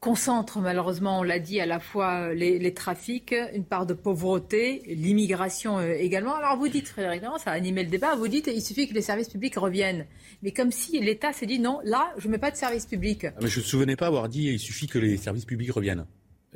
concentre 0.00 0.58
malheureusement, 0.58 1.20
on 1.20 1.22
l'a 1.22 1.38
dit, 1.38 1.60
à 1.60 1.66
la 1.66 1.80
fois 1.80 2.28
euh, 2.28 2.34
les, 2.34 2.74
trafics, 2.74 3.34
une 3.54 3.64
part 3.64 3.86
de 3.86 3.94
pauvreté, 3.94 4.82
l'immigration 4.86 5.78
euh, 5.78 5.94
également. 5.94 6.34
Alors 6.34 6.58
vous 6.58 6.68
dites, 6.68 6.88
Frédéric, 6.88 7.22
ça 7.42 7.52
a 7.52 7.54
animé 7.54 7.84
le 7.84 7.88
débat, 7.88 8.16
vous 8.16 8.28
dites 8.28 8.50
il 8.54 8.60
suffit 8.60 8.86
que 8.86 8.92
les 8.92 9.00
services 9.00 9.30
publics 9.30 9.56
reviennent. 9.56 10.04
Mais 10.42 10.50
comme 10.50 10.72
si 10.72 11.00
l'État 11.00 11.32
s'est 11.32 11.46
dit 11.46 11.58
non, 11.58 11.80
là, 11.82 12.12
je 12.18 12.26
ne 12.26 12.32
mets 12.32 12.38
pas 12.38 12.50
de 12.50 12.56
services 12.56 12.84
publics. 12.84 13.24
Ah, 13.24 13.32
mais 13.40 13.48
je 13.48 13.60
ne 13.60 13.64
me 13.64 13.66
souvenais 13.66 13.96
pas 13.96 14.08
avoir 14.08 14.28
dit 14.28 14.44
il 14.44 14.58
suffit 14.58 14.88
que 14.88 14.98
les 14.98 15.16
services 15.16 15.46
publics 15.46 15.72
reviennent. 15.72 16.04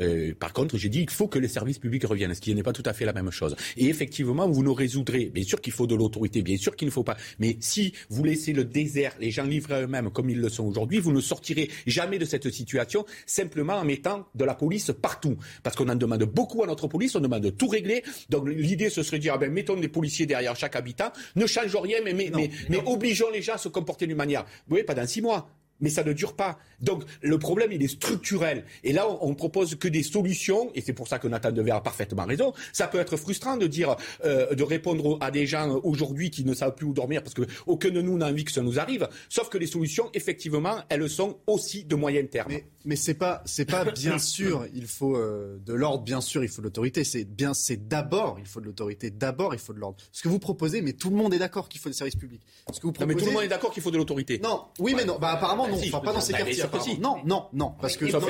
Euh, 0.01 0.35
par 0.39 0.53
contre, 0.53 0.77
j'ai 0.77 0.89
dit 0.89 1.01
qu'il 1.01 1.11
faut 1.11 1.29
que 1.29 1.39
les 1.39 1.49
services 1.49 1.79
publics 1.79 2.05
reviennent, 2.05 2.35
ce 2.35 2.41
qui 2.41 2.55
n'est 2.55 2.63
pas 2.63 2.73
tout 2.73 2.83
à 2.87 2.93
fait 2.93 3.05
la 3.05 3.13
même 3.13 3.31
chose. 3.31 3.57
Et 3.77 3.87
effectivement, 3.87 4.49
vous 4.49 4.63
nous 4.63 4.75
résoudrez. 4.75 5.27
Bien 5.27 5.45
sûr 5.45 5.61
qu'il 5.61 5.73
faut 5.73 5.87
de 5.87 5.95
l'autorité, 5.95 6.43
bien 6.43 6.57
sûr 6.57 6.77
qu'il 6.77 6.87
ne 6.87 6.93
faut 6.93 7.05
pas. 7.05 7.17
Mais 7.39 7.57
si 7.61 7.93
vous 8.09 8.25
laissez 8.25 8.53
le 8.53 8.65
désert, 8.65 9.15
les 9.21 9.31
gens 9.31 9.45
livrés 9.45 9.75
à 9.75 9.83
eux-mêmes 9.83 10.11
comme 10.11 10.31
ils 10.31 10.41
le 10.41 10.49
sont 10.49 10.65
aujourd'hui, 10.65 10.99
vous 10.99 11.13
ne 11.13 11.21
sortirez 11.21 11.71
jamais 11.87 12.19
de 12.19 12.25
cette 12.25 12.51
situation 12.51 13.05
simplement 13.27 13.75
en 13.75 13.85
mettant 13.85 14.27
de 14.35 14.45
la 14.45 14.55
police 14.55 14.93
partout. 15.01 15.37
Parce 15.63 15.77
qu'on 15.77 15.89
en 15.89 15.95
demande 15.95 16.25
beaucoup 16.25 16.63
à 16.63 16.67
notre 16.67 16.89
police, 16.89 17.15
on 17.17 17.21
demande 17.21 17.43
de 17.43 17.51
tout 17.51 17.69
régler. 17.69 18.03
Donc 18.29 18.49
l'idée, 18.49 18.91
ce 18.91 19.03
serait 19.03 19.19
de 19.19 19.23
dire, 19.23 19.35
ah 19.35 19.39
ben, 19.39 19.53
mettons 19.53 19.77
des 19.77 19.89
policiers 19.89 20.27
derrière 20.27 20.57
chaque 20.57 20.77
habitant, 20.77 21.13
ne 21.37 21.47
changeons 21.47 21.81
rien, 21.81 21.99
mais, 22.05 22.13
mais, 22.13 22.31
mais, 22.69 22.79
obligeons 22.87 23.31
les 23.31 23.43
gens 23.43 23.55
à 23.55 23.59
se 23.59 23.69
comporter 23.69 24.07
d'une 24.07 24.17
manière. 24.17 24.45
Vous 24.45 24.71
voyez, 24.71 24.85
pas 24.85 24.95
dans 24.95 25.07
six 25.07 25.23
mois 25.23 25.51
mais 25.81 25.91
ça 25.91 26.05
ne 26.05 26.13
dure 26.13 26.35
pas. 26.35 26.59
Donc 26.81 27.05
le 27.21 27.39
problème, 27.39 27.73
il 27.73 27.83
est 27.83 27.89
structurel. 27.89 28.65
Et 28.85 28.93
là, 28.93 29.07
on, 29.21 29.31
ne 29.31 29.35
propose 29.35 29.75
que 29.77 29.89
des 29.89 30.03
solutions, 30.03 30.71
et 30.75 30.81
c'est 30.81 30.93
pour 30.93 31.09
ça 31.09 31.19
que 31.19 31.29
Nathan 31.29 31.53
Dever 31.53 31.73
a 31.73 31.81
parfaitement 31.81 32.25
raison. 32.25 32.53
Ça 32.73 32.89
peut 32.89 32.99
être 32.99 33.17
frustrant 33.17 33.57
de 33.57 33.67
dire, 33.67 33.97
euh, 34.25 34.55
de 34.55 34.63
répondre 34.63 35.19
à 35.21 35.31
des 35.31 35.47
gens 35.47 35.81
aujourd'hui 35.83 36.31
qui 36.31 36.45
ne 36.45 36.55
savent 36.55 36.75
plus 36.75 36.87
où 36.87 36.93
dormir, 36.93 37.23
parce 37.23 37.35
que 37.35 37.43
aucun 37.67 37.91
de 37.91 38.01
nous 38.01 38.17
n'a 38.17 38.27
envie 38.27 38.45
que 38.45 38.53
ça 38.53 38.63
nous 38.63 38.79
arrive. 38.79 39.09
Sauf 39.29 39.49
que 39.49 39.59
les 39.59 39.67
solutions, 39.67 40.11
effectivement, 40.15 40.79
elles 40.89 41.09
sont 41.09 41.39
aussi 41.47 41.85
de 41.85 41.95
moyen 41.95 42.25
terme. 42.27 42.53
Mais 42.85 42.97
c'est 42.97 43.15
pas, 43.15 43.43
c'est 43.45 43.65
pas 43.65 43.85
bien 43.93 44.19
sûr. 44.19 44.67
Il 44.75 44.87
faut 44.87 45.17
euh, 45.17 45.59
de 45.65 45.73
l'ordre, 45.73 46.05
bien 46.05 46.21
sûr, 46.21 46.43
il 46.43 46.49
faut 46.49 46.63
de 46.63 46.67
l'autorité. 46.67 47.05
C'est 47.05 47.25
bien, 47.25 47.55
c'est 47.55 47.89
d'abord, 47.89 48.39
il 48.39 48.47
faut 48.47 48.61
de 48.61 48.67
l'autorité. 48.67 49.11
D'abord, 49.11 49.55
il 49.55 49.61
faut 49.61 49.73
de 49.73 49.79
l'ordre. 49.79 49.99
Ce 50.13 50.23
que 50.23 50.29
vous 50.29 50.39
proposez, 50.39 50.81
mais 50.83 50.93
tout 50.93 51.11
le 51.11 51.17
monde 51.17 51.35
est 51.35 51.39
d'accord 51.39 51.69
qu'il 51.69 51.81
faut 51.81 51.89
des 51.89 51.95
services 51.95 52.17
publics. 52.17 52.43
Ce 52.73 52.81
que 52.81 52.87
vous 52.87 52.93
proposez... 52.93 53.15
mais 53.15 53.21
tout 53.21 53.27
le 53.27 53.33
monde 53.33 53.43
est 53.43 53.49
d'accord 53.49 53.73
qu'il 53.73 53.83
faut 53.83 53.91
de 53.91 53.97
l'autorité. 53.97 54.39
Non, 54.39 54.67
oui, 54.79 54.95
mais 54.97 55.05
non. 55.05 55.19
Bah 55.19 55.33
apparemment 55.33 55.69
non. 55.69 55.77
enfin, 55.77 56.01
pas 56.01 56.13
dans 56.13 56.21
ces 56.21 56.33
quartiers. 56.33 56.99
Non, 56.99 57.17
non, 57.25 57.49
non, 57.53 57.75
parce 57.81 57.97
que. 57.97 58.09
Sauf 58.09 58.27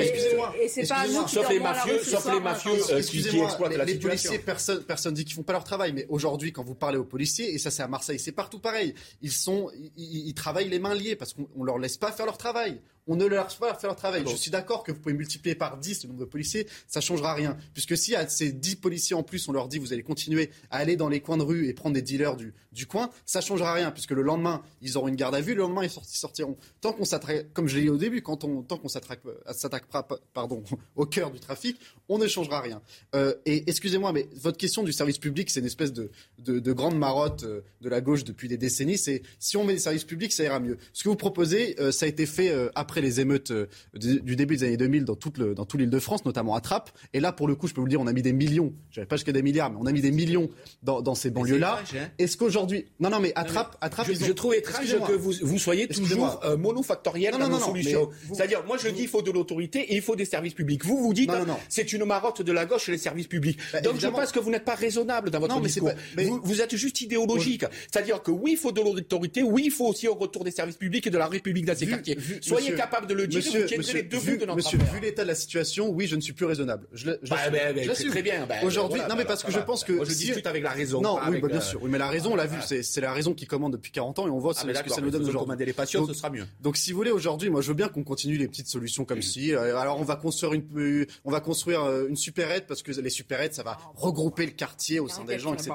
les 1.49 1.59
mafieux, 1.59 2.03
sauf 2.03 2.31
les 2.31 2.39
mafieux 2.39 2.71
euh, 2.91 3.01
qui 3.01 3.19
exploitent 3.19 3.75
la. 3.75 3.85
Les 3.85 3.95
policiers, 3.95 4.39
personne, 4.39 4.83
personne 4.83 5.13
dit 5.13 5.25
qu'ils 5.25 5.35
font 5.35 5.43
pas 5.43 5.53
leur 5.53 5.63
travail, 5.63 5.93
mais 5.93 6.05
aujourd'hui, 6.09 6.51
quand 6.51 6.63
vous 6.63 6.75
parlez 6.75 6.97
aux 6.97 7.05
policiers, 7.05 7.53
et 7.53 7.57
ça 7.57 7.71
c'est 7.71 7.83
à 7.83 7.87
Marseille, 7.87 8.19
c'est 8.19 8.31
partout 8.31 8.59
pareil. 8.59 8.93
Ils 9.21 9.31
sont, 9.31 9.71
ils 9.97 10.33
travaillent 10.33 10.69
les 10.69 10.79
mains 10.79 10.95
liées 10.95 11.15
parce 11.15 11.33
qu'on 11.33 11.63
leur 11.63 11.77
laisse 11.77 11.97
pas 11.97 12.11
faire 12.11 12.25
leur 12.25 12.37
travail 12.37 12.79
on 13.09 13.15
ne 13.15 13.25
leur 13.25 13.47
pas 13.57 13.73
faire 13.73 13.89
leur 13.89 13.95
travail. 13.95 14.23
Je 14.27 14.35
suis 14.35 14.51
d'accord 14.51 14.83
que 14.83 14.91
vous 14.91 14.99
pouvez 14.99 15.15
multiplier 15.15 15.55
par 15.55 15.77
10 15.77 16.03
le 16.03 16.09
nombre 16.09 16.19
de 16.19 16.25
policiers, 16.25 16.67
ça 16.87 16.99
ne 16.99 17.03
changera 17.03 17.33
rien. 17.33 17.57
Puisque 17.73 17.97
si 17.97 18.15
à 18.15 18.27
ces 18.29 18.51
10 18.51 18.75
policiers 18.75 19.15
en 19.15 19.23
plus, 19.23 19.49
on 19.49 19.51
leur 19.51 19.67
dit 19.67 19.79
vous 19.79 19.93
allez 19.93 20.03
continuer 20.03 20.51
à 20.69 20.77
aller 20.77 20.95
dans 20.95 21.09
les 21.09 21.19
coins 21.19 21.37
de 21.37 21.43
rue 21.43 21.67
et 21.67 21.73
prendre 21.73 21.95
des 21.95 22.03
dealers 22.03 22.35
du, 22.35 22.53
du 22.71 22.85
coin, 22.85 23.09
ça 23.25 23.39
ne 23.39 23.43
changera 23.43 23.73
rien. 23.73 23.89
Puisque 23.89 24.11
le 24.11 24.21
lendemain, 24.21 24.61
ils 24.81 24.95
auront 24.95 25.07
une 25.07 25.15
garde 25.15 25.33
à 25.33 25.41
vue, 25.41 25.55
le 25.55 25.61
lendemain, 25.61 25.83
ils 25.83 25.89
sortiront. 25.89 26.55
Tant 26.81 26.93
qu'on 26.93 27.03
s'attaque, 27.03 27.51
comme 27.53 27.67
je 27.67 27.77
l'ai 27.77 27.83
dit 27.83 27.89
au 27.89 27.97
début, 27.97 28.21
quand 28.21 28.43
on, 28.43 28.61
tant 28.61 28.77
qu'on 28.77 28.89
s'attaque, 28.89 29.21
euh, 29.25 30.17
pardon, 30.33 30.63
au 30.95 31.07
cœur 31.07 31.31
du 31.31 31.39
trafic, 31.39 31.79
on 32.09 32.19
ne 32.19 32.27
changera 32.27 32.61
rien. 32.61 32.79
Euh, 33.15 33.33
et 33.47 33.63
excusez-moi, 33.67 34.13
mais 34.13 34.29
votre 34.35 34.57
question 34.57 34.83
du 34.83 34.93
service 34.93 35.17
public, 35.17 35.49
c'est 35.49 35.61
une 35.61 35.65
espèce 35.65 35.93
de, 35.93 36.11
de, 36.37 36.73
grande 36.73 36.97
marotte 36.97 37.43
euh, 37.43 37.61
de 37.81 37.89
la 37.89 38.01
gauche 38.01 38.23
depuis 38.23 38.47
des 38.47 38.57
décennies. 38.57 38.99
C'est 38.99 39.23
si 39.39 39.57
on 39.57 39.63
met 39.63 39.73
des 39.73 39.79
services 39.79 40.03
publics, 40.03 40.31
ça 40.31 40.43
ira 40.43 40.59
mieux. 40.59 40.77
Ce 40.93 41.03
que 41.03 41.09
vous 41.09 41.15
proposez, 41.15 41.75
ça 41.91 42.05
a 42.05 42.09
été 42.09 42.25
fait 42.25 42.53
après 42.75 42.98
les 43.01 43.19
émeutes 43.19 43.51
euh, 43.51 43.67
du 43.93 44.35
début 44.35 44.57
des 44.57 44.63
années 44.65 44.77
2000 44.77 45.05
dans, 45.05 45.15
toute 45.15 45.37
le, 45.37 45.55
dans 45.55 45.65
tout 45.65 45.77
l'île 45.77 45.89
de 45.89 45.99
France, 45.99 46.25
notamment 46.25 46.55
à 46.55 46.61
Trappes. 46.61 46.91
Et 47.13 47.19
là, 47.19 47.31
pour 47.31 47.47
le 47.47 47.55
coup, 47.55 47.67
je 47.67 47.73
peux 47.73 47.81
vous 47.81 47.87
le 47.87 47.91
dire, 47.91 48.01
on 48.01 48.07
a 48.07 48.13
mis 48.13 48.21
des 48.21 48.33
millions, 48.33 48.73
je 48.91 49.01
pas 49.01 49.15
jusqu'à 49.15 49.31
des 49.31 49.41
milliards, 49.41 49.71
mais 49.71 49.77
on 49.79 49.85
a 49.85 49.91
mis 49.91 50.01
des 50.01 50.11
millions 50.11 50.49
dans, 50.83 51.01
dans 51.01 51.15
ces 51.15 51.29
banlieues-là. 51.29 51.81
Hein. 51.95 52.07
Est-ce 52.17 52.37
qu'aujourd'hui. 52.37 52.85
Non, 52.99 53.09
non, 53.09 53.19
mais 53.19 53.31
Trappes. 53.31 53.77
À 53.81 53.89
je, 54.03 54.13
je, 54.13 54.31
trouve 54.31 54.55
étrange 54.55 54.85
que 55.07 55.13
vous, 55.13 55.33
vous 55.41 55.59
soyez 55.59 55.87
toujours 55.87 56.39
euh, 56.43 56.57
monofactoriel 56.57 57.37
dans 57.37 57.49
nos 57.49 57.59
solutions. 57.59 58.09
C'est-à-dire, 58.33 58.63
moi, 58.65 58.77
je 58.77 58.89
dis 58.89 59.03
il 59.03 59.07
faut 59.07 59.21
de 59.21 59.31
l'autorité 59.31 59.79
et 59.79 59.95
il 59.95 60.01
faut 60.01 60.15
des 60.15 60.25
services 60.25 60.53
publics. 60.53 60.85
Vous, 60.85 60.97
vous 60.97 61.13
dites 61.13 61.31
c'est 61.67 61.93
une 61.93 62.05
marotte 62.05 62.41
de 62.41 62.51
la 62.51 62.65
gauche 62.65 62.87
les 62.87 62.97
services 62.97 63.27
publics. 63.27 63.59
Bah, 63.73 63.81
Donc, 63.81 63.99
je 63.99 64.07
pense 64.07 64.31
que 64.31 64.39
vous 64.39 64.49
n'êtes 64.49 64.65
pas 64.65 64.75
raisonnable 64.75 65.29
dans 65.29 65.39
votre 65.39 65.59
discours. 65.61 65.91
vous, 66.17 66.39
vous, 66.43 66.61
êtes 66.61 66.75
juste 66.75 67.01
idéologique. 67.01 67.65
C'est-à-dire 67.91 68.21
que 68.21 68.31
oui, 68.31 68.51
il 68.51 68.57
faut 68.57 68.71
de 68.71 68.81
l'autorité, 68.81 69.43
oui, 69.43 69.63
il 69.65 69.71
faut 69.71 69.87
aussi 69.87 70.07
un 70.07 70.11
retour 70.11 70.43
des 70.43 70.51
services 70.51 70.77
publics 70.77 71.05
et 71.07 71.09
de 71.09 71.17
la 71.17 71.27
République 71.27 71.65
dans 71.65 71.75
ces 71.75 71.87
quartiers. 71.87 72.17
Soyez 72.41 72.73
capable 72.89 73.07
de 73.07 73.13
le 73.13 73.27
dire, 73.27 73.37
monsieur, 73.37 73.61
monsieur, 73.77 74.07
vu, 74.19 74.39
monsieur, 74.55 74.77
vu 74.77 74.99
l'état 74.99 75.23
de 75.23 75.27
la 75.27 75.35
situation, 75.35 75.89
oui, 75.89 76.07
je 76.07 76.15
ne 76.15 76.21
suis 76.21 76.33
plus 76.33 76.45
raisonnable. 76.45 76.87
Je, 76.93 77.11
je, 77.21 77.29
bah, 77.29 77.37
bah, 77.51 77.57
bah, 77.73 77.93
très, 77.93 78.21
bien. 78.21 78.47
Aujourd'hui, 78.63 79.01
non, 79.09 79.15
mais 79.15 79.25
parce 79.25 79.43
que 79.43 79.51
je 79.51 79.59
pense 79.59 79.83
que. 79.83 79.93
Moi, 79.93 80.05
je 80.05 80.11
discute 80.11 80.47
avec 80.47 80.63
la 80.63 80.71
raison. 80.71 81.01
Non, 81.01 81.19
oui, 81.29 81.41
bien 81.41 81.61
sûr. 81.61 81.81
Oui, 81.83 81.89
mais 81.89 81.97
la 81.97 82.07
raison, 82.07 82.33
on 82.33 82.35
l'a 82.35 82.47
vu, 82.47 82.57
c'est 82.61 83.01
la 83.01 83.13
raison 83.13 83.33
qui 83.33 83.45
commande 83.45 83.73
depuis 83.73 83.91
40 83.91 84.19
ans 84.19 84.27
et 84.27 84.29
on 84.29 84.39
voit 84.39 84.53
ah, 84.57 84.61
ce 84.61 84.81
que 84.81 84.89
ça 84.89 85.01
nous 85.01 85.11
donne 85.11 85.27
aujourd'hui. 85.27 85.65
les 85.65 85.73
patients, 85.73 86.05
ce 86.05 86.13
sera 86.13 86.29
mieux. 86.29 86.45
Donc, 86.61 86.77
si 86.77 86.91
vous 86.91 86.97
voulez, 86.97 87.11
aujourd'hui, 87.11 87.49
moi, 87.49 87.61
je 87.61 87.67
veux 87.67 87.73
bien 87.73 87.89
qu'on 87.89 88.03
continue 88.03 88.37
les 88.37 88.47
petites 88.47 88.67
solutions 88.67 89.05
comme 89.05 89.21
ci. 89.21 89.53
Euh, 89.53 89.77
alors, 89.77 89.99
on 89.99 90.03
va 90.03 90.15
construire 90.15 90.53
une, 90.53 91.05
on 91.25 91.31
va 91.31 91.39
construire 91.39 91.83
euh, 91.83 92.07
une 92.07 92.15
supérette 92.15 92.67
parce 92.67 92.81
que 92.81 92.91
les 92.91 93.09
supérettes, 93.09 93.53
ça 93.53 93.63
va 93.63 93.77
regrouper 93.95 94.45
le 94.45 94.51
quartier 94.51 94.99
au 94.99 95.07
sein 95.07 95.23
des 95.23 95.39
gens, 95.39 95.53
etc. 95.53 95.71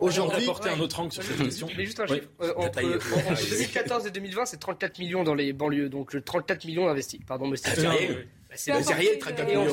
Aujourd'hui, 0.00 0.44
apporter 0.44 0.70
un 0.70 0.80
autre 0.80 1.00
angle 1.00 1.12
sur 1.12 1.22
cette 1.22 1.42
question. 1.42 1.68
Mais 1.76 1.84
juste 1.84 2.00
un 2.00 2.06
chiffre. 2.06 2.28
Euh, 2.40 2.52
entre 2.56 2.80
2014 2.80 4.06
et 4.06 4.10
2020, 4.10 4.46
c'est 4.46 4.58
34 4.58 4.98
millions 4.98 5.24
dans 5.24 5.34
les 5.34 5.52
banlieues. 5.52 5.88
Donc, 5.88 6.16
34 6.24 6.43
millions 6.64 6.88
investis. 6.88 7.20
Pardon, 7.26 7.46
mais 7.46 7.56
c'est 7.56 7.70
c'est 8.56 8.72
rien, 8.72 9.10
34 9.18 9.46
millions. 9.46 9.66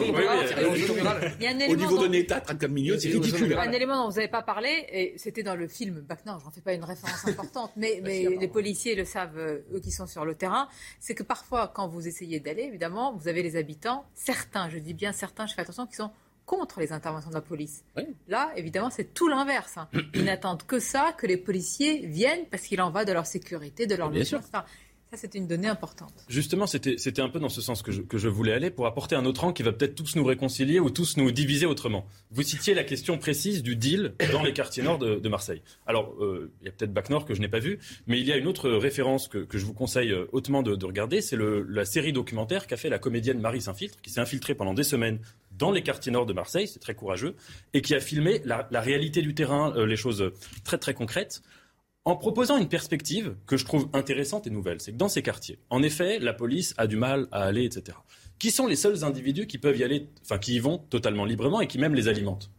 Au 1.69 1.75
niveau 1.75 1.97
d'un 1.97 2.11
État, 2.11 2.41
34 2.41 2.71
millions, 2.71 2.95
c'est 2.99 3.09
ridicule. 3.09 3.53
Un 3.57 3.71
élément 3.71 4.03
dont 4.03 4.09
vous 4.09 4.15
n'avez 4.15 4.27
pas 4.27 4.41
parlé, 4.41 4.85
et 4.89 5.13
c'était 5.17 5.43
dans 5.43 5.55
le 5.55 5.67
film 5.67 6.01
Bacnan, 6.01 6.39
je 6.39 6.45
n'en 6.45 6.51
fais 6.51 6.61
pas 6.61 6.73
une 6.73 6.83
référence 6.83 7.27
importante, 7.27 7.71
mais, 7.75 8.01
mais 8.03 8.27
les 8.39 8.47
policiers 8.47 8.95
le 8.95 9.05
savent, 9.05 9.37
euh, 9.37 9.59
eux 9.73 9.79
qui 9.79 9.91
sont 9.91 10.07
sur 10.07 10.25
le 10.25 10.35
terrain, 10.35 10.67
c'est 10.99 11.15
que 11.15 11.23
parfois, 11.23 11.71
quand 11.73 11.87
vous 11.87 12.07
essayez 12.07 12.39
d'aller, 12.39 12.63
évidemment, 12.63 13.13
vous 13.13 13.27
avez 13.27 13.43
les 13.43 13.55
habitants, 13.55 14.05
certains, 14.13 14.69
je 14.69 14.77
dis 14.77 14.93
bien 14.93 15.11
certains, 15.11 15.45
je 15.47 15.53
fais 15.53 15.61
attention, 15.61 15.85
qui 15.85 15.95
sont 15.95 16.11
contre 16.45 16.79
les 16.79 16.91
interventions 16.91 17.29
de 17.29 17.35
la 17.35 17.41
police. 17.41 17.83
Là, 18.27 18.51
évidemment, 18.55 18.89
c'est 18.89 19.13
tout 19.13 19.27
l'inverse. 19.27 19.77
Hein. 19.77 19.87
Ils 20.13 20.25
n'attendent 20.25 20.63
que 20.63 20.79
ça, 20.79 21.13
que 21.17 21.25
les 21.27 21.37
policiers 21.37 22.05
viennent 22.07 22.45
parce 22.49 22.63
qu'il 22.63 22.81
en 22.81 22.91
va 22.91 23.05
de 23.05 23.13
leur 23.13 23.25
sécurité, 23.25 23.87
de 23.87 23.95
leur 23.95 24.09
bien 24.09 24.23
sûr. 24.25 24.41
Ça, 25.11 25.17
c'est 25.17 25.35
une 25.35 25.45
donnée 25.45 25.67
importante. 25.67 26.13
Justement, 26.29 26.65
c'était 26.67 27.21
un 27.21 27.27
peu 27.27 27.39
dans 27.39 27.49
ce 27.49 27.59
sens 27.59 27.81
que 27.81 27.91
je, 27.91 28.01
que 28.01 28.17
je, 28.17 28.29
voulais 28.29 28.53
aller 28.53 28.69
pour 28.69 28.87
apporter 28.87 29.13
un 29.13 29.25
autre 29.25 29.43
angle 29.43 29.53
qui 29.53 29.61
va 29.61 29.73
peut-être 29.73 29.93
tous 29.93 30.15
nous 30.15 30.23
réconcilier 30.23 30.79
ou 30.79 30.89
tous 30.89 31.17
nous 31.17 31.31
diviser 31.31 31.65
autrement. 31.65 32.05
Vous 32.31 32.43
citiez 32.43 32.73
la 32.73 32.85
question 32.85 33.17
précise 33.17 33.61
du 33.61 33.75
deal 33.75 34.13
dans 34.31 34.41
les 34.41 34.53
quartiers 34.53 34.83
nord 34.83 34.99
de, 34.99 35.15
de 35.15 35.29
Marseille. 35.29 35.63
Alors, 35.85 36.15
euh, 36.21 36.49
il 36.61 36.67
y 36.67 36.69
a 36.69 36.71
peut-être 36.71 36.93
Bac 36.93 37.09
Nord 37.09 37.25
que 37.25 37.33
je 37.33 37.41
n'ai 37.41 37.49
pas 37.49 37.59
vu, 37.59 37.79
mais 38.07 38.21
il 38.21 38.25
y 38.25 38.31
a 38.31 38.37
une 38.37 38.47
autre 38.47 38.69
référence 38.69 39.27
que, 39.27 39.39
que 39.39 39.57
je 39.57 39.65
vous 39.65 39.73
conseille 39.73 40.13
euh, 40.13 40.27
hautement 40.31 40.63
de, 40.63 40.77
de 40.77 40.85
regarder. 40.85 41.19
C'est 41.19 41.37
la 41.37 41.83
série 41.83 42.13
documentaire 42.13 42.65
qu'a 42.65 42.77
fait 42.77 42.87
la 42.87 42.97
comédienne 42.97 43.41
Marie 43.41 43.61
Saint-Filtre, 43.61 43.99
qui 44.01 44.11
s'est 44.11 44.21
infiltrée 44.21 44.55
pendant 44.55 44.73
des 44.73 44.83
semaines 44.83 45.19
dans 45.57 45.71
les 45.71 45.83
quartiers 45.83 46.13
nord 46.13 46.25
de 46.25 46.31
Marseille, 46.31 46.69
c'est 46.69 46.79
très 46.79 46.95
courageux, 46.95 47.35
et 47.73 47.81
qui 47.81 47.93
a 47.93 47.99
filmé 47.99 48.41
la, 48.45 48.69
la 48.71 48.79
réalité 48.79 49.21
du 49.21 49.35
terrain, 49.35 49.73
euh, 49.75 49.85
les 49.85 49.97
choses 49.97 50.31
très 50.63 50.77
très 50.77 50.93
concrètes 50.93 51.41
en 52.05 52.15
proposant 52.15 52.57
une 52.57 52.67
perspective 52.67 53.35
que 53.45 53.57
je 53.57 53.65
trouve 53.65 53.89
intéressante 53.93 54.47
et 54.47 54.49
nouvelle. 54.49 54.81
C'est 54.81 54.91
que 54.91 54.97
dans 54.97 55.09
ces 55.09 55.21
quartiers, 55.21 55.59
en 55.69 55.83
effet, 55.83 56.19
la 56.19 56.33
police 56.33 56.73
a 56.77 56.87
du 56.87 56.97
mal 56.97 57.27
à 57.31 57.43
aller, 57.43 57.65
etc. 57.65 57.97
Qui 58.39 58.49
sont 58.49 58.67
les 58.67 58.75
seuls 58.75 59.03
individus 59.03 59.45
qui 59.45 59.59
peuvent 59.59 59.77
y 59.77 59.83
aller, 59.83 60.09
enfin 60.23 60.39
qui 60.39 60.55
y 60.55 60.59
vont 60.59 60.79
totalement 60.79 61.25
librement 61.25 61.61
et 61.61 61.67
qui 61.67 61.77
même 61.77 61.93
les 61.93 62.07
alimentent? 62.07 62.49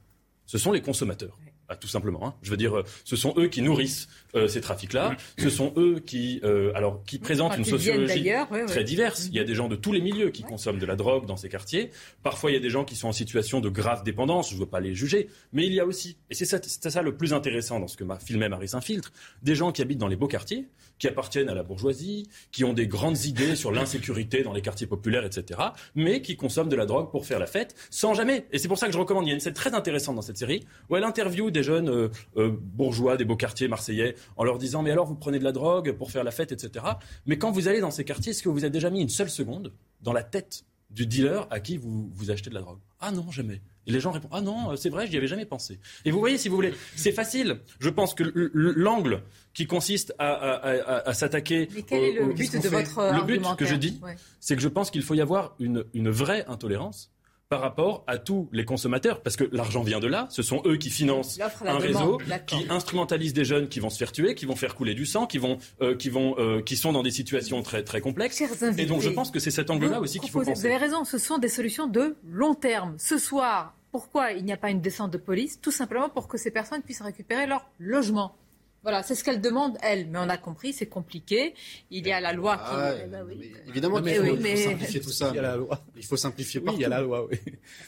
Ce 0.46 0.58
sont 0.58 0.70
les 0.70 0.80
consommateurs. 0.80 1.38
Ah, 1.68 1.76
tout 1.76 1.88
simplement. 1.88 2.26
Hein. 2.26 2.34
Je 2.42 2.50
veux 2.50 2.56
dire, 2.56 2.78
euh, 2.78 2.84
ce 3.04 3.16
sont 3.16 3.32
eux 3.38 3.48
qui 3.48 3.62
nourrissent 3.62 4.08
euh, 4.34 4.48
ces 4.48 4.60
trafics-là. 4.60 5.16
Ce 5.38 5.50
sont 5.50 5.72
eux 5.76 6.00
qui, 6.04 6.40
euh, 6.44 6.72
alors, 6.74 7.02
qui 7.04 7.18
présentent 7.18 7.56
une 7.56 7.64
sociologie 7.64 8.24
très 8.66 8.84
diverse. 8.84 9.28
Il 9.28 9.36
y 9.36 9.40
a 9.40 9.44
des 9.44 9.54
gens 9.54 9.68
de 9.68 9.76
tous 9.76 9.92
les 9.92 10.00
milieux 10.00 10.30
qui 10.30 10.42
consomment 10.42 10.78
de 10.78 10.86
la 10.86 10.96
drogue 10.96 11.26
dans 11.26 11.36
ces 11.36 11.48
quartiers. 11.48 11.90
Parfois, 12.22 12.50
il 12.50 12.54
y 12.54 12.56
a 12.56 12.60
des 12.60 12.70
gens 12.70 12.84
qui 12.84 12.96
sont 12.96 13.08
en 13.08 13.12
situation 13.12 13.60
de 13.60 13.68
grave 13.68 14.04
dépendance. 14.04 14.50
Je 14.50 14.54
ne 14.54 14.60
veux 14.60 14.66
pas 14.66 14.80
les 14.80 14.94
juger, 14.94 15.28
mais 15.52 15.66
il 15.66 15.74
y 15.74 15.80
a 15.80 15.86
aussi, 15.86 16.16
et 16.30 16.34
c'est 16.34 16.44
ça, 16.44 16.58
ça, 16.62 17.02
le 17.02 17.16
plus 17.16 17.32
intéressant 17.32 17.78
dans 17.78 17.88
ce 17.88 17.96
que 17.96 18.04
m'a 18.04 18.18
filmé 18.18 18.48
Marie 18.48 18.68
Saint-Filtre, 18.68 19.12
des 19.42 19.54
gens 19.54 19.70
qui 19.70 19.82
habitent 19.82 19.98
dans 19.98 20.08
les 20.08 20.16
beaux 20.16 20.28
quartiers, 20.28 20.66
qui 20.98 21.08
appartiennent 21.08 21.48
à 21.48 21.54
la 21.54 21.62
bourgeoisie, 21.62 22.28
qui 22.52 22.64
ont 22.64 22.72
des 22.72 22.86
grandes 22.86 23.24
idées 23.24 23.56
sur 23.56 23.72
l'insécurité 23.72 24.42
dans 24.42 24.52
les 24.52 24.62
quartiers 24.62 24.86
populaires, 24.86 25.24
etc., 25.24 25.60
mais 25.94 26.22
qui 26.22 26.36
consomment 26.36 26.68
de 26.68 26.76
la 26.76 26.86
drogue 26.86 27.10
pour 27.10 27.26
faire 27.26 27.38
la 27.38 27.46
fête 27.46 27.74
sans 27.90 28.14
jamais. 28.14 28.46
Et 28.52 28.58
c'est 28.58 28.68
pour 28.68 28.78
ça 28.78 28.86
que 28.86 28.92
je 28.92 28.98
recommande. 28.98 29.26
Il 29.26 29.28
y 29.28 29.32
a 29.32 29.34
une 29.34 29.40
scène 29.40 29.52
très 29.52 29.74
intéressante 29.74 30.16
dans 30.16 30.22
cette 30.22 30.38
série 30.38 30.64
où 30.88 30.96
elle 30.96 31.04
interviewe 31.04 31.50
des 31.50 31.62
jeunes 31.62 31.88
euh, 31.88 32.08
euh, 32.36 32.52
bourgeois 32.56 33.16
des 33.16 33.24
beaux 33.24 33.36
quartiers 33.36 33.68
marseillais 33.68 34.14
en 34.36 34.44
leur 34.44 34.58
disant 34.58 34.82
mais 34.82 34.90
alors 34.90 35.06
vous 35.06 35.14
prenez 35.14 35.38
de 35.38 35.44
la 35.44 35.52
drogue 35.52 35.92
pour 35.92 36.10
faire 36.10 36.24
la 36.24 36.30
fête, 36.30 36.52
etc. 36.52 36.84
Mais 37.26 37.38
quand 37.38 37.50
vous 37.50 37.68
allez 37.68 37.80
dans 37.80 37.90
ces 37.90 38.04
quartiers, 38.04 38.30
est-ce 38.30 38.42
que 38.42 38.48
vous 38.48 38.64
avez 38.64 38.70
déjà 38.70 38.90
mis 38.90 39.00
une 39.00 39.08
seule 39.08 39.30
seconde 39.30 39.72
dans 40.00 40.12
la 40.12 40.22
tête 40.22 40.64
du 40.90 41.06
dealer 41.06 41.46
à 41.50 41.60
qui 41.60 41.78
vous, 41.78 42.10
vous 42.12 42.30
achetez 42.30 42.50
de 42.50 42.54
la 42.54 42.60
drogue? 42.60 42.78
Ah 43.00 43.10
non, 43.10 43.30
jamais. 43.30 43.60
Et 43.86 43.92
les 43.92 44.00
gens 44.00 44.12
répondent 44.12 44.30
Ah 44.32 44.40
non, 44.40 44.76
c'est 44.76 44.90
vrai, 44.90 45.06
je 45.06 45.10
n'y 45.10 45.16
avais 45.16 45.26
jamais 45.26 45.46
pensé. 45.46 45.80
Et 46.04 46.10
vous 46.10 46.20
voyez, 46.20 46.38
si 46.38 46.48
vous 46.48 46.54
voulez, 46.54 46.74
c'est 46.94 47.12
facile. 47.12 47.60
Je 47.80 47.88
pense 47.88 48.14
que 48.14 48.22
l'angle 48.54 49.22
qui 49.54 49.66
consiste 49.66 50.14
à, 50.18 51.12
s'attaquer. 51.14 51.68
Mais 51.74 51.82
quel 51.82 52.02
est 52.02 52.12
le 52.12 52.32
but 52.32 52.52
de 52.52 52.68
votre 52.68 53.12
Le 53.12 53.24
but 53.24 53.42
que 53.56 53.64
je 53.64 53.74
dis, 53.74 54.00
c'est 54.40 54.54
que 54.54 54.62
je 54.62 54.68
pense 54.68 54.90
qu'il 54.90 55.02
faut 55.02 55.14
y 55.14 55.20
avoir 55.20 55.54
une, 55.58 55.84
une 55.94 56.10
vraie 56.10 56.44
intolérance 56.46 57.10
par 57.52 57.60
rapport 57.60 58.02
à 58.06 58.16
tous 58.16 58.48
les 58.50 58.64
consommateurs, 58.64 59.20
parce 59.20 59.36
que 59.36 59.44
l'argent 59.52 59.82
vient 59.82 60.00
de 60.00 60.06
là, 60.06 60.26
ce 60.30 60.42
sont 60.42 60.62
eux 60.64 60.78
qui 60.78 60.88
financent 60.88 61.38
un 61.66 61.76
réseau, 61.76 62.18
qui 62.46 62.64
instrumentalisent 62.70 63.34
des 63.34 63.44
jeunes 63.44 63.68
qui 63.68 63.78
vont 63.78 63.90
se 63.90 63.98
faire 63.98 64.10
tuer, 64.10 64.34
qui 64.34 64.46
vont 64.46 64.56
faire 64.56 64.74
couler 64.74 64.94
du 64.94 65.04
sang, 65.04 65.26
qui 65.26 65.36
vont, 65.36 65.58
euh, 65.82 65.94
qui 65.94 66.08
vont, 66.08 66.34
euh, 66.38 66.62
qui 66.62 66.76
sont 66.76 66.92
dans 66.92 67.02
des 67.02 67.10
situations 67.10 67.62
très 67.62 67.84
très 67.84 68.00
complexes. 68.00 68.42
Et 68.78 68.86
donc 68.86 69.02
je 69.02 69.10
pense 69.10 69.30
que 69.30 69.38
c'est 69.38 69.50
cet 69.50 69.68
angle-là 69.68 70.00
aussi 70.00 70.18
qu'il 70.18 70.30
faut 70.30 70.38
penser. 70.38 70.54
Vous 70.54 70.64
avez 70.64 70.78
raison, 70.78 71.04
ce 71.04 71.18
sont 71.18 71.36
des 71.36 71.50
solutions 71.50 71.86
de 71.86 72.16
long 72.24 72.54
terme. 72.54 72.94
Ce 72.96 73.18
soir, 73.18 73.76
pourquoi 73.90 74.32
il 74.32 74.46
n'y 74.46 74.52
a 74.54 74.56
pas 74.56 74.70
une 74.70 74.80
descente 74.80 75.10
de 75.10 75.18
police? 75.18 75.60
Tout 75.60 75.72
simplement 75.72 76.08
pour 76.08 76.28
que 76.28 76.38
ces 76.38 76.50
personnes 76.50 76.80
puissent 76.80 77.02
récupérer 77.02 77.46
leur 77.46 77.66
logement. 77.78 78.34
Voilà, 78.82 79.04
c'est 79.04 79.14
ce 79.14 79.22
qu'elle 79.22 79.40
demande, 79.40 79.78
elle. 79.80 80.08
Mais 80.08 80.18
on 80.18 80.28
a 80.28 80.36
compris, 80.36 80.72
c'est 80.72 80.86
compliqué. 80.86 81.54
Il 81.90 82.06
y 82.06 82.12
a 82.12 82.20
la 82.20 82.32
loi 82.32 82.56
qui. 82.56 82.62
Ah, 82.66 82.94
eh 83.04 83.06
ben 83.06 83.24
évidemment 83.68 84.02
qu'il 84.02 84.14
faut, 84.16 84.36
simplifier 84.56 85.00
tout 85.00 85.10
ça. 85.10 85.28
Il 85.30 85.36
y 85.36 85.38
a 85.38 85.42
la 85.42 85.56
loi. 85.56 85.80
Il 85.96 86.04
faut 86.04 86.16
simplifier 86.16 86.60
partout. 86.60 86.80
il 86.80 86.82
y 86.82 86.84
a 86.84 86.88
la 86.88 87.00
loi, 87.00 87.26
oui. 87.30 87.38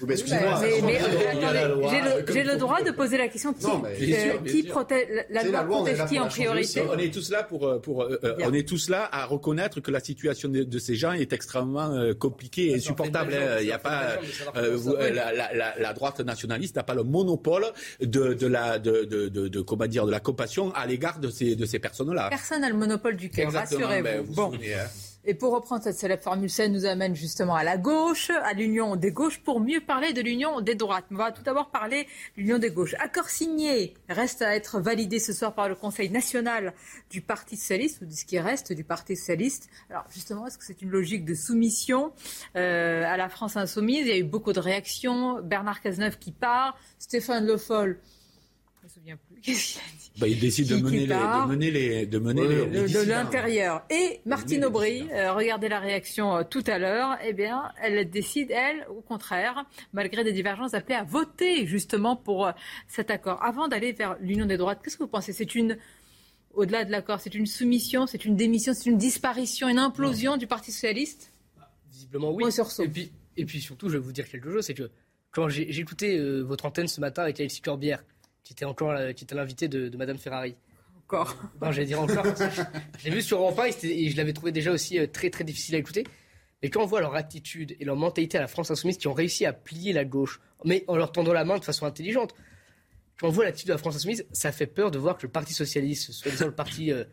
excusez-moi. 0.08 0.60
j'ai 2.32 2.44
le, 2.44 2.56
droit 2.56 2.80
de 2.82 2.92
poser 2.92 3.18
la 3.18 3.26
question 3.26 3.52
qui, 3.52 3.66
euh, 3.66 4.38
qui 4.46 4.62
protège 4.62 5.08
la, 5.30 5.42
loi, 5.42 5.64
protège 5.64 6.04
qui 6.08 6.18
en 6.20 6.28
priorité 6.28 6.82
On 6.88 6.98
est 6.98 7.12
tous 7.12 7.30
là 7.30 7.42
pour, 7.42 7.66
euh, 7.66 7.78
pour 7.80 8.02
euh, 8.02 8.18
on 8.44 8.52
est 8.52 8.66
tous 8.66 8.88
là 8.88 9.08
à 9.10 9.26
reconnaître 9.26 9.80
que 9.80 9.90
la 9.90 10.00
situation 10.00 10.48
de, 10.48 10.78
ces 10.78 10.94
gens 10.94 11.12
est 11.12 11.32
extrêmement 11.32 12.14
compliquée 12.14 12.70
et 12.70 12.74
insupportable. 12.76 13.34
Il 13.60 13.66
n'y 13.66 13.72
a 13.72 13.78
pas 13.80 14.16
la, 14.54 15.92
droite 15.92 16.20
nationaliste 16.20 16.76
n'a 16.76 16.84
pas 16.84 16.94
le 16.94 17.02
monopole 17.02 17.66
de, 18.00 18.34
de 18.34 18.46
la 18.46 18.78
de, 18.78 19.04
de, 19.04 19.28
de, 19.28 19.60
comment 19.60 19.86
dire 19.86 20.06
de 20.06 20.10
la 20.10 20.20
compassion 20.20 20.72
à 20.74 20.83
l'égard 20.86 21.18
de 21.18 21.30
ces, 21.30 21.56
de 21.56 21.66
ces 21.66 21.78
personnes-là. 21.78 22.28
Personne 22.30 22.60
n'a 22.60 22.68
le 22.68 22.76
monopole 22.76 23.16
du 23.16 23.30
cœur, 23.30 23.52
rassurez-vous. 23.52 24.04
Ben, 24.04 24.24
bon. 24.26 24.52
Hein. 24.54 24.86
Et 25.26 25.32
pour 25.32 25.54
reprendre 25.54 25.82
cette 25.82 25.96
célèbre 25.96 26.22
formule, 26.22 26.50
ça 26.50 26.68
nous 26.68 26.84
amène 26.84 27.16
justement 27.16 27.54
à 27.54 27.64
la 27.64 27.78
gauche, 27.78 28.28
à 28.28 28.52
l'union 28.52 28.94
des 28.94 29.10
gauches, 29.10 29.38
pour 29.38 29.58
mieux 29.58 29.80
parler 29.80 30.12
de 30.12 30.20
l'union 30.20 30.60
des 30.60 30.74
droites. 30.74 31.06
On 31.10 31.14
va 31.14 31.32
tout 31.32 31.42
d'abord 31.42 31.70
parler 31.70 32.06
de 32.36 32.42
l'union 32.42 32.58
des 32.58 32.70
gauches. 32.70 32.94
Accord 32.98 33.30
signé 33.30 33.94
reste 34.10 34.42
à 34.42 34.54
être 34.54 34.80
validé 34.80 35.18
ce 35.18 35.32
soir 35.32 35.54
par 35.54 35.70
le 35.70 35.76
Conseil 35.76 36.10
national 36.10 36.74
du 37.08 37.22
Parti 37.22 37.56
socialiste, 37.56 38.02
ou 38.02 38.04
de 38.04 38.12
ce 38.12 38.26
qui 38.26 38.38
reste 38.38 38.74
du 38.74 38.84
Parti 38.84 39.16
socialiste. 39.16 39.70
Alors 39.88 40.04
justement, 40.12 40.46
est-ce 40.46 40.58
que 40.58 40.64
c'est 40.64 40.82
une 40.82 40.90
logique 40.90 41.24
de 41.24 41.34
soumission 41.34 42.12
euh, 42.56 43.04
à 43.04 43.16
la 43.16 43.30
France 43.30 43.56
insoumise? 43.56 44.00
Il 44.02 44.08
y 44.08 44.12
a 44.12 44.18
eu 44.18 44.24
beaucoup 44.24 44.52
de 44.52 44.60
réactions. 44.60 45.40
Bernard 45.40 45.80
Cazeneuve 45.80 46.18
qui 46.18 46.32
part, 46.32 46.76
Stéphane 46.98 47.46
Le 47.46 47.56
Foll 47.56 47.98
je 48.84 48.88
me 48.88 49.00
souviens 49.00 49.16
plus. 49.16 49.40
Qu'est-ce 49.42 49.72
qu'il 49.72 49.80
a 49.80 49.98
dit 49.98 50.10
bah, 50.18 50.28
Il 50.28 50.40
décide 50.40 50.68
de, 50.68 50.76
mener 50.76 51.06
les, 51.06 51.06
de 51.06 51.48
mener 51.48 51.70
les, 51.70 52.06
de 52.06 52.18
mener 52.18 52.48
les, 52.48 52.92
de, 52.92 53.00
l'intérieur. 53.00 53.82
Et 53.90 54.20
Martine 54.26 54.64
Aubry, 54.64 55.06
euh, 55.10 55.32
regardez 55.32 55.68
la 55.68 55.80
réaction 55.80 56.36
euh, 56.36 56.42
tout 56.44 56.64
à 56.66 56.78
l'heure. 56.78 57.16
Eh 57.24 57.32
bien, 57.32 57.70
elle 57.82 58.08
décide, 58.10 58.50
elle, 58.50 58.86
au 58.88 59.00
contraire, 59.00 59.64
malgré 59.92 60.24
des 60.24 60.32
divergences, 60.32 60.72
d'appeler 60.72 60.96
à 60.96 61.04
voter 61.04 61.66
justement 61.66 62.16
pour 62.16 62.46
euh, 62.46 62.52
cet 62.88 63.10
accord. 63.10 63.42
Avant 63.42 63.68
d'aller 63.68 63.92
vers 63.92 64.16
l'union 64.20 64.46
des 64.46 64.56
droites, 64.56 64.80
qu'est-ce 64.82 64.96
que 64.96 65.04
vous 65.04 65.08
pensez? 65.08 65.32
C'est 65.32 65.54
une 65.54 65.78
au-delà 66.52 66.84
de 66.84 66.92
l'accord, 66.92 67.18
c'est 67.20 67.34
une 67.34 67.46
soumission, 67.46 68.06
c'est 68.06 68.24
une 68.24 68.36
démission, 68.36 68.74
c'est 68.74 68.88
une 68.88 68.98
disparition, 68.98 69.68
une 69.68 69.78
implosion 69.78 70.36
du 70.36 70.46
Parti 70.46 70.70
socialiste? 70.70 71.32
Visiblement 71.90 72.32
oui. 72.32 72.44
Et 72.78 72.88
puis, 72.88 73.10
et 73.36 73.44
puis 73.44 73.60
surtout, 73.60 73.88
je 73.88 73.94
vais 73.94 73.98
vous 73.98 74.12
dire 74.12 74.28
quelque 74.28 74.52
chose, 74.52 74.64
c'est 74.64 74.74
que 74.74 74.88
quand 75.32 75.48
j'ai 75.48 75.68
écouté 75.80 76.16
votre 76.42 76.64
antenne 76.66 76.86
ce 76.86 77.00
matin 77.00 77.22
avec 77.22 77.40
Alexis 77.40 77.60
Corbière, 77.60 78.04
qui 78.44 78.52
était 78.52 78.66
encore 78.66 78.90
euh, 78.90 79.12
qui 79.12 79.24
était 79.24 79.34
l'invité 79.34 79.68
de, 79.68 79.88
de, 79.88 79.96
Madame 79.96 80.18
Ferrari. 80.18 80.54
Encore. 80.98 81.36
Non, 81.60 81.72
j'allais 81.72 81.86
dire 81.86 82.00
encore. 82.00 82.24
je 82.98 83.04
l'ai 83.04 83.10
vu 83.10 83.22
sur 83.22 83.40
Rampa 83.40 83.68
et, 83.68 84.10
je 84.10 84.16
l'avais 84.16 84.32
trouvé 84.32 84.52
déjà 84.52 84.70
aussi 84.70 84.98
euh, 84.98 85.06
très 85.06 85.30
très 85.30 85.44
difficile 85.44 85.74
à 85.74 85.78
écouter. 85.78 86.04
Mais 86.62 86.70
quand 86.70 86.82
on 86.82 86.86
voit 86.86 87.00
leur 87.00 87.14
attitude 87.14 87.76
et 87.80 87.84
leur 87.84 87.96
mentalité 87.96 88.38
à 88.38 88.42
la 88.42 88.46
France 88.46 88.70
insoumise 88.70 88.96
qui 88.96 89.08
ont 89.08 89.12
réussi 89.12 89.44
à 89.44 89.52
plier 89.52 89.92
la 89.92 90.04
gauche, 90.04 90.40
mais 90.64 90.84
en 90.88 90.96
leur 90.96 91.12
tendant 91.12 91.32
la 91.32 91.44
main 91.44 91.58
de 91.58 91.64
façon 91.64 91.84
intelligente, 91.84 92.34
quand 93.20 93.28
on 93.28 93.30
voit 93.30 93.44
l'attitude 93.44 93.68
de 93.68 93.72
la 93.72 93.78
France 93.78 93.96
insoumise, 93.96 94.26
ça 94.32 94.50
fait 94.50 94.66
peur 94.66 94.90
de 94.90 94.98
voir 94.98 95.16
que 95.18 95.26
le 95.26 95.32
Parti 95.32 95.52
socialiste, 95.52 96.12
soit 96.12 96.30
disant 96.30 96.46
le 96.46 96.54
parti 96.54 96.90
euh, 96.90 97.04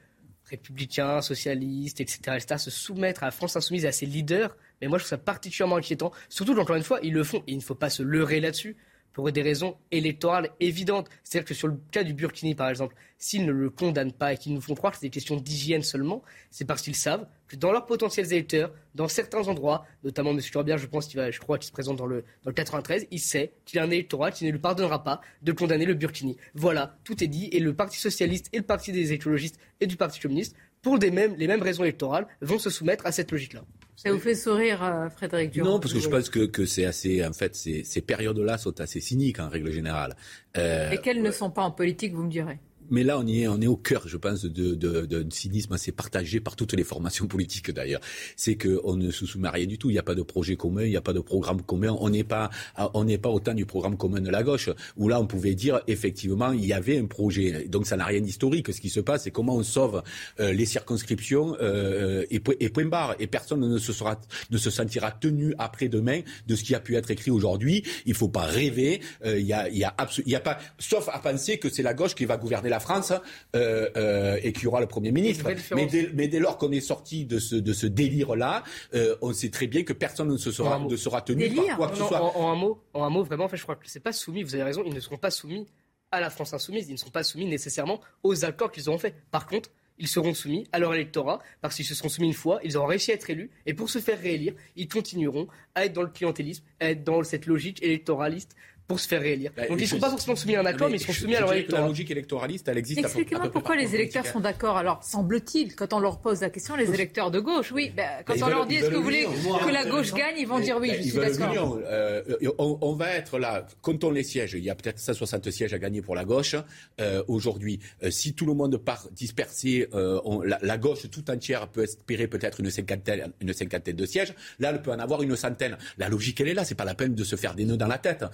républicain, 0.46 1.22
socialiste, 1.22 2.00
etc., 2.00 2.38
etc., 2.38 2.58
se 2.58 2.72
soumettre 2.72 3.24
à 3.24 3.28
la 3.28 3.32
France 3.32 3.56
insoumise 3.56 3.84
et 3.86 3.90
à 3.90 3.92
ses 3.92 4.06
leaders. 4.06 4.56
Mais 4.80 4.88
moi, 4.88 4.98
je 4.98 5.04
trouve 5.04 5.10
ça 5.10 5.18
particulièrement 5.18 5.76
inquiétant. 5.76 6.12
Surtout, 6.30 6.58
encore 6.58 6.76
une 6.76 6.84
fois, 6.84 7.00
ils 7.04 7.14
le 7.14 7.24
font 7.24 7.40
et 7.40 7.52
il 7.52 7.58
ne 7.58 7.62
faut 7.62 7.76
pas 7.76 7.90
se 7.90 8.04
leurrer 8.04 8.40
là-dessus 8.40 8.78
pour 9.14 9.32
des 9.32 9.41
raisons 9.41 9.78
électorales 9.91 10.49
évidentes. 10.59 11.09
C'est-à-dire 11.24 11.47
que 11.47 11.53
sur 11.53 11.68
le 11.68 11.78
cas 11.91 12.03
du 12.03 12.14
Burkini, 12.14 12.55
par 12.55 12.70
exemple, 12.70 12.95
s'ils 13.18 13.45
ne 13.45 13.51
le 13.51 13.70
condamnent 13.70 14.14
pas 14.14 14.34
et 14.34 14.38
qu'ils 14.38 14.53
nous 14.53 14.62
font 14.62 14.74
croire 14.74 14.93
que 14.93 14.99
c'est 14.99 15.05
des 15.05 15.12
questions 15.12 15.36
d'hygiène 15.36 15.84
seulement, 15.84 16.24
c'est 16.49 16.66
parce 16.66 16.82
qu'ils 16.82 16.95
savent 16.95 17.28
que 17.47 17.55
dans 17.55 17.72
leurs 17.72 17.86
potentiels 17.86 18.26
électeurs, 18.34 18.74
dans 18.95 19.07
certains 19.07 19.47
endroits, 19.47 19.86
notamment 20.03 20.32
M. 20.32 20.39
Corbière, 20.51 20.78
je 20.78 20.88
pense 20.88 21.07
qu'il 21.07 21.18
va, 21.18 21.30
je 21.30 21.39
crois 21.39 21.57
qu'il 21.57 21.68
se 21.68 21.72
présente 21.72 21.97
dans 21.97 22.05
le, 22.05 22.24
dans 22.43 22.49
le 22.49 22.53
93, 22.53 23.07
il 23.12 23.20
sait 23.20 23.53
qu'il 23.66 23.80
a 23.80 23.84
un 23.84 23.91
électorat 23.91 24.32
qui 24.32 24.45
ne 24.45 24.51
lui 24.51 24.59
pardonnera 24.59 25.03
pas 25.03 25.22
de 25.41 25.51
condamner 25.51 25.86
le 25.86 25.93
Burkini. 25.93 26.38
Voilà, 26.55 26.97
tout 27.03 27.24
est 27.24 27.28
dit, 27.28 27.49
et 27.51 27.59
le 27.59 27.76
Parti 27.76 27.99
socialiste 27.99 28.47
et 28.53 28.57
le 28.57 28.64
Parti 28.64 28.91
des 28.91 29.14
écologistes 29.14 29.59
et 29.82 29.88
du 29.88 29.97
Parti 29.97 30.20
communiste, 30.20 30.55
pour 30.82 30.98
les 30.98 31.12
mêmes 31.12 31.62
raisons 31.62 31.84
électorales, 31.84 32.28
vont 32.42 32.60
se 32.60 32.70
soumettre 32.70 33.06
à 33.06 33.12
cette 33.12 33.32
logique-là. 33.32 33.62
Ça 33.96 34.12
vous 34.12 34.20
fait 34.20 34.34
sourire, 34.34 34.84
euh, 34.84 35.10
Frédéric 35.10 35.52
Durand 35.52 35.70
Non, 35.74 35.80
parce 35.80 35.94
que 35.94 36.00
je 36.00 36.10
pense 36.10 36.30
que, 36.30 36.46
que 36.46 36.66
c'est 36.66 36.86
assez, 36.86 37.24
en 37.24 37.34
fait, 37.34 37.56
ces, 37.56 37.84
ces 37.84 38.02
périodes-là 38.02 38.58
sont 38.58 38.82
assez 38.82 39.00
cyniques 39.00 39.40
en 39.40 39.48
règle 39.48 39.72
générale. 39.72 40.16
Euh, 40.58 40.90
Et 40.90 40.98
qu'elles 40.98 41.22
ne 41.22 41.30
sont 41.30 41.52
pas 41.52 41.62
en 41.62 41.70
politique, 41.72 42.14
vous 42.14 42.24
me 42.24 42.32
direz 42.32 42.58
mais 42.92 43.04
là, 43.04 43.18
on 43.18 43.26
y 43.26 43.42
est, 43.42 43.48
on 43.48 43.60
est 43.62 43.68
au 43.68 43.78
cœur, 43.78 44.08
je 44.08 44.18
pense, 44.18 44.46
d'un 44.46 44.76
de, 44.76 45.06
de, 45.06 45.26
cynisme 45.32 45.74
assez 45.74 45.92
partagé 45.92 46.42
par 46.42 46.56
toutes 46.56 46.74
les 46.74 46.84
formations 46.84 47.26
politiques 47.32 47.72
d'ailleurs. 47.72 48.02
C'est 48.36 48.58
qu'on 48.58 48.96
ne 48.98 49.10
se 49.12 49.26
soumet 49.26 49.48
à 49.48 49.52
rien 49.52 49.66
du 49.66 49.78
tout. 49.78 49.89
Il 49.89 49.94
n'y 49.94 50.00
a 50.00 50.04
pas 50.04 50.14
de 50.14 50.22
projet 50.22 50.58
commun, 50.58 50.84
il 50.84 50.89
n'y 50.89 50.98
a 50.98 51.02
pas 51.02 51.14
de 51.14 51.22
programme 51.22 51.62
commun. 51.62 51.96
On 52.00 52.10
n'est 52.10 52.26
pas, 52.26 52.50
on 52.94 53.06
n'est 53.06 53.18
pas 53.18 53.30
autant 53.30 53.54
du 53.54 53.66
programme 53.66 53.98
commun 53.98 54.20
de 54.20 54.30
la 54.30 54.44
gauche, 54.44 54.70
où 54.98 55.08
là, 55.08 55.20
on 55.20 55.26
pouvait 55.26 55.56
dire 55.56 55.82
effectivement, 55.88 56.52
il 56.52 56.66
y 56.66 56.74
avait 56.74 57.00
un 57.00 57.06
projet. 57.06 57.66
Donc, 57.70 57.88
ça 57.88 57.96
n'a 57.96 58.06
rien 58.06 58.20
d'historique. 58.20 58.72
Ce 58.74 58.82
qui 58.82 58.89
se 58.89 59.00
passe, 59.00 59.24
c'est 59.24 59.32
comment 59.32 59.56
on 59.56 59.64
sauve 59.64 60.04
euh, 60.39 60.52
les 60.52 60.66
circonscriptions 60.66 61.56
euh, 61.62 62.26
et, 62.30 62.42
et, 62.60 62.70
point 62.70 62.86
barre. 62.86 63.16
Et 63.20 63.28
personne 63.28 63.62
ne 63.62 63.78
se, 63.78 63.94
sera, 63.94 64.20
ne 64.50 64.58
se 64.58 64.70
sentira 64.70 65.12
tenu 65.12 65.56
après-demain 65.58 66.22
de 66.48 66.56
ce 66.56 66.64
qui 66.64 66.76
a 66.76 66.82
pu 66.82 66.96
être 66.98 67.10
écrit 67.10 67.32
aujourd'hui. 67.32 67.84
Il 68.06 68.12
ne 68.12 68.18
faut 68.18 68.28
pas 68.28 68.44
rêver. 68.44 69.00
Euh, 69.26 69.39
il 69.39 69.46
y 69.46 69.54
a, 69.54 69.70
y 69.70 69.86
a, 69.86 69.96
y 70.26 70.36
a 70.36 70.39
pas, 70.42 70.60
sauf 70.78 71.08
à 71.10 71.20
penser 71.20 71.58
que 71.58 71.70
c'est 71.70 71.84
la 71.84 71.94
gauche 71.94 72.16
qui 72.16 72.26
va 72.26 72.36
gouverner 72.36 72.70
la 72.70 72.81
France 72.82 73.14
euh, 73.56 73.90
euh, 73.96 74.40
et 74.44 74.52
qu'il 74.52 74.64
y 74.64 74.68
aura 74.68 74.82
le 74.82 74.88
Premier 74.88 75.12
ministre. 75.12 75.48
Mais 75.76 76.28
dès, 76.28 76.40
lors 76.40 76.58
qu'on 76.58 76.72
est 76.72 76.82
sorti 76.82 77.26
de 77.26 77.40
ce, 77.40 77.56
de 77.56 77.74
ce 77.74 77.88
délire-là, 77.88 78.64
euh, 78.94 79.16
on 79.22 79.32
sait 79.34 79.50
très 79.50 79.68
bien 79.68 79.84
que 79.84 79.94
personne 79.94 80.28
ne, 80.28 80.38
se 80.38 80.52
sera, 80.52 80.80
ne 80.80 80.96
sera 80.98 81.22
tenu 81.22 81.50
par 81.50 81.78
quoi 81.78 81.88
que 81.90 81.98
ce 81.98 82.04
soit. 82.04 82.22
En, 82.38 82.52
un 82.52 82.56
mot, 82.56 82.84
en 82.94 83.04
un 83.04 83.10
mot, 83.10 83.24
vraiment, 83.24 83.48
je 83.52 83.64
crois 83.64 83.76
que 83.76 83.88
c'est 83.90 84.00
pas 84.00 84.12
soumis, 84.12 84.44
vous 84.44 84.56
avez 84.56 84.64
raison, 84.64 84.84
ils 84.86 84.94
ne 84.94 85.00
seront 85.00 85.18
pas 85.18 85.32
soumis 85.32 85.68
à 86.12 86.20
la 86.20 86.30
France 86.30 86.54
insoumise, 86.54 86.90
ils 86.90 86.94
ne 86.94 86.98
seront 86.98 87.12
pas 87.12 87.24
soumis 87.24 87.46
nécessairement 87.46 88.02
aux 88.24 88.44
accords 88.44 88.72
qu'ils 88.72 88.90
auront 88.90 88.98
faits. 88.98 89.16
Par 89.32 89.46
contre, 89.48 89.70
ils 89.98 90.08
seront 90.08 90.34
soumis 90.34 90.68
à 90.72 90.80
leur 90.80 90.94
électorat, 90.94 91.40
parce 91.62 91.76
qu'ils 91.76 91.86
se 91.86 91.94
seront 91.94 92.10
soumis 92.10 92.28
une 92.28 92.34
fois, 92.34 92.60
ils 92.64 92.76
auront 92.76 92.88
réussi 92.88 93.12
à 93.12 93.14
être 93.14 93.30
élus, 93.30 93.52
et 93.66 93.74
pour 93.74 93.90
se 93.90 94.00
faire 94.00 94.20
réélire, 94.20 94.54
ils 94.76 94.88
continueront 94.88 95.48
à 95.76 95.86
être 95.86 95.94
dans 95.94 96.02
le 96.02 96.10
clientélisme, 96.10 96.64
à 96.80 96.90
être 96.90 97.04
dans 97.04 97.24
cette 97.24 97.46
logique 97.46 97.82
électoraliste 97.84 98.56
pour 98.92 99.00
se 99.00 99.08
faire 99.08 99.22
réélire. 99.22 99.52
Bah, 99.56 99.68
Donc 99.68 99.80
ils 99.80 99.84
ne 99.84 99.88
sont 99.88 100.00
pas 100.00 100.10
forcément 100.10 100.36
soumis 100.36 100.56
à 100.56 100.62
un 100.62 100.66
accord, 100.66 100.89
mais, 100.89 100.98
ils 100.98 101.00
sont 101.00 101.14
soumis 101.14 101.36
à 101.36 101.39
leur 101.39 101.54
électorat. 101.54 101.82
La 101.82 101.88
logique 101.88 102.12
électoraliste, 102.12 102.68
elle 102.68 102.78
existe. 102.78 103.00
Expliquez-moi 103.00 103.50
pourquoi 103.50 103.76
les 103.78 103.96
électeurs 103.96 104.26
sont 104.26 104.39
d'accord. 104.39 104.78
Alors, 104.78 105.04
semble-t-il, 105.04 105.76
quand 105.76 105.94
on 105.94 106.00
leur 106.00 106.20
pose 106.20 106.42
la 106.42 106.50
question, 106.50 106.76
les 106.76 106.94
électeurs 106.94 107.32
de 107.32 107.39
gauche, 107.39 107.72
oui, 107.72 107.92
bah, 107.96 108.24
quand 108.26 108.36
on 108.42 108.48
leur 108.48 108.66
dit 108.66 108.76
est-ce 108.76 108.89
que 108.89 108.96
vous 108.96 109.04
voulez 109.04 109.26
que 109.26 109.72
la 109.72 109.86
gauche 109.86 110.14
gagne, 110.14 110.36
ils 110.38 110.48
vont 110.48 110.60
dire 110.60 110.78
oui, 110.80 110.92
je 110.98 111.02
suis 111.10 111.14
d'accord. 111.14 111.80
Euh, 111.86 112.22
on, 112.58 112.94
va 112.94 113.12
être 113.12 113.39
là, 113.39 113.66
comptons 113.82 114.12
les 114.12 114.24
sièges, 114.24 114.54
il 114.54 114.64
y 114.64 114.70
a 114.70 114.76
peut-être 114.76 115.00
160 115.00 115.50
sièges 115.50 115.74
à 115.74 115.80
gagner 115.80 116.02
pour 116.02 116.16
la 116.16 116.26
gauche 116.26 116.56
euh, 117.00 117.24
aujourd'hui. 117.28 117.80
Euh, 118.04 118.12
si 118.12 118.34
tout 118.34 118.46
le 118.46 118.54
monde 118.54 118.78
part 118.78 119.08
dispersé, 119.12 119.88
la, 119.92 120.78
gauche 120.78 121.10
tout 121.10 121.30
entière 121.30 121.68
peut 121.68 121.84
espérer 121.84 122.28
peut-être 122.28 122.60
une 122.60 122.70
cinquantaine, 122.70 123.32
une 123.39 123.54
cinquantaine 123.54 123.96
de 123.96 124.06
sièges. 124.06 124.34
Là, 124.60 124.72
elle 124.72 124.82
peut 124.82 124.92
en 124.92 125.00
avoir 125.00 125.22
une 125.22 125.36
centaine. 125.36 125.78
La 125.98 126.10
logique, 126.10 126.42
elle 126.42 126.50
est 126.50 126.54
là. 126.54 126.66
C'est 126.66 126.76
pas 126.76 126.86
la 126.86 126.96
peine 126.96 127.16
de 127.16 127.24
se 127.24 127.36
faire 127.36 127.56
des 127.56 127.66
nœuds 127.66 127.78
dans 127.78 127.88
la 127.88 127.98
tête. 127.98 128.26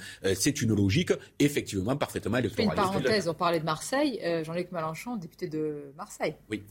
C'est 0.48 0.62
une 0.62 0.74
logique 0.74 1.12
effectivement 1.40 1.98
parfaitement 1.98 2.38
électoraliste. 2.38 2.78
Une 2.78 2.84
parenthèse, 2.84 3.28
on 3.28 3.34
parlait 3.34 3.60
de 3.60 3.66
Marseille. 3.66 4.22
Jean-Luc 4.46 4.72
Mélenchon, 4.72 5.18
député 5.18 5.48
de 5.48 5.92
Marseille. 5.98 6.36
Oui. 6.50 6.64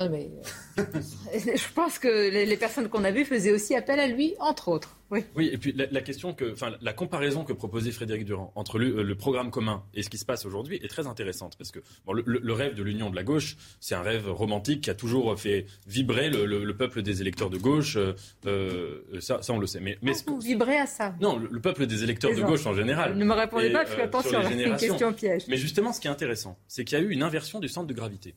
Non, 0.00 0.08
mais 0.10 0.30
euh, 0.78 0.84
je 1.34 1.72
pense 1.74 1.98
que 1.98 2.30
les, 2.30 2.56
personnes 2.56 2.88
qu'on 2.88 3.04
a 3.04 3.10
vues 3.10 3.24
faisaient 3.24 3.52
aussi 3.52 3.74
appel 3.74 3.98
à 3.98 4.06
lui, 4.06 4.34
entre 4.38 4.68
autres. 4.68 4.96
Oui. 5.10 5.24
Oui, 5.36 5.48
et 5.50 5.56
puis 5.56 5.72
la, 5.72 6.00
question 6.02 6.34
que, 6.34 6.52
enfin, 6.52 6.72
la 6.82 6.92
comparaison 6.92 7.42
que 7.42 7.54
proposait 7.54 7.92
Frédéric 7.92 8.26
Durand 8.26 8.52
entre 8.54 8.78
le, 8.78 9.02
le, 9.02 9.14
programme 9.14 9.50
commun 9.50 9.82
et 9.94 10.02
ce 10.02 10.10
qui 10.10 10.18
se 10.18 10.26
passe 10.26 10.44
aujourd'hui 10.44 10.78
est 10.82 10.88
très 10.88 11.06
intéressante 11.06 11.56
parce 11.56 11.70
que 11.70 11.80
bon, 12.04 12.12
le, 12.12 12.52
rêve 12.52 12.74
de 12.74 12.82
l'union 12.82 13.08
de 13.08 13.16
la 13.16 13.24
gauche, 13.24 13.56
c'est 13.80 13.94
un 13.94 14.02
rêve 14.02 14.30
romantique 14.30 14.82
qui 14.82 14.90
a 14.90 14.94
toujours 14.94 15.38
fait 15.38 15.64
vibrer 15.86 16.28
le, 16.28 16.76
peuple 16.76 17.00
des 17.00 17.22
électeurs 17.22 17.48
de 17.48 17.56
gauche. 17.56 17.96
Euh, 17.96 18.12
euh, 18.46 19.00
ça, 19.20 19.40
ça, 19.40 19.54
on 19.54 19.58
le 19.58 19.66
sait. 19.66 19.80
Mais, 19.80 19.96
mais 20.02 20.12
vous 20.26 20.40
vibrez 20.40 20.76
à 20.76 20.86
ça? 20.86 21.14
Non, 21.22 21.38
le, 21.38 21.60
peuple 21.60 21.86
des 21.86 22.04
électeurs 22.04 22.34
de 22.34 22.42
gauche 22.42 22.66
en 22.66 22.74
général. 22.74 23.16
Ne 23.16 23.24
me 23.24 23.32
répondez 23.32 23.70
pas, 23.70 23.86
je 23.86 23.92
fais 23.92 24.02
attention, 24.02 24.40
c'est 24.46 24.62
une 24.62 24.76
question 24.76 25.12
piège. 25.14 25.44
Mais 25.48 25.56
justement, 25.56 25.94
ce 25.94 26.00
qui 26.00 26.06
est 26.06 26.10
intéressant, 26.10 26.58
c'est 26.68 26.84
qu'il 26.84 26.98
y 26.98 27.00
a 27.00 27.04
eu 27.04 27.10
une 27.10 27.22
inversion 27.22 27.60
du 27.60 27.68
centre 27.68 27.86
de 27.86 27.94
gravité. 27.94 28.34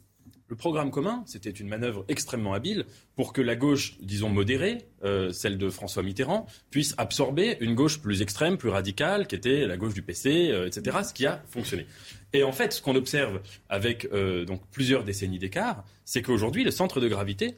Le 0.51 0.57
programme 0.57 0.91
commun, 0.91 1.23
c'était 1.27 1.49
une 1.49 1.69
manœuvre 1.69 2.03
extrêmement 2.09 2.53
habile 2.53 2.83
pour 3.15 3.31
que 3.31 3.41
la 3.41 3.55
gauche, 3.55 3.95
disons 4.01 4.27
modérée, 4.27 4.79
euh, 5.05 5.31
celle 5.31 5.57
de 5.57 5.69
François 5.69 6.03
Mitterrand, 6.03 6.45
puisse 6.69 6.93
absorber 6.97 7.55
une 7.61 7.73
gauche 7.73 8.01
plus 8.01 8.21
extrême, 8.21 8.57
plus 8.57 8.67
radicale, 8.67 9.27
qui 9.27 9.35
était 9.35 9.65
la 9.65 9.77
gauche 9.77 9.93
du 9.93 10.01
PC, 10.01 10.49
euh, 10.51 10.67
etc., 10.67 10.97
ce 11.07 11.13
qui 11.13 11.25
a 11.25 11.41
fonctionné. 11.47 11.87
Et 12.33 12.43
en 12.43 12.51
fait, 12.51 12.73
ce 12.73 12.81
qu'on 12.81 12.95
observe 12.95 13.39
avec 13.69 14.09
euh, 14.11 14.45
plusieurs 14.73 15.05
décennies 15.05 15.39
d'écart, 15.39 15.85
c'est 16.03 16.21
qu'aujourd'hui, 16.21 16.65
le 16.65 16.71
centre 16.71 16.99
de 16.99 17.07
gravité 17.07 17.55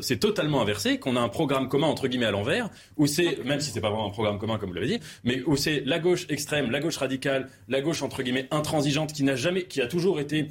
c'est 0.00 0.18
totalement 0.18 0.60
inversé, 0.60 0.98
qu'on 0.98 1.14
a 1.14 1.20
un 1.20 1.28
programme 1.28 1.68
commun 1.68 1.86
entre 1.86 2.08
guillemets 2.08 2.26
à 2.26 2.32
l'envers, 2.32 2.70
où 2.96 3.06
c'est, 3.06 3.38
même 3.44 3.60
si 3.60 3.70
c'est 3.70 3.80
pas 3.80 3.90
vraiment 3.90 4.08
un 4.08 4.10
programme 4.10 4.36
commun 4.36 4.58
comme 4.58 4.70
vous 4.70 4.74
l'avez 4.74 4.98
dit, 4.98 5.00
mais 5.22 5.44
où 5.46 5.56
c'est 5.56 5.84
la 5.86 6.00
gauche 6.00 6.26
extrême, 6.28 6.72
la 6.72 6.80
gauche 6.80 6.96
radicale, 6.96 7.48
la 7.68 7.80
gauche 7.80 8.02
entre 8.02 8.24
guillemets 8.24 8.48
intransigeante, 8.50 9.12
qui 9.12 9.22
n'a 9.22 9.36
jamais, 9.36 9.62
qui 9.62 9.80
a 9.80 9.86
toujours 9.86 10.18
été 10.18 10.48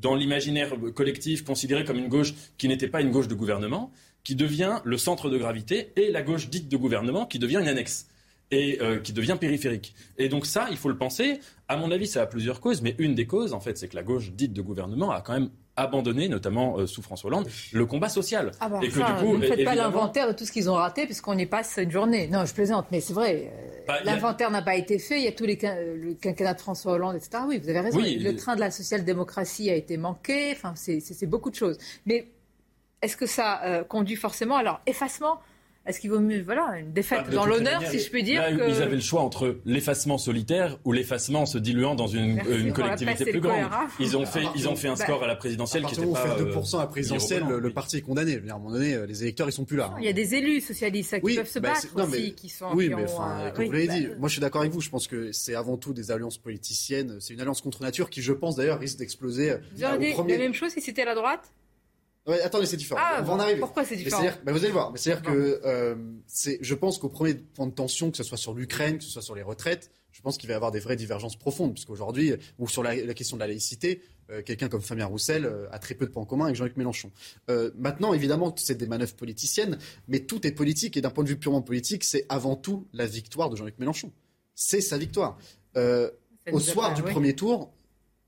dans 0.00 0.14
l'imaginaire 0.14 0.74
collectif 0.94 1.44
considéré 1.44 1.84
comme 1.84 1.98
une 1.98 2.08
gauche 2.08 2.34
qui 2.58 2.68
n'était 2.68 2.88
pas 2.88 3.00
une 3.00 3.10
gauche 3.10 3.28
de 3.28 3.34
gouvernement, 3.34 3.90
qui 4.24 4.34
devient 4.34 4.80
le 4.84 4.98
centre 4.98 5.30
de 5.30 5.38
gravité, 5.38 5.92
et 5.96 6.10
la 6.10 6.22
gauche 6.22 6.48
dite 6.48 6.68
de 6.68 6.76
gouvernement 6.76 7.26
qui 7.26 7.38
devient 7.38 7.58
une 7.60 7.68
annexe 7.68 8.06
et 8.50 8.78
euh, 8.80 8.98
qui 8.98 9.12
devient 9.12 9.36
périphérique. 9.38 9.94
Et 10.18 10.28
donc 10.28 10.46
ça, 10.46 10.68
il 10.70 10.76
faut 10.76 10.88
le 10.88 10.98
penser. 10.98 11.40
À 11.68 11.76
mon 11.76 11.90
avis, 11.90 12.06
ça 12.06 12.22
a 12.22 12.26
plusieurs 12.26 12.60
causes, 12.60 12.82
mais 12.82 12.96
une 12.98 13.14
des 13.14 13.26
causes, 13.26 13.52
en 13.52 13.60
fait, 13.60 13.78
c'est 13.78 13.88
que 13.88 13.96
la 13.96 14.02
gauche 14.02 14.32
dite 14.32 14.52
de 14.52 14.62
gouvernement 14.62 15.12
a 15.12 15.20
quand 15.20 15.34
même 15.34 15.50
abandonné, 15.76 16.28
notamment 16.28 16.78
euh, 16.78 16.86
sous 16.86 17.00
François 17.00 17.28
Hollande, 17.28 17.48
le 17.72 17.86
combat 17.86 18.08
social. 18.08 18.50
Ah 18.60 18.68
bah, 18.68 18.80
et 18.82 18.88
que, 18.88 18.94
du 18.94 19.24
coup, 19.24 19.38
ne 19.38 19.46
faites 19.46 19.64
pas 19.64 19.76
l'inventaire 19.76 20.26
de 20.26 20.32
tout 20.32 20.44
ce 20.44 20.52
qu'ils 20.52 20.68
ont 20.68 20.74
raté, 20.74 21.06
puisqu'on 21.06 21.38
y 21.38 21.46
passe 21.46 21.68
cette 21.68 21.90
journée. 21.90 22.26
Non, 22.26 22.44
je 22.44 22.52
plaisante, 22.52 22.86
mais 22.90 23.00
c'est 23.00 23.12
vrai. 23.12 23.52
Euh, 23.52 23.84
bah, 23.86 23.98
l'inventaire 24.04 24.50
n'a 24.50 24.62
pas 24.62 24.74
été 24.74 24.98
fait. 24.98 25.18
Il 25.18 25.24
y 25.24 25.28
a 25.28 25.32
tous 25.32 25.46
les 25.46 25.58
le 25.60 26.14
quinquennat 26.14 26.54
de 26.54 26.60
François 26.60 26.92
Hollande, 26.92 27.16
etc. 27.16 27.44
Oui, 27.46 27.58
vous 27.58 27.68
avez 27.68 27.80
raison. 27.80 28.00
le 28.00 28.32
train 28.32 28.56
de 28.56 28.60
la 28.60 28.70
social-démocratie 28.70 29.70
a 29.70 29.74
été 29.74 29.96
manqué. 29.96 30.52
Enfin, 30.52 30.74
c'est 30.74 31.26
beaucoup 31.26 31.50
de 31.50 31.56
choses. 31.56 31.78
Mais 32.04 32.26
est-ce 33.00 33.16
que 33.16 33.26
ça 33.26 33.84
conduit 33.88 34.16
forcément? 34.16 34.56
Alors, 34.56 34.80
effacement 34.86 35.40
est-ce 35.86 35.98
qu'il 35.98 36.10
vaut 36.10 36.20
mieux, 36.20 36.42
voilà, 36.42 36.78
une 36.78 36.92
défaite 36.92 37.22
bah, 37.26 37.34
dans 37.34 37.46
l'honneur, 37.46 37.82
si 37.86 37.98
je 37.98 38.10
puis 38.10 38.22
dire 38.22 38.44
que... 38.44 38.68
Ils 38.68 38.82
avaient 38.82 38.96
le 38.96 39.00
choix 39.00 39.22
entre 39.22 39.60
l'effacement 39.64 40.18
solitaire 40.18 40.78
ou 40.84 40.92
l'effacement 40.92 41.46
se 41.46 41.56
diluant 41.56 41.94
dans 41.94 42.06
une, 42.06 42.38
collectivité 42.72 43.24
plus 43.24 43.40
grande. 43.40 43.64
Ils 43.98 44.14
ont 44.16 44.26
fait, 44.26 44.44
ils 44.54 44.68
ont 44.68 44.76
fait 44.76 44.88
un 44.88 44.94
bah, 44.94 45.04
score 45.04 45.24
à 45.24 45.26
la 45.26 45.36
présidentielle 45.36 45.84
qui 45.84 45.94
était 45.94 46.06
pas. 46.06 46.36
Vous 46.36 46.44
2% 46.44 46.76
à 46.76 46.80
la 46.80 46.86
présidentielle, 46.86 47.44
le, 47.44 47.70
parti 47.72 47.96
est 47.96 48.02
condamné. 48.02 48.40
À 48.48 48.54
un 48.54 48.58
moment 48.58 48.72
donné, 48.72 48.94
euh, 48.94 49.06
les 49.06 49.22
électeurs, 49.22 49.48
ils 49.48 49.52
sont 49.52 49.64
plus 49.64 49.78
là. 49.78 49.94
Il 49.98 50.04
y 50.04 50.08
a 50.08 50.12
des 50.12 50.34
élus 50.34 50.60
socialistes 50.60 51.18
qui 51.20 51.34
peuvent 51.34 51.48
se 51.48 51.58
bah, 51.58 51.72
battre 51.72 52.08
aussi, 52.08 52.34
qui 52.34 52.50
sont. 52.50 52.68
Oui, 52.74 52.90
mais 52.90 53.04
enfin, 53.04 53.40
euh, 53.40 53.50
comme 53.50 53.64
vous 53.64 53.72
l'avez 53.72 53.88
dit, 53.88 54.08
moi 54.18 54.28
je 54.28 54.32
suis 54.34 54.40
d'accord 54.40 54.60
avec 54.60 54.72
vous. 54.72 54.82
Je 54.82 54.90
pense 54.90 55.08
que 55.08 55.32
c'est 55.32 55.54
avant 55.54 55.78
tout 55.78 55.94
des 55.94 56.10
alliances 56.10 56.38
politiciennes. 56.38 57.16
C'est 57.20 57.32
une 57.32 57.40
alliance 57.40 57.62
contre 57.62 57.82
nature 57.82 58.10
qui, 58.10 58.20
je 58.20 58.32
pense 58.32 58.56
d'ailleurs, 58.56 58.78
risque 58.78 58.98
d'exploser. 58.98 59.54
Vous 59.74 59.84
auriez 59.84 60.14
la 60.14 60.24
même 60.38 60.54
chose 60.54 60.72
si 60.72 60.80
c'était 60.82 61.02
à 61.02 61.06
la 61.06 61.14
droite? 61.14 61.50
Ouais, 62.26 62.40
attendez, 62.42 62.66
c'est 62.66 62.76
différent. 62.76 63.00
Ah, 63.02 63.18
on 63.20 63.24
va 63.24 63.32
en 63.32 63.38
arriver. 63.38 63.60
Pourquoi 63.60 63.84
c'est 63.84 63.96
différent 63.96 64.22
bah, 64.44 64.52
Vous 64.52 64.62
allez 64.62 64.72
voir. 64.72 64.92
C'est-à-dire 64.94 65.22
que 65.22 65.60
euh, 65.64 65.94
je 66.60 66.74
pense 66.74 66.98
qu'au 66.98 67.08
premier 67.08 67.34
point 67.34 67.66
de 67.66 67.72
tension, 67.72 68.10
que 68.10 68.16
ce 68.16 68.22
soit 68.22 68.36
sur 68.36 68.54
l'Ukraine, 68.54 68.98
que 68.98 69.04
ce 69.04 69.10
soit 69.10 69.22
sur 69.22 69.34
les 69.34 69.42
retraites, 69.42 69.90
je 70.12 70.22
pense 70.22 70.38
qu'il 70.38 70.48
va 70.48 70.52
y 70.52 70.56
avoir 70.56 70.70
des 70.70 70.80
vraies 70.80 70.96
divergences 70.96 71.36
profondes, 71.36 71.72
puisqu'aujourd'hui, 71.72 72.34
ou 72.58 72.68
sur 72.68 72.82
la, 72.82 72.94
question 73.14 73.36
de 73.36 73.40
la 73.40 73.46
laïcité, 73.46 74.02
euh, 74.30 74.42
quelqu'un 74.42 74.68
comme 74.68 74.82
Fabien 74.82 75.06
Roussel 75.06 75.44
euh, 75.44 75.66
a 75.72 75.78
très 75.78 75.94
peu 75.94 76.06
de 76.06 76.10
points 76.10 76.22
en 76.22 76.26
commun 76.26 76.44
avec 76.46 76.56
Jean-Luc 76.56 76.76
Mélenchon. 76.76 77.10
Euh, 77.48 77.70
maintenant, 77.76 78.12
évidemment, 78.12 78.54
c'est 78.56 78.76
des 78.76 78.86
manœuvres 78.86 79.14
politiciennes, 79.14 79.78
mais 80.08 80.20
tout 80.20 80.46
est 80.46 80.52
politique, 80.52 80.96
et 80.96 81.00
d'un 81.00 81.10
point 81.10 81.24
de 81.24 81.28
vue 81.28 81.38
purement 81.38 81.62
politique, 81.62 82.04
c'est 82.04 82.26
avant 82.28 82.56
tout 82.56 82.86
la 82.92 83.06
victoire 83.06 83.50
de 83.50 83.56
Jean-Luc 83.56 83.78
Mélenchon. 83.78 84.12
C'est 84.54 84.80
sa 84.80 84.98
victoire. 84.98 85.38
au 85.76 86.60
soir 86.60 86.94
du 86.94 87.02
premier 87.02 87.34
tour, 87.34 87.72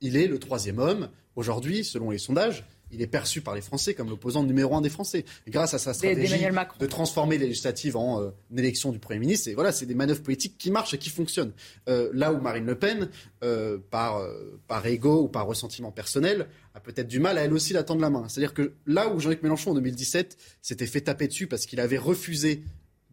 il 0.01 0.17
est 0.17 0.27
le 0.27 0.39
troisième 0.39 0.79
homme. 0.79 1.11
Aujourd'hui, 1.35 1.85
selon 1.85 2.11
les 2.11 2.19
sondages, 2.19 2.65
il 2.93 3.03
est 3.03 3.07
perçu 3.07 3.41
par 3.41 3.55
les 3.55 3.61
Français 3.61 3.95
comme 3.95 4.09
l'opposant 4.09 4.45
numéro 4.45 4.75
un 4.77 4.81
des 4.81 4.91
Français. 4.91 5.25
grâce 5.49 5.75
à 5.75 5.79
sa 5.79 5.95
stratégie 5.95 6.45
de 6.79 6.87
transformer 6.87 7.39
les 7.39 7.47
législatives 7.47 7.97
en 7.97 8.21
euh, 8.21 8.31
élection 8.57 8.93
du 8.93 8.99
Premier 8.99 9.19
ministre, 9.19 9.49
et 9.49 9.55
voilà, 9.55 9.73
c'est 9.73 9.87
des 9.87 9.95
manœuvres 9.95 10.23
politiques 10.23 10.59
qui 10.59 10.71
marchent 10.71 10.95
et 10.95 10.99
qui 10.99 11.11
fonctionnent. 11.11 11.53
Euh, 11.89 12.11
là 12.13 12.33
où 12.33 12.41
Marine 12.41 12.67
Le 12.67 12.79
Pen, 12.79 13.09
euh, 13.43 13.79
par, 13.91 14.23
par 14.69 14.87
ego 14.87 15.23
ou 15.23 15.29
par 15.29 15.47
ressentiment 15.47 15.91
personnel, 15.91 16.47
a 16.75 16.81
peut-être 16.81 17.09
du 17.09 17.19
mal 17.19 17.39
à 17.39 17.43
elle 17.43 17.53
aussi 17.53 17.73
d'attendre 17.73 18.01
la 18.01 18.11
main. 18.11 18.29
C'est-à-dire 18.29 18.55
que 18.55 18.73
là 18.87 19.09
où 19.09 19.21
Jean-Luc 19.21 19.43
Mélenchon 19.43 19.73
en 19.73 19.75
2017 19.75 20.37
s'était 20.61 20.87
fait 20.87 21.03
taper 21.03 21.29
dessus 21.29 21.47
parce 21.47 21.67
qu'il 21.67 21.81
avait 21.81 21.99
refusé 21.99 22.63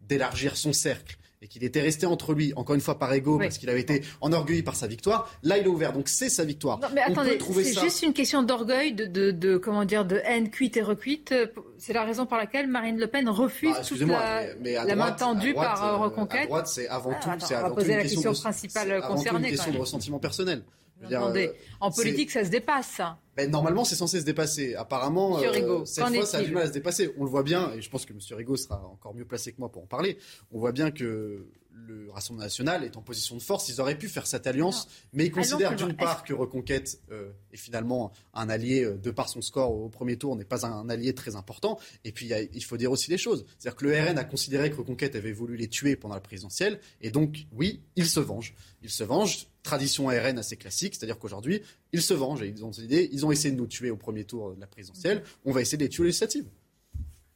d'élargir 0.08 0.56
son 0.56 0.72
cercle 0.72 1.16
et 1.42 1.48
qu'il 1.48 1.64
était 1.64 1.80
resté 1.80 2.04
entre 2.04 2.34
lui, 2.34 2.52
encore 2.54 2.74
une 2.74 2.82
fois 2.82 2.98
par 2.98 3.12
ego, 3.14 3.38
parce 3.38 3.56
qu'il 3.56 3.70
avait 3.70 3.80
été 3.80 4.02
enorgueilli 4.20 4.62
par 4.62 4.76
sa 4.76 4.86
victoire. 4.86 5.30
Là, 5.42 5.56
il 5.56 5.64
est 5.64 5.68
ouvert, 5.68 5.92
donc 5.92 6.08
c'est 6.08 6.28
sa 6.28 6.44
victoire. 6.44 6.78
Non, 6.80 6.88
mais 6.94 7.00
attendez, 7.00 7.38
c'est 7.40 7.80
juste 7.80 8.02
une 8.02 8.12
question 8.12 8.42
d'orgueil, 8.42 8.92
de, 8.92 9.30
de, 9.30 9.56
comment 9.56 9.84
dire, 9.84 10.04
de 10.04 10.20
haine 10.24 10.50
cuite 10.50 10.76
et 10.76 10.82
recuite. 10.82 11.34
C'est 11.78 11.94
la 11.94 12.04
raison 12.04 12.26
par 12.26 12.38
laquelle 12.38 12.66
Marine 12.66 12.98
Le 12.98 13.06
Pen 13.06 13.28
refuse 13.28 13.72
bah, 13.72 13.82
toute 13.82 14.00
la, 14.00 14.84
la 14.84 14.96
main 14.96 15.12
tendue 15.12 15.54
par 15.54 16.00
Reconquête. 16.00 16.44
À 16.44 16.46
droite, 16.46 16.66
c'est 16.66 16.88
avant 16.88 17.12
ah, 17.14 17.36
tout, 17.38 17.46
c'est 17.46 17.54
avant 17.54 17.74
tout 17.74 17.84
une 17.84 17.98
question, 17.98 18.32
principale 18.32 19.02
concernée. 19.06 19.48
Une 19.48 19.54
question 19.54 19.72
de 19.72 19.78
ressentiment 19.78 20.18
personnel. 20.18 20.62
Attendez, 21.04 21.48
euh, 21.48 21.76
en 21.80 21.90
politique, 21.90 22.30
ça 22.30 22.44
se 22.44 22.50
dépasse. 22.50 23.00
Ben, 23.36 23.50
normalement, 23.50 23.84
c'est 23.84 23.94
censé 23.94 24.20
se 24.20 24.24
dépasser. 24.24 24.74
Apparemment, 24.74 25.38
euh, 25.38 25.84
cette 25.84 26.04
fois, 26.04 26.26
ça 26.26 26.38
a 26.38 26.42
du 26.42 26.52
mal 26.52 26.64
à 26.64 26.66
se 26.66 26.72
dépasser. 26.72 27.12
On 27.18 27.24
le 27.24 27.30
voit 27.30 27.42
bien, 27.42 27.72
et 27.72 27.80
je 27.80 27.88
pense 27.88 28.04
que 28.04 28.12
M. 28.12 28.18
Rigaud 28.32 28.56
sera 28.56 28.84
encore 28.86 29.14
mieux 29.14 29.24
placé 29.24 29.52
que 29.52 29.58
moi 29.58 29.70
pour 29.70 29.82
en 29.82 29.86
parler. 29.86 30.18
On 30.52 30.58
voit 30.58 30.72
bien 30.72 30.90
que 30.90 31.46
le 31.90 32.10
Rassemblement 32.10 32.44
national 32.44 32.84
est 32.84 32.96
en 32.96 33.02
position 33.02 33.36
de 33.36 33.42
force. 33.42 33.68
Ils 33.68 33.80
auraient 33.80 33.98
pu 33.98 34.08
faire 34.08 34.26
cette 34.26 34.46
alliance, 34.46 34.88
mais 35.12 35.26
ils 35.26 35.30
considèrent 35.30 35.76
d'une 35.76 35.96
part 35.96 36.24
que 36.24 36.32
Reconquête 36.32 37.00
euh, 37.10 37.30
est 37.52 37.56
finalement 37.56 38.12
un 38.34 38.48
allié, 38.48 38.84
de 38.84 39.10
par 39.10 39.28
son 39.28 39.42
score 39.42 39.72
au 39.72 39.88
premier 39.88 40.16
tour, 40.16 40.36
n'est 40.36 40.44
pas 40.44 40.66
un, 40.66 40.88
allié 40.88 41.14
très 41.14 41.36
important. 41.36 41.78
Et 42.04 42.12
puis, 42.12 42.30
il 42.52 42.64
faut 42.64 42.76
dire 42.76 42.90
aussi 42.90 43.10
les 43.10 43.18
choses. 43.18 43.44
C'est-à-dire 43.58 43.76
que 43.76 43.84
le 43.84 43.92
RN 43.92 44.18
a 44.18 44.24
considéré 44.24 44.70
que 44.70 44.76
Reconquête 44.76 45.16
avait 45.16 45.32
voulu 45.32 45.56
les 45.56 45.68
tuer 45.68 45.96
pendant 45.96 46.14
la 46.14 46.20
présidentielle. 46.20 46.80
Et 47.00 47.10
donc, 47.10 47.46
oui, 47.52 47.82
ils 47.96 48.06
se 48.06 48.20
vengent. 48.20 48.54
Ils 48.82 48.90
se 48.90 49.04
vengent 49.04 49.46
tradition 49.62 50.08
ARN 50.08 50.38
assez 50.38 50.56
classique, 50.56 50.94
c'est-à-dire 50.94 51.18
qu'aujourd'hui, 51.18 51.62
ils 51.92 52.02
se 52.02 52.14
vengent 52.14 52.42
et 52.42 52.48
ils 52.48 52.64
ont 52.64 52.70
idée, 52.72 53.08
ils 53.12 53.26
ont 53.26 53.30
essayé 53.30 53.52
de 53.52 53.58
nous 53.58 53.66
tuer 53.66 53.90
au 53.90 53.96
premier 53.96 54.24
tour 54.24 54.54
de 54.54 54.60
la 54.60 54.66
présidentielle, 54.66 55.22
on 55.44 55.52
va 55.52 55.60
essayer 55.60 55.78
de 55.78 55.82
les 55.82 55.88
tuer 55.88 56.02
aux 56.02 56.06
législatives. 56.06 56.46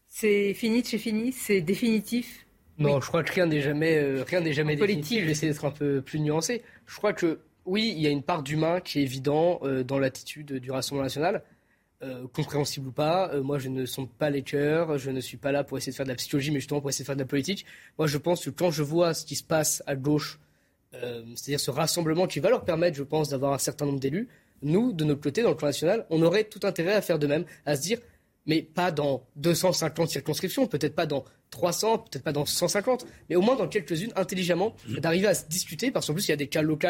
C'est 0.08 0.54
fini 0.54 0.82
c'est 0.84 0.98
fini, 0.98 1.32
c'est 1.32 1.60
définitif. 1.60 2.46
Non, 2.78 3.00
je 3.00 3.06
crois 3.06 3.22
que 3.22 3.32
rien 3.32 3.46
n'est 3.46 3.60
jamais, 3.60 3.96
euh, 3.96 4.24
rien 4.26 4.40
n'est 4.40 4.52
jamais 4.52 4.76
définitif. 4.76 5.20
Je 5.20 5.26
vais 5.26 5.32
essayer 5.32 5.52
d'être 5.52 5.64
un 5.64 5.70
peu 5.70 6.02
plus 6.02 6.20
nuancé. 6.20 6.62
Je 6.86 6.96
crois 6.96 7.12
que 7.12 7.40
oui, 7.66 7.92
il 7.96 8.02
y 8.02 8.06
a 8.06 8.10
une 8.10 8.22
part 8.22 8.42
d'humain 8.42 8.80
qui 8.80 8.98
est 8.98 9.02
évident 9.02 9.60
euh, 9.62 9.84
dans 9.84 9.98
l'attitude 9.98 10.54
du 10.54 10.70
Rassemblement 10.70 11.04
national. 11.04 11.42
Euh, 12.02 12.26
compréhensible 12.32 12.88
ou 12.88 12.92
pas, 12.92 13.32
moi 13.40 13.58
je 13.58 13.68
ne 13.70 13.86
sens 13.86 14.06
pas 14.18 14.28
les 14.28 14.42
cœurs, 14.42 14.98
je 14.98 15.10
ne 15.10 15.20
suis 15.20 15.38
pas 15.38 15.52
là 15.52 15.64
pour 15.64 15.78
essayer 15.78 15.92
de 15.92 15.96
faire 15.96 16.04
de 16.04 16.10
la 16.10 16.16
psychologie, 16.16 16.50
mais 16.50 16.58
justement 16.58 16.80
pour 16.80 16.90
essayer 16.90 17.04
de 17.04 17.06
faire 17.06 17.16
de 17.16 17.20
la 17.22 17.26
politique. 17.26 17.64
Moi 17.98 18.08
je 18.08 18.18
pense 18.18 18.44
que 18.44 18.50
quand 18.50 18.70
je 18.70 18.82
vois 18.82 19.14
ce 19.14 19.24
qui 19.24 19.36
se 19.36 19.44
passe 19.44 19.82
à 19.86 19.94
gauche 19.96 20.38
euh, 21.02 21.22
c'est-à-dire 21.34 21.60
ce 21.60 21.70
rassemblement 21.70 22.26
qui 22.26 22.40
va 22.40 22.50
leur 22.50 22.64
permettre, 22.64 22.96
je 22.96 23.02
pense, 23.02 23.30
d'avoir 23.30 23.52
un 23.52 23.58
certain 23.58 23.86
nombre 23.86 24.00
d'élus, 24.00 24.28
nous, 24.62 24.92
de 24.92 25.04
notre 25.04 25.20
côté, 25.20 25.42
dans 25.42 25.50
le 25.50 25.56
plan 25.56 25.68
national, 25.68 26.06
on 26.10 26.22
aurait 26.22 26.44
tout 26.44 26.60
intérêt 26.62 26.94
à 26.94 27.02
faire 27.02 27.18
de 27.18 27.26
même, 27.26 27.44
à 27.66 27.76
se 27.76 27.82
dire 27.82 27.98
mais 28.46 28.62
pas 28.62 28.90
dans 28.90 29.26
250 29.36 30.08
circonscriptions, 30.10 30.66
peut-être 30.66 30.94
pas 30.94 31.06
dans 31.06 31.24
300, 31.50 31.98
peut-être 31.98 32.22
pas 32.22 32.32
dans 32.32 32.44
150, 32.44 33.06
mais 33.28 33.36
au 33.36 33.42
moins 33.42 33.56
dans 33.56 33.68
quelques-unes, 33.68 34.12
intelligemment, 34.16 34.74
mmh. 34.86 34.96
d'arriver 34.96 35.28
à 35.28 35.34
se 35.34 35.46
discuter, 35.46 35.90
parce 35.90 36.06
qu'en 36.06 36.14
plus, 36.14 36.26
il 36.28 36.30
y 36.30 36.34
a 36.34 36.36
des 36.36 36.48
cas 36.48 36.62
locaux. 36.62 36.88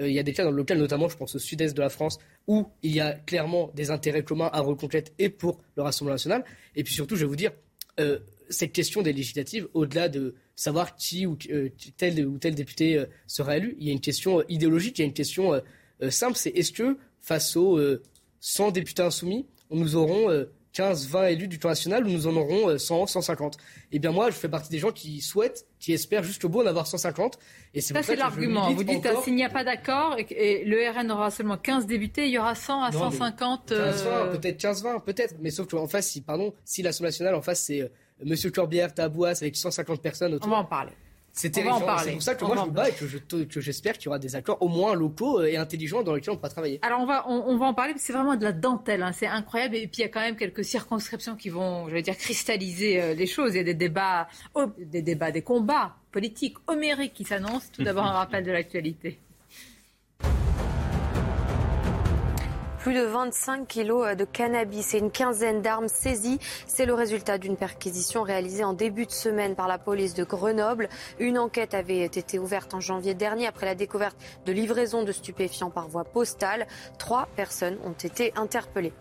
Euh, 0.00 0.08
il 0.08 0.14
y 0.14 0.18
a 0.18 0.22
des 0.22 0.32
cas 0.32 0.44
dans 0.44 0.50
le 0.50 0.56
local, 0.56 0.78
notamment, 0.78 1.08
je 1.08 1.16
pense 1.16 1.34
au 1.34 1.38
sud-est 1.38 1.74
de 1.74 1.80
la 1.80 1.88
France, 1.88 2.18
où 2.46 2.66
il 2.82 2.92
y 2.92 3.00
a 3.00 3.12
clairement 3.12 3.70
des 3.74 3.90
intérêts 3.90 4.24
communs 4.24 4.50
à 4.52 4.60
Reconquête 4.60 5.12
et 5.18 5.28
pour 5.28 5.60
le 5.76 5.82
Rassemblement 5.82 6.14
national. 6.14 6.44
Et 6.74 6.84
puis 6.84 6.94
surtout, 6.94 7.16
je 7.16 7.20
vais 7.20 7.28
vous 7.28 7.36
dire, 7.36 7.52
euh, 8.00 8.18
cette 8.50 8.72
question 8.72 9.02
des 9.02 9.12
législatives, 9.12 9.68
au-delà 9.72 10.08
de 10.08 10.34
savoir 10.56 10.96
qui 10.96 11.26
ou 11.26 11.38
euh, 11.50 11.70
tel 11.96 12.26
ou 12.26 12.38
tel 12.38 12.54
député 12.54 13.02
sera 13.26 13.56
élu, 13.56 13.76
il 13.78 13.86
y 13.86 13.90
a 13.90 13.92
une 13.92 14.00
question 14.00 14.44
idéologique, 14.48 14.98
il 14.98 15.02
y 15.02 15.04
a 15.04 15.06
une 15.06 15.14
question 15.14 15.60
simple, 16.10 16.36
c'est 16.36 16.50
est-ce 16.50 16.72
que 16.72 16.98
face 17.20 17.56
aux 17.56 17.80
100 18.40 18.72
députés 18.72 19.02
insoumis, 19.02 19.46
nous 19.70 19.96
aurons 19.96 20.28
15, 20.74 21.06
20 21.08 21.26
élus 21.28 21.48
du 21.48 21.58
tour 21.58 21.70
national, 21.70 22.04
nous 22.04 22.26
en 22.26 22.36
aurons 22.36 22.76
100, 22.76 23.06
150. 23.06 23.56
Eh 23.92 23.98
bien 24.00 24.10
moi, 24.10 24.30
je 24.30 24.34
fais 24.34 24.48
partie 24.48 24.70
des 24.70 24.78
gens 24.78 24.90
qui 24.90 25.20
souhaitent, 25.20 25.66
qui 25.78 25.92
espèrent 25.92 26.24
jusqu'au 26.24 26.48
bout 26.48 26.62
en 26.62 26.66
avoir 26.66 26.86
150. 26.86 27.38
Et 27.74 27.80
c'est 27.80 27.94
ça, 27.94 28.02
c'est 28.02 28.16
l'argument. 28.16 28.72
Vous 28.72 28.82
dites, 28.82 29.06
s'il 29.22 29.36
n'y 29.36 29.44
a 29.44 29.50
pas 29.50 29.62
d'accord 29.62 30.16
et, 30.18 30.64
le 30.64 30.90
RN 30.90 31.10
aura 31.12 31.30
seulement 31.30 31.56
15 31.56 31.86
députés, 31.86 32.26
il 32.26 32.32
y 32.32 32.38
aura 32.38 32.54
100 32.54 32.82
à 32.82 32.92
150... 32.92 33.68
15, 33.68 34.04
20, 34.04 34.26
peut-être 34.32 34.58
15, 34.58 34.82
20, 34.82 35.00
peut-être. 35.00 35.34
Mais 35.40 35.50
sauf 35.50 35.68
qu'en 35.68 35.86
face, 35.86 36.08
si, 36.08 36.20
pardon, 36.20 36.52
si 36.64 36.82
l'Assemblée 36.82 37.08
nationale, 37.08 37.36
en 37.36 37.42
face, 37.42 37.60
c'est 37.60 37.82
euh, 37.82 37.88
Monsieur 38.24 38.50
Corbière, 38.50 38.92
Tabouas, 38.92 39.38
avec 39.40 39.56
150 39.56 40.02
personnes 40.02 40.34
autour. 40.34 40.48
On 40.48 40.50
va 40.50 40.58
en 40.58 40.64
parler. 40.64 40.92
C'est 41.36 41.50
terrible. 41.50 41.74
C'est 42.04 42.12
pour 42.12 42.22
ça 42.22 42.34
que 42.36 42.44
moi 42.44 42.56
je 42.56 42.70
me 42.70 42.70
bats 42.70 42.88
et 42.88 42.92
que, 42.92 43.60
j'espère 43.60 43.98
qu'il 43.98 44.06
y 44.06 44.08
aura 44.08 44.20
des 44.20 44.36
accords 44.36 44.62
au 44.62 44.68
moins 44.68 44.94
locaux 44.94 45.42
et 45.42 45.56
intelligents 45.56 46.04
dans 46.04 46.14
lesquels 46.14 46.32
on 46.32 46.36
pourra 46.36 46.48
travailler. 46.48 46.78
Alors 46.82 47.00
on 47.00 47.06
va, 47.06 47.28
on, 47.28 47.56
va 47.56 47.66
en 47.66 47.74
parler, 47.74 47.92
c'est 47.96 48.12
vraiment 48.12 48.36
de 48.36 48.44
la 48.44 48.52
dentelle, 48.52 49.02
hein. 49.02 49.10
c'est 49.12 49.26
incroyable. 49.26 49.74
Et 49.74 49.88
puis 49.88 49.98
il 49.98 50.02
y 50.02 50.04
a 50.04 50.08
quand 50.08 50.20
même 50.20 50.36
quelques 50.36 50.64
circonscriptions 50.64 51.34
qui 51.34 51.48
vont, 51.48 51.88
je 51.88 51.94
vais 51.94 52.02
dire, 52.02 52.16
cristalliser 52.16 53.02
euh, 53.02 53.14
les 53.14 53.26
choses. 53.26 53.54
Il 53.54 53.56
y 53.56 53.60
a 53.60 53.64
des 53.64 53.74
débats, 53.74 54.28
oh, 54.54 54.66
des 54.78 55.02
débats, 55.02 55.32
des 55.32 55.42
combats 55.42 55.96
politiques 56.12 56.56
homériques 56.68 57.14
qui 57.14 57.24
s'annoncent. 57.24 57.66
Tout 57.72 57.82
d'abord 57.82 58.04
un 58.04 58.12
rappel 58.12 58.44
de 58.44 58.52
l'actualité. 58.52 59.18
Plus 62.84 62.92
de 62.92 63.00
25 63.00 63.66
kilos 63.66 64.06
euh, 64.06 64.14
de 64.14 64.26
cannabis 64.26 64.92
et 64.92 64.98
une 64.98 65.10
quinzaine 65.10 65.62
d'armes 65.62 65.88
saisies. 65.88 66.38
C'est 66.66 66.84
le 66.84 66.92
résultat 66.92 67.38
d'une 67.38 67.56
perquisition 67.56 68.22
réalisée 68.22 68.62
en 68.62 68.74
début 68.74 69.06
de 69.06 69.10
semaine 69.10 69.54
par 69.54 69.68
la 69.68 69.78
police 69.78 70.12
de 70.12 70.22
Grenoble. 70.22 70.90
Une 71.18 71.38
enquête 71.38 71.72
avait 71.72 72.00
été 72.00 72.38
ouverte 72.38 72.74
en 72.74 72.80
janvier 72.80 73.14
dernier 73.14 73.46
après 73.46 73.64
la 73.64 73.74
découverte 73.74 74.18
de 74.44 74.52
livraison 74.52 75.02
de 75.02 75.12
stupéfiants 75.12 75.70
par 75.70 75.88
voie 75.88 76.04
postale. 76.04 76.66
Trois 76.98 77.26
personnes 77.36 77.78
ont 77.86 77.92
été 77.92 78.34
interpellées. 78.36 78.92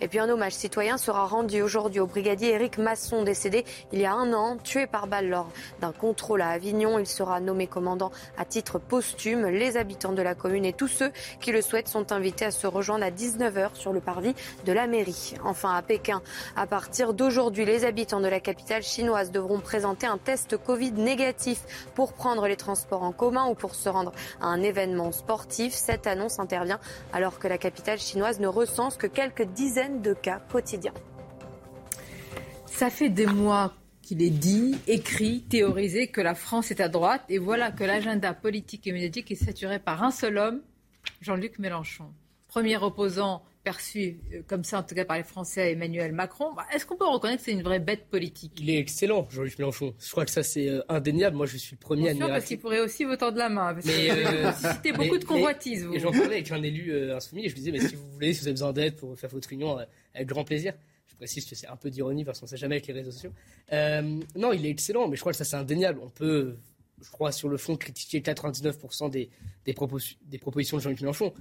Et 0.00 0.06
puis 0.06 0.20
un 0.20 0.28
hommage 0.28 0.52
citoyen 0.52 0.96
sera 0.96 1.26
rendu 1.26 1.62
aujourd'hui 1.62 1.98
au 1.98 2.06
brigadier 2.06 2.50
Éric 2.50 2.78
Masson, 2.78 3.24
décédé 3.24 3.64
il 3.90 3.98
y 3.98 4.04
a 4.04 4.14
un 4.14 4.32
an, 4.34 4.56
tué 4.56 4.86
par 4.86 5.08
balle 5.08 5.28
lors 5.28 5.50
d'un 5.80 5.90
contrôle 5.90 6.42
à 6.42 6.50
Avignon. 6.50 7.00
Il 7.00 7.08
sera 7.08 7.40
nommé 7.40 7.66
commandant 7.66 8.12
à 8.38 8.44
titre 8.44 8.78
posthume. 8.78 9.46
Les 9.46 9.76
habitants 9.76 10.12
de 10.12 10.22
la 10.22 10.36
commune 10.36 10.64
et 10.64 10.72
tous 10.72 10.86
ceux 10.86 11.10
qui 11.40 11.50
le 11.50 11.60
souhaitent 11.60 11.88
sont 11.88 12.12
invités 12.12 12.44
à 12.44 12.52
se 12.52 12.68
rejoindre 12.68 13.04
à 13.04 13.10
10 13.10 13.31
19h 13.32 13.74
sur 13.74 13.92
le 13.92 14.00
parvis 14.00 14.34
de 14.64 14.72
la 14.72 14.86
mairie. 14.86 15.34
Enfin, 15.44 15.74
à 15.74 15.82
Pékin, 15.82 16.22
à 16.56 16.66
partir 16.66 17.14
d'aujourd'hui, 17.14 17.64
les 17.64 17.84
habitants 17.84 18.20
de 18.20 18.28
la 18.28 18.40
capitale 18.40 18.82
chinoise 18.82 19.30
devront 19.30 19.60
présenter 19.60 20.06
un 20.06 20.18
test 20.18 20.56
Covid 20.56 20.92
négatif 20.92 21.62
pour 21.94 22.12
prendre 22.12 22.46
les 22.46 22.56
transports 22.56 23.02
en 23.02 23.12
commun 23.12 23.46
ou 23.48 23.54
pour 23.54 23.74
se 23.74 23.88
rendre 23.88 24.12
à 24.40 24.46
un 24.46 24.62
événement 24.62 25.12
sportif. 25.12 25.72
Cette 25.72 26.06
annonce 26.06 26.38
intervient 26.38 26.80
alors 27.12 27.38
que 27.38 27.48
la 27.48 27.58
capitale 27.58 27.98
chinoise 27.98 28.40
ne 28.40 28.46
recense 28.46 28.96
que 28.96 29.06
quelques 29.06 29.42
dizaines 29.44 30.02
de 30.02 30.14
cas 30.14 30.40
quotidiens. 30.50 30.94
Ça 32.66 32.90
fait 32.90 33.10
des 33.10 33.26
mois 33.26 33.74
qu'il 34.02 34.22
est 34.22 34.30
dit, 34.30 34.76
écrit, 34.86 35.42
théorisé 35.42 36.08
que 36.08 36.20
la 36.20 36.34
France 36.34 36.70
est 36.70 36.80
à 36.80 36.88
droite. 36.88 37.22
Et 37.28 37.38
voilà 37.38 37.70
que 37.70 37.84
l'agenda 37.84 38.34
politique 38.34 38.86
et 38.86 38.92
médiatique 38.92 39.30
est 39.30 39.36
saturé 39.36 39.78
par 39.78 40.02
un 40.02 40.10
seul 40.10 40.38
homme, 40.38 40.60
Jean-Luc 41.20 41.58
Mélenchon 41.58 42.12
premier 42.52 42.76
opposant 42.76 43.42
perçu 43.64 44.20
euh, 44.34 44.42
comme 44.46 44.62
ça, 44.62 44.80
en 44.80 44.82
tout 44.82 44.94
cas 44.94 45.06
par 45.06 45.16
les 45.16 45.22
Français, 45.22 45.72
Emmanuel 45.72 46.12
Macron. 46.12 46.52
Bah, 46.54 46.66
est-ce 46.74 46.84
qu'on 46.84 46.96
peut 46.96 47.08
reconnaître 47.08 47.38
que 47.38 47.46
c'est 47.46 47.52
une 47.52 47.62
vraie 47.62 47.78
bête 47.80 48.08
politique? 48.10 48.52
Il 48.60 48.68
est 48.68 48.78
excellent, 48.78 49.26
Jean-Luc 49.30 49.58
Mélenchon. 49.58 49.94
Je 49.98 50.10
crois 50.10 50.26
que 50.26 50.30
ça, 50.30 50.42
c'est 50.42 50.68
euh, 50.68 50.82
indéniable. 50.90 51.36
Moi, 51.36 51.46
je 51.46 51.56
suis 51.56 51.76
le 51.76 51.80
premier 51.80 52.10
à 52.10 52.28
parce 52.28 52.44
qu'il 52.44 52.58
pourrait 52.58 52.80
aussi 52.80 53.04
vous 53.04 53.16
tendre 53.16 53.38
la 53.38 53.48
main. 53.48 53.72
Parce 53.72 53.86
mais 53.86 54.10
euh, 54.10 54.52
c'était 54.74 54.92
beaucoup 54.92 55.16
de 55.16 55.24
convoitises. 55.24 55.88
Et 55.94 55.98
j'en 55.98 56.10
parlais 56.10 56.34
avec 56.34 56.52
un 56.52 56.62
élu 56.62 57.10
insoumis 57.12 57.46
et 57.46 57.48
je 57.48 57.54
lui 57.54 57.60
disais, 57.60 57.72
mais 57.72 57.80
si 57.80 57.94
vous 57.94 58.10
voulez, 58.10 58.34
si 58.34 58.40
vous 58.40 58.48
avez 58.48 58.54
besoin 58.54 58.72
d'aide 58.74 58.96
pour 58.96 59.18
faire 59.18 59.30
votre 59.30 59.48
réunion, 59.48 59.78
avec 60.14 60.28
grand 60.28 60.44
plaisir. 60.44 60.74
Je 61.06 61.16
précise 61.16 61.46
que 61.46 61.54
c'est 61.54 61.68
un 61.68 61.76
peu 61.76 61.88
d'ironie 61.88 62.24
parce 62.24 62.40
qu'on 62.40 62.46
ne 62.46 62.50
sait 62.50 62.56
jamais 62.56 62.76
avec 62.76 62.86
les 62.86 62.94
réseaux 62.94 63.12
sociaux. 63.12 63.32
non, 63.70 64.52
il 64.52 64.66
est 64.66 64.70
excellent, 64.70 65.08
mais 65.08 65.16
je 65.16 65.20
crois 65.22 65.32
que 65.32 65.38
ça, 65.38 65.44
c'est 65.44 65.56
indéniable. 65.56 66.00
On 66.02 66.10
peut, 66.10 66.56
je 67.00 67.10
crois, 67.10 67.32
sur 67.32 67.48
le 67.48 67.56
fond, 67.56 67.76
critiquer 67.76 68.20
99% 68.20 69.08
des, 69.08 69.30
des, 69.64 69.74
des 70.26 70.38
propositions 70.38 70.76
de 70.76 70.82
Jean-Luc 70.82 71.00
Mélenchon 71.00 71.32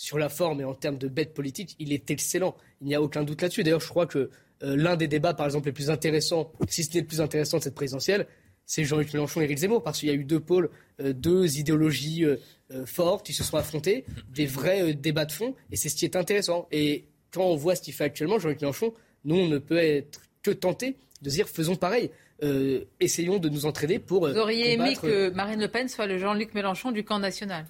sur 0.00 0.18
la 0.18 0.30
forme 0.30 0.62
et 0.62 0.64
en 0.64 0.72
termes 0.72 0.96
de 0.96 1.08
bête 1.08 1.34
politique, 1.34 1.76
il 1.78 1.92
est 1.92 2.10
excellent. 2.10 2.56
Il 2.80 2.86
n'y 2.86 2.94
a 2.94 3.02
aucun 3.02 3.22
doute 3.22 3.42
là-dessus. 3.42 3.62
D'ailleurs, 3.64 3.82
je 3.82 3.88
crois 3.88 4.06
que 4.06 4.30
euh, 4.62 4.74
l'un 4.74 4.96
des 4.96 5.08
débats, 5.08 5.34
par 5.34 5.44
exemple, 5.44 5.66
les 5.66 5.72
plus 5.72 5.90
intéressants, 5.90 6.50
si 6.68 6.84
ce 6.84 6.94
n'est 6.94 7.02
le 7.02 7.06
plus 7.06 7.20
intéressant 7.20 7.58
de 7.58 7.64
cette 7.64 7.74
présidentielle, 7.74 8.26
c'est 8.64 8.82
Jean-Luc 8.84 9.12
Mélenchon 9.12 9.42
et 9.42 9.44
Éric 9.44 9.58
Zemmour, 9.58 9.82
parce 9.82 9.98
qu'il 9.98 10.08
y 10.08 10.10
a 10.12 10.14
eu 10.14 10.24
deux 10.24 10.40
pôles, 10.40 10.70
euh, 11.02 11.12
deux 11.12 11.58
idéologies 11.58 12.24
euh, 12.24 12.38
fortes 12.86 13.26
qui 13.26 13.34
se 13.34 13.44
sont 13.44 13.58
affrontées, 13.58 14.06
des 14.30 14.46
vrais 14.46 14.94
débats 14.94 15.26
de 15.26 15.32
fond, 15.32 15.54
et 15.70 15.76
c'est 15.76 15.90
ce 15.90 15.96
qui 15.96 16.06
est 16.06 16.16
intéressant. 16.16 16.66
Et 16.72 17.04
quand 17.30 17.44
on 17.44 17.56
voit 17.56 17.74
ce 17.74 17.82
qu'il 17.82 17.92
fait 17.92 18.04
actuellement, 18.04 18.38
Jean-Luc 18.38 18.62
Mélenchon, 18.62 18.94
nous, 19.24 19.36
on 19.36 19.48
ne 19.48 19.58
peut 19.58 19.76
être 19.76 20.22
que 20.42 20.50
tenté 20.50 20.96
de 21.20 21.28
dire 21.28 21.46
faisons 21.46 21.76
pareil. 21.76 22.10
essayons 23.00 23.38
de 23.38 23.50
nous 23.50 23.66
entraider 23.66 23.98
pour. 23.98 24.26
Vous 24.26 24.38
auriez 24.38 24.72
aimé 24.72 24.96
que 24.96 25.28
Marine 25.28 25.60
Le 25.60 25.68
Pen 25.68 25.88
soit 25.88 26.06
le 26.06 26.16
Jean-Luc 26.16 26.54
Mélenchon 26.54 26.90
du 26.90 27.04
camp 27.04 27.18
national? 27.18 27.66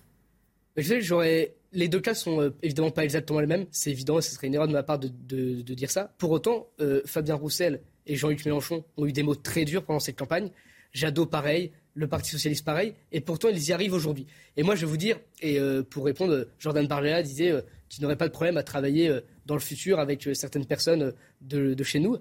J'aurais 0.76 1.55
les 1.73 1.89
deux 1.89 2.01
cas 2.01 2.14
sont 2.14 2.41
euh, 2.41 2.51
évidemment 2.62 2.91
pas 2.91 3.05
exactement 3.05 3.41
les 3.41 3.47
mêmes, 3.47 3.66
c'est 3.71 3.91
évident, 3.91 4.18
et 4.18 4.23
ce 4.23 4.33
serait 4.35 4.49
une 4.49 4.55
erreur 4.55 4.68
de 4.68 4.73
ma 4.73 4.83
part 4.83 4.99
de, 4.99 5.62
dire 5.62 5.91
ça. 5.91 6.12
Pour 6.18 6.31
autant, 6.31 6.68
euh, 6.81 7.03
Fabien 7.05 7.35
Roussel 7.35 7.81
et 8.07 8.16
Jean-Luc 8.16 8.45
Mélenchon 8.45 8.85
ont 8.97 9.07
eu 9.07 9.12
des 9.12 9.23
mots 9.23 9.35
très 9.35 9.64
durs 9.64 9.85
pendant 9.85 10.01
cette 10.01 10.18
campagne. 10.18 10.51
Jadot, 10.93 11.27
pareil, 11.27 11.71
le 11.95 12.09
Parti 12.09 12.31
Socialiste, 12.31 12.64
pareil, 12.64 12.95
et 13.12 13.21
pourtant 13.21 13.49
ils 13.49 13.68
y 13.68 13.73
arrivent 13.73 13.95
aujourd'hui. 13.95 14.27
Et 14.57 14.62
moi, 14.62 14.75
je 14.75 14.81
vais 14.81 14.87
vous 14.87 14.97
dire, 14.97 15.21
et 15.41 15.59
euh, 15.59 15.83
pour 15.83 16.05
répondre, 16.05 16.49
Jordan 16.59 16.87
Bardella 16.87 17.23
disait 17.23 17.53
qu'il 17.89 18.03
n'aurait 18.03 18.16
pas 18.16 18.27
de 18.27 18.33
problème 18.33 18.57
à 18.57 18.62
travailler 18.62 19.21
dans 19.47 19.55
le 19.55 19.61
futur 19.61 20.01
avec 20.01 20.29
certaines 20.35 20.66
personnes 20.66 21.12
de, 21.41 21.83
chez 21.83 22.01
nous. 22.01 22.18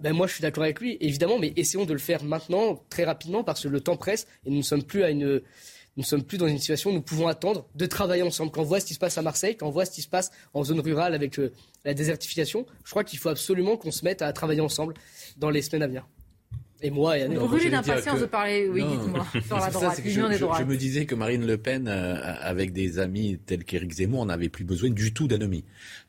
ben 0.00 0.12
moi, 0.12 0.26
je 0.26 0.34
suis 0.34 0.42
d'accord 0.42 0.64
avec 0.64 0.80
lui, 0.80 0.96
évidemment, 1.00 1.38
mais 1.38 1.52
essayons 1.56 1.84
de 1.84 1.92
le 1.92 1.98
faire 1.98 2.24
maintenant, 2.24 2.84
très 2.90 3.04
rapidement, 3.04 3.44
parce 3.44 3.62
que 3.62 3.68
le 3.68 3.80
temps 3.80 3.96
presse 3.96 4.26
et 4.44 4.50
nous 4.50 4.58
ne 4.58 4.62
sommes 4.62 4.84
plus 4.84 5.02
à 5.02 5.10
une 5.10 5.42
nous 5.96 6.02
ne 6.02 6.06
sommes 6.06 6.24
plus 6.24 6.38
dans 6.38 6.48
une 6.48 6.58
situation 6.58 6.90
où 6.90 6.92
nous 6.92 7.02
pouvons 7.02 7.28
attendre 7.28 7.66
de 7.74 7.86
travailler 7.86 8.22
ensemble. 8.22 8.50
Quand 8.50 8.62
on 8.62 8.64
voit 8.64 8.80
ce 8.80 8.86
qui 8.86 8.94
se 8.94 8.98
passe 8.98 9.16
à 9.16 9.22
Marseille, 9.22 9.56
quand 9.56 9.68
on 9.68 9.70
voit 9.70 9.84
ce 9.84 9.92
qui 9.92 10.02
se 10.02 10.08
passe 10.08 10.30
en 10.52 10.64
zone 10.64 10.80
rurale 10.80 11.14
avec 11.14 11.38
euh, 11.38 11.52
la 11.84 11.94
désertification, 11.94 12.66
je 12.84 12.90
crois 12.90 13.04
qu'il 13.04 13.18
faut 13.18 13.28
absolument 13.28 13.76
qu'on 13.76 13.92
se 13.92 14.04
mette 14.04 14.22
à 14.22 14.32
travailler 14.32 14.60
ensemble 14.60 14.94
dans 15.36 15.50
les 15.50 15.62
semaines 15.62 15.82
à 15.82 15.86
venir 15.86 16.06
et 16.84 16.90
moi 16.90 17.18
et 17.18 17.26
brûlez 17.28 17.70
d'impatience 17.70 18.20
de 18.20 18.26
parler, 18.26 18.68
oui, 18.68 18.84
dites-moi, 18.84 19.26
sur 19.46 19.58
la 19.58 19.70
droite, 19.70 20.02
l'union 20.04 20.28
des 20.28 20.38
droites. 20.38 20.60
Je 20.60 20.66
me 20.66 20.76
disais 20.76 21.06
que 21.06 21.14
Marine 21.14 21.46
Le 21.46 21.56
Pen, 21.56 21.88
euh, 21.88 22.16
avec 22.40 22.74
des 22.74 22.98
amis 22.98 23.38
tels 23.46 23.64
qu'Éric 23.64 23.90
Zemmour, 23.92 24.26
n'avait 24.26 24.50
plus 24.50 24.64
besoin 24.64 24.90
du 24.90 25.14
tout 25.14 25.26
d'ennemis. 25.26 25.64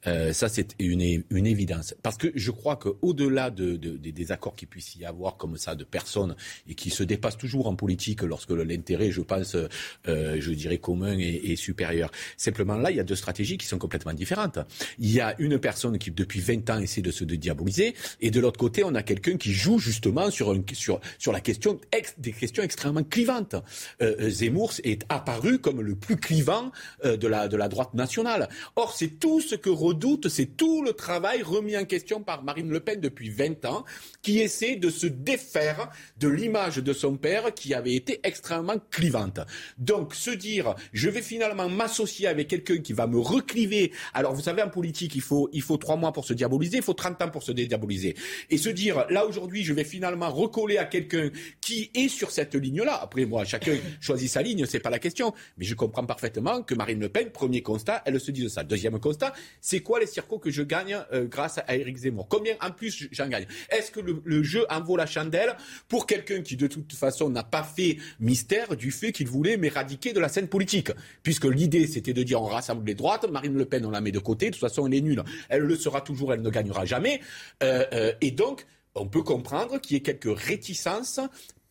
Euh, 0.05 0.33
ça, 0.33 0.49
c'est 0.49 0.75
une, 0.77 1.23
une 1.29 1.47
évidence. 1.47 1.95
Parce 2.03 2.17
que 2.17 2.27
je 2.35 2.51
crois 2.51 2.75
qu'au-delà 2.75 3.51
de, 3.51 3.77
de, 3.77 3.91
des 3.91 4.11
désaccords 4.11 4.55
qu'il 4.55 4.67
puisse 4.67 4.97
y 4.97 5.05
avoir 5.05 5.37
comme 5.37 5.55
ça 5.55 5.75
de 5.75 5.85
personnes 5.85 6.35
et 6.67 6.75
qui 6.75 6.89
se 6.89 7.03
dépassent 7.03 7.37
toujours 7.37 7.67
en 7.67 7.75
politique 7.75 8.21
lorsque 8.21 8.51
l'intérêt, 8.51 9.11
je 9.11 9.21
pense, 9.21 9.55
euh, 9.55 10.37
je 10.39 10.51
dirais 10.51 10.77
commun 10.77 11.17
et, 11.17 11.51
et, 11.51 11.55
supérieur. 11.55 12.11
Simplement 12.35 12.75
là, 12.75 12.91
il 12.91 12.97
y 12.97 12.99
a 12.99 13.05
deux 13.05 13.15
stratégies 13.15 13.57
qui 13.57 13.65
sont 13.65 13.77
complètement 13.77 14.13
différentes. 14.13 14.59
Il 14.99 15.11
y 15.11 15.21
a 15.21 15.35
une 15.39 15.57
personne 15.57 15.97
qui, 15.97 16.11
depuis 16.11 16.41
20 16.41 16.69
ans, 16.69 16.79
essaie 16.79 17.01
de 17.01 17.11
se 17.11 17.23
diaboliser 17.23 17.95
et 18.19 18.29
de 18.29 18.41
l'autre 18.41 18.59
côté, 18.59 18.83
on 18.83 18.93
a 18.93 19.03
quelqu'un 19.03 19.37
qui 19.37 19.53
joue 19.53 19.79
justement 19.79 20.29
sur 20.29 20.51
un 20.51 20.64
sur, 20.73 20.99
la 21.31 21.41
question 21.41 21.79
des 22.17 22.31
questions 22.31 22.63
extrêmement 22.63 23.03
clivantes. 23.03 23.55
Euh, 24.01 24.15
euh, 24.19 24.29
Zemmour 24.29 24.73
est 24.83 25.03
apparu 25.09 25.59
comme 25.59 25.81
le 25.81 25.95
plus 25.95 26.17
clivant 26.17 26.71
euh, 27.03 27.17
de, 27.17 27.27
la, 27.27 27.47
de 27.47 27.57
la 27.57 27.67
droite 27.67 27.93
nationale. 27.93 28.49
Or, 28.75 28.95
c'est 28.95 29.19
tout 29.19 29.41
ce 29.41 29.55
que 29.55 29.69
redoute, 29.69 30.29
c'est 30.29 30.57
tout 30.57 30.83
le 30.83 30.93
travail 30.93 31.41
remis 31.41 31.77
en 31.77 31.85
question 31.85 32.21
par 32.21 32.43
Marine 32.43 32.69
Le 32.69 32.79
Pen 32.79 32.99
depuis 32.99 33.29
20 33.29 33.65
ans, 33.65 33.85
qui 34.21 34.39
essaie 34.39 34.75
de 34.75 34.89
se 34.89 35.07
défaire 35.07 35.89
de 36.19 36.27
l'image 36.27 36.77
de 36.77 36.93
son 36.93 37.17
père 37.17 37.53
qui 37.53 37.73
avait 37.73 37.95
été 37.95 38.19
extrêmement 38.23 38.75
clivante. 38.91 39.39
Donc, 39.77 40.15
se 40.15 40.31
dire, 40.31 40.75
je 40.93 41.09
vais 41.09 41.21
finalement 41.21 41.69
m'associer 41.69 42.27
avec 42.27 42.47
quelqu'un 42.47 42.77
qui 42.77 42.93
va 42.93 43.07
me 43.07 43.19
recliver. 43.19 43.91
Alors, 44.13 44.33
vous 44.33 44.41
savez, 44.41 44.61
en 44.61 44.69
politique, 44.69 45.15
il 45.15 45.21
faut, 45.21 45.49
il 45.53 45.61
faut 45.61 45.77
trois 45.77 45.95
mois 45.95 46.13
pour 46.13 46.25
se 46.25 46.33
diaboliser, 46.33 46.77
il 46.77 46.83
faut 46.83 46.93
30 46.93 47.21
ans 47.21 47.29
pour 47.29 47.43
se 47.43 47.51
dédiaboliser. 47.51 48.15
Et 48.49 48.57
se 48.57 48.69
dire, 48.69 49.05
là, 49.09 49.25
aujourd'hui, 49.25 49.63
je 49.63 49.73
vais 49.73 49.83
finalement 49.83 50.29
recoller 50.45 50.77
à 50.77 50.85
quelqu'un 50.85 51.29
qui 51.61 51.91
est 51.93 52.07
sur 52.07 52.31
cette 52.31 52.55
ligne-là. 52.55 52.99
Après, 53.01 53.25
moi, 53.25 53.45
chacun 53.45 53.75
choisit 53.99 54.29
sa 54.29 54.41
ligne, 54.41 54.65
c'est 54.65 54.79
pas 54.79 54.89
la 54.89 54.99
question. 54.99 55.33
Mais 55.57 55.65
je 55.65 55.75
comprends 55.75 56.05
parfaitement 56.05 56.61
que 56.61 56.75
Marine 56.75 56.99
Le 56.99 57.09
Pen, 57.09 57.29
premier 57.31 57.61
constat, 57.61 58.01
elle 58.05 58.19
se 58.19 58.31
dise 58.31 58.49
ça. 58.49 58.63
Deuxième 58.63 58.99
constat, 58.99 59.33
c'est 59.61 59.81
quoi 59.81 59.99
les 59.99 60.07
circos 60.07 60.39
que 60.39 60.51
je 60.51 60.63
gagne 60.63 60.97
euh, 61.13 61.25
grâce 61.25 61.57
à 61.57 61.75
Éric 61.75 61.97
Zemmour? 61.97 62.27
Combien 62.27 62.55
en 62.61 62.71
plus 62.71 63.07
j'en 63.11 63.27
gagne? 63.27 63.47
Est-ce 63.69 63.91
que 63.91 63.99
le, 63.99 64.43
jeu 64.43 64.65
en 64.69 64.81
vaut 64.81 64.97
la 64.97 65.05
chandelle 65.05 65.55
pour 65.87 66.05
quelqu'un 66.05 66.41
qui, 66.41 66.55
de 66.55 66.67
toute 66.67 66.93
façon, 66.93 67.29
n'a 67.29 67.43
pas 67.43 67.63
fait 67.63 67.97
mystère 68.19 68.75
du 68.75 68.91
fait 68.91 69.11
qu'il 69.11 69.27
voulait 69.27 69.57
m'éradiquer 69.57 70.13
de 70.13 70.19
la 70.19 70.29
scène 70.29 70.47
politique? 70.47 70.91
Puisque 71.23 71.45
l'idée, 71.45 71.87
c'était 71.87 72.13
de 72.13 72.23
dire 72.23 72.41
on 72.41 72.45
rassemble 72.45 72.85
les 72.85 72.95
droites, 72.95 73.29
Marine 73.29 73.55
Le 73.55 73.65
Pen, 73.65 73.85
on 73.85 73.91
la 73.91 74.01
met 74.01 74.11
de 74.11 74.19
côté, 74.19 74.47
de 74.47 74.51
toute 74.51 74.61
façon, 74.61 74.87
elle 74.87 74.93
est 74.93 75.01
nulle. 75.01 75.23
Elle 75.49 75.63
le 75.63 75.75
sera 75.75 76.01
toujours, 76.01 76.33
elle 76.33 76.41
ne 76.41 76.49
gagnera 76.49 76.85
jamais. 76.85 77.21
Euh, 77.63 77.85
euh, 77.93 78.13
et 78.21 78.31
donc, 78.31 78.65
on 78.95 79.07
peut 79.07 79.23
comprendre 79.23 79.79
qu'il 79.79 79.93
y 79.93 79.97
ait 79.97 80.01
quelques 80.01 80.37
réticences 80.37 81.19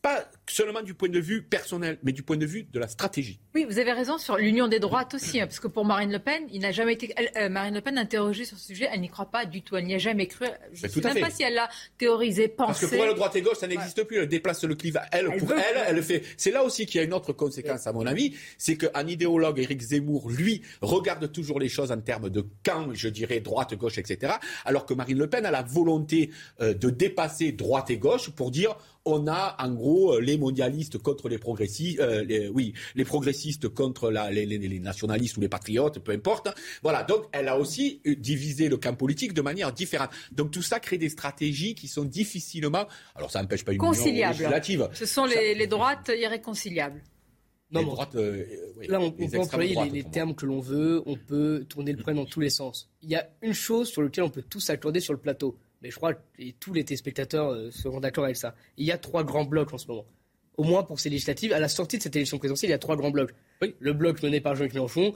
pas 0.04 0.30
seulement 0.46 0.82
du 0.82 0.92
point 0.92 1.08
de 1.08 1.18
vue 1.18 1.42
personnel, 1.42 1.96
mais 2.02 2.12
du 2.12 2.22
point 2.22 2.36
de 2.36 2.44
vue 2.44 2.64
de 2.70 2.78
la 2.78 2.88
stratégie. 2.88 3.40
Oui, 3.54 3.64
vous 3.64 3.78
avez 3.78 3.92
raison 3.92 4.18
sur 4.18 4.36
l'union 4.36 4.68
des 4.68 4.78
droites 4.78 5.14
aussi, 5.14 5.40
hein, 5.40 5.46
parce 5.46 5.60
que 5.60 5.66
pour 5.66 5.86
Marine 5.86 6.12
Le 6.12 6.18
Pen, 6.18 6.42
il 6.52 6.60
n'a 6.60 6.72
jamais 6.72 6.92
été. 6.92 7.14
Euh, 7.38 7.48
Marine 7.48 7.72
Le 7.72 7.80
Pen 7.80 7.96
interrogée 7.96 8.44
sur 8.44 8.58
ce 8.58 8.66
sujet, 8.66 8.86
elle 8.92 9.00
n'y 9.00 9.08
croit 9.08 9.30
pas 9.30 9.46
du 9.46 9.62
tout, 9.62 9.76
elle 9.76 9.86
n'y 9.86 9.94
a 9.94 9.98
jamais 9.98 10.26
cru. 10.26 10.44
Je 10.74 10.86
ne 10.86 10.92
sais 10.92 11.00
même 11.00 11.20
pas 11.20 11.30
si 11.30 11.42
elle 11.42 11.54
l'a 11.54 11.70
théorisé, 11.96 12.48
pensé. 12.48 12.66
Parce 12.66 12.92
que 12.92 12.96
pour 12.96 13.06
elle, 13.06 13.14
droite 13.14 13.34
et 13.34 13.40
gauche, 13.40 13.56
ça 13.56 13.66
n'existe 13.66 14.04
plus. 14.04 14.18
Elle 14.18 14.28
déplace 14.28 14.62
le 14.64 14.74
clivage. 14.74 15.08
Elle, 15.10 15.34
pour 15.38 15.52
elle, 15.52 15.82
elle, 15.88 16.02
fait. 16.02 16.22
C'est 16.36 16.50
là 16.50 16.62
aussi 16.64 16.84
qu'il 16.84 17.00
y 17.00 17.00
a 17.00 17.06
une 17.06 17.14
autre 17.14 17.32
conséquence, 17.32 17.86
à 17.86 17.94
mon 17.94 18.04
avis, 18.04 18.36
c'est 18.58 18.76
qu'un 18.76 19.06
idéologue, 19.06 19.58
Éric 19.58 19.80
Zemmour, 19.80 20.28
lui, 20.28 20.60
regarde 20.82 21.32
toujours 21.32 21.58
les 21.58 21.70
choses 21.70 21.90
en 21.90 22.00
termes 22.02 22.28
de 22.28 22.44
camp, 22.62 22.92
je 22.92 23.08
dirais 23.08 23.40
droite, 23.40 23.72
gauche, 23.72 23.96
etc. 23.96 24.34
Alors 24.66 24.84
que 24.84 24.92
Marine 24.92 25.16
Le 25.16 25.30
Pen 25.30 25.46
a 25.46 25.50
la 25.50 25.62
volonté 25.62 26.30
euh, 26.60 26.74
de 26.74 26.90
dépasser 26.90 27.52
droite 27.52 27.88
et 27.88 27.96
gauche 27.96 28.28
pour 28.28 28.50
dire 28.50 28.76
on 29.04 29.26
a 29.26 29.56
en 29.58 29.72
gros 29.72 30.14
euh, 30.14 30.20
les 30.20 30.38
mondialistes 30.38 30.98
contre 30.98 31.28
les 31.28 31.38
progressistes, 31.38 32.00
euh, 32.00 32.50
oui, 32.52 32.74
les 32.94 33.04
progressistes 33.04 33.68
contre 33.68 34.10
les, 34.10 34.80
nationalistes 34.80 35.36
ou 35.36 35.40
les 35.40 35.48
patriotes, 35.48 35.98
peu 35.98 36.12
importe. 36.12 36.48
Voilà, 36.82 37.02
donc 37.02 37.24
elle 37.32 37.48
a 37.48 37.58
aussi 37.58 38.00
euh, 38.06 38.14
divisé 38.16 38.68
le 38.68 38.76
camp 38.76 38.94
politique 38.94 39.34
de 39.34 39.42
manière 39.42 39.72
différente. 39.72 40.10
Donc 40.32 40.50
tout 40.50 40.62
ça 40.62 40.80
crée 40.80 40.98
des 40.98 41.08
stratégies 41.08 41.74
qui 41.74 41.88
sont 41.88 42.04
difficilement, 42.04 42.86
alors 43.14 43.30
ça 43.30 43.40
n'empêche 43.42 43.64
pas 43.64 43.72
une 43.72 43.82
union 43.82 43.92
législative. 43.92 44.88
Ce 44.92 45.06
sont 45.06 45.26
les, 45.26 45.66
droites 45.66 46.10
irréconciliables. 46.16 47.02
Non, 47.70 47.80
les 47.80 47.86
droites, 47.86 48.14
là, 48.14 49.00
on, 49.00 49.10
peut 49.10 49.38
employer 49.38 49.90
les, 49.90 50.04
termes 50.04 50.34
que 50.34 50.46
l'on 50.46 50.60
veut, 50.60 51.02
on 51.06 51.16
peut 51.16 51.64
tourner 51.68 51.92
le 51.92 52.02
point 52.02 52.14
dans 52.14 52.26
tous 52.26 52.40
les 52.40 52.50
sens. 52.50 52.90
Il 53.02 53.10
y 53.10 53.16
a 53.16 53.28
une 53.42 53.54
chose 53.54 53.88
sur 53.88 54.02
laquelle 54.02 54.24
on 54.24 54.30
peut 54.30 54.44
tous 54.48 54.60
s'accorder 54.60 55.00
sur 55.00 55.12
le 55.12 55.18
plateau 55.18 55.58
mais 55.84 55.90
je 55.90 55.96
crois 55.96 56.14
que 56.14 56.20
tous 56.58 56.72
les 56.72 56.82
téléspectateurs 56.82 57.50
euh, 57.50 57.70
seront 57.70 58.00
d'accord 58.00 58.24
avec 58.24 58.38
ça. 58.38 58.54
Il 58.78 58.86
y 58.86 58.90
a 58.90 58.96
trois 58.96 59.22
grands 59.22 59.44
blocs 59.44 59.74
en 59.74 59.78
ce 59.78 59.86
moment. 59.86 60.06
Au 60.56 60.64
moins 60.64 60.82
pour 60.82 60.98
ces 60.98 61.10
législatives, 61.10 61.52
à 61.52 61.60
la 61.60 61.68
sortie 61.68 61.98
de 61.98 62.02
cette 62.02 62.16
élection 62.16 62.38
présidentielle, 62.38 62.70
il 62.70 62.72
y 62.72 62.74
a 62.74 62.78
trois 62.78 62.96
grands 62.96 63.10
blocs. 63.10 63.34
Le 63.60 63.92
bloc 63.92 64.22
mené 64.22 64.40
par 64.40 64.54
Jean-Luc 64.54 64.72
Mélenchon, 64.72 65.14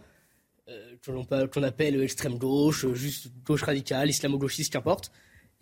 euh, 0.69 1.47
qu'on 1.55 1.63
appelle 1.63 2.03
extrême 2.03 2.37
gauche, 2.37 2.87
juste 2.93 3.29
gauche 3.47 3.63
radicale, 3.63 4.11
islamo-gauchiste, 4.11 4.71
qu'importe. 4.71 5.11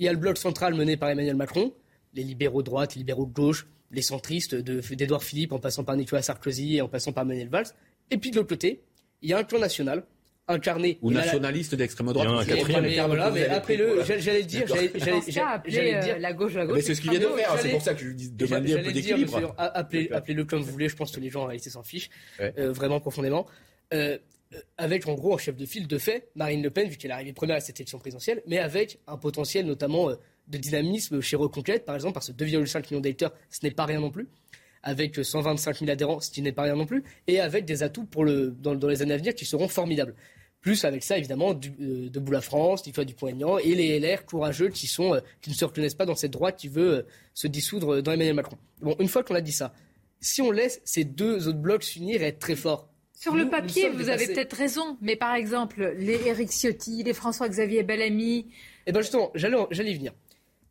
Il 0.01 0.07
y 0.07 0.09
a 0.09 0.13
le 0.13 0.19
bloc 0.19 0.39
central 0.39 0.75
mené 0.75 0.97
par 0.97 1.09
Emmanuel 1.09 1.37
Macron, 1.37 1.73
les 2.13 2.25
libéraux 2.25 2.63
de 2.63 2.67
droite, 2.67 2.97
les 2.97 2.99
libéraux 2.99 3.27
de 3.27 3.33
gauche, 3.33 3.69
les 3.93 4.03
centristes 4.03 4.57
d'Edouard 4.57 5.23
Philippe, 5.23 5.53
en 5.53 5.61
passant 5.61 5.85
par 5.85 5.97
Nicolas 5.97 6.23
Sarkozy 6.23 6.77
et 6.77 6.81
en 6.81 6.89
passant 6.89 7.13
par 7.13 7.25
Manuel 7.25 7.49
Valls. 7.49 7.69
Et 8.11 8.19
puis 8.19 8.33
de 8.33 8.37
l'autre 8.37 8.49
côté, 8.49 8.83
il 9.23 9.31
y 9.31 9.33
a 9.35 9.39
un 9.39 9.45
clan 9.45 9.61
national 9.61 10.05
incarné. 10.49 10.99
Ou 11.03 11.11
nationaliste 11.11 11.75
d'extrême 11.75 12.13
droite. 12.13 12.47
mais 12.83 12.99
appelez-le, 13.49 14.03
j'allais 14.05 14.41
le 14.41 14.45
dire, 14.45 14.67
j'allais 14.67 16.01
dire 16.01 16.19
la 16.19 16.33
gauche 16.33 16.55
la 16.55 16.67
gauche. 16.67 16.77
Mais 16.77 16.83
c'est 16.83 16.95
ce 16.95 17.01
qu'il 17.01 17.11
vient 17.11 17.21
de 17.21 17.27
faire, 17.27 17.59
c'est 17.61 17.71
pour 17.71 17.83
ça 17.83 17.95
que 17.95 18.01
je 18.01 18.11
dis 18.11 18.31
demander 18.31 18.75
un 18.79 18.83
peu 18.83 18.93
d'équilibre. 18.93 19.55
Appelez-le 19.59 20.45
comme 20.45 20.63
vous 20.63 20.73
voulez, 20.73 20.89
je 20.89 20.97
pense 20.97 21.13
que 21.13 21.21
les 21.21 21.31
gens 21.31 21.43
en 21.43 21.47
réalité 21.47 21.71
s'en 21.71 21.83
fichent, 21.83 22.11
euh, 22.41 22.73
vraiment 22.73 23.01
profondément. 23.01 23.47
Euh, 23.95 24.19
avec 24.79 25.07
en 25.09 25.15
gros 25.15 25.35
un 25.35 25.39
chef 25.39 25.57
de 25.57 25.67
file 25.67 25.89
de 25.89 25.99
fait, 25.99 26.29
Marine 26.37 26.63
Le 26.63 26.71
Pen, 26.71 26.89
vu 26.89 26.97
qu'elle 26.97 27.11
est 27.11 27.15
arrivée 27.15 27.33
première 27.33 27.57
à 27.57 27.61
cette 27.61 27.79
élection 27.81 27.99
présidentielle, 27.99 28.43
mais 28.47 28.59
avec 28.59 29.01
un 29.09 29.17
potentiel 29.17 29.67
notamment 29.67 30.11
euh, 30.11 30.15
de 30.49 30.59
dynamisme 30.59 31.21
chez 31.21 31.37
Reconquête, 31.37 31.85
par 31.85 31.97
exemple, 31.97 32.15
parce 32.15 32.29
que 32.29 32.33
2,5 32.33 32.91
millions 32.91 33.01
d'électeurs, 33.01 33.33
ce 33.51 33.59
n'est 33.65 33.73
pas 33.73 33.85
rien 33.85 34.01
non 34.01 34.11
plus 34.11 34.29
avec 34.87 35.19
125 35.23 35.81
000 35.81 35.91
adhérents, 35.91 36.21
ce 36.21 36.31
qui 36.31 36.43
n'est 36.43 36.53
pas 36.53 36.63
rien 36.63 36.77
non 36.77 36.87
plus, 36.87 37.03
et 37.27 37.41
avec 37.41 37.65
des 37.65 37.83
atouts 37.83 38.05
pour 38.05 38.25
le, 38.25 38.53
dans, 38.53 38.75
les 38.75 39.03
années 39.03 39.15
à 39.15 39.17
venir 39.17 39.35
qui 39.35 39.45
seront 39.45 39.67
formidables. 39.67 40.15
Plus 40.67 40.85
avec 40.85 41.05
ça, 41.05 41.17
évidemment, 41.17 41.55
du, 41.55 41.73
euh, 41.81 42.11
Debout 42.11 42.33
la 42.33 42.41
France, 42.41 42.83
du 42.83 43.15
Poignant 43.15 43.57
et 43.57 43.77
les 43.77 44.01
LR 44.01 44.27
courageux 44.27 44.69
qui, 44.69 44.89
sont, 44.89 45.15
euh, 45.15 45.21
qui 45.41 45.51
ne 45.51 45.55
se 45.55 45.65
reconnaissent 45.65 45.95
pas 45.95 46.07
dans 46.07 46.17
cette 46.17 46.33
droite 46.33 46.57
qui 46.57 46.67
veut 46.67 46.93
euh, 46.93 47.03
se 47.35 47.47
dissoudre 47.47 48.03
dans 48.03 48.11
Emmanuel 48.11 48.35
Macron. 48.35 48.59
Bon, 48.81 48.97
une 48.99 49.07
fois 49.07 49.23
qu'on 49.23 49.37
a 49.37 49.41
dit 49.41 49.53
ça, 49.53 49.73
si 50.19 50.43
on 50.43 50.51
laisse 50.51 50.81
ces 50.85 51.05
deux 51.05 51.47
autres 51.47 51.61
blocs 51.61 51.85
s'unir 51.85 52.21
et 52.21 52.27
être 52.27 52.41
très 52.41 52.57
forts, 52.57 52.89
sur 53.15 53.37
le 53.37 53.49
papier, 53.49 53.91
vous 53.91 54.09
avez 54.09 54.27
peut-être 54.27 54.57
raison, 54.57 54.99
mais 55.01 55.15
par 55.15 55.37
exemple, 55.37 55.95
les 55.99 56.27
Éric 56.27 56.51
Ciotti, 56.51 57.05
les 57.05 57.15
François-Xavier 57.15 57.85
Bellamy. 57.85 58.49
Eh 58.89 58.93
bien 58.93 59.03
justement, 59.03 59.31
j'allais, 59.37 59.57
j'allais 59.71 59.93
y 59.93 59.95
venir. 59.95 60.15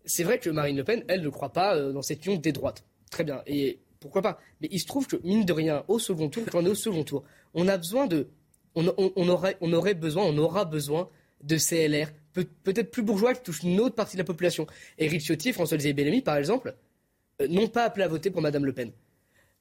C'est 0.04 0.26
vrai 0.26 0.40
que 0.40 0.50
Marine 0.50 0.76
Le 0.76 0.84
Pen, 0.84 1.06
elle 1.08 1.22
ne 1.22 1.30
croit 1.30 1.54
pas 1.54 1.80
dans 1.80 2.02
cette 2.02 2.26
union 2.26 2.38
des 2.38 2.52
droites. 2.52 2.84
Très 3.12 3.24
bien. 3.24 3.44
Et 3.48 3.80
pourquoi 4.02 4.22
pas? 4.22 4.42
Mais 4.60 4.68
il 4.72 4.80
se 4.82 4.88
trouve 4.88 5.08
que, 5.08 5.16
mine 5.24 5.46
de 5.46 5.54
rien, 5.54 5.86
au 5.88 6.00
second 6.00 6.28
tour, 6.28 6.44
quand 6.52 6.62
on 6.62 6.66
est 6.66 6.70
au 6.70 6.76
second 6.76 7.06
tour, 7.06 7.24
on 7.54 7.70
a 7.70 7.78
besoin 7.78 8.08
de. 8.08 8.28
On, 8.76 8.88
aurait, 9.30 9.58
aura 9.62 10.66
besoin 10.66 11.10
de 11.42 11.58
CLR, 11.58 12.12
peut-être 12.64 12.92
plus 12.92 13.04
bourgeois, 13.04 13.34
qui 13.34 13.42
touchent 13.42 13.64
une 13.64 13.80
autre 13.80 13.96
partie 13.96 14.18
de 14.18 14.22
la 14.22 14.26
population. 14.26 14.68
Éric 14.98 15.22
Ciotti 15.22 15.50
et 15.50 15.54
François-Xavier 15.54 15.94
Bellamy, 15.94 16.22
par 16.22 16.36
exemple, 16.36 16.76
euh, 17.42 17.48
n'ont 17.48 17.68
pas 17.68 17.84
appelé 17.84 18.04
à 18.04 18.08
voter 18.08 18.32
pour 18.32 18.42
Mme 18.42 18.66
Le 18.66 18.74
Pen. 18.74 18.92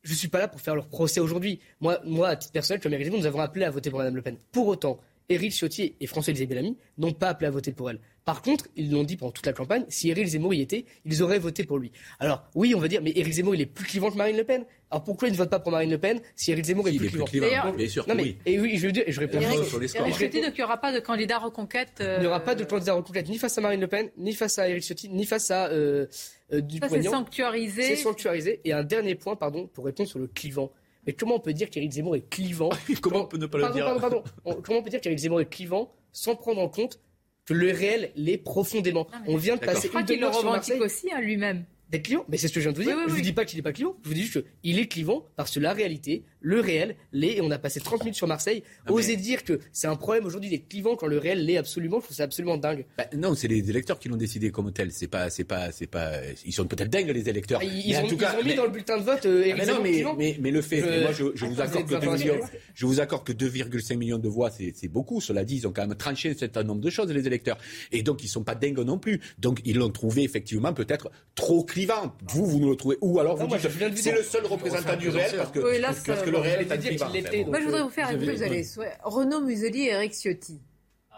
Je 0.02 0.12
ne 0.12 0.16
suis 0.16 0.28
pas 0.28 0.38
là 0.38 0.48
pour 0.48 0.60
faire 0.60 0.74
leur 0.74 0.88
procès 0.88 1.20
aujourd'hui. 1.20 1.60
Moi, 1.80 2.28
à 2.28 2.36
titre 2.36 2.52
personnel, 2.52 2.80
comme 2.80 2.92
Éric 2.92 3.10
nous 3.10 3.26
avons 3.26 3.40
appelé 3.40 3.64
à 3.64 3.70
voter 3.70 3.90
pour 3.90 4.00
Mme 4.00 4.16
Le 4.16 4.22
Pen. 4.22 4.36
Pour 4.52 4.66
autant, 4.68 5.00
Éric 5.28 5.52
Ciotti 5.52 5.94
et 6.00 6.06
François-Xavier 6.06 6.46
Bellamy 6.46 6.76
n'ont 6.98 7.12
pas 7.12 7.28
appelé 7.28 7.46
à 7.46 7.50
voter 7.50 7.72
pour 7.72 7.90
elle. 7.90 8.00
Par 8.24 8.40
contre, 8.40 8.68
ils 8.74 8.90
l'ont 8.90 9.04
dit 9.04 9.16
pendant 9.16 9.32
toute 9.32 9.44
la 9.44 9.52
campagne, 9.52 9.84
si 9.88 10.08
Éric 10.08 10.26
Zemmour 10.28 10.54
y 10.54 10.62
était, 10.62 10.86
ils 11.04 11.22
auraient 11.22 11.38
voté 11.38 11.64
pour 11.64 11.78
lui. 11.78 11.92
Alors, 12.20 12.42
oui, 12.54 12.74
on 12.74 12.78
va 12.78 12.88
dire, 12.88 13.02
mais 13.02 13.12
Éric 13.14 13.34
Zemmour, 13.34 13.54
il 13.54 13.60
est 13.60 13.66
plus 13.66 13.84
clivant 13.84 14.10
que 14.10 14.16
Marine 14.16 14.36
Le 14.36 14.44
Pen. 14.44 14.64
Alors 14.90 15.04
pourquoi 15.04 15.28
il 15.28 15.32
ne 15.32 15.36
vote 15.36 15.50
pas 15.50 15.58
pour 15.58 15.72
Marine 15.72 15.90
Le 15.90 15.98
Pen 15.98 16.20
si 16.34 16.50
Éric 16.50 16.64
Zemmour 16.64 16.88
est 16.88 16.96
plus 16.96 17.10
clivant, 17.24 17.72
Bien 17.76 17.88
sûr 17.88 18.08
non, 18.08 18.14
mais, 18.14 18.36
Et 18.46 18.58
oui, 18.58 18.78
je, 18.78 18.86
veux 18.86 18.92
dire, 18.92 19.04
je 19.06 19.20
réponds 19.20 19.40
sur 19.64 19.78
les 19.78 19.88
scores. 19.88 20.06
Éric 20.06 20.30
qu'il 20.30 20.40
n'y 20.40 20.62
aura 20.62 20.80
pas 20.80 20.92
de 20.92 21.00
candidat 21.00 21.38
reconquête. 21.38 22.02
Il 22.02 22.20
n'y 22.20 22.26
aura 22.26 22.40
pas 22.40 22.54
de 22.54 22.64
candidat 22.64 22.94
reconquête 22.94 23.28
ni 23.28 23.36
face 23.36 23.58
à 23.58 23.60
Marine 23.60 23.80
Le 23.80 23.88
Pen, 23.88 24.10
ni 24.16 24.32
face 24.32 24.58
à 24.58 24.68
Éric 24.68 24.84
Ciotti, 24.84 25.10
ni 25.10 25.26
face 25.26 25.50
à 25.50 25.66
euh, 25.66 26.06
euh, 26.52 26.60
c'est 26.88 27.02
sanctuarisé. 27.02 27.82
C'est 27.82 27.96
sanctuarisé. 27.96 28.60
Et 28.64 28.72
un 28.72 28.84
dernier 28.84 29.14
point, 29.14 29.36
pardon, 29.36 29.66
pour 29.66 29.84
répondre 29.84 30.08
sur 30.08 30.18
le 30.18 30.26
clivant. 30.26 30.70
Mais 31.06 31.12
comment 31.12 31.36
on 31.36 31.40
peut 31.40 31.52
dire 31.52 31.70
qu'Éric 31.70 31.92
Zemmour 31.92 32.16
est 32.16 32.28
clivant 32.28 32.70
Comment 33.00 33.22
on 33.22 33.26
peut 33.26 33.38
ne 33.38 33.46
pas 33.46 33.58
le 33.58 33.72
dire 33.72 33.84
pardon, 33.84 34.22
pardon. 34.44 34.62
comment 34.62 34.78
on 34.78 34.82
peut 34.82 34.90
dire 34.90 35.00
qu'Éric 35.00 35.18
Zemmour 35.18 35.40
est 35.40 35.48
clivant 35.48 35.92
sans 36.12 36.36
prendre 36.36 36.60
en 36.60 36.68
compte 36.68 37.00
que 37.44 37.54
le 37.54 37.70
réel 37.72 38.12
l'est 38.16 38.38
profondément? 38.38 39.06
On 39.26 39.36
vient 39.36 39.56
de 39.56 39.60
passer 39.60 39.90
une 39.92 40.04
demi-heure 40.04 40.34
sur 40.34 40.50
Marseille. 40.50 40.80
aussi 40.80 41.12
hein, 41.12 41.20
lui-même 41.20 41.64
d'être 41.94 42.04
clivant. 42.04 42.24
Mais 42.28 42.36
c'est 42.36 42.48
ce 42.48 42.52
que 42.52 42.60
je 42.60 42.64
viens 42.64 42.72
de 42.72 42.76
vous 42.76 42.84
dire. 42.84 42.96
je 43.06 43.10
ne 43.10 43.16
vous 43.16 43.20
dis 43.20 43.32
pas 43.32 43.44
qu'il 43.44 43.58
n'est 43.58 43.62
pas 43.62 43.72
clivant. 43.72 43.96
Je 44.02 44.08
vous 44.08 44.14
dis 44.14 44.22
juste 44.22 44.44
qu'il 44.62 44.78
est 44.78 44.86
clivant 44.86 45.24
parce 45.36 45.50
que 45.50 45.60
la 45.60 45.72
réalité, 45.72 46.24
le 46.40 46.60
réel, 46.60 46.96
l'est. 47.12 47.36
Et 47.36 47.40
on 47.40 47.50
a 47.50 47.58
passé 47.58 47.80
30 47.80 48.00
minutes 48.00 48.16
sur 48.16 48.26
Marseille. 48.26 48.62
Ah, 48.86 48.92
Oser 48.92 49.16
dire 49.16 49.44
que 49.44 49.60
c'est 49.72 49.86
un 49.86 49.96
problème 49.96 50.26
aujourd'hui 50.26 50.50
d'être 50.50 50.68
clivant 50.68 50.96
quand 50.96 51.06
le 51.06 51.18
réel 51.18 51.44
l'est 51.44 51.56
absolument, 51.56 52.00
je 52.00 52.04
trouve 52.04 52.16
ça 52.16 52.24
absolument 52.24 52.56
dingue. 52.56 52.86
Bah, 52.98 53.06
non, 53.16 53.34
c'est 53.34 53.48
les 53.48 53.68
électeurs 53.70 53.98
qui 53.98 54.08
l'ont 54.08 54.16
décidé 54.16 54.50
comme 54.50 54.72
tel. 54.72 54.92
C'est 54.92 55.08
pas, 55.08 55.30
c'est 55.30 55.44
pas, 55.44 55.72
c'est 55.72 55.86
pas. 55.86 56.12
Ils 56.44 56.52
sont 56.52 56.66
peut-être 56.66 56.90
dingues 56.90 57.10
les 57.10 57.28
électeurs. 57.28 57.60
Ah, 57.62 57.64
ils, 57.64 57.96
ont, 57.96 58.42
mis 58.44 58.54
dans 58.54 58.64
le 58.64 58.70
bulletin 58.70 58.98
de 58.98 59.02
vote. 59.02 59.26
Euh, 59.26 59.52
ah, 59.52 59.56
mais 59.82 60.02
non, 60.02 60.14
mais, 60.16 60.36
mais, 60.40 60.50
le 60.50 60.62
fait. 60.62 60.82
Moi, 61.02 61.12
je, 61.12 61.24
vous 61.44 61.60
accorde 61.60 61.88
que 61.88 62.00
2 62.00 62.10
millions. 62.10 62.40
Je 62.74 62.86
vous 62.86 63.00
accorde 63.00 63.24
que 63.24 63.32
2,5 63.32 63.96
millions 63.96 64.18
de 64.18 64.28
voix, 64.28 64.50
c'est 64.50 64.88
beaucoup. 64.88 65.20
Cela 65.20 65.44
dit, 65.44 65.56
ils 65.56 65.66
ont 65.66 65.72
quand 65.72 65.86
même 65.86 65.96
tranché 65.96 66.30
un 66.30 66.34
certain 66.34 66.62
nombre 66.62 66.80
de 66.80 66.90
choses 66.90 67.10
les 67.10 67.26
électeurs. 67.26 67.58
Et 67.92 68.02
donc, 68.02 68.22
ils 68.22 68.28
sont 68.28 68.44
pas 68.44 68.54
dingues 68.54 68.80
non 68.80 68.98
plus. 68.98 69.20
Donc, 69.38 69.60
ils 69.64 69.76
l'ont 69.76 69.90
trouvé 69.90 70.22
effectivement 70.22 70.72
peut-être 70.72 71.10
trop 71.34 71.64
clivant. 71.64 71.83
Vous, 72.28 72.46
vous 72.46 72.58
nous 72.58 72.70
le 72.70 72.76
trouvez 72.76 72.98
où 73.00 73.18
alors? 73.18 73.36
Vous 73.36 73.46
dites 73.46 73.96
c'est 73.96 74.12
le 74.12 74.22
seul 74.22 74.46
représentant 74.46 74.96
du 74.96 75.08
réel 75.08 75.32
parce 75.36 75.50
que, 75.50 76.06
parce 76.06 76.22
que 76.22 76.30
le 76.30 76.38
réel 76.38 76.60
est 76.62 77.02
un 77.02 77.46
Moi, 77.46 77.60
je 77.60 77.64
voudrais 77.64 77.82
vous 77.82 77.90
faire 77.90 78.08
un 78.08 78.16
vous 78.16 78.42
allez 78.42 78.64
Renaud 79.02 79.40
Museli 79.40 79.82
et 79.82 79.90
Eric 79.90 80.12
Ciotti. 80.12 80.60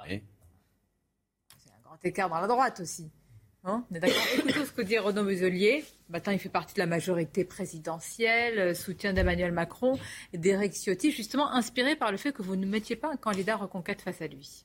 C'est 0.08 0.22
un 1.70 1.82
grand 1.82 1.98
écart 2.04 2.28
dans 2.28 2.40
la 2.40 2.46
droite 2.46 2.80
aussi. 2.80 3.10
Hein? 3.68 3.84
Écoutez 3.92 4.64
ce 4.64 4.70
que 4.70 4.82
dit 4.82 4.96
Renaud 4.96 5.24
Muselier. 5.24 5.84
Maintenant, 6.08 6.32
il 6.32 6.38
fait 6.38 6.48
partie 6.48 6.74
de 6.74 6.78
la 6.78 6.86
majorité 6.86 7.44
présidentielle, 7.44 8.60
euh, 8.60 8.74
soutien 8.74 9.12
d'Emmanuel 9.12 9.50
Macron 9.50 9.98
et 10.32 10.38
d'Eric 10.38 10.72
Ciotti, 10.72 11.10
justement 11.10 11.50
inspiré 11.50 11.96
par 11.96 12.12
le 12.12 12.16
fait 12.16 12.30
que 12.30 12.42
vous 12.42 12.54
ne 12.54 12.64
mettiez 12.64 12.94
pas 12.94 13.10
un 13.10 13.16
candidat 13.16 13.56
reconquête 13.56 14.02
face 14.02 14.22
à 14.22 14.28
lui. 14.28 14.64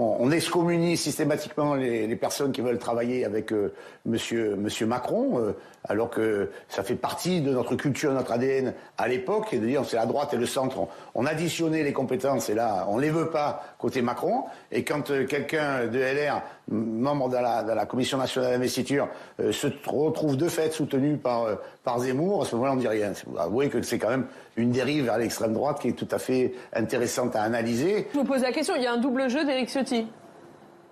On 0.00 0.30
excommunie 0.30 0.96
systématiquement 0.96 1.74
les, 1.74 2.16
personnes 2.16 2.52
qui 2.52 2.62
veulent 2.62 2.78
travailler 2.78 3.26
avec 3.26 3.52
euh, 3.52 3.74
monsieur, 4.06 4.56
monsieur 4.56 4.86
Macron, 4.86 5.38
euh, 5.38 5.52
alors 5.88 6.08
que 6.08 6.50
ça 6.68 6.82
fait 6.82 6.94
partie 6.94 7.42
de 7.42 7.52
notre 7.52 7.76
culture, 7.76 8.12
notre 8.12 8.32
ADN 8.32 8.72
à 8.96 9.08
l'époque, 9.08 9.52
et 9.52 9.58
de 9.58 9.66
dire 9.66 9.84
c'est 9.84 9.96
la 9.96 10.06
droite 10.06 10.32
et 10.32 10.38
le 10.38 10.46
centre. 10.46 10.78
On, 11.14 11.26
additionnait 11.26 11.82
les 11.82 11.92
compétences, 11.92 12.48
et 12.48 12.54
là, 12.54 12.86
on 12.88 12.96
ne 12.96 13.02
les 13.02 13.10
veut 13.10 13.28
pas 13.28 13.62
côté 13.78 14.00
Macron. 14.00 14.44
Et 14.72 14.84
quand 14.84 15.10
euh, 15.10 15.26
quelqu'un 15.26 15.86
de 15.86 15.98
LR, 15.98 16.42
membre 16.68 17.28
de 17.28 17.34
la, 17.34 17.84
Commission 17.86 18.16
nationale 18.16 18.52
d'investiture, 18.52 19.08
se 19.38 19.66
retrouve 19.86 20.36
de 20.36 20.48
fait 20.48 20.72
soutenu 20.72 21.16
par, 21.16 21.58
Zemmour, 21.98 22.42
à 22.42 22.44
ce 22.46 22.54
moment-là, 22.54 22.72
on 22.72 22.76
ne 22.76 22.80
dit 22.80 22.88
rien. 22.88 23.12
Avouez 23.38 23.68
que 23.68 23.82
c'est 23.82 23.98
quand 23.98 24.10
même 24.10 24.26
une 24.56 24.72
dérive 24.72 25.04
vers 25.04 25.18
l'extrême 25.18 25.52
droite 25.52 25.80
qui 25.80 25.88
est 25.88 25.92
tout 25.92 26.08
à 26.10 26.18
fait 26.18 26.54
intéressante 26.72 27.36
à 27.36 27.42
analyser. 27.42 28.08
Je 28.12 28.18
vous 28.18 28.24
pose 28.24 28.42
la 28.42 28.52
question, 28.52 28.74
il 28.76 28.82
y 28.82 28.86
a 28.86 28.92
un 28.92 28.98
double 28.98 29.28
jeu 29.30 29.44
d'Éric 29.44 29.68
Ciotti 29.68 30.06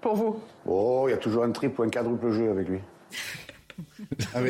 pour 0.01 0.15
vous? 0.15 0.41
Oh, 0.67 1.05
il 1.09 1.11
y 1.11 1.15
a 1.15 1.19
toujours 1.19 1.45
un 1.45 1.51
triple 1.51 1.81
ou 1.81 1.85
un 1.85 1.91
quadruple 1.91 2.31
jeu 2.31 2.51
avec 2.51 2.69
lui. 2.69 2.79
Ah 4.35 4.41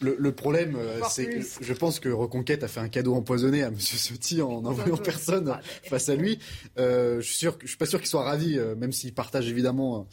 le, 0.00 0.32
problème, 0.32 0.76
euh, 0.76 1.00
c'est 1.10 1.26
que 1.26 1.40
je 1.40 1.72
pense 1.72 1.98
que 1.98 2.08
Reconquête 2.08 2.62
a 2.62 2.68
fait 2.68 2.78
un 2.78 2.88
cadeau 2.88 3.14
empoisonné 3.14 3.64
à 3.64 3.68
M. 3.68 3.76
Ciotti 3.76 4.40
en 4.40 4.64
envoyant 4.64 4.96
personne 4.96 5.58
face 5.82 6.08
à 6.08 6.14
lui. 6.14 6.38
Euh, 6.78 7.20
je 7.20 7.26
suis 7.26 7.38
sûr, 7.38 7.58
je 7.60 7.66
suis 7.66 7.76
pas 7.76 7.86
sûr 7.86 7.98
qu'il 7.98 8.08
soit 8.08 8.22
ravi, 8.22 8.56
euh, 8.56 8.76
même 8.76 8.92
s'il 8.92 9.12
partage 9.12 9.50
évidemment 9.50 10.06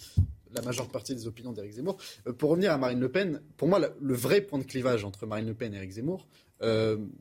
la 0.52 0.64
majeure 0.64 0.88
partie 0.88 1.14
des 1.14 1.28
opinions 1.28 1.52
d'Éric 1.52 1.74
Zemmour. 1.74 1.98
pour 2.40 2.50
revenir 2.50 2.72
à 2.72 2.80
Marine 2.80 3.00
Le 3.00 3.10
Pen, 3.10 3.40
pour 3.56 3.68
moi, 3.68 3.80
le 3.80 4.14
vrai 4.16 4.42
point 4.42 4.58
de 4.58 4.64
clivage 4.64 5.06
entre 5.06 5.28
Marine 5.28 5.46
Le 5.46 5.54
Pen 5.54 5.72
et 5.76 5.78
Éric 5.78 5.92
Zemmour, 5.92 6.26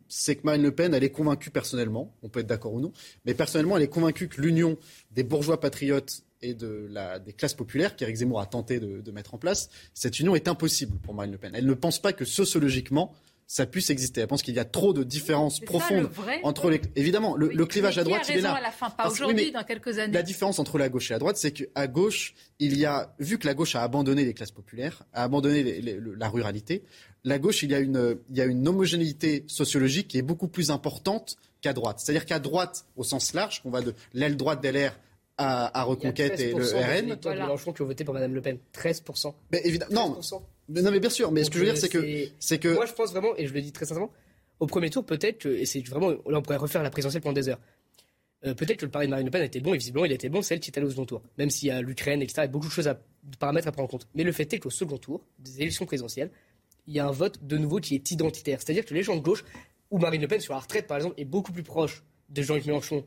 c'est 0.09 0.37
que 0.37 0.43
Marine 0.45 0.63
Le 0.63 0.73
Pen, 0.73 0.95
elle 0.95 1.05
est 1.05 1.11
convaincue 1.11 1.51
personnellement, 1.51 2.15
on 2.23 2.29
peut 2.29 2.41
être 2.41 2.47
d'accord 2.47 2.73
ou 2.73 2.81
non, 2.81 2.93
mais 3.25 3.35
personnellement, 3.35 3.77
elle 3.77 3.83
est 3.83 3.89
convaincue 3.89 4.29
que 4.29 4.41
l'union 4.41 4.79
des 5.11 5.23
bourgeois 5.23 5.61
patriotes 5.61 6.23
et 6.45 6.55
de 6.55 6.87
la, 6.91 7.19
des 7.19 7.33
classes 7.33 7.55
populaires 7.55 7.97
qu'Éric 7.97 8.17
Zemmour 8.17 8.41
a 8.41 8.47
tenté 8.47 8.79
de, 8.79 9.11
mettre 9.11 9.35
en 9.35 9.39
place, 9.39 9.71
cette 9.95 10.21
union 10.21 10.35
est 10.35 10.49
impossible 10.49 10.99
pour 10.99 11.15
Marine 11.15 11.33
Le 11.33 11.39
Pen. 11.39 11.53
Elle 11.55 11.67
ne 11.67 11.75
pense 11.75 12.01
pas 12.01 12.13
que 12.13 12.25
sociologiquement, 12.25 13.13
ça 13.47 13.67
puisse 13.67 13.91
exister. 13.91 14.21
Elle 14.21 14.27
pense 14.27 14.43
qu'il 14.43 14.55
y 14.55 14.59
a 14.59 14.65
trop 14.65 14.93
de 14.93 15.03
différences 15.03 15.61
profondes 15.61 16.11
entre 16.43 16.71
les. 16.71 16.81
Évidemment, 16.97 17.37
le, 17.37 17.67
clivage 17.67 17.99
à 17.99 18.05
droite, 18.05 18.27
il 18.29 18.39
est 18.39 18.41
là. 18.41 18.55
À 18.55 18.61
la 18.61 18.71
fin, 18.71 18.91
pas 18.91 19.09
aujourd'hui, 19.09 19.53
dans 19.53 19.65
quelques 19.65 19.99
années. 19.99 20.15
La 20.15 20.23
différence 20.23 20.59
entre 20.59 20.79
la 20.79 20.89
gauche 20.89 21.11
et 21.11 21.15
la 21.15 21.19
droite, 21.19 21.37
c'est 21.37 21.53
qu'à 21.53 21.87
gauche, 21.87 22.35
il 22.59 22.77
y 22.79 22.85
a, 22.85 23.15
vu 23.19 23.39
que 23.39 23.47
la 23.47 23.55
gauche 23.55 23.77
a 23.77 23.83
abandonné 23.83 24.25
les 24.25 24.35
classes 24.35 24.51
populaires, 24.51 25.05
a 25.13 25.25
abandonné 25.25 25.83
la 25.83 26.29
ruralité, 26.29 26.85
la 27.25 27.39
gauche, 27.39 27.63
il 27.63 27.71
y, 27.71 27.75
a 27.75 27.79
une, 27.79 28.19
il 28.31 28.37
y 28.37 28.41
a 28.41 28.45
une 28.45 28.67
homogénéité 28.69 29.45
sociologique 29.47 30.09
qui 30.09 30.19
est 30.19 30.23
beaucoup 30.23 30.49
plus 30.49 30.71
importante 30.71 31.37
qu'à 31.63 31.73
droite. 31.73 32.01
C'est-à-dire 32.01 32.27
qu'à 32.27 32.39
droite, 32.39 32.85
au 32.97 33.05
sens 33.05 33.33
large, 33.33 33.63
qu'on 33.63 33.71
va 33.71 33.81
de 33.81 33.95
l'aile 34.13 34.37
droite 34.37 34.63
d'LR 34.63 34.93
à, 35.39 35.83
Reconquête 35.83 36.39
et 36.39 36.53
le 36.53 36.65
RN. 36.65 37.17
Toi, 37.17 37.35
Mélenchon 37.35 37.73
qui 37.73 37.83
ont 37.83 37.87
voté 37.87 38.05
pour 38.05 38.15
Mme 38.15 38.35
Le 38.35 38.41
Pen. 38.41 38.59
13%. 38.75 39.35
Mais 39.53 39.61
évidemment. 39.65 40.17
Non. 40.21 40.43
Non, 40.69 40.91
mais 40.91 41.01
bien 41.01 41.11
sûr. 41.11 41.31
Mais 41.33 41.45
ce 41.45 41.51
que 41.51 41.59
je 41.59 41.65
veux 41.65 41.71
dire, 41.71 41.79
c'est 41.79 41.89
que, 41.89 42.29
c'est 42.39 42.59
que. 42.59 42.69
Moi, 42.69 42.87
je 42.87 42.93
pense 42.93 43.11
vraiment, 43.11 43.37
et 43.37 43.47
je 43.47 43.55
le 43.55 43.61
dis 43.61 43.73
très 43.73 43.85
sincèrement, 43.85 44.11
au 44.61 44.67
premier 44.67 44.91
tour, 44.91 45.05
peut-être 45.05 45.39
que, 45.39 45.49
et 45.49 45.67
c'est 45.67 45.81
vraiment, 45.87 46.11
là, 46.11 46.39
on 46.39 46.43
pourrait 46.43 46.57
refaire 46.57 46.83
la 46.83 46.91
présidentielle 46.91 47.23
pendant 47.23 47.35
des 47.35 47.49
heures. 47.49 47.61
Euh, 48.47 48.55
peut-être 48.55 48.79
que 48.79 48.85
le 48.85 48.91
pari 48.91 49.07
de 49.07 49.11
Marine 49.11 49.27
Le 49.27 49.31
Pen 49.31 49.43
était 49.43 49.61
bon, 49.61 49.75
et 49.75 49.79
visiblement, 49.79 50.05
il 50.05 50.13
était 50.13 50.29
bon, 50.29 50.43
celle 50.43 50.61
qui 50.61 50.71
est 50.71 50.79
allée 50.79 50.87
au 50.87 50.91
second 50.91 51.07
tour. 51.07 51.23
Même 51.39 51.51
s'il 51.51 51.69
y 51.69 51.71
a 51.71 51.81
l'Ukraine, 51.81 52.23
etc., 52.23 52.35
il 52.39 52.41
y 52.43 52.45
a 52.45 52.49
beaucoup 52.49 52.67
de 52.67 52.73
choses 52.73 52.89
à, 52.89 52.95
de 52.95 53.37
paramètres 53.39 53.69
à 53.69 53.73
prendre 53.73 53.89
en 53.89 53.91
compte. 53.91 54.07
Mais 54.15 54.23
le 54.23 54.33
fait 54.33 54.53
est 54.53 54.59
qu'au 54.59 54.71
second 54.71 54.99
tour, 54.99 55.25
des 55.39 55.63
élections 55.63 55.87
présidentielles, 55.87 56.31
il 56.87 56.95
y 56.95 57.01
a 57.01 57.07
un 57.07 57.11
vote 57.11 57.43
de 57.43 57.57
nouveau 57.57 57.81
qui 57.81 57.95
est 57.95 58.11
identitaire. 58.11 58.61
C'est-à-dire 58.61 58.85
que 58.85 58.93
les 58.93 59.03
gens 59.03 59.17
de 59.17 59.23
gauche, 59.23 59.45
ou 59.91 59.99
Marine 59.99 60.21
Le 60.21 60.29
Pen 60.29 60.41
sur 60.41 60.53
la 60.53 60.61
retraite, 60.61 60.87
par 60.87 60.99
exemple, 60.99 61.15
est 61.19 61.25
beaucoup 61.25 61.53
plus 61.53 61.63
proche 61.63 62.03
de 62.35 62.43
Jean-Luc 62.43 62.67
Mélenchon 62.67 63.05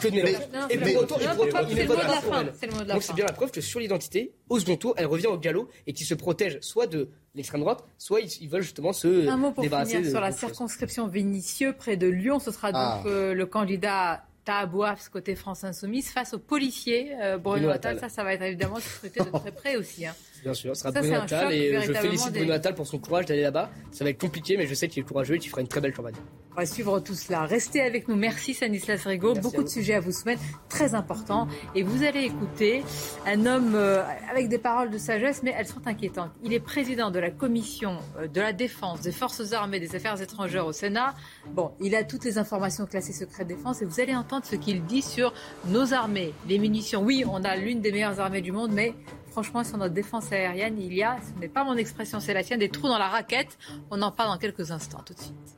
que 0.00 0.08
de 0.08 0.14
Mélenchon. 0.14 0.40
Et 0.70 0.78
pour 0.78 1.02
autant, 1.02 1.16
il 1.18 1.28
ne 1.28 1.34
vote 1.34 1.50
pas 1.50 2.20
pour 2.22 2.36
elle. 2.36 2.86
Donc 2.86 3.02
c'est 3.02 3.14
bien 3.14 3.24
la 3.24 3.32
preuve 3.32 3.50
que 3.50 3.60
sur 3.60 3.80
l'identité, 3.80 4.32
au 4.48 4.58
second 4.58 4.76
tour, 4.76 4.94
elle 4.96 5.06
revient 5.06 5.26
au 5.26 5.36
galop 5.36 5.68
et 5.86 5.92
qui 5.92 6.04
se 6.04 6.14
protège 6.14 6.58
soit 6.60 6.86
de 6.86 7.10
l'extrême 7.34 7.60
droite, 7.60 7.84
soit 7.98 8.20
ils, 8.20 8.48
veulent 8.48 8.62
justement 8.62 8.92
se 8.92 9.26
Un 9.28 9.36
mot 9.36 9.52
pour 9.52 9.64
finir 9.64 10.08
sur 10.08 10.20
la 10.20 10.32
circonscription 10.32 11.08
Vénitieux 11.08 11.72
près 11.72 11.96
de 11.96 12.06
Lyon. 12.06 12.38
Ce 12.38 12.50
sera 12.50 12.72
donc 12.72 12.80
ah. 12.80 13.02
euh, 13.06 13.34
le 13.34 13.46
candidat 13.46 14.24
Tahabouaf, 14.44 15.08
côté 15.08 15.34
France 15.34 15.64
Insoumise, 15.64 16.08
face 16.10 16.34
aux 16.34 16.38
policiers 16.38 17.12
euh, 17.20 17.38
Bruno 17.38 17.70
Attal. 17.70 17.98
Ça, 17.98 18.08
ça 18.08 18.24
va 18.24 18.34
être 18.34 18.42
évidemment 18.42 18.80
scruté 18.80 19.20
de 19.20 19.38
très 19.38 19.52
près 19.52 19.76
aussi. 19.76 20.06
Hein. 20.06 20.14
Bien 20.42 20.54
sûr, 20.54 20.74
ce 20.74 20.82
sera 20.82 20.90
Bruno 20.90 21.20
Attal 21.20 21.52
et 21.52 21.80
je 21.80 21.92
félicite 21.92 22.32
Bruno 22.32 22.52
Attal 22.52 22.74
pour 22.74 22.86
son 22.86 22.98
courage 22.98 23.26
d'aller 23.26 23.42
là-bas. 23.42 23.70
Ça 23.92 24.02
va 24.02 24.10
être 24.10 24.20
compliqué, 24.20 24.56
mais 24.56 24.66
je 24.66 24.74
sais 24.74 24.88
qu'il 24.88 25.02
est 25.02 25.06
courageux 25.06 25.36
et 25.36 25.38
qu'il 25.38 25.50
fera 25.50 25.60
une 25.60 25.68
très 25.68 25.80
belle 25.80 25.94
campagne. 25.94 26.14
On 26.54 26.56
va 26.56 26.66
suivre 26.66 27.00
tout 27.00 27.14
cela. 27.14 27.46
Restez 27.46 27.80
avec 27.80 28.08
nous. 28.08 28.16
Merci 28.16 28.52
Stanislas 28.52 29.06
Rigaud. 29.06 29.34
Beaucoup 29.34 29.62
de 29.62 29.68
sujets 29.68 29.94
à 29.94 30.00
vous 30.00 30.12
soumettre, 30.12 30.42
très 30.68 30.94
importants. 30.94 31.48
Et 31.74 31.82
vous 31.82 32.02
allez 32.02 32.24
écouter 32.24 32.82
un 33.24 33.46
homme 33.46 33.74
euh, 33.74 34.02
avec 34.30 34.48
des 34.48 34.58
paroles 34.58 34.90
de 34.90 34.98
sagesse, 34.98 35.42
mais 35.42 35.54
elles 35.56 35.66
sont 35.66 35.86
inquiétantes. 35.86 36.30
Il 36.42 36.52
est 36.52 36.60
président 36.60 37.10
de 37.10 37.18
la 37.18 37.30
commission 37.30 37.96
euh, 38.18 38.26
de 38.26 38.40
la 38.40 38.52
défense 38.52 39.00
des 39.00 39.12
forces 39.12 39.52
armées 39.52 39.80
des 39.80 39.96
affaires 39.96 40.20
étrangères 40.20 40.66
au 40.66 40.72
Sénat. 40.72 41.14
Bon, 41.52 41.70
il 41.80 41.94
a 41.94 42.04
toutes 42.04 42.24
les 42.24 42.36
informations 42.36 42.84
classées 42.84 43.14
secret 43.14 43.46
défense 43.46 43.80
et 43.80 43.86
vous 43.86 44.00
allez 44.00 44.14
entendre 44.14 44.44
ce 44.44 44.56
qu'il 44.56 44.84
dit 44.84 45.02
sur 45.02 45.32
nos 45.68 45.94
armées, 45.94 46.34
les 46.48 46.58
munitions. 46.58 47.02
Oui, 47.02 47.24
on 47.26 47.44
a 47.44 47.56
l'une 47.56 47.80
des 47.80 47.92
meilleures 47.92 48.20
armées 48.20 48.42
du 48.42 48.52
monde, 48.52 48.72
mais 48.72 48.94
franchement, 49.32 49.64
sur 49.64 49.78
notre 49.78 49.94
défense 49.94 50.30
aérienne, 50.30 50.80
il 50.80 50.92
y 50.94 51.02
a, 51.02 51.16
ce 51.20 51.40
n'est 51.40 51.48
pas 51.48 51.64
mon 51.64 51.76
expression, 51.76 52.20
c'est 52.20 52.34
la 52.34 52.42
sienne, 52.42 52.60
des 52.60 52.68
trous 52.68 52.88
dans 52.88 52.98
la 52.98 53.08
raquette. 53.08 53.58
On 53.90 54.00
en 54.02 54.12
parle 54.12 54.30
dans 54.30 54.38
quelques 54.38 54.70
instants, 54.70 55.02
tout 55.04 55.14
de 55.14 55.18
suite. 55.18 55.56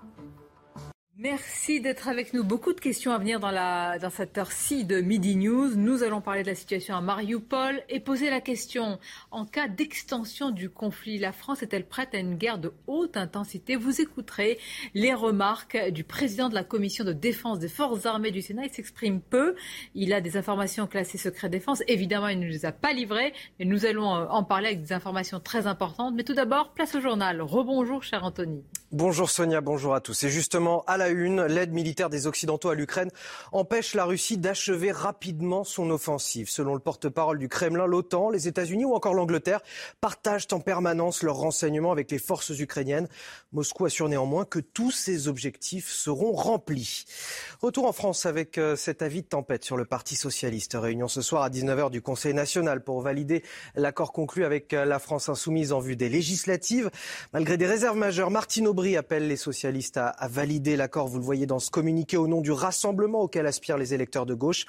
Merci 1.17 1.81
d'être 1.81 2.09
avec 2.09 2.35
nous. 2.35 2.43
Beaucoup 2.43 2.73
de 2.73 2.81
questions 2.81 3.13
à 3.13 3.19
venir 3.19 3.39
dans, 3.39 4.11
cette 4.11 4.37
heure-ci 4.37 4.85
de 4.85 5.01
Midi 5.01 5.37
News. 5.37 5.77
Nous 5.77 6.03
allons 6.03 6.21
parler 6.21 6.43
de 6.43 6.49
la 6.49 6.57
situation 6.57 6.97
à 6.97 7.01
Mariupol 7.01 7.81
et 7.89 8.01
poser 8.01 8.31
la 8.31 8.41
question 8.41 8.99
en 9.31 9.45
cas 9.47 9.69
d'extension 9.69 10.51
du 10.51 10.71
conflit, 10.71 11.19
la 11.19 11.31
France 11.31 11.63
est-elle 11.63 11.87
prête 11.87 12.17
à 12.17 12.19
une 12.19 12.35
guerre 12.35 12.59
de 12.59 12.73
haute 12.89 13.17
intensité? 13.17 13.77
Vous 13.77 14.01
écouterez 14.01 14.59
les 14.95 15.15
remarques 15.15 15.79
du 15.91 16.03
président 16.03 16.49
de 16.49 16.55
la 16.55 16.65
commission 16.65 17.05
de 17.05 17.13
défense 17.13 17.61
des 17.61 17.69
forces 17.69 18.07
armées 18.07 18.33
du 18.33 18.43
Sénat. 18.43 18.65
Il 18.65 18.73
s'exprime 18.73 19.21
peu. 19.21 19.55
Il 19.95 20.13
a 20.15 20.21
des 20.21 20.37
informations 20.37 20.89
classées 20.89 21.17
secret 21.17 21.49
défense. 21.49 21.85
Évidemment, 21.87 22.27
il 22.27 22.41
ne 22.41 22.49
les 22.49 22.67
a 22.67 22.73
pas 22.73 22.93
livrées, 22.93 23.33
mais 23.61 23.67
nous 23.67 23.87
allons 23.87 24.13
euh, 24.17 24.27
en 24.31 24.43
parler 24.43 24.67
avec 24.67 24.83
des 24.83 24.93
informations 24.93 25.39
très 25.39 25.69
importantes. 25.69 26.15
Mais 26.17 26.25
tout 26.25 26.35
d'abord, 26.35 26.73
place 26.73 26.97
au 26.97 27.01
journal. 27.01 27.41
Rebonjour, 27.41 28.03
cher 28.03 28.25
Anthony. 28.25 28.65
Bonjour 28.95 29.29
Sonia, 29.29 29.61
bonjour 29.61 29.93
à 29.93 30.01
tous. 30.01 30.23
Et 30.23 30.29
justement, 30.29 30.85
à 30.87 30.97
la 30.97 31.09
une, 31.09 31.43
l'aide 31.47 31.73
militaire 31.73 32.11
des 32.11 32.29
Occidentaux 32.29 32.71
à 32.71 32.77
l'Ukraine 32.77 33.11
empêche 33.51 33.95
la 33.95 34.05
Russie 34.05 34.39
d'achever 34.39 34.93
rapidement 34.93 35.65
son 35.65 35.91
offensive. 35.91 36.49
Selon 36.49 36.75
le 36.75 36.79
porte-parole 36.79 37.41
du 37.41 37.49
Kremlin, 37.49 37.87
l'OTAN, 37.87 38.31
les 38.31 38.47
États-Unis 38.47 38.85
ou 38.85 38.95
encore 38.95 39.15
l'Angleterre 39.15 39.63
partagent 40.01 40.47
en 40.53 40.61
permanence 40.61 41.25
leurs 41.25 41.35
renseignements 41.35 41.91
avec 41.91 42.09
les 42.13 42.21
forces 42.21 42.51
ukrainiennes. 42.51 43.09
Moscou 43.51 43.85
assure 43.85 44.09
néanmoins 44.09 44.45
que 44.45 44.61
tous 44.61 44.93
ces 44.93 45.27
objectifs 45.27 45.91
seront 45.91 46.31
remplis. 46.31 47.05
Retour 47.63 47.87
en 47.87 47.93
France 47.93 48.27
avec 48.27 48.59
euh, 48.59 48.77
cet 48.77 49.03
avis 49.03 49.23
de 49.23 49.27
tempête 49.27 49.65
sur 49.65 49.77
le 49.77 49.87
Parti 49.87 50.15
socialiste. 50.15 50.77
Réunion 50.81 51.09
ce 51.09 51.21
soir 51.21 51.43
à 51.43 51.51
19h 51.51 51.91
du 51.91 52.01
Conseil 52.01 52.33
national 52.33 52.85
pour 52.85 53.01
valider 53.01 53.43
l'accord 53.75 54.13
conclu 54.13 54.45
avec 54.45 54.73
euh, 54.73 54.85
la 54.85 55.01
France 55.01 55.29
insoumise 55.29 55.73
en 55.73 55.81
vue 55.81 55.97
des 55.97 56.09
législatives. 56.09 56.93
Malgré 57.33 57.57
des 57.57 57.67
réserves 57.67 57.97
majeures, 57.97 58.31
Martine 58.31 58.69
Aubry 58.69 58.84
appelle 58.97 59.27
les 59.27 59.37
socialistes 59.37 59.97
à, 59.97 60.15
valider 60.29 60.77
l'accord, 60.77 61.09
vous 61.09 61.19
le 61.19 61.25
voyez 61.25 61.47
dans 61.47 61.59
ce 61.59 61.71
communiqué, 61.71 62.17
au 62.17 62.29
nom 62.29 62.41
du 62.41 62.53
rassemblement 62.53 63.23
auquel 63.23 63.47
aspirent 63.47 63.79
les 63.79 63.95
électeurs 63.95 64.27
de 64.27 64.35
gauche. 64.35 64.67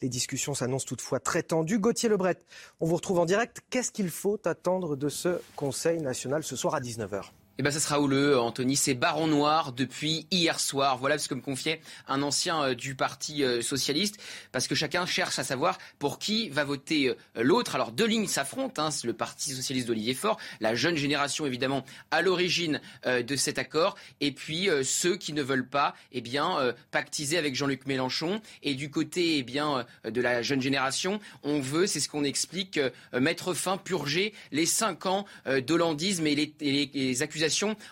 Les 0.00 0.08
discussions 0.08 0.54
s'annoncent 0.54 0.86
toutefois 0.86 1.20
très 1.20 1.42
tendues. 1.42 1.78
Gauthier 1.78 2.08
Lebret, 2.08 2.38
on 2.80 2.86
vous 2.86 2.96
retrouve 2.96 3.20
en 3.20 3.24
direct. 3.24 3.60
Qu'est-ce 3.70 3.92
qu'il 3.92 4.10
faut 4.10 4.40
attendre 4.44 4.96
de 4.96 5.08
ce 5.08 5.40
Conseil 5.56 6.00
national 6.00 6.42
ce 6.42 6.56
soir 6.56 6.74
à 6.74 6.80
19h 6.80 7.30
eh 7.58 7.62
ben, 7.62 7.70
ça 7.70 7.80
sera 7.80 8.00
houleux, 8.00 8.38
Anthony. 8.40 8.76
C'est 8.76 8.94
baron 8.94 9.26
noir 9.26 9.72
depuis 9.72 10.26
hier 10.30 10.58
soir. 10.58 10.96
Voilà 10.96 11.18
ce 11.18 11.28
que 11.28 11.34
me 11.34 11.42
confiait 11.42 11.82
un 12.08 12.22
ancien 12.22 12.62
euh, 12.62 12.74
du 12.74 12.94
Parti 12.94 13.44
euh, 13.44 13.60
socialiste, 13.60 14.18
parce 14.52 14.66
que 14.66 14.74
chacun 14.74 15.04
cherche 15.04 15.38
à 15.38 15.44
savoir 15.44 15.76
pour 15.98 16.18
qui 16.18 16.48
va 16.48 16.64
voter 16.64 17.10
euh, 17.10 17.14
l'autre. 17.36 17.74
Alors 17.74 17.92
deux 17.92 18.06
lignes 18.06 18.26
s'affrontent. 18.26 18.82
Hein. 18.82 18.88
le 19.04 19.12
Parti 19.12 19.52
socialiste 19.52 19.86
d'Olivier 19.86 20.14
Faure, 20.14 20.38
la 20.60 20.74
jeune 20.74 20.96
génération 20.96 21.44
évidemment 21.44 21.84
à 22.10 22.22
l'origine 22.22 22.80
de 23.04 23.36
cet 23.36 23.58
accord, 23.58 23.96
et 24.20 24.32
puis 24.32 24.68
ceux 24.82 25.16
qui 25.16 25.32
ne 25.32 25.42
veulent 25.42 25.68
pas, 25.68 25.94
eh 26.12 26.20
bien, 26.20 26.74
pactiser 26.90 27.36
avec 27.36 27.54
Jean-Luc 27.54 27.86
Mélenchon. 27.86 28.40
Et 28.62 28.74
du 28.74 28.90
côté, 28.90 29.38
eh 29.38 29.42
bien, 29.42 29.84
de 30.04 30.20
la 30.20 30.42
jeune 30.42 30.60
génération, 30.60 31.20
on 31.42 31.60
veut, 31.60 31.86
c'est 31.86 32.00
ce 32.00 32.08
qu'on 32.08 32.24
explique, 32.24 32.80
mettre 33.12 33.54
fin, 33.54 33.76
purger 33.76 34.32
les 34.52 34.66
cinq 34.66 35.06
ans 35.06 35.26
d'hollandisme 35.46 36.26
et 36.26 36.54
les 36.60 37.22
accusations 37.22 37.41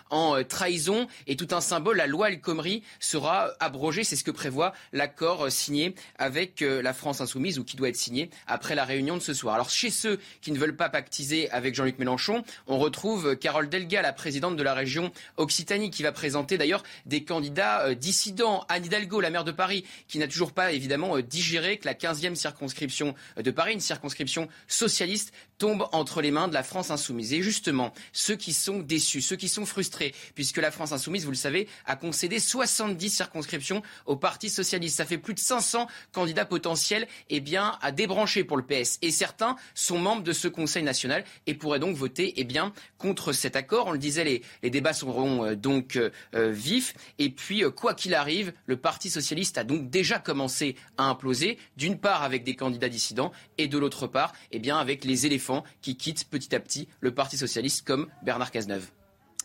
en 0.09 0.43
trahison 0.43 1.07
et 1.27 1.35
tout 1.35 1.47
un 1.51 1.61
symbole, 1.61 1.97
la 1.97 2.07
loi 2.07 2.29
El 2.29 2.41
Khomri 2.41 2.83
sera 2.99 3.51
abrogée. 3.59 4.03
C'est 4.03 4.15
ce 4.15 4.23
que 4.23 4.31
prévoit 4.31 4.73
l'accord 4.93 5.51
signé 5.51 5.95
avec 6.17 6.61
la 6.61 6.93
France 6.93 7.21
insoumise 7.21 7.59
ou 7.59 7.63
qui 7.63 7.75
doit 7.75 7.89
être 7.89 7.95
signé 7.95 8.29
après 8.47 8.75
la 8.75 8.85
réunion 8.85 9.15
de 9.15 9.21
ce 9.21 9.33
soir. 9.33 9.55
Alors 9.55 9.69
chez 9.69 9.89
ceux 9.89 10.19
qui 10.41 10.51
ne 10.51 10.57
veulent 10.57 10.75
pas 10.75 10.89
pactiser 10.89 11.49
avec 11.51 11.75
Jean-Luc 11.75 11.99
Mélenchon, 11.99 12.43
on 12.67 12.77
retrouve 12.77 13.35
Carole 13.35 13.69
Delga, 13.69 14.01
la 14.01 14.13
présidente 14.13 14.55
de 14.55 14.63
la 14.63 14.73
région 14.73 15.11
Occitanie, 15.37 15.91
qui 15.91 16.03
va 16.03 16.11
présenter 16.11 16.57
d'ailleurs 16.57 16.83
des 17.05 17.23
candidats 17.23 17.93
dissidents. 17.95 18.65
Anne 18.69 18.85
Hidalgo, 18.85 19.21
la 19.21 19.29
maire 19.29 19.43
de 19.43 19.51
Paris, 19.51 19.85
qui 20.07 20.19
n'a 20.19 20.27
toujours 20.27 20.51
pas 20.51 20.71
évidemment 20.71 21.19
digéré 21.19 21.77
que 21.77 21.85
la 21.85 21.93
15e 21.93 22.35
circonscription 22.35 23.15
de 23.37 23.51
Paris, 23.51 23.73
une 23.73 23.79
circonscription 23.79 24.47
socialiste, 24.67 25.33
tombe 25.61 25.87
entre 25.91 26.23
les 26.23 26.31
mains 26.31 26.47
de 26.47 26.55
la 26.55 26.63
France 26.63 26.89
insoumise. 26.89 27.33
Et 27.33 27.43
justement, 27.43 27.93
ceux 28.13 28.35
qui 28.35 28.51
sont 28.51 28.79
déçus, 28.79 29.21
ceux 29.21 29.35
qui 29.35 29.47
sont 29.47 29.67
frustrés, 29.67 30.11
puisque 30.33 30.57
la 30.57 30.71
France 30.71 30.91
insoumise, 30.91 31.23
vous 31.23 31.29
le 31.29 31.37
savez, 31.37 31.67
a 31.85 31.95
concédé 31.95 32.39
70 32.39 33.11
circonscriptions 33.11 33.83
au 34.07 34.15
Parti 34.15 34.49
socialiste. 34.49 34.97
Ça 34.97 35.05
fait 35.05 35.19
plus 35.19 35.35
de 35.35 35.39
500 35.39 35.85
candidats 36.13 36.45
potentiels 36.45 37.07
eh 37.29 37.41
bien, 37.41 37.77
à 37.83 37.91
débrancher 37.91 38.43
pour 38.43 38.57
le 38.57 38.63
PS. 38.63 38.97
Et 39.03 39.11
certains 39.11 39.55
sont 39.75 39.99
membres 39.99 40.23
de 40.23 40.33
ce 40.33 40.47
Conseil 40.47 40.81
national 40.81 41.23
et 41.45 41.53
pourraient 41.53 41.77
donc 41.77 41.95
voter 41.95 42.33
eh 42.37 42.43
bien, 42.43 42.73
contre 42.97 43.31
cet 43.31 43.55
accord. 43.55 43.85
On 43.85 43.91
le 43.91 43.99
disait, 43.99 44.41
les, 44.63 44.69
débats 44.71 44.93
seront 44.93 45.45
euh, 45.45 45.55
donc 45.55 45.95
euh, 45.95 46.09
euh, 46.33 46.49
vifs. 46.49 46.95
Et 47.19 47.29
puis, 47.29 47.63
quoi 47.75 47.93
qu'il 47.93 48.15
arrive, 48.15 48.51
le 48.65 48.77
Parti 48.77 49.11
socialiste 49.11 49.59
a 49.59 49.63
donc 49.63 49.91
déjà 49.91 50.17
commencé 50.17 50.75
à 50.97 51.03
imploser, 51.03 51.59
d'une 51.77 51.99
part 51.99 52.23
avec 52.23 52.43
des 52.43 52.55
candidats 52.55 52.89
dissidents 52.89 53.31
et 53.59 53.67
de 53.67 53.77
l'autre 53.77 54.07
part 54.07 54.33
eh 54.51 54.57
bien, 54.57 54.79
avec 54.79 55.05
les 55.05 55.27
éléphants 55.27 55.50
qui 55.81 55.97
quittent 55.97 56.27
petit 56.29 56.55
à 56.55 56.59
petit 56.59 56.87
le 56.99 57.13
Parti 57.13 57.37
socialiste 57.37 57.85
comme 57.85 58.07
Bernard 58.23 58.51
Cazeneuve. 58.51 58.87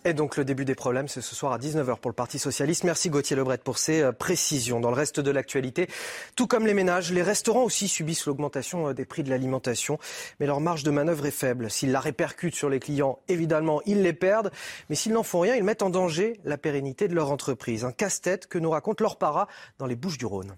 Et 0.06 0.14
donc 0.14 0.36
le 0.36 0.44
début 0.44 0.64
des 0.64 0.76
problèmes, 0.76 1.08
c'est 1.08 1.20
ce 1.20 1.34
soir 1.34 1.52
à 1.52 1.58
19h 1.58 1.98
pour 1.98 2.10
le 2.10 2.14
Parti 2.14 2.38
socialiste. 2.38 2.84
Merci 2.84 3.10
Gauthier 3.10 3.34
Lebret 3.34 3.58
pour 3.58 3.76
ces 3.76 4.02
euh, 4.02 4.12
précisions. 4.12 4.78
Dans 4.78 4.90
le 4.90 4.94
reste 4.94 5.18
de 5.18 5.32
l'actualité, 5.32 5.88
tout 6.36 6.46
comme 6.46 6.64
les 6.64 6.74
ménages, 6.74 7.10
les 7.10 7.24
restaurants 7.24 7.64
aussi 7.64 7.88
subissent 7.88 8.26
l'augmentation 8.26 8.90
euh, 8.90 8.94
des 8.94 9.04
prix 9.04 9.24
de 9.24 9.30
l'alimentation. 9.30 9.98
Mais 10.38 10.46
leur 10.46 10.60
marge 10.60 10.84
de 10.84 10.92
manœuvre 10.92 11.26
est 11.26 11.32
faible. 11.32 11.68
S'ils 11.72 11.90
la 11.90 11.98
répercutent 11.98 12.54
sur 12.54 12.68
les 12.68 12.78
clients, 12.78 13.18
évidemment, 13.26 13.82
ils 13.84 14.02
les 14.02 14.12
perdent. 14.12 14.52
Mais 14.90 14.94
s'ils 14.94 15.12
n'en 15.12 15.24
font 15.24 15.40
rien, 15.40 15.56
ils 15.56 15.64
mettent 15.64 15.82
en 15.82 15.90
danger 15.90 16.38
la 16.44 16.56
pérennité 16.56 17.08
de 17.08 17.14
leur 17.16 17.32
entreprise. 17.32 17.84
Un 17.84 17.90
casse-tête 17.90 18.46
que 18.46 18.60
nous 18.60 18.70
raconte 18.70 19.00
Laure 19.00 19.18
Para 19.18 19.48
dans 19.78 19.86
les 19.86 19.96
Bouches 19.96 20.18
du 20.18 20.26
Rhône. 20.26 20.56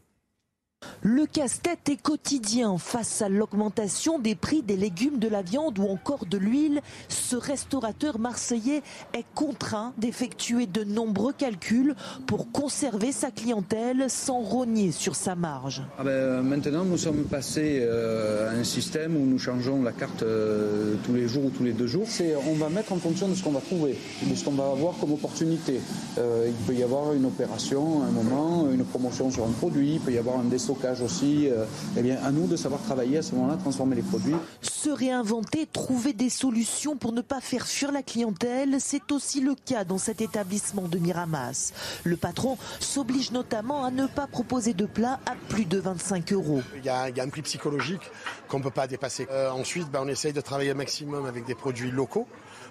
Le 1.02 1.26
casse-tête 1.26 1.88
est 1.88 2.00
quotidien 2.00 2.76
face 2.78 3.22
à 3.22 3.28
l'augmentation 3.28 4.18
des 4.18 4.34
prix 4.34 4.62
des 4.62 4.76
légumes, 4.76 5.18
de 5.18 5.28
la 5.28 5.42
viande 5.42 5.78
ou 5.78 5.84
encore 5.84 6.26
de 6.26 6.36
l'huile. 6.36 6.80
Ce 7.08 7.34
restaurateur 7.34 8.18
marseillais 8.18 8.82
est 9.14 9.24
contraint 9.34 9.92
d'effectuer 9.98 10.66
de 10.66 10.84
nombreux 10.84 11.32
calculs 11.32 11.94
pour 12.26 12.52
conserver 12.52 13.12
sa 13.12 13.30
clientèle 13.30 14.06
sans 14.08 14.40
rogner 14.40 14.92
sur 14.92 15.16
sa 15.16 15.34
marge. 15.34 15.82
Ah 15.98 16.04
ben, 16.04 16.42
maintenant, 16.42 16.84
nous 16.84 16.98
sommes 16.98 17.24
passés 17.24 17.78
euh, 17.80 18.50
à 18.50 18.52
un 18.52 18.64
système 18.64 19.16
où 19.16 19.24
nous 19.24 19.38
changeons 19.38 19.82
la 19.82 19.92
carte 19.92 20.22
euh, 20.22 20.94
tous 21.04 21.14
les 21.14 21.26
jours 21.26 21.46
ou 21.46 21.50
tous 21.50 21.64
les 21.64 21.72
deux 21.72 21.86
jours. 21.86 22.06
On 22.46 22.54
va 22.54 22.68
mettre 22.68 22.92
en 22.92 22.98
fonction 22.98 23.28
de 23.28 23.34
ce 23.34 23.42
qu'on 23.42 23.52
va 23.52 23.60
trouver, 23.60 23.96
de 24.22 24.34
ce 24.34 24.44
qu'on 24.44 24.52
va 24.52 24.70
avoir 24.70 24.94
comme 25.00 25.12
opportunité. 25.12 25.80
Euh, 26.18 26.46
il 26.48 26.66
peut 26.66 26.74
y 26.74 26.82
avoir 26.82 27.14
une 27.14 27.24
opération, 27.24 28.02
un 28.02 28.10
moment, 28.10 28.68
une 28.70 28.84
promotion 28.84 29.30
sur 29.30 29.44
un 29.44 29.50
produit, 29.50 29.94
il 29.94 30.00
peut 30.00 30.12
y 30.12 30.18
avoir 30.18 30.38
un 30.38 30.44
décès 30.44 30.67
stockage 30.68 31.00
aussi. 31.00 31.48
Euh, 31.48 31.64
eh 31.96 32.02
bien, 32.02 32.18
à 32.22 32.30
nous 32.30 32.46
de 32.46 32.56
savoir 32.56 32.82
travailler 32.82 33.18
à 33.18 33.22
ce 33.22 33.34
moment-là, 33.34 33.56
transformer 33.56 33.96
les 33.96 34.02
produits. 34.02 34.34
Se 34.60 34.90
réinventer, 34.90 35.66
trouver 35.66 36.12
des 36.12 36.28
solutions 36.28 36.96
pour 36.96 37.12
ne 37.12 37.22
pas 37.22 37.40
faire 37.40 37.66
fuir 37.66 37.90
la 37.90 38.02
clientèle, 38.02 38.76
c'est 38.78 39.10
aussi 39.10 39.40
le 39.40 39.54
cas 39.54 39.84
dans 39.84 39.96
cet 39.96 40.20
établissement 40.20 40.82
de 40.82 40.98
Miramas. 40.98 41.72
Le 42.04 42.16
patron 42.16 42.58
s'oblige 42.80 43.32
notamment 43.32 43.84
à 43.84 43.90
ne 43.90 44.06
pas 44.06 44.26
proposer 44.26 44.74
de 44.74 44.84
plats 44.84 45.20
à 45.24 45.34
plus 45.48 45.64
de 45.64 45.78
25 45.78 46.32
euros. 46.32 46.60
Il 46.76 46.84
y 46.84 46.90
a, 46.90 47.04
un 47.04 47.28
prix 47.28 47.42
psychologique 47.42 48.02
qu'on 48.48 48.58
ne 48.58 48.64
peut 48.64 48.70
pas 48.70 48.86
dépasser. 48.86 49.26
Euh, 49.30 49.50
ensuite, 49.50 49.90
ben, 49.90 50.00
on 50.04 50.08
essaye 50.08 50.32
de 50.34 50.40
travailler 50.40 50.72
au 50.72 50.76
maximum 50.76 51.24
avec 51.24 51.46
des 51.46 51.54
produits 51.54 51.90
locaux 51.90 52.26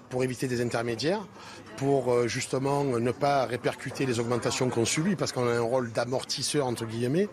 pour 0.08 0.24
éviter 0.24 0.48
des 0.48 0.60
intermédiaires 0.60 1.26
pour 1.78 2.12
euh, 2.12 2.26
justement 2.26 2.82
ne 2.82 3.12
pas 3.12 3.46
répercuter 3.46 4.04
les 4.04 4.18
augmentations 4.18 4.68
qu'on 4.68 4.84
subit, 4.84 5.14
parce 5.14 5.30
qu'on 5.30 5.46
a 5.46 5.52
un 5.52 5.60
rôle 5.60 5.92
d'amortisseur, 5.92 6.66
entre 6.66 6.84
guillemets. 6.84 7.28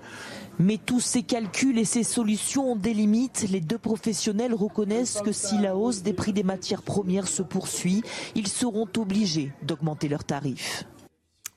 Mais 0.60 0.78
tous 0.78 1.00
ces 1.00 1.24
calculs 1.24 1.80
et 1.80 1.86
ces 1.86 2.04
solutions 2.04 2.74
ont 2.74 2.76
des 2.76 2.94
limites. 2.94 3.48
Les 3.50 3.60
deux 3.60 3.80
professionnels 3.80 4.54
reconnaissent 4.54 5.20
que 5.26 5.32
si 5.32 5.58
la 5.58 5.76
hausse 5.76 6.04
des 6.04 6.14
prix 6.14 6.32
des 6.32 6.44
matières 6.44 6.84
premières 6.84 7.28
se 7.28 7.42
poursuit, 7.42 8.04
ils 8.36 8.48
seront 8.48 8.88
obligés 8.98 9.52
d'augmenter 9.64 10.08
leurs 10.08 10.24
tarifs. 10.24 10.86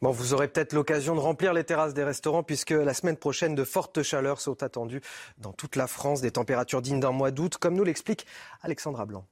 Bon, 0.01 0.11
vous 0.11 0.33
aurez 0.33 0.49
peut-être 0.49 0.73
l'occasion 0.73 1.15
de 1.15 1.21
remplir 1.21 1.53
les 1.53 1.65
terrasses 1.65 1.93
des 1.93 2.05
restaurants 2.05 2.43
puisque 2.43 2.71
la 2.71 2.95
semaine 2.95 3.17
prochaine, 3.17 3.55
de 3.55 3.65
fortes 3.65 4.03
chaleurs 4.03 4.41
sont 4.41 4.63
attendues 4.63 5.03
dans 5.39 5.53
toute 5.53 5.77
la 5.77 5.89
France, 5.89 6.21
des 6.21 6.31
températures 6.31 6.81
dignes 6.81 7.01
d'un 7.01 7.11
mois 7.11 7.33
d'août, 7.33 7.57
comme 7.59 7.75
nous 7.75 7.85
l'explique 7.85 8.25
Alexandra 8.63 9.05
Blanc 9.05 9.27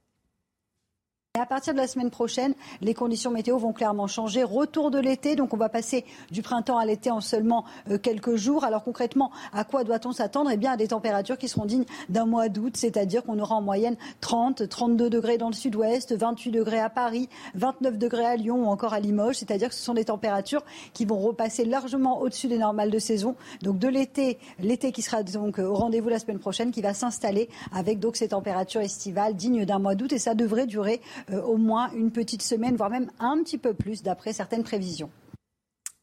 à 1.39 1.45
partir 1.45 1.73
de 1.73 1.77
la 1.77 1.87
semaine 1.87 2.09
prochaine, 2.09 2.53
les 2.81 2.93
conditions 2.93 3.31
météo 3.31 3.57
vont 3.57 3.73
clairement 3.73 4.07
changer. 4.07 4.43
Retour 4.43 4.91
de 4.91 4.99
l'été, 4.99 5.35
donc 5.35 5.53
on 5.53 5.57
va 5.57 5.69
passer 5.69 6.05
du 6.31 6.41
printemps 6.41 6.77
à 6.77 6.85
l'été 6.85 7.11
en 7.11 7.21
seulement 7.21 7.65
euh, 7.89 7.97
quelques 7.97 8.35
jours. 8.35 8.63
Alors 8.63 8.83
concrètement, 8.83 9.31
à 9.53 9.63
quoi 9.63 9.83
doit-on 9.83 10.11
s'attendre? 10.11 10.49
Eh 10.51 10.57
bien, 10.57 10.71
à 10.71 10.77
des 10.77 10.89
températures 10.89 11.37
qui 11.37 11.47
seront 11.47 11.65
dignes 11.65 11.85
d'un 12.09 12.25
mois 12.25 12.49
d'août, 12.49 12.75
c'est-à-dire 12.77 13.23
qu'on 13.23 13.39
aura 13.39 13.55
en 13.55 13.61
moyenne 13.61 13.97
30, 14.21 14.67
32 14.69 15.09
degrés 15.09 15.37
dans 15.37 15.47
le 15.47 15.53
sud-ouest, 15.53 16.15
28 16.15 16.51
degrés 16.51 16.79
à 16.79 16.89
Paris, 16.89 17.29
29 17.55 17.97
degrés 17.97 18.25
à 18.25 18.35
Lyon 18.35 18.67
ou 18.67 18.67
encore 18.67 18.93
à 18.93 18.99
Limoges. 18.99 19.35
C'est-à-dire 19.35 19.69
que 19.69 19.75
ce 19.75 19.83
sont 19.83 19.93
des 19.93 20.05
températures 20.05 20.63
qui 20.93 21.05
vont 21.05 21.19
repasser 21.19 21.65
largement 21.65 22.21
au-dessus 22.21 22.47
des 22.47 22.57
normales 22.57 22.91
de 22.91 22.99
saison. 22.99 23.35
Donc 23.61 23.79
de 23.79 23.87
l'été, 23.87 24.37
l'été 24.59 24.91
qui 24.91 25.01
sera 25.01 25.23
donc 25.23 25.59
au 25.59 25.73
rendez-vous 25.73 26.09
la 26.09 26.19
semaine 26.19 26.39
prochaine, 26.39 26.71
qui 26.71 26.81
va 26.81 26.93
s'installer 26.93 27.49
avec 27.71 27.99
donc 27.99 28.15
ces 28.15 28.29
températures 28.29 28.81
estivales 28.81 29.35
dignes 29.35 29.65
d'un 29.65 29.79
mois 29.79 29.95
d'août 29.95 30.11
et 30.13 30.19
ça 30.19 30.35
devrait 30.35 30.67
durer 30.67 31.01
euh, 31.26 31.26
au 31.31 31.57
moins 31.57 31.91
une 31.91 32.11
petite 32.11 32.41
semaine, 32.41 32.75
voire 32.75 32.89
même 32.89 33.11
un 33.19 33.41
petit 33.43 33.57
peu 33.57 33.73
plus, 33.73 34.03
d'après 34.03 34.33
certaines 34.33 34.63
prévisions. 34.63 35.09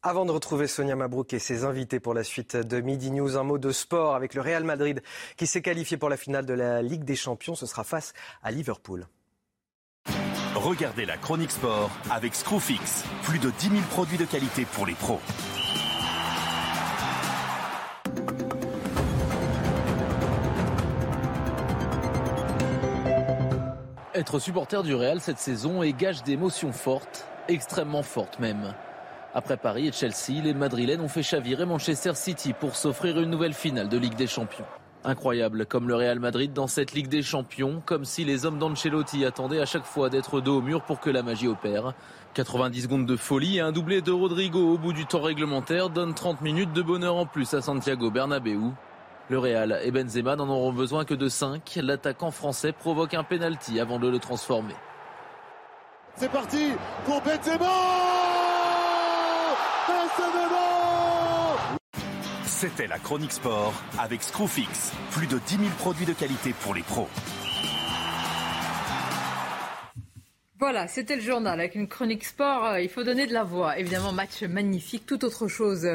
Avant 0.07 0.23
de 0.23 0.31
retrouver 0.31 0.67
Sonia 0.67 0.95
Mabrouk 0.95 1.33
et 1.33 1.39
ses 1.39 1.63
invités 1.63 1.99
pour 1.99 2.13
la 2.13 2.23
suite 2.23 2.55
de 2.55 2.79
Midi 2.79 3.09
News, 3.09 3.37
un 3.37 3.43
mot 3.43 3.57
de 3.57 3.71
sport 3.71 4.13
avec 4.13 4.35
le 4.35 4.41
Real 4.41 4.63
Madrid 4.63 5.01
qui 5.35 5.47
s'est 5.47 5.63
qualifié 5.63 5.97
pour 5.97 6.09
la 6.09 6.15
finale 6.15 6.45
de 6.45 6.53
la 6.53 6.83
Ligue 6.83 7.03
des 7.03 7.15
Champions. 7.15 7.55
Ce 7.55 7.65
sera 7.65 7.83
face 7.83 8.13
à 8.43 8.51
Liverpool. 8.51 9.07
Regardez 10.53 11.05
la 11.05 11.17
chronique 11.17 11.49
sport 11.49 11.89
avec 12.11 12.35
Screwfix. 12.35 13.03
Plus 13.23 13.39
de 13.39 13.49
10 13.49 13.69
000 13.69 13.81
produits 13.89 14.19
de 14.19 14.25
qualité 14.25 14.65
pour 14.73 14.85
les 14.85 14.93
pros. 14.93 15.19
Être 24.15 24.39
supporter 24.39 24.81
du 24.81 24.95
Real 24.95 25.19
cette 25.19 25.39
saison 25.39 25.83
est 25.83 25.91
gage 25.91 26.23
d'émotions 26.23 26.71
fortes, 26.71 27.27
extrêmement 27.49 28.01
fortes 28.01 28.39
même. 28.39 28.73
Après 29.33 29.57
Paris 29.57 29.89
et 29.89 29.91
Chelsea, 29.91 30.41
les 30.41 30.53
Madrilènes 30.53 31.01
ont 31.01 31.09
fait 31.09 31.21
chavirer 31.21 31.65
Manchester 31.65 32.13
City 32.15 32.53
pour 32.53 32.77
s'offrir 32.77 33.19
une 33.19 33.29
nouvelle 33.29 33.53
finale 33.53 33.89
de 33.89 33.97
Ligue 33.97 34.15
des 34.15 34.27
Champions. 34.27 34.63
Incroyable 35.03 35.65
comme 35.65 35.89
le 35.89 35.95
Real 35.95 36.21
Madrid 36.21 36.53
dans 36.53 36.67
cette 36.67 36.93
Ligue 36.93 37.09
des 37.09 37.23
Champions, 37.23 37.81
comme 37.85 38.05
si 38.05 38.23
les 38.23 38.45
hommes 38.45 38.57
d'Ancelotti 38.57 39.25
attendaient 39.25 39.59
à 39.59 39.65
chaque 39.65 39.83
fois 39.83 40.09
d'être 40.09 40.39
dos 40.39 40.59
au 40.59 40.61
mur 40.61 40.83
pour 40.83 41.01
que 41.01 41.09
la 41.09 41.21
magie 41.21 41.49
opère. 41.49 41.93
90 42.35 42.83
secondes 42.83 43.05
de 43.05 43.17
folie 43.17 43.57
et 43.57 43.61
un 43.61 43.73
doublé 43.73 44.01
de 44.01 44.13
Rodrigo 44.13 44.75
au 44.75 44.77
bout 44.77 44.93
du 44.93 45.05
temps 45.05 45.23
réglementaire 45.23 45.89
donnent 45.89 46.13
30 46.13 46.39
minutes 46.39 46.71
de 46.71 46.81
bonheur 46.81 47.17
en 47.17 47.25
plus 47.25 47.53
à 47.53 47.61
Santiago 47.61 48.11
Bernabéu. 48.11 48.71
Le 49.27 49.39
Real 49.39 49.79
et 49.83 49.89
Benzema 49.89 50.35
n'en 50.35 50.47
auront 50.49 50.71
besoin 50.71 51.03
que 51.03 51.15
de 51.15 51.29
5. 51.29 51.79
L'attaquant 51.81 52.29
français 52.29 52.71
provoque 52.71 53.15
un 53.15 53.23
penalty 53.23 53.79
avant 53.79 53.97
de 53.97 54.07
le 54.07 54.19
transformer. 54.19 54.75
C'est 56.15 56.31
parti 56.31 56.73
pour 57.05 57.21
Benzema 57.21 57.65
Benzema 59.87 60.55
C'était 62.45 62.85
la 62.85 62.99
chronique 62.99 63.31
sport 63.31 63.73
avec 63.99 64.21
Screwfix. 64.21 64.93
Plus 65.11 65.25
de 65.25 65.39
10 65.39 65.57
000 65.57 65.69
produits 65.79 66.05
de 66.05 66.13
qualité 66.13 66.53
pour 66.61 66.75
les 66.75 66.83
pros. 66.83 67.09
Voilà, 70.57 70.87
c'était 70.87 71.17
le 71.17 71.21
journal 71.21 71.59
avec 71.59 71.75
une 71.75 71.87
chronique 71.87 72.23
sport. 72.23 72.65
Euh, 72.65 72.79
il 72.79 72.87
faut 72.87 73.03
donner 73.03 73.27
de 73.27 73.33
la 73.33 73.43
voix. 73.43 73.77
Évidemment, 73.77 74.13
match 74.13 74.41
magnifique, 74.43 75.05
tout 75.05 75.25
autre 75.25 75.49
chose. 75.49 75.85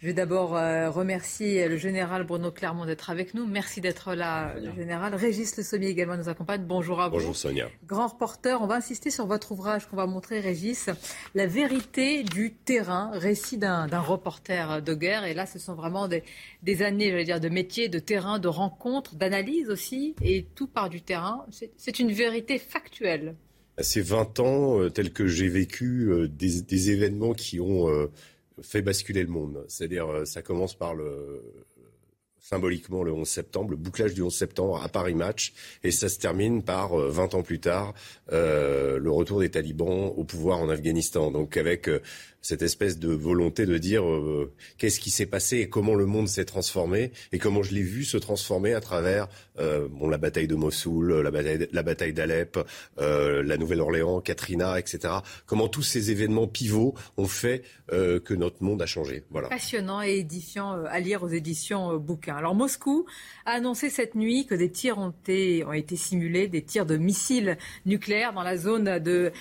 Je 0.00 0.06
vais 0.06 0.12
d'abord 0.12 0.56
euh, 0.56 0.90
remercier 0.90 1.66
le 1.66 1.76
général 1.76 2.22
Bruno 2.22 2.52
Clermont 2.52 2.86
d'être 2.86 3.10
avec 3.10 3.34
nous. 3.34 3.46
Merci 3.46 3.80
d'être 3.80 4.14
là, 4.14 4.54
le 4.54 4.72
général. 4.72 5.12
Régis 5.16 5.56
Le 5.56 5.64
Sommier 5.64 5.88
également 5.88 6.16
nous 6.16 6.28
accompagne. 6.28 6.62
Bonjour 6.64 7.00
à 7.00 7.08
vous. 7.08 7.16
Bonjour 7.16 7.34
Sonia. 7.34 7.68
Grand 7.84 8.06
reporter, 8.06 8.62
on 8.62 8.68
va 8.68 8.76
insister 8.76 9.10
sur 9.10 9.26
votre 9.26 9.50
ouvrage 9.50 9.88
qu'on 9.88 9.96
va 9.96 10.06
montrer, 10.06 10.38
Régis, 10.38 10.88
La 11.34 11.48
vérité 11.48 12.22
du 12.22 12.54
terrain, 12.54 13.10
récit 13.12 13.58
d'un 13.58 13.88
reporter 13.98 14.82
de 14.82 14.94
guerre. 14.94 15.24
Et 15.24 15.34
là, 15.34 15.46
ce 15.46 15.58
sont 15.58 15.74
vraiment 15.74 16.06
des, 16.06 16.22
des 16.62 16.82
années, 16.82 17.10
j'allais 17.10 17.24
dire, 17.24 17.40
de 17.40 17.48
métier, 17.48 17.88
de 17.88 17.98
terrain, 17.98 18.38
de 18.38 18.46
rencontres, 18.46 19.16
d'analyse 19.16 19.68
aussi. 19.68 20.14
Et 20.22 20.46
tout 20.54 20.68
part 20.68 20.90
du 20.90 21.02
terrain. 21.02 21.44
C'est 21.76 21.98
une 21.98 22.12
vérité 22.12 22.60
factuelle. 22.60 23.34
Ces 23.80 24.02
20 24.02 24.38
ans 24.38 24.90
tels 24.90 25.12
que 25.12 25.26
j'ai 25.26 25.48
vécu 25.48 26.28
des, 26.28 26.62
des, 26.62 26.90
événements 26.90 27.32
qui 27.32 27.58
ont 27.58 28.08
fait 28.62 28.82
basculer 28.82 29.22
le 29.22 29.28
monde. 29.28 29.64
C'est-à-dire, 29.68 30.26
ça 30.26 30.42
commence 30.42 30.74
par 30.74 30.94
le, 30.94 31.42
symboliquement 32.48 33.02
le 33.02 33.12
11 33.12 33.28
septembre, 33.28 33.70
le 33.70 33.76
bouclage 33.76 34.14
du 34.14 34.22
11 34.22 34.34
septembre 34.34 34.82
à 34.82 34.88
Paris 34.88 35.14
Match, 35.14 35.52
et 35.84 35.90
ça 35.90 36.08
se 36.08 36.18
termine 36.18 36.62
par 36.62 36.96
20 36.96 37.34
ans 37.34 37.42
plus 37.42 37.60
tard 37.60 37.94
euh, 38.32 38.98
le 38.98 39.10
retour 39.10 39.40
des 39.40 39.50
talibans 39.50 40.12
au 40.16 40.24
pouvoir 40.24 40.58
en 40.58 40.68
Afghanistan. 40.68 41.30
Donc 41.30 41.56
avec 41.56 41.88
euh, 41.88 42.00
cette 42.48 42.62
espèce 42.62 42.98
de 42.98 43.10
volonté 43.10 43.66
de 43.66 43.76
dire 43.76 44.08
euh, 44.08 44.50
qu'est-ce 44.78 45.00
qui 45.00 45.10
s'est 45.10 45.26
passé 45.26 45.58
et 45.58 45.68
comment 45.68 45.94
le 45.94 46.06
monde 46.06 46.28
s'est 46.28 46.46
transformé 46.46 47.12
et 47.30 47.38
comment 47.38 47.62
je 47.62 47.74
l'ai 47.74 47.82
vu 47.82 48.04
se 48.04 48.16
transformer 48.16 48.72
à 48.72 48.80
travers 48.80 49.28
euh, 49.60 49.86
bon, 49.90 50.08
la 50.08 50.16
bataille 50.16 50.48
de 50.48 50.54
Mossoul, 50.54 51.20
la 51.20 51.30
bataille, 51.30 51.68
la 51.70 51.82
bataille 51.82 52.14
d'Alep, 52.14 52.58
euh, 53.00 53.42
la 53.42 53.58
Nouvelle-Orléans, 53.58 54.22
Katrina, 54.22 54.78
etc. 54.78 55.12
Comment 55.44 55.68
tous 55.68 55.82
ces 55.82 56.10
événements 56.10 56.46
pivots 56.46 56.94
ont 57.18 57.26
fait 57.26 57.62
que 57.90 58.34
notre 58.34 58.62
monde 58.62 58.82
a 58.82 58.86
changé. 58.86 59.24
Voilà. 59.30 59.48
Passionnant 59.48 60.02
et 60.02 60.18
édifiant 60.18 60.84
à 60.84 61.00
lire 61.00 61.22
aux 61.22 61.28
éditions 61.28 61.96
bouquins. 61.96 62.36
Alors 62.36 62.54
Moscou 62.54 63.06
a 63.46 63.52
annoncé 63.52 63.88
cette 63.88 64.14
nuit 64.14 64.44
que 64.44 64.54
des 64.54 64.70
tirs 64.70 64.98
ont 64.98 65.08
été, 65.10 65.64
ont 65.64 65.72
été 65.72 65.96
simulés, 65.96 66.48
des 66.48 66.60
tirs 66.60 66.84
de 66.84 66.98
missiles 66.98 67.56
nucléaires 67.86 68.34
dans 68.34 68.42
la 68.42 68.58
zone 68.58 68.98
de 68.98 69.32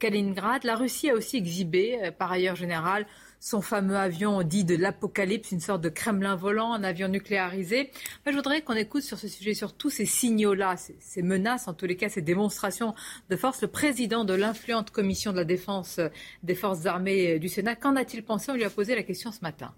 Kaliningrad. 0.00 0.64
La 0.64 0.74
Russie 0.74 1.10
a 1.10 1.14
aussi 1.14 1.36
exhibé 1.36 2.10
par 2.18 2.32
ailleurs 2.32 2.51
général 2.54 3.06
son 3.42 3.60
fameux 3.60 3.96
avion 3.96 4.44
dit 4.44 4.64
de 4.64 4.76
l'apocalypse, 4.76 5.50
une 5.50 5.60
sorte 5.60 5.80
de 5.80 5.88
Kremlin 5.88 6.36
volant, 6.36 6.72
un 6.74 6.84
avion 6.84 7.08
nucléarisé. 7.08 7.90
je 8.24 8.30
voudrais 8.30 8.62
qu'on 8.62 8.74
écoute 8.74 9.02
sur 9.02 9.18
ce 9.18 9.26
sujet, 9.26 9.52
sur 9.52 9.72
tous 9.72 9.90
ces 9.90 10.06
signaux-là, 10.06 10.76
ces, 10.76 11.22
menaces, 11.22 11.66
en 11.66 11.74
tous 11.74 11.86
les 11.86 11.96
cas, 11.96 12.08
ces 12.08 12.22
démonstrations 12.22 12.94
de 13.30 13.36
force. 13.36 13.60
Le 13.60 13.66
président 13.66 14.24
de 14.24 14.32
l'influente 14.32 14.92
commission 14.92 15.32
de 15.32 15.38
la 15.38 15.44
défense 15.44 15.98
des 16.44 16.54
forces 16.54 16.86
armées 16.86 17.40
du 17.40 17.48
Sénat, 17.48 17.74
qu'en 17.74 17.96
a-t-il 17.96 18.22
pensé? 18.22 18.52
On 18.52 18.54
lui 18.54 18.64
a 18.64 18.70
posé 18.70 18.94
la 18.94 19.02
question 19.02 19.32
ce 19.32 19.40
matin. 19.42 19.74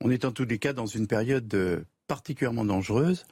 On 0.00 0.10
est 0.10 0.24
en 0.24 0.32
tous 0.32 0.46
les 0.46 0.58
cas 0.58 0.72
dans 0.72 0.86
une 0.86 1.06
période 1.06 1.52
euh, 1.52 1.84
particulièrement 2.06 2.64
dangereuse 2.64 3.26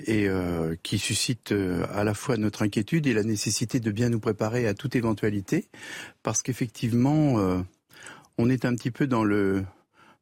et 0.00 0.28
euh, 0.28 0.76
qui 0.82 0.98
suscite 0.98 1.52
euh, 1.52 1.86
à 1.92 2.04
la 2.04 2.14
fois 2.14 2.36
notre 2.36 2.62
inquiétude 2.62 3.06
et 3.06 3.14
la 3.14 3.22
nécessité 3.22 3.80
de 3.80 3.90
bien 3.90 4.08
nous 4.08 4.20
préparer 4.20 4.66
à 4.66 4.74
toute 4.74 4.96
éventualité, 4.96 5.68
parce 6.22 6.42
qu'effectivement, 6.42 7.38
euh, 7.38 7.60
on 8.38 8.50
est 8.50 8.64
un 8.64 8.74
petit 8.74 8.90
peu 8.90 9.06
dans 9.06 9.24
le 9.24 9.64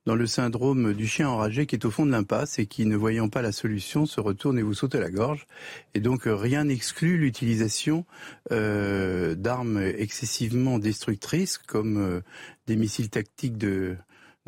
dans 0.05 0.17
le 0.17 0.27
syndrome 0.27 0.95
du 0.95 1.07
chien 1.07 1.29
enragé 1.29 1.65
qui 1.65 1.77
est 1.77 1.85
au 1.85 1.91
fond 1.93 2.05
de 2.05 2.11
l'impasse 2.11 2.59
et 2.59 2.67
qui, 2.67 2.87
ne 2.87 2.97
voyant 2.97 3.29
pas 3.29 3.41
la 3.41 3.53
solution, 3.53 4.05
se 4.05 4.21
retourne 4.21 4.59
et 4.59 4.63
vous 4.63 4.75
saute 4.75 4.97
à 4.97 5.01
la 5.01 5.11
gorge. 5.11 5.47
Et 5.95 6.01
donc 6.01 6.23
rien 6.27 6.65
n'exclut 6.65 7.19
l'utilisation 7.19 8.05
d'armes 8.51 9.81
excessivement 9.81 10.81
destructrices 10.81 11.57
comme 11.57 12.21
des 12.67 12.75
missiles 12.75 13.11
tactiques 13.11 13.57
de 13.57 13.97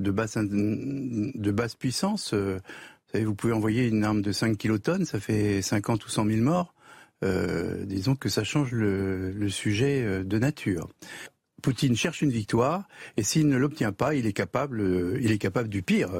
de 0.00 0.10
basse 0.10 0.36
de 0.36 1.50
basse 1.52 1.76
puissance 1.76 2.34
vous 3.22 3.34
pouvez 3.34 3.52
envoyer 3.52 3.86
une 3.86 4.02
arme 4.02 4.22
de 4.22 4.32
5 4.32 4.56
kilotonnes, 4.58 5.04
ça 5.04 5.20
fait 5.20 5.62
50 5.62 6.04
ou 6.04 6.08
100 6.08 6.26
000 6.26 6.42
morts. 6.42 6.74
Euh, 7.22 7.84
disons 7.84 8.16
que 8.16 8.28
ça 8.28 8.44
change 8.44 8.72
le, 8.72 9.48
sujet 9.48 10.02
euh, 10.02 10.24
de 10.24 10.38
nature. 10.38 10.88
Poutine 11.62 11.96
cherche 11.96 12.20
une 12.20 12.30
victoire 12.30 12.86
et 13.16 13.22
s'il 13.22 13.48
ne 13.48 13.56
l'obtient 13.56 13.92
pas, 13.92 14.14
il 14.14 14.26
est 14.26 14.34
capable, 14.34 14.80
euh, 14.80 15.18
il 15.22 15.30
est 15.30 15.38
capable 15.38 15.68
du 15.68 15.82
pire. 15.82 16.10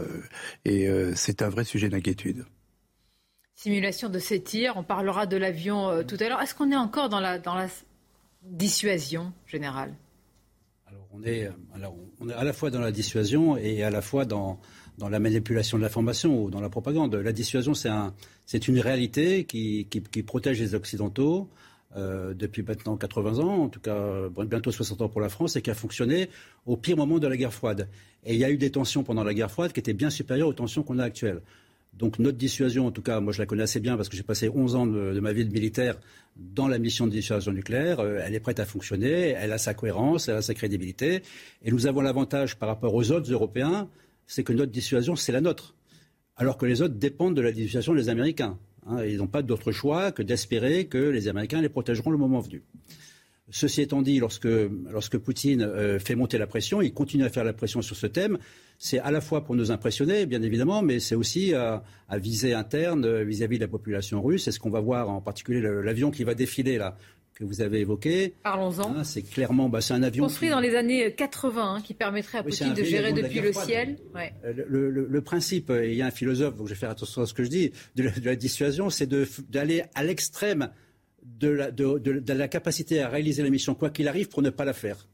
Et 0.65 0.89
c'est 1.15 1.43
un 1.43 1.51
vrai 1.51 1.65
sujet 1.65 1.89
d'inquiétude. 1.89 2.47
Simulation 3.55 4.09
de 4.09 4.19
ces 4.19 4.43
tirs, 4.43 4.75
on 4.77 4.83
parlera 4.83 5.27
de 5.27 5.37
l'avion 5.37 6.03
tout 6.05 6.17
à 6.19 6.29
l'heure. 6.29 6.41
Est-ce 6.41 6.55
qu'on 6.55 6.73
est 6.73 6.77
encore 6.77 7.09
dans 7.09 7.21
la, 7.21 7.39
dans 7.39 7.55
la 7.55 7.69
dissuasion 8.43 9.33
générale? 9.47 9.95
Alors 10.87 11.07
on, 11.13 11.23
est, 11.25 11.51
alors 11.75 11.95
on 12.21 12.29
est 12.31 12.35
à 12.35 12.45
la 12.45 12.53
fois 12.53 12.71
dans 12.71 12.81
la 12.81 12.91
dissuasion 12.91 13.57
et 13.57 13.83
à 13.83 13.91
la 13.91 14.01
fois 14.01 14.25
dans, 14.25 14.59
dans 14.99 15.09
la 15.09 15.19
manipulation 15.19 15.77
de 15.79 15.83
l'information 15.83 16.45
ou 16.45 16.51
dans 16.51 16.61
la 16.61 16.69
propagande. 16.69 17.15
La 17.15 17.33
dissuasion, 17.33 17.75
c'est 17.75 17.89
un, 17.89 18.15
une 18.69 18.81
réalité 18.81 19.45
qui, 19.45 19.87
qui, 19.89 20.23
protège 20.23 20.61
les 20.61 20.75
Occidentaux 20.75 21.49
euh, 21.97 22.35
depuis 22.35 22.63
maintenant 22.63 22.97
80 22.97 23.39
ans, 23.39 23.63
en 23.65 23.69
tout 23.69 23.81
cas 23.81 24.29
bientôt 24.47 24.71
60 24.71 25.03
ans 25.03 25.09
pour 25.09 25.21
la 25.21 25.29
France, 25.29 25.57
et 25.57 25.63
qui 25.63 25.71
a 25.71 25.75
fonctionné 25.75 26.29
au 26.67 26.77
pire 26.77 26.97
moment 26.97 27.19
de 27.19 27.27
la 27.27 27.37
guerre 27.37 27.53
froide. 27.53 27.89
Et 28.25 28.35
il 28.35 28.41
y 28.41 28.45
a 28.45 28.51
eu 28.51 28.57
des 28.57 28.71
tensions 28.71 29.03
pendant 29.03 29.25
la 29.25 29.35
guerre 29.35 29.51
froide 29.51 29.73
qui 29.73 29.81
étaient 29.81 29.93
bien 29.93 30.11
supérieures 30.11 30.49
aux 30.49 30.55
tensions 30.55 30.83
qu'on 30.83 30.99
a 30.99 31.05
actuelles. 31.05 31.41
Donc 31.99 32.19
notre 32.19 32.37
dissuasion, 32.37 32.87
en 32.87 32.91
tout 32.91 33.03
cas, 33.03 33.21
moi 33.21 33.33
je 33.33 33.39
la 33.39 33.47
connais 33.47 33.63
assez 33.63 33.79
bien 33.79 33.97
parce 33.97 34.09
que 34.09 34.17
j'ai 34.17 34.25
passé 34.25 34.49
11 34.49 34.75
ans 34.75 34.87
de, 34.87 35.21
ma 35.21 35.33
vie 35.33 35.45
de 35.45 35.53
militaire 35.53 35.97
dans 36.37 36.67
la 36.67 36.79
mission 36.79 37.07
de 37.07 37.13
dissuasion 37.13 37.53
nucléaire. 37.53 38.01
Euh, 38.01 38.21
elle 38.25 38.35
est 38.35 38.41
prête 38.41 38.59
à 38.59 38.65
fonctionner, 38.65 39.35
elle 39.39 39.53
a 39.53 39.59
sa 39.59 39.75
cohérence, 39.75 40.29
elle 40.29 40.37
a 40.37 40.43
sa 40.43 40.55
crédibilité. 40.55 41.23
Et 41.65 41.71
nous 41.71 41.87
avons 41.87 42.01
l'avantage 42.01 42.57
par 42.57 42.69
rapport 42.69 42.95
aux 42.95 43.13
autres 43.13 43.31
Européens 43.31 43.89
c'est 44.27 44.45
que 44.45 44.53
notre 44.53 44.73
dissuasion, 44.73 45.17
c'est 45.17 45.33
la 45.33 45.41
nôtre. 45.41 45.75
Alors 46.37 46.57
que 46.59 46.67
les 46.67 46.83
autres 46.83 46.95
dépendent 46.95 47.37
de 47.37 47.43
la 47.43 47.53
dissuasion 47.53 47.95
des 47.95 48.09
Américains. 48.09 48.59
Hein. 48.87 49.05
ils 49.05 49.19
n'ont 49.19 49.27
pas 49.27 49.43
d'autre 49.43 49.73
choix 49.73 50.13
que 50.13 50.23
d'espérer 50.23 50.87
que 50.87 50.99
les 50.99 51.29
Américains 51.29 51.63
les 51.63 51.69
protégeront 51.69 52.11
le 52.11 52.19
moment 52.19 52.41
venu. 52.41 52.63
Ceci 53.51 53.83
étant 53.83 54.01
dit, 54.01 54.19
lorsque, 54.21 54.49
lorsque 54.91 55.19
Poutine 55.19 55.63
euh, 55.63 55.99
fait 55.99 56.15
monter 56.15 56.39
la 56.39 56.47
pression, 56.47 56.81
il 56.81 56.95
continue 56.95 57.25
à 57.25 57.29
faire 57.29 57.45
la 57.45 57.53
pression 57.53 57.83
sur 57.83 57.95
ce 57.95 58.07
thème. 58.07 58.39
C'est 58.79 58.99
à 58.99 59.11
la 59.11 59.21
fois 59.21 59.45
pour 59.45 59.55
nous 59.55 59.71
impressionner, 59.71 60.25
bien 60.25 60.43
évidemment, 60.43 60.81
mais 60.81 60.99
c'est 60.99 61.15
aussi 61.15 61.53
à, 61.55 61.83
visée 62.11 62.55
interne 62.55 63.23
vis-à-vis 63.23 63.57
-vis 63.57 63.59
de 63.59 63.65
la 63.65 63.69
population 63.69 64.23
russe. 64.23 64.45
C'est 64.45 64.53
ce 64.53 64.59
qu'on 64.59 64.71
va 64.71 64.81
voir 64.81 65.11
en 65.11 65.21
particulier 65.21 65.61
l'avion 65.61 66.11
qui 66.11 66.25
va 66.25 66.35
défiler 66.35 66.79
là 66.79 66.97
que 67.35 67.45
vous 67.45 67.61
avez 67.61 67.81
évoqué. 67.81 68.35
Parlons-en. 68.43 68.97
Hein, 68.97 69.05
c'est 69.05 69.23
clairement, 69.23 69.69
bah, 69.69 69.81
c'est 69.81 69.95
un 69.95 70.03
avion 70.03 70.25
construit 70.25 70.51
dans 70.51 70.61
les 70.61 70.77
années 70.77 71.13
80 71.13 71.75
hein, 71.75 71.81
qui 71.81 71.95
permettrait 71.95 72.39
à 72.39 72.43
Poutine 72.43 72.75
de 72.75 72.85
gérer 72.85 73.13
depuis 73.13 73.41
le 73.41 73.53
ciel. 73.53 73.99
Euh, 74.45 74.53
le, 74.69 75.21
principe, 75.21 75.71
euh, 75.71 75.87
il 75.87 75.95
y 75.95 76.03
a 76.03 76.07
un 76.07 76.13
philosophe, 76.13 76.57
donc 76.57 76.69
je 76.69 76.75
vais 76.75 76.79
faire 76.79 76.91
attention 76.91 77.23
à 77.23 77.27
ce 77.27 77.35
que 77.35 77.43
je 77.43 77.51
dis, 77.51 77.73
de 77.97 78.11
la, 78.25 78.37
dissuasion, 78.37 78.89
c'est 78.89 79.09
d'aller 79.51 79.85
à 79.95 80.05
l'extrême 80.05 80.71
de 81.25 81.49
la, 81.49 81.71
de 81.71 82.33
la 82.33 82.49
capacité 82.49 83.01
à 83.01 83.09
réaliser 83.09 83.43
la 83.43 83.51
mission 83.51 83.75
quoi 83.75 83.91
qu'il 83.91 84.09
arrive 84.09 84.29
pour 84.29 84.43
ne 84.43 84.51
pas 84.51 84.65
la 84.65 84.75
faire. 84.75 85.09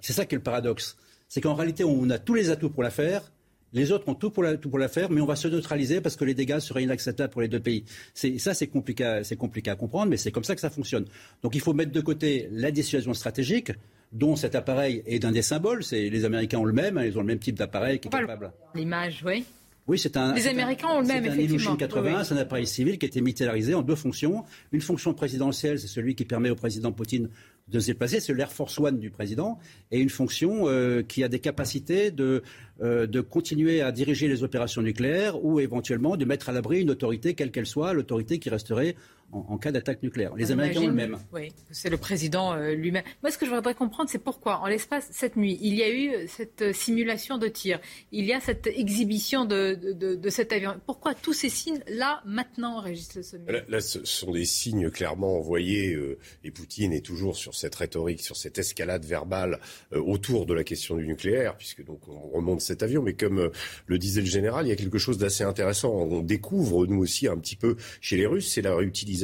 C'est 0.00 0.12
ça 0.12 0.26
qui 0.26 0.34
est 0.34 0.38
le 0.38 0.42
paradoxe. 0.42 0.96
C'est 1.28 1.40
qu'en 1.40 1.54
réalité, 1.54 1.84
on 1.84 2.10
a 2.10 2.18
tous 2.18 2.34
les 2.34 2.50
atouts 2.50 2.70
pour 2.70 2.82
la 2.82 2.90
faire, 2.90 3.32
les 3.72 3.92
autres 3.92 4.08
ont 4.08 4.14
tout 4.14 4.30
pour, 4.30 4.42
la, 4.42 4.56
tout 4.56 4.68
pour 4.68 4.78
la 4.78 4.88
faire, 4.88 5.10
mais 5.10 5.20
on 5.20 5.26
va 5.26 5.36
se 5.36 5.48
neutraliser 5.48 6.00
parce 6.00 6.16
que 6.16 6.24
les 6.24 6.34
dégâts 6.34 6.58
seraient 6.58 6.82
inacceptables 6.82 7.32
pour 7.32 7.40
les 7.40 7.48
deux 7.48 7.60
pays. 7.60 7.84
Ça, 8.14 8.54
c'est 8.54 8.66
compliqué, 8.66 9.20
c'est 9.24 9.36
compliqué 9.36 9.70
à 9.70 9.76
comprendre, 9.76 10.10
mais 10.10 10.16
c'est 10.16 10.30
comme 10.30 10.44
ça 10.44 10.54
que 10.54 10.60
ça 10.60 10.70
fonctionne. 10.70 11.06
Donc 11.42 11.54
il 11.54 11.60
faut 11.60 11.72
mettre 11.72 11.92
de 11.92 12.00
côté 12.00 12.48
la 12.52 12.70
dissuasion 12.70 13.14
stratégique, 13.14 13.72
dont 14.12 14.36
cet 14.36 14.54
appareil 14.54 15.02
est 15.06 15.18
d'un 15.18 15.32
des 15.32 15.42
symboles. 15.42 15.82
Les 15.90 16.24
Américains 16.24 16.58
ont 16.58 16.64
le 16.64 16.72
même, 16.72 16.98
hein, 16.98 17.04
ils 17.04 17.16
ont 17.16 17.22
le 17.22 17.26
même 17.26 17.38
type 17.38 17.58
d'appareil 17.58 17.98
qui 17.98 18.08
est 18.08 18.10
capable. 18.10 18.52
L'image, 18.74 19.22
oui. 19.26 19.44
Oui, 19.88 19.98
c'est 19.98 20.16
un. 20.16 20.32
Les 20.34 20.46
Américains 20.46 20.88
ont 20.88 21.00
le 21.00 21.06
même, 21.06 21.24
effectivement. 21.24 21.76
C'est 21.76 21.84
un 21.84 21.88
80, 21.88 22.24
c'est 22.24 22.34
un 22.34 22.36
appareil 22.36 22.66
civil 22.66 22.98
qui 22.98 23.06
a 23.06 23.08
été 23.08 23.20
militarisé 23.20 23.74
en 23.74 23.82
deux 23.82 23.96
fonctions. 23.96 24.44
Une 24.70 24.80
fonction 24.80 25.12
présidentielle, 25.12 25.80
c'est 25.80 25.88
celui 25.88 26.14
qui 26.14 26.24
permet 26.24 26.50
au 26.50 26.54
président 26.54 26.92
Poutine 26.92 27.28
de 27.72 27.80
se 27.80 27.86
déplacer, 27.86 28.20
c'est 28.20 28.34
l'Air 28.34 28.52
Force 28.52 28.78
One 28.78 28.98
du 28.98 29.10
président, 29.10 29.58
et 29.90 29.98
une 29.98 30.10
fonction 30.10 30.68
euh, 30.68 31.02
qui 31.02 31.24
a 31.24 31.28
des 31.28 31.38
capacités 31.38 32.10
de, 32.10 32.42
euh, 32.82 33.06
de 33.06 33.20
continuer 33.20 33.80
à 33.80 33.90
diriger 33.92 34.28
les 34.28 34.44
opérations 34.44 34.82
nucléaires 34.82 35.42
ou 35.44 35.58
éventuellement 35.58 36.16
de 36.16 36.24
mettre 36.24 36.50
à 36.50 36.52
l'abri 36.52 36.82
une 36.82 36.90
autorité, 36.90 37.34
quelle 37.34 37.50
qu'elle 37.50 37.66
soit, 37.66 37.94
l'autorité 37.94 38.38
qui 38.38 38.50
resterait 38.50 38.94
en, 39.32 39.58
cas 39.58 39.72
d'attaque 39.72 40.02
nucléaire. 40.02 40.34
Les 40.36 40.50
Américains 40.52 40.82
ont 40.82 40.86
le 40.86 40.92
même. 40.92 41.18
Oui, 41.32 41.52
c'est 41.70 41.90
le 41.90 41.96
président 41.96 42.52
euh, 42.54 42.74
lui-même. 42.74 43.04
Moi, 43.22 43.30
ce 43.30 43.38
que 43.38 43.46
je 43.46 43.50
voudrais 43.50 43.74
comprendre, 43.74 44.10
c'est 44.10 44.22
pourquoi, 44.22 44.60
en 44.60 44.66
l'espace, 44.66 45.08
cette 45.10 45.36
nuit, 45.36 45.58
il 45.62 45.74
y 45.74 45.82
a 45.82 45.90
eu 45.90 46.28
cette 46.28 46.72
simulation 46.74 47.38
de 47.38 47.48
tir, 47.48 47.80
il 48.12 48.24
y 48.24 48.32
a 48.32 48.40
cette 48.40 48.66
exhibition 48.66 49.44
de, 49.44 49.74
de, 49.74 50.30
cet 50.30 50.52
avion. 50.52 50.74
Pourquoi 50.86 51.14
tous 51.14 51.32
ces 51.32 51.48
signes-là, 51.48 52.22
maintenant, 52.26 52.80
Régis 52.80 53.14
Le 53.14 53.22
Sommier 53.22 53.52
là, 53.52 53.62
là, 53.68 53.80
ce 53.80 54.04
sont 54.04 54.32
des 54.32 54.44
signes 54.44 54.90
clairement 54.90 55.38
envoyés, 55.38 55.98
et 56.44 56.50
Poutine 56.50 56.92
est 56.92 57.04
toujours 57.04 57.36
sur 57.36 57.54
cette 57.54 57.74
rhétorique, 57.74 58.20
sur 58.20 58.36
cette 58.36 58.58
escalade 58.58 59.04
verbale 59.04 59.60
euh, 59.92 60.00
autour 60.00 60.46
de 60.46 60.54
la 60.54 60.64
question 60.64 60.96
du 60.96 61.06
nucléaire, 61.06 61.56
puisque 61.56 61.84
donc 61.84 62.06
on 62.08 62.28
remonte 62.28 62.60
cet 62.60 62.82
avion. 62.82 63.02
Mais 63.02 63.14
comme 63.14 63.38
euh, 63.38 63.48
le 63.86 63.98
disait 63.98 64.20
le 64.20 64.26
général, 64.26 64.66
il 64.66 64.68
y 64.68 64.72
a 64.72 64.76
quelque 64.76 64.98
chose 64.98 65.18
d'assez 65.18 65.44
intéressant. 65.44 65.90
On 65.90 66.20
découvre 66.20 66.86
nous 66.86 66.98
aussi 66.98 67.28
un 67.28 67.38
petit 67.38 67.56
peu 67.56 67.76
chez 68.00 68.16
les 68.16 68.26
Russes, 68.26 68.52
c'est 68.52 68.62
la 68.62 68.74
réutilisation 68.74 69.21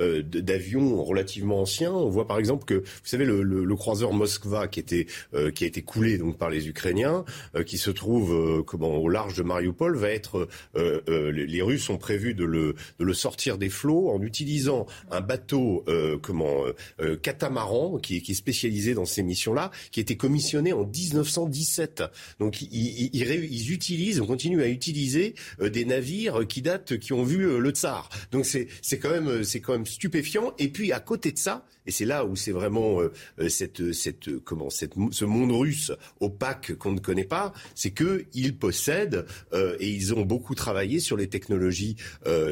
euh, 0.00 0.22
d'avions 0.22 1.02
relativement 1.02 1.60
anciens. 1.62 1.92
On 1.92 2.08
voit 2.08 2.26
par 2.26 2.38
exemple 2.38 2.64
que 2.64 2.74
vous 2.74 2.84
savez 3.04 3.24
le, 3.24 3.76
croiseur 3.76 4.14
Moskva 4.14 4.68
qui 4.68 4.80
était 4.80 5.06
qui 5.54 5.64
a 5.64 5.66
été 5.66 5.82
coulé 5.82 6.16
donc 6.16 6.38
par 6.38 6.48
les 6.48 6.68
Ukrainiens, 6.68 7.26
qui 7.66 7.76
se 7.76 7.90
trouve 7.90 8.64
comment 8.66 8.96
au 8.96 9.10
large 9.10 9.36
de 9.36 9.42
Mariupol, 9.42 9.96
va 9.96 10.08
être 10.08 10.48
les, 10.74 11.62
Russes 11.62 11.90
ont 11.90 11.98
prévu 11.98 12.32
de 12.32 12.44
le 12.44 12.74
de 12.98 13.04
le 13.04 13.12
sortir 13.12 13.58
des 13.58 13.68
flots 13.68 14.08
en 14.08 14.22
utilisant 14.22 14.86
un 15.10 15.20
bateau 15.20 15.84
comment 16.22 16.64
catamaran 17.22 17.98
qui, 17.98 18.16
est 18.16 18.34
spécialisé 18.34 18.94
dans 18.94 19.04
ces 19.04 19.22
missions-là, 19.22 19.70
qui 19.90 20.00
a 20.00 20.02
été 20.02 20.16
commissionné 20.16 20.72
en 20.72 20.86
1917. 20.86 22.02
Donc 22.40 22.62
ils, 22.62 23.10
ils, 23.12 23.72
utilisent, 23.72 24.20
on 24.20 24.26
continue 24.26 24.62
à 24.62 24.68
utiliser 24.68 25.34
euh, 25.60 25.70
des 25.70 25.84
navires 25.84 26.46
qui 26.46 26.62
datent, 26.62 26.98
qui 26.98 27.12
ont 27.12 27.24
vu 27.24 27.46
euh, 27.46 27.58
le 27.58 27.70
tsar. 27.70 28.08
Donc 28.32 28.46
c'est 28.46 28.98
quand 28.98 29.10
même 29.10 29.25
même, 29.26 29.44
c'est 29.44 29.60
quand 29.60 29.72
même 29.72 29.86
stupéfiant. 29.86 30.54
Et 30.58 30.68
puis 30.68 30.92
à 30.92 31.00
côté 31.00 31.32
de 31.32 31.38
ça, 31.38 31.66
et 31.86 31.90
c'est 31.90 32.04
là 32.04 32.24
où 32.24 32.36
c'est 32.36 32.52
vraiment 32.52 33.00
cette, 33.48 33.92
cette, 33.92 34.38
comment, 34.44 34.70
cette, 34.70 34.94
ce 35.10 35.24
monde 35.24 35.52
russe 35.52 35.92
opaque 36.20 36.74
qu'on 36.76 36.92
ne 36.92 37.00
connaît 37.00 37.24
pas, 37.24 37.52
c'est 37.74 37.90
que 37.90 38.24
ils 38.34 38.56
possèdent 38.56 39.26
et 39.52 39.88
ils 39.88 40.14
ont 40.14 40.22
beaucoup 40.22 40.54
travaillé 40.54 41.00
sur 41.00 41.16
les 41.16 41.28
technologies 41.28 41.96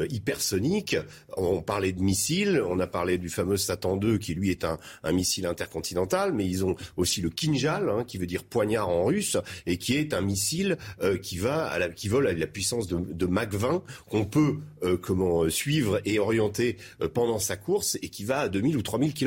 hypersoniques. 0.09 0.97
On 1.37 1.61
parlait 1.61 1.91
de 1.91 2.01
missiles, 2.01 2.61
on 2.65 2.79
a 2.79 2.87
parlé 2.87 3.17
du 3.17 3.29
fameux 3.29 3.57
Satan 3.57 3.97
2 3.97 4.17
qui 4.17 4.33
lui 4.33 4.51
est 4.51 4.63
un, 4.63 4.77
un 5.03 5.11
missile 5.11 5.45
intercontinental, 5.45 6.33
mais 6.33 6.45
ils 6.45 6.65
ont 6.65 6.75
aussi 6.97 7.21
le 7.21 7.29
Kinjal, 7.29 7.89
hein, 7.89 8.03
qui 8.05 8.17
veut 8.17 8.27
dire 8.27 8.43
poignard 8.43 8.89
en 8.89 9.05
russe, 9.05 9.37
et 9.65 9.77
qui 9.77 9.95
est 9.95 10.13
un 10.13 10.21
missile 10.21 10.77
qui 11.21 11.37
va 11.37 11.77
qui 11.95 12.07
vole 12.07 12.27
à 12.27 12.33
la 12.33 12.47
puissance 12.47 12.87
de, 12.87 12.97
de 12.97 13.25
Mach 13.25 13.53
20 13.53 13.83
qu'on 14.09 14.25
peut 14.25 14.57
comment 15.01 15.49
suivre 15.49 15.99
et 16.05 16.19
orienter 16.19 16.77
pendant 17.13 17.39
sa 17.39 17.57
course 17.57 17.97
et 18.01 18.09
qui 18.09 18.23
va 18.23 18.41
à 18.41 18.49
2000 18.49 18.77
ou 18.77 18.81
3000 18.81 19.13
km. 19.13 19.24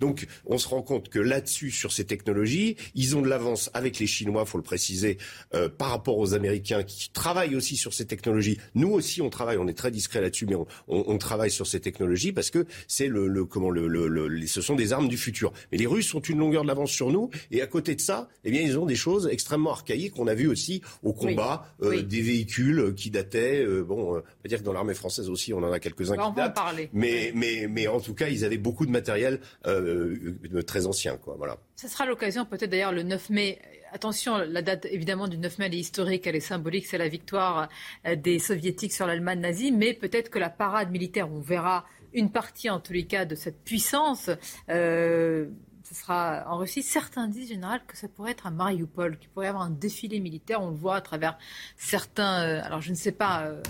Donc 0.00 0.26
on 0.46 0.58
se 0.58 0.68
rend 0.68 0.82
compte 0.82 1.08
que 1.08 1.18
là-dessus, 1.18 1.70
sur 1.70 1.92
ces 1.92 2.04
technologies, 2.04 2.76
ils 2.94 3.16
ont 3.16 3.22
de 3.22 3.28
l'avance 3.28 3.70
avec 3.74 3.98
les 3.98 4.06
Chinois, 4.06 4.44
faut 4.44 4.58
le 4.58 4.64
préciser, 4.64 5.18
euh, 5.54 5.68
par 5.68 5.90
rapport 5.90 6.18
aux 6.18 6.34
Américains 6.34 6.82
qui 6.82 7.10
travaillent 7.10 7.56
aussi 7.56 7.76
sur 7.76 7.94
ces 7.94 8.06
technologies. 8.06 8.58
Nous 8.74 8.90
aussi, 8.90 9.22
on 9.22 9.30
travaille, 9.30 9.58
on 9.58 9.68
est 9.68 9.76
très 9.76 9.90
discret 9.90 10.20
là-dessus, 10.20 10.46
mais 10.46 10.54
on, 10.54 10.66
on, 10.88 11.04
on, 11.06 11.18
travaille 11.18 11.50
sur 11.50 11.66
ces 11.66 11.80
technologies 11.80 12.32
parce 12.32 12.50
que 12.50 12.66
c'est 12.88 13.08
le, 13.08 13.28
le, 13.28 13.44
comment 13.44 13.70
le, 13.70 13.86
le, 13.86 14.46
ce 14.46 14.60
sont 14.60 14.74
des 14.74 14.92
armes 14.92 15.08
du 15.08 15.16
futur. 15.16 15.52
Mais 15.72 15.78
les 15.78 15.86
Russes 15.86 16.14
ont 16.14 16.20
une 16.20 16.38
longueur 16.38 16.62
de 16.62 16.68
l'avance 16.68 16.90
sur 16.90 17.10
nous, 17.10 17.30
et 17.50 17.62
à 17.62 17.66
côté 17.66 17.94
de 17.94 18.00
ça, 18.00 18.28
eh 18.44 18.50
bien, 18.50 18.62
ils 18.62 18.78
ont 18.78 18.86
des 18.86 18.96
choses 18.96 19.28
extrêmement 19.30 19.72
archaïques. 19.72 20.18
On 20.18 20.26
a 20.26 20.34
vu 20.34 20.48
aussi 20.48 20.82
au 21.02 21.12
combat 21.12 21.66
oui. 21.80 21.86
Euh, 21.86 21.90
oui. 21.90 22.04
des 22.04 22.20
véhicules 22.20 22.94
qui 22.94 23.10
dataient. 23.10 23.64
Euh, 23.64 23.82
bon, 23.82 24.10
on 24.10 24.14
va 24.14 24.22
dire 24.46 24.58
que 24.58 24.64
dans 24.64 24.72
l'armée 24.72 24.94
française 24.94 25.28
aussi, 25.28 25.52
on 25.52 25.58
en 25.58 25.72
a 25.72 25.78
quelques-uns 25.78 26.16
qui 26.16 26.36
datent. 26.36 26.58
Mais, 26.92 27.32
mais, 27.34 27.66
mais 27.68 27.86
en 27.88 28.00
tout 28.00 28.14
cas, 28.14 28.28
ils 28.28 28.44
avaient 28.44 28.58
beaucoup 28.58 28.86
de 28.86 28.90
matériel 28.90 29.33
euh, 29.66 30.62
très 30.66 30.86
ancien, 30.86 31.16
quoi. 31.16 31.36
Ce 31.76 31.88
sera 31.88 32.06
l'occasion, 32.06 32.44
peut-être 32.44 32.70
d'ailleurs 32.70 32.92
le 32.92 33.02
9 33.02 33.30
mai. 33.30 33.60
Attention, 33.92 34.38
la 34.38 34.62
date 34.62 34.86
évidemment 34.86 35.28
du 35.28 35.38
9 35.38 35.58
mai, 35.58 35.66
elle 35.66 35.74
est 35.74 35.78
historique, 35.78 36.26
elle 36.26 36.36
est 36.36 36.40
symbolique, 36.40 36.86
c'est 36.86 36.98
la 36.98 37.08
victoire 37.08 37.68
des 38.16 38.40
soviétiques 38.40 38.92
sur 38.92 39.06
l'Allemagne 39.06 39.38
nazie, 39.38 39.70
mais 39.70 39.94
peut-être 39.94 40.30
que 40.30 40.40
la 40.40 40.50
parade 40.50 40.90
militaire, 40.90 41.30
on 41.30 41.38
verra 41.38 41.84
une 42.14 42.30
partie 42.30 42.70
en 42.70 42.80
tous 42.80 42.92
les 42.92 43.04
cas 43.04 43.24
de 43.24 43.34
cette 43.34 43.62
puissance. 43.62 44.30
Euh, 44.70 45.46
ce 45.82 45.94
sera 45.94 46.44
en 46.48 46.56
Russie. 46.56 46.82
Certains 46.82 47.28
disent, 47.28 47.48
général, 47.48 47.82
que 47.86 47.96
ça 47.96 48.08
pourrait 48.08 48.30
être 48.30 48.46
à 48.46 48.50
Mariupol, 48.50 49.18
qu'il 49.18 49.28
pourrait 49.28 49.46
y 49.46 49.48
avoir 49.48 49.64
un 49.64 49.70
défilé 49.70 50.20
militaire. 50.20 50.62
On 50.62 50.70
le 50.70 50.76
voit 50.76 50.96
à 50.96 51.00
travers 51.00 51.36
certains. 51.76 52.42
Euh, 52.42 52.62
alors, 52.64 52.80
je 52.80 52.90
ne 52.90 52.96
sais 52.96 53.12
pas. 53.12 53.42
Euh, 53.42 53.60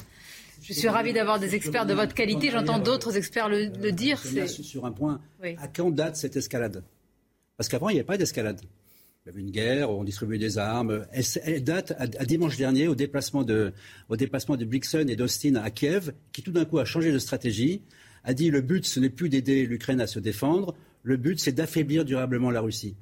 je 0.67 0.73
suis 0.73 0.89
ravi 0.89 1.13
d'avoir 1.13 1.39
des 1.39 1.55
experts 1.55 1.87
de 1.87 1.95
votre 1.95 2.15
qualité. 2.15 2.51
J'entends 2.51 2.79
d'autres 2.79 3.17
experts 3.17 3.49
le, 3.49 3.67
le 3.67 3.93
dire. 3.93 4.19
C'est 4.19 4.47
sur 4.47 4.87
un 4.87 4.93
point. 4.93 5.21
Oui. 5.43 5.57
À 5.59 5.69
quand 5.69 5.91
date 5.91 6.17
cette 6.17 6.37
escalade? 6.37 6.83
Parce 7.57 7.69
qu'avant, 7.69 7.89
il 7.91 7.95
n'y 7.95 7.99
avait 8.01 8.07
pas 8.07 8.17
d'escalade. 8.17 8.61
Il 8.63 9.29
y 9.29 9.33
avait 9.33 9.41
une 9.41 9.51
guerre, 9.51 9.91
on 9.91 10.05
distribuait 10.05 10.39
des 10.39 10.59
armes. 10.59 11.07
Elle, 11.13 11.25
elle 11.45 11.65
date 11.65 11.93
à, 11.93 12.03
à, 12.03 12.25
dimanche 12.25 12.57
dernier 12.57 12.89
au 12.89 12.95
déplacement 12.95 13.43
de, 13.43 13.73
au 14.09 14.17
déplacement 14.17 14.57
de 14.57 14.65
Blixen 14.65 15.09
et 15.09 15.17
d'Austin 15.17 15.55
à 15.57 15.71
Kiev, 15.71 16.13
qui 16.33 16.43
tout 16.43 16.53
d'un 16.53 16.65
coup 16.65 16.79
a 16.79 16.85
changé 16.85 17.13
de 17.13 17.19
stratégie, 17.19 17.83
a 18.23 18.35
dit 18.35 18.51
le 18.51 18.61
but, 18.61 18.85
ce 18.87 19.01
n'est 19.01 19.11
plus 19.11 19.29
d'aider 19.29 19.67
l'Ukraine 19.67 20.01
à 20.01 20.07
se 20.07 20.19
défendre, 20.19 20.75
le 21.03 21.17
but, 21.17 21.39
c'est 21.39 21.53
d'affaiblir 21.53 22.05
durablement 22.05 22.51
la 22.51 22.61
Russie. 22.61 22.97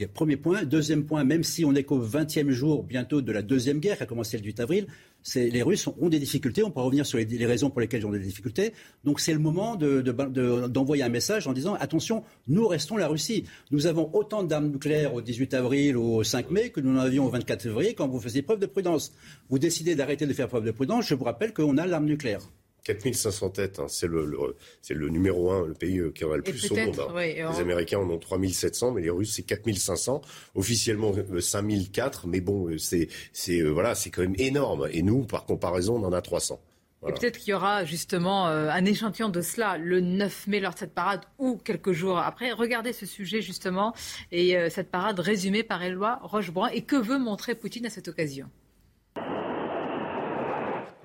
Et 0.00 0.06
premier 0.06 0.36
point. 0.36 0.62
Deuxième 0.62 1.06
point, 1.06 1.24
même 1.24 1.42
si 1.42 1.64
on 1.64 1.72
n'est 1.72 1.82
qu'au 1.82 2.00
20e 2.00 2.50
jour 2.50 2.84
bientôt 2.84 3.20
de 3.20 3.32
la 3.32 3.42
deuxième 3.42 3.80
guerre 3.80 3.96
qui 3.96 4.04
a 4.04 4.06
commencé 4.06 4.38
le 4.38 4.44
8 4.44 4.60
avril, 4.60 4.86
les 5.34 5.62
Russes 5.62 5.86
ont 5.86 6.08
des 6.08 6.18
difficultés. 6.18 6.62
On 6.62 6.70
pourra 6.70 6.84
revenir 6.84 7.06
sur 7.06 7.18
les, 7.18 7.46
raisons 7.46 7.70
pour 7.70 7.80
lesquelles 7.80 8.00
ils 8.00 8.06
ont 8.06 8.12
des 8.12 8.18
difficultés. 8.18 8.72
Donc 9.04 9.20
c'est 9.20 9.32
le 9.32 9.38
moment 9.38 9.76
d'envoyer 9.76 10.02
de, 10.02 10.68
de, 10.68 11.02
un 11.02 11.08
message 11.08 11.46
en 11.46 11.52
disant 11.52 11.74
attention, 11.74 12.24
nous 12.46 12.66
restons 12.66 12.96
la 12.96 13.08
Russie. 13.08 13.44
Nous 13.70 13.86
avons 13.86 14.10
autant 14.14 14.42
d'armes 14.42 14.68
nucléaires 14.68 15.14
au 15.14 15.20
18 15.20 15.54
avril 15.54 15.96
ou 15.96 16.16
au 16.16 16.24
5 16.24 16.50
mai 16.50 16.70
que 16.70 16.80
nous 16.80 16.96
en 16.96 17.00
avions 17.00 17.26
au 17.26 17.30
24 17.30 17.62
février 17.62 17.94
quand 17.94 18.08
vous 18.08 18.20
faisiez 18.20 18.42
preuve 18.42 18.60
de 18.60 18.66
prudence. 18.66 19.12
Vous 19.48 19.58
décidez 19.58 19.94
d'arrêter 19.94 20.26
de 20.26 20.32
faire 20.32 20.48
preuve 20.48 20.64
de 20.64 20.70
prudence. 20.70 21.06
Je 21.06 21.14
vous 21.14 21.24
rappelle 21.24 21.52
qu'on 21.52 21.76
a 21.78 21.86
l'arme 21.86 22.06
nucléaire. 22.06 22.40
4500 22.88 23.50
têtes, 23.50 23.78
hein. 23.78 23.86
c'est 23.88 24.06
le, 24.06 24.24
le 24.24 24.38
c'est 24.80 24.94
le 24.94 25.08
numéro 25.10 25.50
un, 25.50 25.66
le 25.66 25.74
pays 25.74 26.00
qui 26.14 26.24
en 26.24 26.32
a 26.32 26.36
le 26.36 26.48
et 26.48 26.50
plus 26.50 26.70
au 26.72 26.76
monde. 26.76 26.98
Hein. 26.98 27.12
Les 27.20 27.60
Américains 27.60 27.98
en 27.98 28.08
ont 28.08 28.18
3700, 28.18 28.92
mais 28.92 29.02
les 29.02 29.10
Russes 29.10 29.34
c'est 29.34 29.42
4500. 29.42 30.22
Officiellement 30.54 31.12
5004, 31.38 32.26
mais 32.26 32.40
bon, 32.40 32.68
c'est 32.78 33.08
c'est 33.32 33.60
euh, 33.60 33.70
voilà, 33.70 33.94
c'est 33.94 34.10
quand 34.10 34.22
même 34.22 34.36
énorme. 34.38 34.88
Et 34.92 35.02
nous, 35.02 35.24
par 35.24 35.44
comparaison, 35.44 35.96
on 35.96 36.06
en 36.06 36.12
a 36.12 36.22
300. 36.22 36.60
Voilà. 37.00 37.16
Et 37.16 37.20
peut-être 37.20 37.38
qu'il 37.38 37.50
y 37.50 37.54
aura 37.54 37.84
justement 37.84 38.48
euh, 38.48 38.70
un 38.70 38.84
échantillon 38.84 39.28
de 39.28 39.40
cela 39.40 39.78
le 39.78 40.00
9 40.00 40.48
mai 40.48 40.58
lors 40.58 40.74
de 40.74 40.78
cette 40.78 40.94
parade 40.94 41.20
ou 41.38 41.56
quelques 41.56 41.92
jours 41.92 42.18
après. 42.18 42.50
Regardez 42.52 42.92
ce 42.92 43.06
sujet 43.06 43.40
justement 43.40 43.94
et 44.32 44.56
euh, 44.56 44.68
cette 44.68 44.90
parade 44.90 45.20
résumée 45.20 45.62
par 45.62 45.82
Éloi 45.82 46.18
Rochebrun. 46.22 46.68
Et 46.70 46.82
que 46.82 46.96
veut 46.96 47.18
montrer 47.18 47.54
Poutine 47.54 47.86
à 47.86 47.90
cette 47.90 48.08
occasion? 48.08 48.48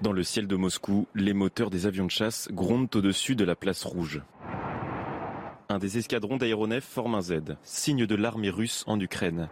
Dans 0.03 0.11
le 0.11 0.23
ciel 0.23 0.47
de 0.47 0.57
Moscou, 0.57 1.07
les 1.15 1.33
moteurs 1.33 1.69
des 1.69 1.85
avions 1.85 2.05
de 2.05 2.11
chasse 2.11 2.49
grondent 2.51 2.93
au-dessus 2.93 3.35
de 3.37 3.45
la 3.45 3.55
place 3.55 3.85
rouge. 3.85 4.21
Un 5.69 5.79
des 5.79 5.97
escadrons 5.97 6.35
d'aéronefs 6.35 6.83
forme 6.83 7.15
un 7.15 7.21
Z, 7.21 7.55
signe 7.63 8.05
de 8.05 8.15
l'armée 8.15 8.49
russe 8.49 8.83
en 8.85 8.99
Ukraine. 8.99 9.47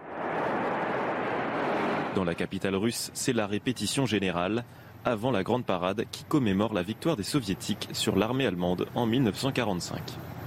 Dans 2.16 2.26
la 2.26 2.36
capitale 2.36 2.76
russe, 2.76 3.12
c'est 3.14 3.32
la 3.32 3.48
répétition 3.48 4.06
générale 4.06 4.66
avant 5.06 5.32
la 5.32 5.42
grande 5.42 5.66
parade 5.66 6.04
qui 6.12 6.26
commémore 6.26 6.74
la 6.74 6.84
victoire 6.84 7.16
des 7.16 7.24
soviétiques 7.24 7.88
sur 7.94 8.18
l'armée 8.18 8.46
allemande 8.46 8.88
en 8.94 9.06
1945. 9.06 10.02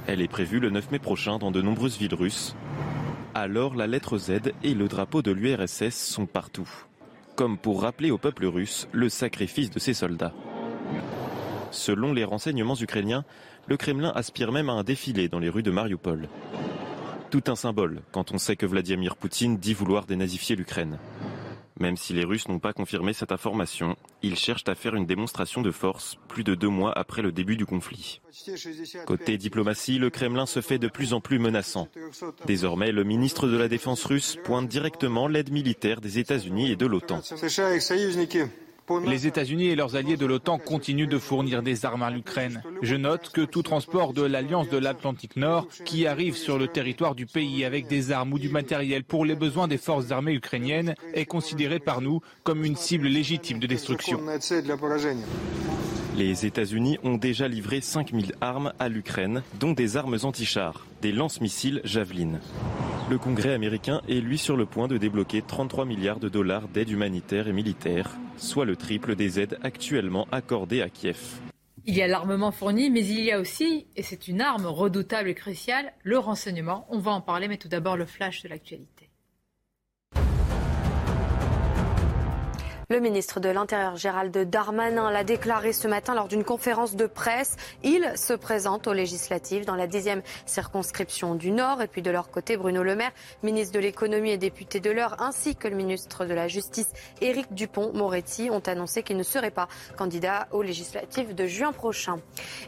Elle 0.07 0.21
est 0.21 0.29
prévue 0.29 0.61
le 0.61 0.69
9 0.69 0.91
mai 0.91 0.99
prochain 0.99 1.39
dans 1.39 1.51
de 1.51 1.63
nombreuses 1.63 1.97
villes 1.97 2.15
russes. 2.15 2.55
Alors 3.33 3.75
la 3.75 3.87
lettre 3.87 4.19
Z 4.19 4.53
et 4.63 4.75
le 4.75 4.87
drapeau 4.87 5.23
de 5.23 5.33
l'URSS 5.33 5.95
sont 5.95 6.27
partout 6.27 6.69
comme 7.36 7.59
pour 7.59 7.82
rappeler 7.82 8.11
au 8.11 8.19
peuple 8.19 8.47
russe 8.47 8.89
le 8.93 9.09
sacrifice 9.09 9.70
de 9.70 9.78
ses 9.78 9.94
soldats. 9.94 10.32
Selon 11.70 12.12
les 12.12 12.24
renseignements 12.24 12.77
ukrainiens, 12.77 13.24
le 13.66 13.77
Kremlin 13.77 14.12
aspire 14.15 14.52
même 14.52 14.69
à 14.69 14.74
un 14.74 14.85
défilé 14.85 15.28
dans 15.28 15.39
les 15.39 15.48
rues 15.48 15.62
de 15.62 15.70
Mariupol. 15.70 16.28
Tout 17.31 17.44
un 17.48 17.56
symbole 17.56 18.02
quand 18.12 18.32
on 18.32 18.39
sait 18.39 18.56
que 18.56 18.66
Vladimir 18.66 19.16
Poutine 19.16 19.56
dit 19.56 19.74
vouloir 19.74 20.06
dénazifier 20.06 20.55
l'Ukraine. 20.55 20.98
Même 21.81 21.97
si 21.97 22.13
les 22.13 22.25
Russes 22.25 22.49
n'ont 22.49 22.61
pas 22.61 22.73
confirmé 22.73 23.13
cette 23.13 23.33
information, 23.33 23.97
ils 24.23 24.37
cherchent 24.37 24.69
à 24.69 24.77
faire 24.77 24.95
une 24.95 25.07
démonstration 25.07 25.61
de 25.61 25.73
force 25.73 26.17
plus 26.29 26.45
de 26.45 26.55
deux 26.55 26.69
mois 26.69 26.97
après 26.97 27.21
le 27.21 27.33
début 27.33 27.57
du 27.57 27.67
conflit. 27.67 28.21
Côté 29.07 29.37
diplomatie, 29.39 29.99
le 29.99 30.11
Kremlin 30.11 30.47
se 30.47 30.61
fait 30.61 30.79
de 30.79 30.89
plus 30.89 31.15
en 31.15 31.21
plus 31.21 31.41
menaçant. 31.41 31.89
Désormais, 32.47 32.93
le 32.93 33.03
ministre 33.03 33.49
de 33.49 33.57
la 33.57 33.69
Défense 33.69 34.05
russe 34.05 34.39
pointe 34.45 34.69
directement 34.69 35.27
l'aide 35.27 35.51
militaire 35.51 36.01
des 36.01 36.19
États-Unis 36.19 36.71
et 36.71 36.77
de 36.77 36.87
l'OTAN. 36.87 37.21
Les 39.06 39.27
États-Unis 39.27 39.69
et 39.69 39.77
leurs 39.77 39.97
alliés 39.97 40.16
de 40.16 40.27
l'OTAN 40.27 40.59
continuent 40.59 41.09
de 41.09 41.19
fournir 41.19 41.62
des 41.62 41.86
armes 41.86 42.02
à 42.02 42.11
l'Ukraine. 42.11 42.62
Je 42.82 42.97
note 42.97 43.31
que 43.31 43.40
tout 43.40 43.62
transport 43.62 44.12
de 44.12 44.23
l'Alliance 44.23 44.69
de 44.69 44.77
l'Atlantique 44.77 45.36
Nord 45.36 45.69
qui 45.85 46.06
arrive 46.06 46.36
sur 46.36 46.59
le 46.59 46.69
territoire 46.69 47.15
du 47.15 47.27
pays 47.27 47.65
avec 47.65 47.86
des 47.86 48.12
armes 48.12 48.32
ou 48.32 48.39
du 48.39 48.48
matériel 48.48 49.05
pour 49.05 49.24
les 49.24 49.36
besoins 49.36 49.69
des 49.69 49.78
forces 49.78 50.11
armées 50.11 50.35
ukrainiennes 50.35 50.94
est 51.15 51.24
considéré 51.24 51.78
par 51.78 52.01
nous 52.01 52.20
comme 52.43 52.65
une 52.65 52.77
cible 52.77 53.06
légitime 53.06 53.59
de 53.59 53.66
destruction. 53.66 54.20
Les 56.16 56.47
États-Unis 56.47 56.99
ont 57.03 57.16
déjà 57.16 57.49
livré 57.49 57.81
5000 57.81 58.35
armes 58.41 58.73
à 58.78 58.89
l'Ukraine, 58.89 59.43
dont 59.59 59.73
des 59.73 59.97
armes 59.97 60.16
anti-chars, 60.23 60.86
des 61.03 61.11
lance-missiles 61.11 61.81
Javelin. 61.82 62.39
Le 63.11 63.19
Congrès 63.19 63.53
américain 63.53 64.01
est 64.09 64.20
lui 64.20 64.39
sur 64.39 64.57
le 64.57 64.65
point 64.65 64.86
de 64.86 64.97
débloquer 64.97 65.43
33 65.43 65.85
milliards 65.86 66.20
de 66.20 66.28
dollars 66.28 66.69
d'aide 66.69 66.91
humanitaire 66.91 67.49
et 67.49 67.53
militaire, 67.53 68.16
soit 68.36 68.65
le 68.65 68.77
triple 68.77 69.16
des 69.16 69.41
aides 69.41 69.59
actuellement 69.65 70.28
accordées 70.31 70.82
à 70.82 70.89
Kiev. 70.89 71.41
Il 71.85 71.97
y 71.97 72.03
a 72.03 72.07
l'armement 72.07 72.53
fourni, 72.53 72.91
mais 72.91 73.05
il 73.05 73.24
y 73.24 73.32
a 73.32 73.41
aussi, 73.41 73.86
et 73.97 74.05
c'est 74.05 74.28
une 74.28 74.41
arme 74.41 74.66
redoutable 74.66 75.28
et 75.28 75.35
cruciale, 75.35 75.93
le 76.05 76.19
renseignement. 76.19 76.86
On 76.91 77.01
va 77.01 77.11
en 77.11 77.23
parler, 77.23 77.49
mais 77.49 77.59
tout 77.59 77.69
d'abord 77.69 77.97
le 77.97 78.07
flash 78.07 78.45
de 78.45 78.49
l'actualité. 78.49 78.94
Le 82.90 83.01
ministre 83.01 83.40
de 83.40 83.48
l'Intérieur 83.48 83.97
Gérald 83.97 84.36
Darmanin 84.51 85.11
l'a 85.11 85.24
déclaré 85.24 85.73
ce 85.73 85.89
matin 85.89 86.15
lors 86.15 86.28
d'une 86.28 86.44
conférence 86.44 86.97
de 86.97 87.06
presse. 87.06 87.56
Il 87.82 88.12
se 88.15 88.35
présente 88.35 88.86
aux 88.86 88.93
législatives 88.93 89.65
dans 89.65 89.74
la 89.74 89.86
dixième 89.86 90.20
circonscription 90.44 91.35
du 91.35 91.51
Nord. 91.51 91.81
Et 91.81 91.86
puis 91.86 92.02
de 92.02 92.11
leur 92.11 92.31
côté, 92.31 92.59
Bruno 92.59 92.82
Le 92.82 92.94
Maire, 92.94 93.12
ministre 93.43 93.73
de 93.73 93.78
l'économie 93.78 94.32
et 94.32 94.36
député 94.36 94.81
de 94.81 94.90
l'Eure, 94.90 95.16
ainsi 95.23 95.56
que 95.56 95.66
le 95.66 95.77
ministre 95.77 96.27
de 96.27 96.35
la 96.35 96.47
Justice 96.47 96.93
Éric 97.23 97.55
Dupont-Moretti 97.55 98.51
ont 98.51 98.62
annoncé 98.66 99.02
qu'ils 99.02 99.16
ne 99.16 99.23
seraient 99.23 99.51
pas 99.51 99.69
candidats 99.97 100.47
aux 100.51 100.61
législatives 100.61 101.35
de 101.35 101.47
juin 101.47 101.73
prochain. 101.73 102.20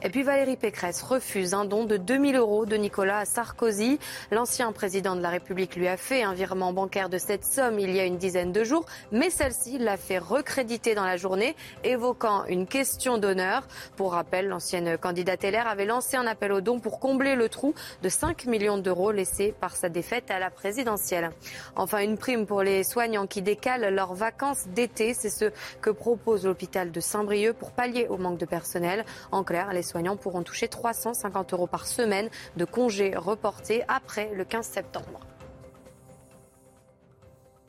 Et 0.02 0.08
puis 0.08 0.22
Valérie 0.22 0.56
Pécresse 0.56 1.02
refuse 1.02 1.52
un 1.52 1.66
don 1.66 1.84
de 1.84 1.98
2000 1.98 2.36
euros 2.36 2.64
de 2.64 2.76
Nicolas 2.76 3.26
Sarkozy. 3.26 3.98
L'ancien 4.30 4.72
président 4.72 5.14
de 5.14 5.20
la 5.20 5.28
République 5.28 5.76
lui 5.76 5.88
a 5.88 5.98
fait 5.98 6.22
un 6.22 6.32
virement 6.32 6.72
bancaire 6.72 7.10
de 7.10 7.18
cette 7.18 7.44
somme 7.44 7.78
il 7.78 7.94
y 7.94 8.00
a 8.00 8.06
une 8.06 8.16
dizaine 8.16 8.52
de 8.52 8.64
jours, 8.64 8.86
mais 9.12 9.28
celle-ci 9.28 9.76
l'a 9.76 9.98
fait 10.06 10.18
recréditer 10.18 10.94
dans 10.94 11.04
la 11.04 11.16
journée, 11.16 11.56
évoquant 11.82 12.44
une 12.46 12.66
question 12.66 13.18
d'honneur. 13.18 13.66
Pour 13.96 14.12
rappel, 14.12 14.46
l'ancienne 14.48 14.96
candidate 14.96 15.42
LR 15.42 15.66
avait 15.66 15.84
lancé 15.84 16.16
un 16.16 16.26
appel 16.26 16.52
aux 16.52 16.60
dons 16.60 16.78
pour 16.78 17.00
combler 17.00 17.34
le 17.34 17.48
trou 17.48 17.74
de 18.02 18.08
5 18.08 18.46
millions 18.46 18.78
d'euros 18.78 19.10
laissé 19.10 19.52
par 19.60 19.74
sa 19.74 19.88
défaite 19.88 20.30
à 20.30 20.38
la 20.38 20.50
présidentielle. 20.50 21.30
Enfin, 21.74 21.98
une 21.98 22.18
prime 22.18 22.46
pour 22.46 22.62
les 22.62 22.84
soignants 22.84 23.26
qui 23.26 23.42
décalent 23.42 23.92
leurs 23.92 24.14
vacances 24.14 24.68
d'été. 24.68 25.12
C'est 25.12 25.30
ce 25.30 25.50
que 25.80 25.90
propose 25.90 26.46
l'hôpital 26.46 26.92
de 26.92 27.00
Saint-Brieuc 27.00 27.54
pour 27.54 27.72
pallier 27.72 28.06
au 28.08 28.16
manque 28.16 28.38
de 28.38 28.46
personnel. 28.46 29.04
En 29.32 29.42
clair, 29.42 29.72
les 29.72 29.82
soignants 29.82 30.16
pourront 30.16 30.42
toucher 30.42 30.68
350 30.68 31.52
euros 31.52 31.66
par 31.66 31.86
semaine 31.86 32.30
de 32.56 32.64
congés 32.64 33.14
reportés 33.16 33.82
après 33.88 34.30
le 34.34 34.44
15 34.44 34.66
septembre. 34.66 35.35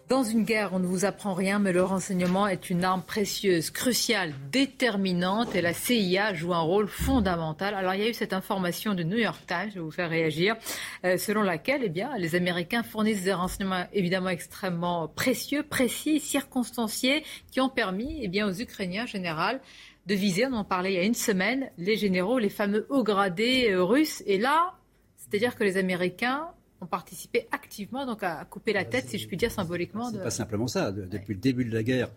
Dans 0.09 0.23
une 0.23 0.45
guerre, 0.45 0.69
on 0.71 0.79
ne 0.79 0.85
vous 0.85 1.03
apprend 1.03 1.33
rien, 1.33 1.59
mais 1.59 1.73
le 1.73 1.83
renseignement 1.83 2.47
est 2.47 2.69
une 2.69 2.85
arme 2.85 3.03
précieuse, 3.03 3.71
cruciale, 3.71 4.33
déterminante, 4.53 5.53
et 5.53 5.59
la 5.59 5.73
CIA 5.73 6.33
joue 6.33 6.53
un 6.53 6.61
rôle 6.61 6.87
fondamental. 6.87 7.75
Alors, 7.75 7.93
il 7.93 8.01
y 8.01 8.05
a 8.05 8.09
eu 8.09 8.13
cette 8.13 8.31
information 8.31 8.93
du 8.93 9.03
New 9.03 9.17
York 9.17 9.41
Times, 9.45 9.67
je 9.69 9.73
vais 9.73 9.81
vous 9.81 9.91
faire 9.91 10.09
réagir, 10.09 10.55
euh, 11.03 11.17
selon 11.17 11.41
laquelle, 11.41 11.81
eh 11.83 11.89
bien, 11.89 12.17
les 12.17 12.35
Américains 12.35 12.83
fournissent 12.83 13.23
des 13.23 13.33
renseignements 13.33 13.85
évidemment 13.91 14.29
extrêmement 14.29 15.09
précieux, 15.09 15.63
précis, 15.63 16.21
circonstanciés, 16.21 17.25
qui 17.51 17.59
ont 17.59 17.67
permis, 17.69 18.19
eh 18.21 18.29
bien, 18.29 18.47
aux 18.47 18.53
Ukrainiens 18.53 19.03
en 19.03 19.07
général 19.07 19.59
de 20.05 20.15
viser, 20.15 20.45
on 20.45 20.53
en 20.53 20.63
parlait 20.63 20.93
il 20.93 20.95
y 20.95 20.99
a 20.99 21.03
une 21.03 21.15
semaine, 21.15 21.69
les 21.77 21.97
généraux, 21.97 22.39
les 22.39 22.47
fameux 22.47 22.85
hauts 22.89 23.03
gradés 23.03 23.71
euh, 23.71 23.83
russes. 23.83 24.23
Et 24.25 24.37
là, 24.37 24.75
c'est-à-dire 25.17 25.55
que 25.55 25.65
les 25.65 25.75
Américains 25.75 26.47
ont 26.81 26.85
participé 26.85 27.47
activement 27.51 28.05
donc 28.05 28.23
à 28.23 28.45
couper 28.45 28.73
la 28.73 28.85
tête, 28.85 29.09
si 29.09 29.17
je 29.17 29.27
puis 29.27 29.37
dire 29.37 29.51
symboliquement. 29.51 30.11
C'est 30.11 30.21
pas 30.21 30.29
simplement 30.29 30.67
ça. 30.67 30.91
depuis 30.91 31.33
le 31.33 31.39
début 31.39 31.65
de 31.65 31.73
la 31.73 31.83
guerre, 31.83 32.09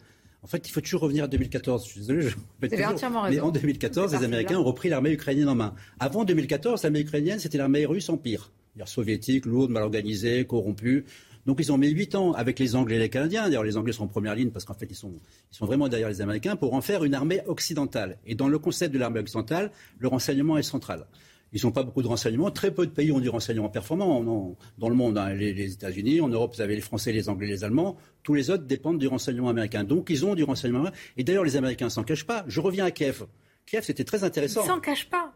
en 0.42 0.46
fait, 0.46 0.66
il 0.68 0.70
faut 0.70 0.80
toujours 0.80 1.02
revenir 1.02 1.24
à 1.24 1.28
2014. 1.28 1.84
Je 1.84 1.90
suis 1.90 2.00
désolé, 2.00 2.22
je 2.22 2.36
Vous 2.36 2.82
entièrement 2.82 3.22
raison. 3.22 3.34
Mais 3.34 3.40
en 3.40 3.50
2014, 3.50 4.14
les 4.14 4.24
Américains 4.24 4.58
ont 4.58 4.64
repris 4.64 4.88
l'armée 4.88 5.12
ukrainienne 5.12 5.48
en 5.48 5.54
main. 5.54 5.74
Avant 5.98 6.24
2014, 6.24 6.82
l'armée 6.82 7.00
ukrainienne, 7.00 7.38
c'était 7.38 7.58
l'armée 7.58 7.84
russe 7.84 8.08
en 8.08 8.16
pire. 8.16 8.50
Soviétique, 8.86 9.44
lourde, 9.44 9.70
mal 9.70 9.82
organisée, 9.82 10.46
corrompue. 10.46 11.04
Donc 11.44 11.58
ils 11.60 11.72
ont 11.72 11.78
mis 11.78 11.88
huit 11.88 12.14
ans 12.14 12.32
avec 12.32 12.58
les 12.58 12.76
Anglais 12.76 12.96
et 12.96 12.98
les 12.98 13.08
Canadiens. 13.10 13.44
D'ailleurs, 13.44 13.64
les 13.64 13.76
Anglais 13.76 13.92
sont 13.92 14.04
en 14.04 14.08
première 14.08 14.34
ligne 14.34 14.50
parce 14.50 14.64
qu'en 14.64 14.74
fait, 14.74 14.86
ils 14.88 14.96
sont, 14.96 15.12
ils 15.52 15.56
sont 15.56 15.66
vraiment 15.66 15.88
derrière 15.88 16.08
les 16.08 16.22
Américains 16.22 16.56
pour 16.56 16.72
en 16.72 16.80
faire 16.80 17.04
une 17.04 17.14
armée 17.14 17.40
occidentale. 17.46 18.18
Et 18.24 18.34
dans 18.34 18.48
le 18.48 18.58
concept 18.58 18.94
de 18.94 18.98
l'armée 18.98 19.20
occidentale, 19.20 19.70
le 19.98 20.08
renseignement 20.08 20.56
est 20.56 20.62
central. 20.62 21.06
Ils 21.52 21.64
n'ont 21.64 21.72
pas 21.72 21.82
beaucoup 21.82 22.02
de 22.02 22.08
renseignements. 22.08 22.50
Très 22.50 22.70
peu 22.70 22.86
de 22.86 22.92
pays 22.92 23.10
ont 23.12 23.20
du 23.20 23.28
renseignement 23.28 23.68
performant 23.68 24.56
dans 24.78 24.88
le 24.88 24.94
monde. 24.94 25.18
Hein. 25.18 25.34
Les, 25.34 25.72
États-Unis, 25.72 26.20
en 26.20 26.28
Europe, 26.28 26.54
vous 26.54 26.60
avez 26.60 26.74
les 26.74 26.80
Français, 26.80 27.12
les 27.12 27.28
Anglais, 27.28 27.48
les 27.48 27.64
Allemands. 27.64 27.96
Tous 28.22 28.34
les 28.34 28.50
autres 28.50 28.64
dépendent 28.64 28.98
du 28.98 29.08
renseignement 29.08 29.48
américain. 29.48 29.84
Donc, 29.84 30.10
ils 30.10 30.24
ont 30.24 30.34
du 30.34 30.44
renseignement. 30.44 30.90
Et 31.16 31.24
d'ailleurs, 31.24 31.44
les 31.44 31.56
Américains 31.56 31.90
s'en 31.90 32.04
cachent 32.04 32.26
pas. 32.26 32.44
Je 32.46 32.60
reviens 32.60 32.84
à 32.84 32.90
Kiev. 32.90 33.26
Kiev, 33.66 33.82
c'était 33.82 34.04
très 34.04 34.22
intéressant. 34.24 34.62
Ils 34.62 34.68
s'en 34.68 34.80
cachent 34.80 35.10
pas. 35.10 35.32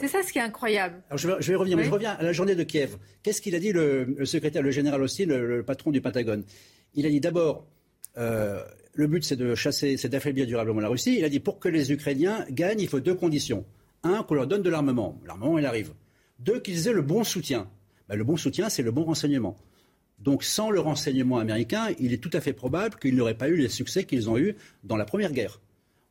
C'est 0.00 0.08
ça 0.08 0.22
ce 0.22 0.32
qui 0.32 0.38
est 0.38 0.42
incroyable. 0.42 1.02
Alors 1.08 1.18
je, 1.18 1.28
vais, 1.28 1.54
revenir, 1.54 1.76
mais 1.76 1.84
je 1.84 1.90
reviens 1.90 2.12
à 2.12 2.22
la 2.22 2.32
journée 2.32 2.54
de 2.54 2.62
Kiev. 2.62 2.98
Qu'est-ce 3.22 3.40
qu'il 3.40 3.54
a 3.54 3.58
dit 3.58 3.72
le, 3.72 4.16
secrétaire, 4.24 4.62
le 4.62 4.70
général 4.70 5.02
aussi, 5.02 5.24
le, 5.24 5.62
patron 5.62 5.90
du 5.90 6.00
Pentagone? 6.00 6.44
Il 6.94 7.06
a 7.06 7.08
dit 7.08 7.20
d'abord, 7.20 7.66
euh, 8.18 8.62
le 8.92 9.06
but 9.06 9.24
c'est 9.24 9.36
de 9.36 9.54
chasser, 9.54 9.96
c'est 9.96 10.10
d'affaiblir 10.10 10.46
durablement 10.46 10.80
la 10.80 10.88
Russie. 10.88 11.16
Il 11.16 11.24
a 11.24 11.28
dit 11.28 11.40
pour 11.40 11.58
que 11.58 11.68
les 11.68 11.90
Ukrainiens 11.90 12.44
gagnent, 12.50 12.80
il 12.80 12.88
faut 12.88 13.00
deux 13.00 13.14
conditions. 13.14 13.64
Un, 14.02 14.22
qu'on 14.22 14.34
leur 14.34 14.46
donne 14.46 14.62
de 14.62 14.70
l'armement. 14.70 15.20
L'armement, 15.26 15.58
il 15.58 15.66
arrive. 15.66 15.92
Deux, 16.38 16.60
qu'ils 16.60 16.88
aient 16.88 16.92
le 16.92 17.02
bon 17.02 17.24
soutien. 17.24 17.68
Ben, 18.08 18.16
le 18.16 18.24
bon 18.24 18.36
soutien, 18.36 18.68
c'est 18.68 18.82
le 18.82 18.90
bon 18.90 19.04
renseignement. 19.04 19.56
Donc 20.18 20.42
sans 20.42 20.70
le 20.70 20.80
renseignement 20.80 21.38
américain, 21.38 21.88
il 21.98 22.12
est 22.12 22.22
tout 22.22 22.30
à 22.32 22.40
fait 22.40 22.52
probable 22.52 22.96
qu'ils 22.96 23.14
n'auraient 23.14 23.36
pas 23.36 23.48
eu 23.48 23.56
les 23.56 23.68
succès 23.68 24.04
qu'ils 24.04 24.28
ont 24.28 24.36
eus 24.36 24.56
dans 24.82 24.96
la 24.96 25.04
Première 25.04 25.32
Guerre. 25.32 25.60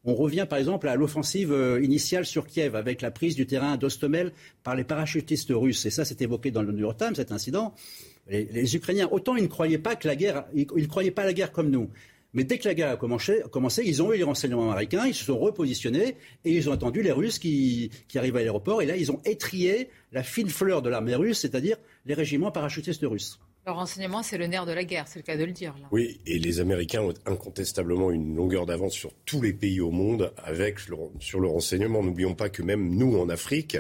On 0.05 0.15
revient 0.15 0.45
par 0.49 0.57
exemple 0.57 0.88
à 0.88 0.95
l'offensive 0.95 1.51
euh, 1.51 1.84
initiale 1.84 2.26
sur 2.26 2.47
Kiev 2.47 2.76
avec 2.76 3.01
la 3.01 3.11
prise 3.11 3.35
du 3.35 3.45
terrain 3.45 3.76
d'Ostomel 3.76 4.31
par 4.64 4.76
les 4.76 4.85
parachutistes 4.85 5.51
russes. 5.51 5.85
Et 5.85 5.89
ça, 5.89 6.05
c'est 6.05 6.22
évoqué 6.22 6.49
dans 6.51 6.61
le 6.61 6.72
New 6.72 6.80
York 6.80 6.97
Times, 6.97 7.15
cet 7.15 7.34
incident. 7.34 7.73
Les, 8.30 8.76
Ukrainiens, 8.76 9.09
autant 9.11 9.35
ils 9.35 9.43
ne 9.43 9.47
croyaient 9.47 9.77
pas 9.77 9.95
que 9.95 10.07
la 10.07 10.15
guerre, 10.15 10.45
ils 10.53 10.68
ne 10.73 10.85
croyaient 10.85 11.11
pas 11.11 11.23
à 11.23 11.26
la 11.26 11.34
guerre 11.34 11.51
comme 11.51 11.69
nous. 11.69 11.89
Mais 12.33 12.43
dès 12.43 12.57
que 12.57 12.67
la 12.67 12.73
guerre 12.73 12.91
a 12.91 12.97
commencé, 12.97 13.83
ils 13.85 14.01
ont 14.03 14.13
eu 14.13 14.17
les 14.17 14.23
renseignements 14.23 14.69
américains, 14.69 15.05
ils 15.07 15.15
se 15.15 15.25
sont 15.25 15.39
repositionnés 15.39 16.15
et 16.45 16.51
ils 16.51 16.69
ont 16.69 16.73
attendu 16.73 17.01
les 17.01 17.11
Russes 17.11 17.39
qui, 17.39 17.89
qui 18.07 18.17
arrivent 18.19 18.35
à 18.35 18.39
l'aéroport. 18.39 18.81
Et 18.81 18.85
là, 18.85 18.95
ils 18.95 19.11
ont 19.11 19.21
étrié 19.25 19.89
la 20.11 20.23
fine 20.23 20.49
fleur 20.49 20.81
de 20.81 20.89
l'armée 20.89 21.15
russe, 21.15 21.39
c'est-à-dire 21.39 21.77
les 22.05 22.13
régiments 22.13 22.51
parachutistes 22.51 23.03
russes. 23.03 23.39
Le 23.67 23.73
renseignement, 23.73 24.23
c'est 24.23 24.37
le 24.37 24.47
nerf 24.47 24.65
de 24.65 24.71
la 24.71 24.85
guerre, 24.85 25.09
c'est 25.09 25.19
le 25.19 25.23
cas 25.23 25.35
de 25.35 25.43
le 25.43 25.51
dire. 25.51 25.75
Oui, 25.91 26.21
et 26.25 26.39
les 26.39 26.61
Américains 26.61 27.01
ont 27.01 27.13
incontestablement 27.25 28.11
une 28.11 28.33
longueur 28.33 28.65
d'avance 28.65 28.93
sur 28.93 29.11
tous 29.25 29.41
les 29.41 29.51
pays 29.51 29.81
au 29.81 29.91
monde 29.91 30.31
avec 30.37 30.79
sur 31.19 31.41
le 31.41 31.47
renseignement. 31.49 32.01
N'oublions 32.01 32.33
pas 32.33 32.47
que 32.47 32.61
même 32.61 32.95
nous, 32.95 33.17
en 33.17 33.27
Afrique, 33.27 33.77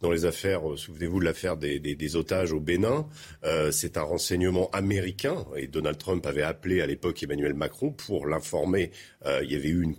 dans 0.00 0.10
les 0.10 0.24
affaires, 0.24 0.70
euh, 0.70 0.76
souvenez-vous 0.76 1.20
de 1.20 1.24
l'affaire 1.24 1.56
des, 1.56 2.16
otages 2.16 2.52
au 2.52 2.60
Bénin, 2.60 3.06
euh, 3.44 3.70
c'est 3.70 3.96
un 3.96 4.02
renseignement 4.02 4.70
américain, 4.70 5.44
et 5.56 5.66
Donald 5.66 5.98
Trump 5.98 6.24
avait 6.26 6.42
appelé 6.42 6.80
à 6.80 6.86
l'époque 6.86 7.22
Emmanuel 7.22 7.54
Macron 7.54 7.90
pour 7.90 8.26
l'informer. 8.26 8.90
Euh, 9.24 9.40
il 9.42 9.52
y 9.52 9.56
avait 9.56 9.68
eu 9.68 9.82
une, 9.82 9.96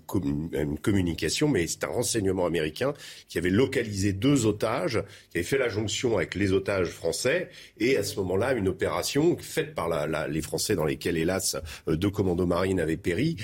communication, 0.82 1.48
mais 1.48 1.68
c'est 1.68 1.84
un 1.84 1.90
renseignement 1.90 2.46
américain 2.46 2.94
qui 3.28 3.38
avait 3.38 3.50
localisé 3.50 4.14
deux 4.14 4.46
otages, 4.46 5.04
qui 5.32 5.38
avait 5.38 5.46
fait 5.46 5.58
la 5.58 5.70
jonction 5.70 6.18
avec 6.18 6.36
les 6.36 6.54
otages 6.54 6.90
français, 6.90 7.50
et 7.78 7.98
à 7.98 8.04
ce 8.04 8.16
moment-là, 8.18 8.54
une 8.54 8.68
opération 8.68 9.38
faite 9.40 9.76
par 9.76 10.08
les 10.30 10.42
Français 10.42 10.76
dans 10.76 10.86
lesquels, 10.86 11.18
hélas, 11.18 11.58
deux 11.88 12.10
commandos 12.10 12.46
marines 12.46 12.80
avaient 12.80 12.98
péri. 12.98 13.38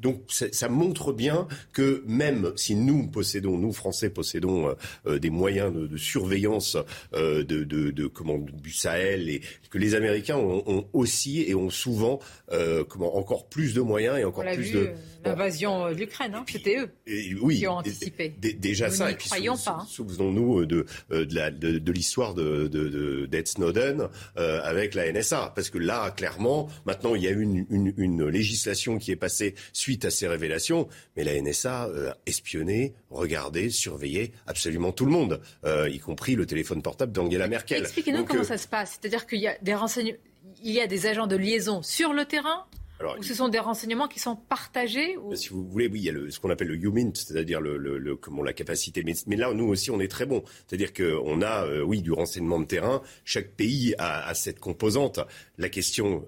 Donc 0.00 0.22
ça 0.28 0.68
montre 0.68 1.12
bien 1.12 1.48
que 1.72 2.02
même 2.06 2.52
si 2.56 2.74
nous 2.74 3.08
possédons, 3.08 3.58
nous 3.58 3.72
Français 3.72 4.10
possédons 4.10 4.74
des 5.06 5.30
moyens 5.30 5.69
de, 5.70 5.96
surveillance 5.96 6.76
euh, 7.14 7.44
de, 7.44 7.64
de, 7.64 8.06
comment, 8.06 8.38
du 8.38 8.72
Sahel 8.72 9.28
et 9.28 9.42
que 9.70 9.78
les 9.78 9.94
Américains 9.94 10.36
ont, 10.36 10.86
aussi 10.92 11.42
et 11.42 11.54
ont 11.54 11.70
souvent 11.70 12.18
euh, 12.52 12.84
comment, 12.84 13.16
encore 13.16 13.48
plus 13.48 13.74
de 13.74 13.80
moyens 13.80 14.18
et 14.18 14.24
encore 14.24 14.44
plus 14.44 14.72
de. 14.72 14.78
Euh, 14.78 14.94
l'invasion 15.24 15.90
de 15.90 15.94
l'Ukraine, 15.94 16.34
hein, 16.34 16.44
c'était 16.50 16.78
eux 16.78 16.90
oui, 17.42 17.58
qui 17.58 17.66
ont 17.66 17.74
anticipé. 17.74 18.30
déjà 18.30 18.90
ça, 18.90 19.10
et 19.10 19.14
puis 19.14 19.28
pas. 19.28 19.36
Hein. 19.36 19.86
Souvenons-nous 19.86 20.64
de, 20.64 20.86
de, 21.10 21.92
l'histoire 21.92 22.34
de, 22.34 23.26
d'Ed 23.26 23.46
Snowden 23.46 24.08
avec 24.36 24.94
la 24.94 25.12
NSA. 25.12 25.52
Parce 25.54 25.68
que 25.68 25.78
là, 25.78 26.10
clairement, 26.10 26.68
maintenant, 26.86 27.14
il 27.14 27.22
y 27.22 27.28
a 27.28 27.32
une, 27.32 27.66
une, 27.68 27.92
une, 27.98 28.26
législation 28.28 28.98
qui 28.98 29.10
est 29.10 29.16
passée 29.16 29.54
suite 29.72 30.06
à 30.06 30.10
ces 30.10 30.26
révélations, 30.26 30.88
mais 31.16 31.24
la 31.24 31.38
NSA 31.40 31.90
espionnait, 32.26 32.94
regardait, 33.10 33.68
surveillait 33.68 34.32
absolument 34.46 34.92
tout 34.92 35.04
le 35.04 35.12
monde. 35.12 35.40
Euh, 35.64 35.88
y 35.88 35.98
compris 35.98 36.34
le 36.34 36.46
téléphone 36.46 36.82
portable 36.82 37.12
d'Angela 37.12 37.48
Merkel. 37.48 37.82
Expliquez-nous 37.82 38.24
comment 38.24 38.40
euh, 38.40 38.44
ça 38.44 38.58
se 38.58 38.68
passe. 38.68 38.98
C'est-à-dire 39.00 39.26
qu'il 39.26 39.40
y 39.40 39.48
a 39.48 39.56
des 39.62 39.74
renseignements, 39.74 40.18
il 40.62 40.72
y 40.72 40.80
a 40.80 40.86
des 40.86 41.06
agents 41.06 41.26
de 41.26 41.36
liaison 41.36 41.82
sur 41.82 42.12
le 42.12 42.24
terrain 42.24 42.66
ou 43.18 43.22
ce 43.22 43.34
sont 43.34 43.48
des 43.48 43.58
renseignements 43.58 44.08
qui 44.08 44.20
sont 44.20 44.36
partagés 44.36 45.16
Si 45.34 45.48
vous 45.48 45.66
voulez, 45.66 45.88
oui, 45.88 46.00
il 46.00 46.04
y 46.04 46.10
a 46.10 46.30
ce 46.30 46.38
qu'on 46.38 46.50
appelle 46.50 46.68
le 46.68 46.76
human, 46.76 47.12
c'est-à-dire 47.14 47.60
le, 47.60 48.16
comment, 48.16 48.42
la 48.42 48.52
capacité. 48.52 49.02
Mais, 49.26 49.36
là, 49.36 49.52
nous 49.54 49.66
aussi, 49.66 49.90
on 49.90 50.00
est 50.00 50.10
très 50.10 50.26
bon. 50.26 50.42
C'est-à-dire 50.66 50.92
qu'on 50.92 51.40
a, 51.42 51.64
euh, 51.64 51.82
oui, 51.82 52.02
du 52.02 52.12
renseignement 52.12 52.60
de 52.60 52.66
terrain. 52.66 53.00
Chaque 53.24 53.52
pays 53.52 53.94
a, 53.98 54.32
cette 54.34 54.60
composante. 54.60 55.20
La 55.56 55.68
question, 55.68 56.26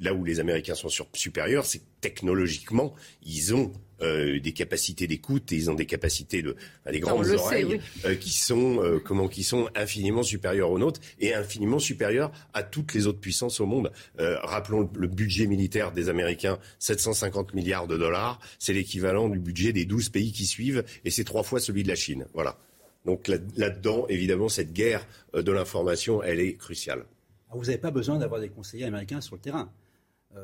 là 0.00 0.14
où 0.14 0.24
les 0.24 0.40
Américains 0.40 0.74
sont 0.74 0.88
supérieurs, 1.12 1.66
c'est 1.66 1.82
technologiquement, 2.00 2.94
ils 3.22 3.54
ont 3.54 3.72
euh, 4.04 4.38
des 4.38 4.52
capacités 4.52 5.06
d'écoute 5.06 5.50
et 5.52 5.56
ils 5.56 5.70
ont 5.70 5.74
des 5.74 5.86
capacités 5.86 6.42
de 6.42 6.56
des 6.90 7.00
grandes 7.00 7.26
oreilles 7.26 7.80
euh, 8.04 8.14
qui 8.14 8.30
sont 8.30 8.82
euh, 8.82 8.98
comment 8.98 9.28
qui 9.28 9.42
sont 9.44 9.68
infiniment 9.74 10.22
supérieures 10.22 10.70
aux 10.70 10.78
nôtres 10.78 11.00
et 11.20 11.32
infiniment 11.32 11.78
supérieures 11.78 12.30
à 12.52 12.62
toutes 12.62 12.92
les 12.94 13.06
autres 13.06 13.20
puissances 13.20 13.60
au 13.60 13.66
monde. 13.66 13.90
rappelons 14.18 14.90
le 14.94 15.08
budget 15.08 15.46
militaire 15.46 15.92
des 15.92 16.08
Américains, 16.08 16.58
750 16.78 17.54
milliards 17.54 17.86
de 17.86 17.96
dollars, 17.96 18.40
c'est 18.58 18.72
l'équivalent 18.72 19.28
du 19.28 19.38
budget 19.38 19.72
des 19.72 19.84
12 19.84 20.10
pays 20.10 20.32
qui 20.32 20.46
suivent 20.46 20.84
et 21.04 21.10
c'est 21.10 21.24
trois 21.24 21.42
fois 21.42 21.60
celui 21.60 21.82
de 21.82 21.88
la 21.88 21.94
Chine. 21.94 22.26
Voilà. 22.34 22.58
Donc 23.04 23.28
là-dedans, 23.28 24.06
évidemment, 24.08 24.48
cette 24.48 24.72
guerre 24.72 25.06
de 25.34 25.52
l'information, 25.52 26.22
elle 26.22 26.40
est 26.40 26.54
cruciale. 26.54 27.04
vous 27.50 27.64
n'avez 27.64 27.78
pas 27.78 27.90
besoin 27.90 28.18
d'avoir 28.18 28.40
des 28.40 28.48
conseillers 28.48 28.86
américains 28.86 29.20
sur 29.20 29.36
le 29.36 29.40
terrain. 29.40 29.70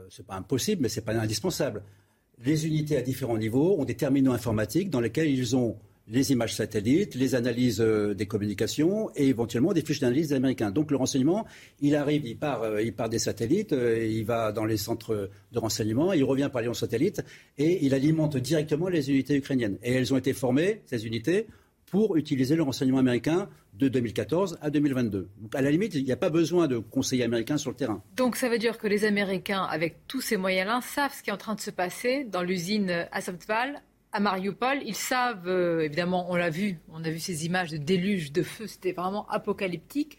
Ce 0.08 0.22
n'est 0.22 0.26
pas 0.26 0.36
impossible, 0.36 0.82
mais 0.82 0.88
ce 0.88 1.00
n'est 1.00 1.04
pas 1.04 1.12
indispensable 1.12 1.82
les 2.44 2.66
unités 2.66 2.96
à 2.96 3.02
différents 3.02 3.38
niveaux 3.38 3.76
ont 3.78 3.84
des 3.84 3.94
terminaux 3.94 4.32
informatiques 4.32 4.90
dans 4.90 5.00
lesquels 5.00 5.28
ils 5.28 5.56
ont 5.56 5.76
les 6.08 6.32
images 6.32 6.54
satellites, 6.54 7.14
les 7.14 7.36
analyses 7.36 7.80
euh, 7.80 8.14
des 8.14 8.26
communications 8.26 9.10
et 9.14 9.28
éventuellement 9.28 9.72
des 9.72 9.82
fiches 9.82 10.00
d'analyse 10.00 10.30
des 10.30 10.34
Américains. 10.34 10.72
Donc 10.72 10.90
le 10.90 10.96
renseignement, 10.96 11.46
il 11.80 11.94
arrive, 11.94 12.26
il 12.26 12.36
part, 12.36 12.62
euh, 12.62 13.08
des 13.08 13.18
satellites, 13.20 13.72
euh, 13.72 14.04
il 14.04 14.24
va 14.24 14.50
dans 14.50 14.64
les 14.64 14.76
centres 14.76 15.30
de 15.52 15.58
renseignement, 15.58 16.12
il 16.12 16.24
revient 16.24 16.50
par 16.52 16.62
les 16.62 16.74
satellites 16.74 17.22
et 17.58 17.84
il 17.84 17.94
alimente 17.94 18.36
directement 18.36 18.88
les 18.88 19.08
unités 19.08 19.36
ukrainiennes. 19.36 19.78
Et 19.84 19.92
elles 19.92 20.12
ont 20.12 20.16
été 20.16 20.32
formées, 20.32 20.82
ces 20.86 21.06
unités, 21.06 21.46
pour 21.90 22.16
utiliser 22.16 22.56
le 22.56 22.62
renseignement 22.62 22.98
américain 22.98 23.48
de 23.74 23.88
2014 23.88 24.58
à 24.62 24.70
2022. 24.70 25.28
Donc 25.38 25.54
à 25.54 25.60
la 25.60 25.70
limite, 25.70 25.94
il 25.94 26.04
n'y 26.04 26.12
a 26.12 26.16
pas 26.16 26.30
besoin 26.30 26.68
de 26.68 26.78
conseillers 26.78 27.24
américains 27.24 27.58
sur 27.58 27.70
le 27.70 27.76
terrain. 27.76 28.02
Donc 28.16 28.36
ça 28.36 28.48
veut 28.48 28.58
dire 28.58 28.78
que 28.78 28.86
les 28.86 29.04
Américains, 29.04 29.62
avec 29.64 30.06
tous 30.06 30.20
ces 30.20 30.36
moyens-là, 30.36 30.80
savent 30.82 31.12
ce 31.12 31.22
qui 31.22 31.30
est 31.30 31.32
en 31.32 31.38
train 31.38 31.54
de 31.54 31.60
se 31.60 31.70
passer 31.70 32.24
dans 32.24 32.42
l'usine 32.42 33.08
Azovstal 33.12 33.82
à 34.12 34.20
Mariupol. 34.20 34.80
Ils 34.84 34.94
savent, 34.94 35.48
euh, 35.48 35.80
évidemment, 35.80 36.30
on 36.30 36.36
l'a 36.36 36.50
vu, 36.50 36.78
on 36.88 37.04
a 37.04 37.10
vu 37.10 37.18
ces 37.18 37.46
images 37.46 37.70
de 37.70 37.76
déluge, 37.76 38.32
de 38.32 38.42
feu, 38.42 38.66
c'était 38.66 38.92
vraiment 38.92 39.28
apocalyptique. 39.28 40.18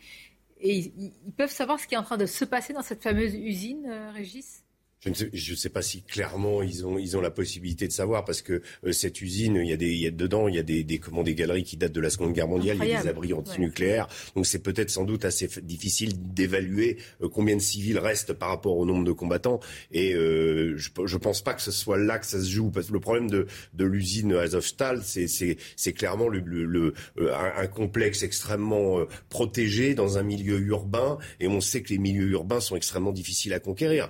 Et 0.59 0.77
ils, 0.77 1.33
peuvent 1.35 1.51
savoir 1.51 1.79
ce 1.79 1.87
qui 1.87 1.95
est 1.95 1.97
en 1.97 2.03
train 2.03 2.17
de 2.17 2.27
se 2.27 2.45
passer 2.45 2.73
dans 2.73 2.83
cette 2.83 3.01
fameuse 3.01 3.33
usine, 3.33 3.85
euh, 3.89 4.11
Régis? 4.11 4.60
Je 5.03 5.09
ne 5.09 5.15
sais, 5.15 5.29
je 5.33 5.55
sais 5.55 5.69
pas 5.69 5.81
si 5.81 6.03
clairement 6.03 6.61
ils 6.61 6.85
ont 6.85 6.99
ils 6.99 7.17
ont 7.17 7.21
la 7.21 7.31
possibilité 7.31 7.87
de 7.87 7.91
savoir 7.91 8.23
parce 8.23 8.43
que 8.43 8.61
euh, 8.85 8.91
cette 8.91 9.21
usine 9.21 9.55
il 9.55 9.67
y 9.67 9.73
a 9.73 9.77
des 9.77 9.89
il 9.89 9.99
y 9.99 10.05
a 10.05 10.11
dedans 10.11 10.47
il 10.47 10.55
y 10.55 10.59
a 10.59 10.63
des 10.63 10.83
des 10.83 10.99
comment 10.99 11.23
des 11.23 11.33
galeries 11.33 11.63
qui 11.63 11.75
datent 11.75 11.91
de 11.91 12.01
la 12.01 12.11
Seconde 12.11 12.33
Guerre 12.33 12.47
mondiale 12.47 12.77
il 12.79 12.87
y 12.87 12.93
a 12.93 13.01
des 13.01 13.09
abris 13.09 13.33
antinucléaires. 13.33 14.07
Ouais. 14.07 14.31
donc 14.35 14.45
c'est 14.45 14.59
peut-être 14.59 14.91
sans 14.91 15.03
doute 15.03 15.25
assez 15.25 15.49
difficile 15.63 16.33
d'évaluer 16.33 16.97
euh, 17.23 17.29
combien 17.29 17.55
de 17.55 17.61
civils 17.61 17.97
restent 17.97 18.33
par 18.33 18.49
rapport 18.49 18.77
au 18.77 18.85
nombre 18.85 19.03
de 19.03 19.11
combattants. 19.11 19.59
Et 19.91 20.13
euh, 20.13 20.77
je 20.77 20.89
je 21.03 21.17
pense 21.17 21.41
pas 21.41 21.55
que 21.55 21.61
ce 21.61 21.71
soit 21.71 21.97
là 21.97 22.19
que 22.19 22.27
ça 22.27 22.39
se 22.39 22.49
joue 22.49 22.69
parce 22.69 22.87
que 22.87 22.93
le 22.93 22.99
problème 22.99 23.29
de 23.29 23.47
de 23.73 23.85
l'usine 23.85 24.33
Azovstal 24.33 25.01
c'est 25.03 25.27
c'est 25.27 25.57
c'est 25.75 25.93
clairement 25.93 26.27
le, 26.27 26.39
le, 26.39 26.65
le 26.65 26.93
un, 27.33 27.63
un, 27.63 27.67
complexe 27.67 28.21
extrêmement 28.21 28.99
protégé 29.29 29.95
dans 29.95 30.19
un 30.19 30.23
milieu 30.23 30.59
urbain 30.59 31.17
et 31.39 31.47
on 31.47 31.59
sait 31.59 31.81
que 31.81 31.89
les 31.89 31.97
milieux 31.97 32.29
urbains 32.29 32.59
sont 32.59 32.75
extrêmement 32.75 33.11
difficiles 33.11 33.53
à 33.53 33.59
conquérir 33.59 34.09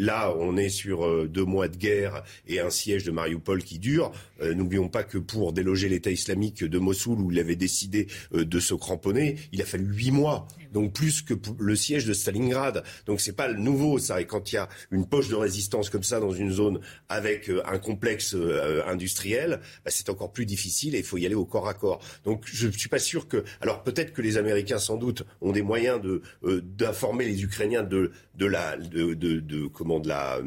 Là, 0.00 0.34
on 0.38 0.56
est 0.56 0.70
sur 0.70 1.04
euh, 1.04 1.28
deux 1.28 1.44
mois 1.44 1.68
de 1.68 1.76
guerre 1.76 2.24
et 2.48 2.58
un 2.58 2.70
siège 2.70 3.04
de 3.04 3.10
Mariupol 3.10 3.62
qui 3.62 3.78
dure. 3.78 4.12
Euh, 4.40 4.54
N'oublions 4.54 4.88
pas 4.88 5.02
que 5.02 5.18
pour 5.18 5.52
déloger 5.52 5.90
l'État 5.90 6.10
islamique 6.10 6.64
de 6.64 6.78
Mossoul, 6.78 7.20
où 7.20 7.30
il 7.30 7.38
avait 7.38 7.54
décidé 7.54 8.06
euh, 8.32 8.46
de 8.46 8.60
se 8.60 8.72
cramponner, 8.72 9.36
il 9.52 9.60
a 9.60 9.66
fallu 9.66 9.84
huit 9.84 10.10
mois. 10.10 10.48
Donc 10.72 10.92
plus 10.92 11.22
que 11.22 11.34
le 11.58 11.76
siège 11.76 12.06
de 12.06 12.12
Stalingrad. 12.12 12.82
Donc 13.06 13.20
c'est 13.20 13.32
pas 13.32 13.48
le 13.48 13.58
nouveau 13.58 13.98
ça. 13.98 14.20
Et 14.20 14.26
quand 14.26 14.52
il 14.52 14.56
y 14.56 14.58
a 14.58 14.68
une 14.90 15.06
poche 15.06 15.28
de 15.28 15.34
résistance 15.34 15.90
comme 15.90 16.02
ça 16.02 16.20
dans 16.20 16.32
une 16.32 16.50
zone 16.50 16.80
avec 17.08 17.48
euh, 17.48 17.62
un 17.66 17.78
complexe 17.78 18.34
euh, 18.34 18.82
industriel, 18.86 19.60
bah, 19.84 19.90
c'est 19.90 20.08
encore 20.08 20.32
plus 20.32 20.46
difficile 20.46 20.94
et 20.94 20.98
il 20.98 21.04
faut 21.04 21.18
y 21.18 21.26
aller 21.26 21.34
au 21.34 21.44
corps 21.44 21.68
à 21.68 21.74
corps. 21.74 22.00
Donc 22.24 22.44
je 22.44 22.68
suis 22.68 22.88
pas 22.88 22.98
sûr 22.98 23.28
que. 23.28 23.44
Alors 23.60 23.82
peut-être 23.82 24.12
que 24.12 24.22
les 24.22 24.36
Américains 24.36 24.78
sans 24.78 24.96
doute 24.96 25.24
ont 25.40 25.52
des 25.52 25.62
moyens 25.62 26.00
de 26.00 26.22
euh, 26.44 26.60
d'informer 26.60 27.24
les 27.24 27.42
Ukrainiens 27.42 27.82
de 27.82 28.12
de 28.34 28.46
la 28.46 28.76
de, 28.76 29.14
de, 29.14 29.40
de 29.40 29.66
comment 29.66 30.00
de 30.00 30.08
la 30.08 30.40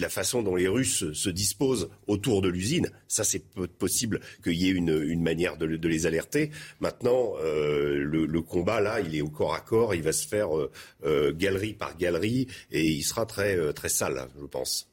la 0.00 0.08
façon 0.08 0.42
dont 0.42 0.56
les 0.56 0.68
Russes 0.68 1.12
se 1.12 1.30
disposent 1.30 1.90
autour 2.06 2.42
de 2.42 2.48
l'usine. 2.48 2.90
Ça, 3.08 3.24
c'est 3.24 3.42
possible 3.78 4.20
qu'il 4.42 4.54
y 4.54 4.68
ait 4.68 4.72
une, 4.72 5.22
manière 5.22 5.56
de, 5.56 5.66
les 5.66 6.06
alerter. 6.06 6.50
Maintenant, 6.80 7.34
euh, 7.40 8.02
le, 8.02 8.42
combat, 8.42 8.80
là, 8.80 9.00
il 9.00 9.14
est 9.14 9.20
au 9.20 9.30
corps 9.30 9.54
à 9.54 9.60
corps. 9.60 9.94
Il 9.94 10.02
va 10.02 10.12
se 10.12 10.26
faire 10.26 10.56
euh, 10.56 10.70
euh, 11.04 11.32
galerie 11.32 11.74
par 11.74 11.96
galerie 11.96 12.46
et 12.70 12.86
il 12.86 13.02
sera 13.02 13.26
très, 13.26 13.72
très 13.72 13.88
sale, 13.88 14.28
je 14.40 14.46
pense. 14.46 14.88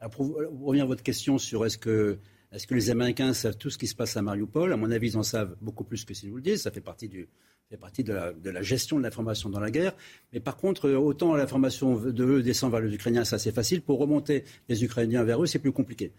Alors 0.00 0.12
revenir 0.16 0.84
à 0.84 0.86
votre 0.86 1.02
question 1.02 1.38
sur 1.38 1.66
est-ce 1.66 1.76
que, 1.76 2.18
est-ce 2.52 2.68
que 2.68 2.74
les 2.74 2.90
Américains 2.90 3.34
savent 3.34 3.56
tout 3.56 3.70
ce 3.70 3.78
qui 3.78 3.88
se 3.88 3.96
passe 3.96 4.16
à 4.16 4.22
Mariupol 4.22 4.72
À 4.72 4.76
mon 4.76 4.92
avis, 4.92 5.08
ils 5.08 5.18
en 5.18 5.24
savent 5.24 5.56
beaucoup 5.60 5.82
plus 5.82 6.04
que 6.04 6.14
si 6.14 6.28
vous 6.28 6.36
le 6.36 6.42
dites. 6.42 6.58
Ça 6.58 6.70
fait 6.70 6.80
partie 6.80 7.08
du, 7.08 7.28
fait 7.70 7.76
partie 7.76 8.02
de 8.02 8.14
la, 8.14 8.32
de 8.32 8.50
la 8.50 8.62
gestion 8.62 8.96
de 8.98 9.02
l'information 9.02 9.50
dans 9.50 9.60
la 9.60 9.70
guerre. 9.70 9.94
Mais 10.32 10.40
par 10.40 10.56
contre, 10.56 10.90
autant 10.90 11.34
l'information 11.34 11.96
de 11.96 12.24
eux 12.24 12.42
descend 12.42 12.70
vers 12.70 12.80
les 12.80 12.94
Ukrainiens, 12.94 13.24
ça 13.24 13.38
c'est 13.38 13.52
facile. 13.52 13.82
Pour 13.82 13.98
remonter 13.98 14.44
les 14.68 14.84
Ukrainiens 14.84 15.22
vers 15.22 15.42
eux, 15.42 15.46
c'est 15.46 15.58
plus 15.58 15.72
compliqué. 15.72 16.12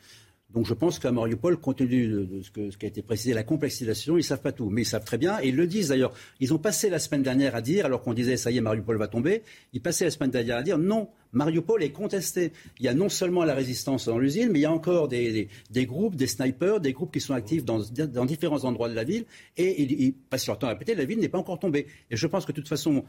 Donc 0.53 0.65
je 0.65 0.73
pense 0.73 0.97
qu'à 0.97 1.11
Mariupol, 1.11 1.57
compte 1.57 1.77
tenu 1.77 2.07
de, 2.07 2.23
de 2.25 2.41
ce, 2.41 2.77
qui 2.77 2.85
a 2.85 2.87
été 2.87 3.03
précisé, 3.03 3.33
la 3.33 3.43
complexisation, 3.43 4.17
ils 4.17 4.23
savent 4.23 4.41
pas 4.41 4.51
tout, 4.51 4.69
mais 4.69 4.81
ils 4.81 4.85
savent 4.85 5.05
très 5.05 5.19
bien, 5.19 5.39
et 5.41 5.49
ils 5.49 5.55
le 5.55 5.67
disent 5.67 5.89
d'ailleurs. 5.89 6.11
Ils 6.39 6.53
ont 6.53 6.57
passé 6.57 6.89
la 6.89 6.97
semaine 6.97 7.21
dernière 7.21 7.55
à 7.55 7.61
dire, 7.61 7.85
alors 7.85 8.01
qu'on 8.01 8.15
disait 8.15 8.35
ça 8.35 8.49
y 8.49 8.57
est, 8.57 8.61
Mariupol 8.61 8.97
va 8.97 9.07
tomber, 9.07 9.43
ils 9.73 9.81
passaient 9.81 10.05
la 10.05 10.11
semaine 10.11 10.31
dernière 10.31 10.57
à 10.57 10.63
dire 10.63 10.79
non, 10.79 11.09
Mariupol 11.33 11.83
est 11.83 11.91
contesté. 11.91 12.51
Il 12.79 12.85
y 12.85 12.87
a 12.87 12.95
non 12.95 13.09
seulement 13.09 13.45
la 13.45 13.53
résistance 13.53 14.05
dans 14.05 14.17
l'usine, 14.17 14.49
mais 14.51 14.59
il 14.59 14.63
y 14.63 14.65
a 14.65 14.71
encore 14.71 15.07
des, 15.07 15.47
groupes, 15.85 16.15
des 16.15 16.27
snipers, 16.27 16.79
des 16.79 16.93
groupes 16.93 17.13
qui 17.13 17.21
sont 17.21 17.35
actifs 17.35 17.63
dans, 17.63 17.79
dans 17.79 18.25
différents 18.25 18.63
endroits 18.63 18.89
de 18.89 18.95
la 18.95 19.03
ville, 19.03 19.25
et 19.55 19.83
ils, 19.83 20.01
ils 20.01 20.13
passent 20.13 20.47
leur 20.47 20.57
temps 20.57 20.67
à 20.67 20.71
répéter, 20.71 20.95
la 20.95 21.05
ville 21.05 21.19
n'est 21.19 21.29
pas 21.29 21.37
encore 21.37 21.59
tombée. 21.59 21.85
Et 22.09 22.17
je 22.17 22.25
pense 22.25 22.47
que 22.47 22.51
de 22.51 22.57
toute 22.57 22.69
façon, 22.69 23.03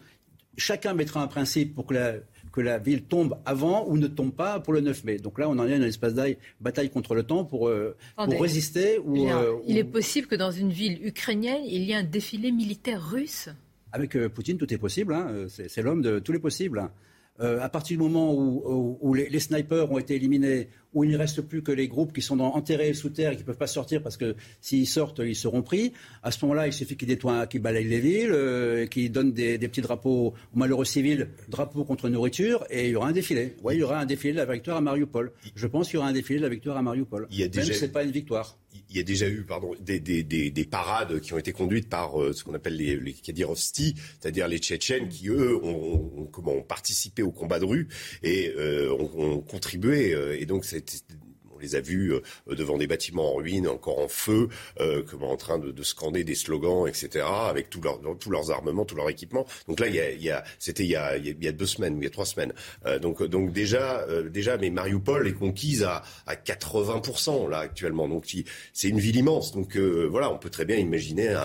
chacun 0.59 0.93
mettra 0.93 1.23
un 1.23 1.27
principe 1.27 1.75
pour 1.75 1.87
que 1.87 1.95
la, 1.95 2.15
que 2.53 2.61
la 2.61 2.79
ville 2.79 3.03
tombe 3.03 3.37
avant 3.45 3.87
ou 3.89 3.97
ne 3.97 4.07
tombe 4.07 4.33
pas 4.33 4.61
pour 4.61 4.73
le 4.73 4.81
9 4.81 5.05
mai. 5.05 5.17
Donc 5.19 5.39
là, 5.39 5.49
on 5.49 5.59
en 5.59 5.67
est 5.67 5.79
dans 5.79 5.85
l'espace 5.85 6.15
d'ail, 6.15 6.37
bataille 6.61 6.91
contre 6.91 7.15
le 7.15 7.23
temps 7.23 7.45
pour, 7.45 7.69
euh, 7.69 7.97
pour 8.17 8.41
résister. 8.41 8.99
Ou, 8.99 9.29
euh, 9.29 9.57
il 9.67 9.77
ou... 9.77 9.79
est 9.79 9.85
possible 9.85 10.27
que 10.27 10.35
dans 10.35 10.51
une 10.51 10.71
ville 10.71 11.05
ukrainienne, 11.07 11.63
il 11.65 11.83
y 11.83 11.93
ait 11.93 11.97
un 11.97 12.03
défilé 12.03 12.53
militaire 12.53 13.09
russe? 13.11 13.49
Avec 13.93 14.17
euh, 14.17 14.29
Poutine, 14.29 14.59
tout 14.59 14.73
est 14.73 14.79
possible. 14.79 15.15
Hein. 15.15 15.47
C'est 15.49 15.83
l'homme 15.83 16.03
de 16.03 16.19
tous 16.19 16.33
les 16.33 16.39
possibles. 16.39 16.79
Hein. 16.79 16.91
à 17.39 17.69
partir 17.69 17.97
du 17.97 18.03
moment 18.03 18.35
où, 18.35 18.63
où, 18.65 18.99
où 19.01 19.15
les, 19.15 19.29
les, 19.29 19.41
snipers 19.41 19.91
ont 19.91 19.99
été 19.99 20.15
éliminés, 20.15 20.69
où 20.93 21.05
il 21.05 21.11
ne 21.11 21.17
reste 21.17 21.43
plus 21.43 21.63
que 21.63 21.73
les 21.73 21.89
groupes 21.89 22.13
qui 22.13 22.23
sont 22.23 22.37
dans, 22.37 22.55
enterrés 22.55 22.95
sous 22.95 23.11
terre 23.11 23.33
et 23.33 23.37
qui 23.37 23.43
ne 23.43 23.47
peuvent 23.47 23.57
pas 23.57 23.67
sortir 23.67 24.03
parce 24.03 24.17
que 24.17 24.35
s'ils 24.61 24.87
sortent, 24.87 25.21
ils 25.25 25.37
seront 25.37 25.63
pris. 25.63 25.93
À 26.23 26.31
ce 26.31 26.45
moment-là, 26.45 26.67
il 26.67 26.73
suffit 26.73 26.97
qu'ils 26.97 27.09
nettoient, 27.09 27.47
qu'ils 27.47 27.63
balayent 27.63 27.85
les 27.85 28.01
villes, 28.01 28.33
euh, 28.33 28.87
qu'ils 28.87 29.13
donnent 29.13 29.33
des, 29.33 29.59
des, 29.59 29.69
petits 29.69 29.83
drapeaux 29.83 30.35
aux 30.55 30.59
malheureux 30.59 30.85
civils, 30.85 31.29
drapeaux 31.49 31.85
contre 31.85 32.09
nourriture, 32.09 32.65
et 32.71 32.87
il 32.87 32.93
y 32.93 32.97
aura 32.97 33.09
un 33.09 33.13
défilé. 33.13 33.55
Oui, 33.63 33.77
il 33.77 33.81
y 33.81 33.83
aura 33.83 33.99
un 33.99 34.07
défilé 34.07 34.33
de 34.33 34.39
la 34.39 34.53
victoire 34.53 34.77
à 34.77 34.81
Mariupol. 34.81 35.33
Je 35.55 35.67
pense 35.67 35.89
qu'il 35.89 35.97
y 35.97 35.99
aura 35.99 36.09
un 36.09 36.13
défilé 36.13 36.39
de 36.39 36.45
la 36.45 36.51
victoire 36.51 36.77
à 36.77 36.83
Mariupol. 36.83 37.29
Il 37.31 37.39
y 37.39 37.43
a 37.43 37.49
déjà... 37.49 37.67
Même 37.67 37.75
si 37.75 37.81
c'est 37.81 37.93
pas 37.93 38.03
une 38.03 38.11
victoire. 38.11 38.57
Il 38.89 38.97
y 38.97 39.01
a 39.01 39.03
déjà 39.03 39.29
eu 39.29 39.43
pardon, 39.43 39.75
des, 39.81 40.01
des, 40.01 40.23
des, 40.23 40.51
des 40.51 40.65
parades 40.65 41.21
qui 41.21 41.33
ont 41.33 41.39
été 41.39 41.53
conduites 41.53 41.89
par 41.89 42.21
euh, 42.21 42.33
ce 42.33 42.45
qu'on 42.45 42.55
appelle 42.55 42.77
les, 42.77 42.97
les 42.97 43.13
Kadirovsti, 43.13 43.95
c'est-à-dire 44.21 44.49
les 44.49 44.59
Tchétchènes 44.59 45.09
qui, 45.09 45.29
eux, 45.29 45.57
ont, 45.63 46.11
ont, 46.19 46.25
comment, 46.27 46.53
ont 46.53 46.63
participé 46.63 47.23
au 47.23 47.31
combat 47.31 47.59
de 47.59 47.65
rue 47.65 47.89
et 48.23 48.53
euh, 48.57 48.93
ont, 48.93 49.11
ont, 49.17 49.41
contribué. 49.41 50.13
Euh, 50.15 50.41
et 50.41 50.47
donc, 50.47 50.65
c'est 50.65 50.80
on 50.81 51.30
les 51.61 51.77
a 51.77 51.81
vus 51.81 52.13
euh, 52.13 52.55
devant 52.55 52.77
des 52.79 52.87
bâtiments 52.87 53.35
en 53.35 53.37
ruine, 53.37 53.69
encore 53.69 53.99
en 53.99 54.09
feu, 54.09 54.49
euh, 54.81 55.03
comme 55.03 55.23
en 55.23 55.37
train 55.37 55.59
de, 55.59 55.71
de, 55.71 55.83
scander 55.83 56.25
des 56.25 56.35
slogans, 56.35 56.87
etc., 56.87 57.27
avec 57.49 57.71
tous 57.71 57.81
leurs 57.81 58.01
tous 58.19 58.31
leurs 58.31 58.51
armements, 58.51 58.85
tout 58.85 58.97
leur 58.97 59.09
équipement. 59.09 59.47
Donc 59.69 59.81
là, 59.81 59.89
il 59.89 60.43
c'était 60.59 60.85
il 60.85 60.91
y 60.91 60.97
a, 60.97 61.17
il 61.17 61.43
y 61.43 61.49
a 61.49 61.53
deux 61.53 61.67
semaines 61.67 61.95
ou 61.97 62.01
il 62.01 62.05
y 62.05 62.07
a 62.07 62.11
trois 62.11 62.27
semaines. 62.27 62.53
Euh, 62.87 62.99
donc 62.99 63.23
donc 63.23 63.53
déjà 63.53 64.07
déjà, 64.31 64.57
mais 64.57 64.71
Mariupol 64.71 65.27
est 65.27 65.33
conquise 65.33 65.83
à, 65.83 66.03
à 66.27 66.35
80% 66.35 67.49
là 67.49 67.59
actuellement. 67.59 68.09
Donc 68.09 68.25
c'est 68.73 68.89
une 68.89 68.99
ville 68.99 69.17
immense. 69.17 69.53
Donc 69.53 69.77
voilà, 69.77 70.31
on 70.31 70.39
peut 70.39 70.51
très 70.51 70.65
bien 70.65 70.77
imaginer 70.77 71.37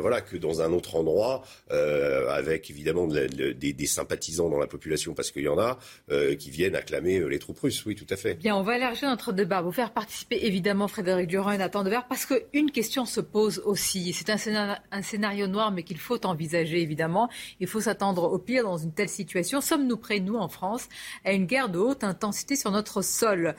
voilà 0.00 0.20
que 0.20 0.36
dans 0.36 0.60
un 0.62 0.72
autre 0.72 0.96
endroit, 0.96 1.42
avec 1.70 2.70
évidemment 2.70 3.06
des, 3.06 3.86
sympathisants 3.86 4.48
dans 4.48 4.58
la 4.58 4.66
population, 4.66 5.14
parce 5.14 5.30
qu'il 5.30 5.42
y 5.42 5.48
en 5.48 5.58
a 5.58 5.78
qui 6.38 6.50
viennent 6.50 6.76
acclamer 6.76 7.20
les 7.28 7.38
troupes 7.38 7.60
russes. 7.60 7.84
Oui, 7.86 7.94
tout 7.94 8.06
à 8.10 8.16
fait. 8.16 8.34
Bien, 8.34 8.56
on 8.56 8.62
va 8.62 8.76
élargir 8.76 9.08
débat, 9.32 9.60
vous 9.60 9.72
faire 9.72 9.92
participer 9.92 10.46
évidemment 10.46 10.88
Frédéric 10.88 11.28
Durand 11.28 11.50
et 11.52 11.58
Nathan 11.58 11.84
Devers, 11.84 12.06
parce 12.08 12.24
qu'une 12.26 12.70
question 12.70 13.04
se 13.04 13.20
pose 13.20 13.60
aussi. 13.64 14.12
C'est 14.14 14.30
un 14.30 15.02
scénario 15.02 15.46
noir, 15.46 15.70
mais 15.70 15.82
qu'il 15.82 15.98
faut 15.98 16.24
envisager 16.26 16.80
évidemment. 16.80 17.28
Il 17.60 17.66
faut 17.66 17.80
s'attendre 17.80 18.24
au 18.24 18.38
pire 18.38 18.64
dans 18.64 18.78
une 18.78 18.92
telle 18.92 19.08
situation. 19.08 19.60
Sommes-nous 19.60 19.96
prêts, 19.98 20.20
nous, 20.20 20.36
en 20.36 20.48
France, 20.48 20.88
à 21.24 21.32
une 21.32 21.44
guerre 21.44 21.68
de 21.68 21.78
haute 21.78 22.02
intensité 22.04 22.56
sur 22.56 22.70
notre 22.70 23.02
sol? 23.02 23.54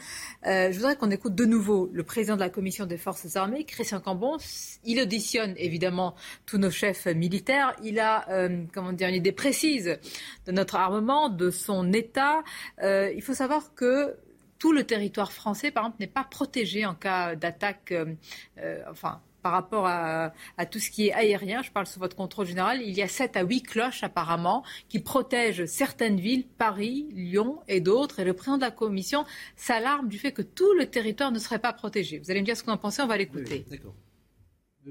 Euh, 0.47 0.71
Je 0.71 0.77
voudrais 0.77 0.95
qu'on 0.95 1.11
écoute 1.11 1.35
de 1.35 1.45
nouveau 1.45 1.89
le 1.93 2.03
président 2.03 2.35
de 2.35 2.41
la 2.41 2.49
Commission 2.49 2.85
des 2.85 2.97
Forces 2.97 3.35
armées, 3.35 3.63
Christian 3.63 3.99
Cambon. 3.99 4.37
Il 4.83 4.99
auditionne 4.99 5.53
évidemment 5.57 6.15
tous 6.45 6.57
nos 6.57 6.71
chefs 6.71 7.05
militaires. 7.05 7.75
Il 7.83 7.99
a, 7.99 8.27
euh, 8.29 8.63
comment 8.73 8.93
dire, 8.93 9.09
une 9.09 9.15
idée 9.15 9.31
précise 9.31 9.99
de 10.47 10.51
notre 10.51 10.75
armement, 10.75 11.29
de 11.29 11.51
son 11.51 11.93
état. 11.93 12.43
Euh, 12.81 13.11
il 13.15 13.21
faut 13.21 13.33
savoir 13.35 13.73
que 13.75 14.15
tout 14.61 14.73
le 14.73 14.83
territoire 14.83 15.31
français, 15.31 15.71
par 15.71 15.85
exemple, 15.85 15.97
n'est 15.99 16.05
pas 16.05 16.23
protégé 16.23 16.85
en 16.85 16.93
cas 16.93 17.35
d'attaque, 17.35 17.91
euh, 17.91 18.13
euh, 18.59 18.83
enfin, 18.91 19.19
par 19.41 19.53
rapport 19.53 19.87
à, 19.87 20.33
à, 20.55 20.65
tout 20.67 20.77
ce 20.77 20.91
qui 20.91 21.07
est 21.07 21.13
aérien, 21.13 21.63
je 21.63 21.71
parle 21.71 21.87
sous 21.87 21.99
votre 21.99 22.15
contrôle 22.15 22.45
général, 22.45 22.79
il 22.83 22.95
y 22.95 23.01
a 23.01 23.07
7 23.07 23.37
à 23.37 23.41
8 23.41 23.63
cloches 23.63 24.03
apparemment 24.03 24.63
qui 24.87 24.99
protègent 24.99 25.65
certaines 25.65 26.19
villes, 26.19 26.45
Paris, 26.59 27.07
Lyon 27.11 27.59
et 27.67 27.81
d'autres. 27.81 28.19
Et 28.19 28.23
le 28.23 28.33
président 28.33 28.57
de 28.57 28.61
la 28.61 28.69
commission 28.69 29.25
s'alarme 29.55 30.07
du 30.07 30.19
fait 30.19 30.31
que 30.31 30.43
tout 30.43 30.71
le 30.77 30.85
territoire 30.85 31.31
ne 31.31 31.39
serait 31.39 31.57
pas 31.57 31.73
protégé. 31.73 32.19
Vous 32.19 32.29
allez 32.29 32.41
me 32.41 32.45
dire 32.45 32.55
ce 32.55 32.61
que 32.61 32.67
vous 32.67 32.73
en 32.73 32.77
pensez, 32.77 33.01
on 33.01 33.07
va 33.07 33.17
l'écouter. 33.17 33.65
Oui, 33.71 33.79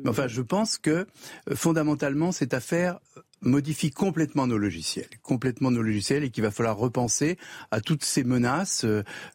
Enfin, 0.07 0.29
je 0.29 0.43
pense 0.43 0.79
que 0.79 1.07
fondamentalement, 1.55 2.33
cette 2.33 2.55
affaire 2.55 3.01
modifie 3.43 3.91
complètement 3.91 4.47
nos 4.47 4.59
logiciels, 4.59 5.09
complètement 5.23 5.71
nos 5.71 5.83
logiciels, 5.83 6.25
et 6.25 6.31
qu'il 6.31 6.43
va 6.43 6.51
falloir 6.51 6.77
repenser 6.77 7.39
à 7.71 7.81
toutes 7.81 8.05
ces 8.05 8.25
menaces 8.25 8.85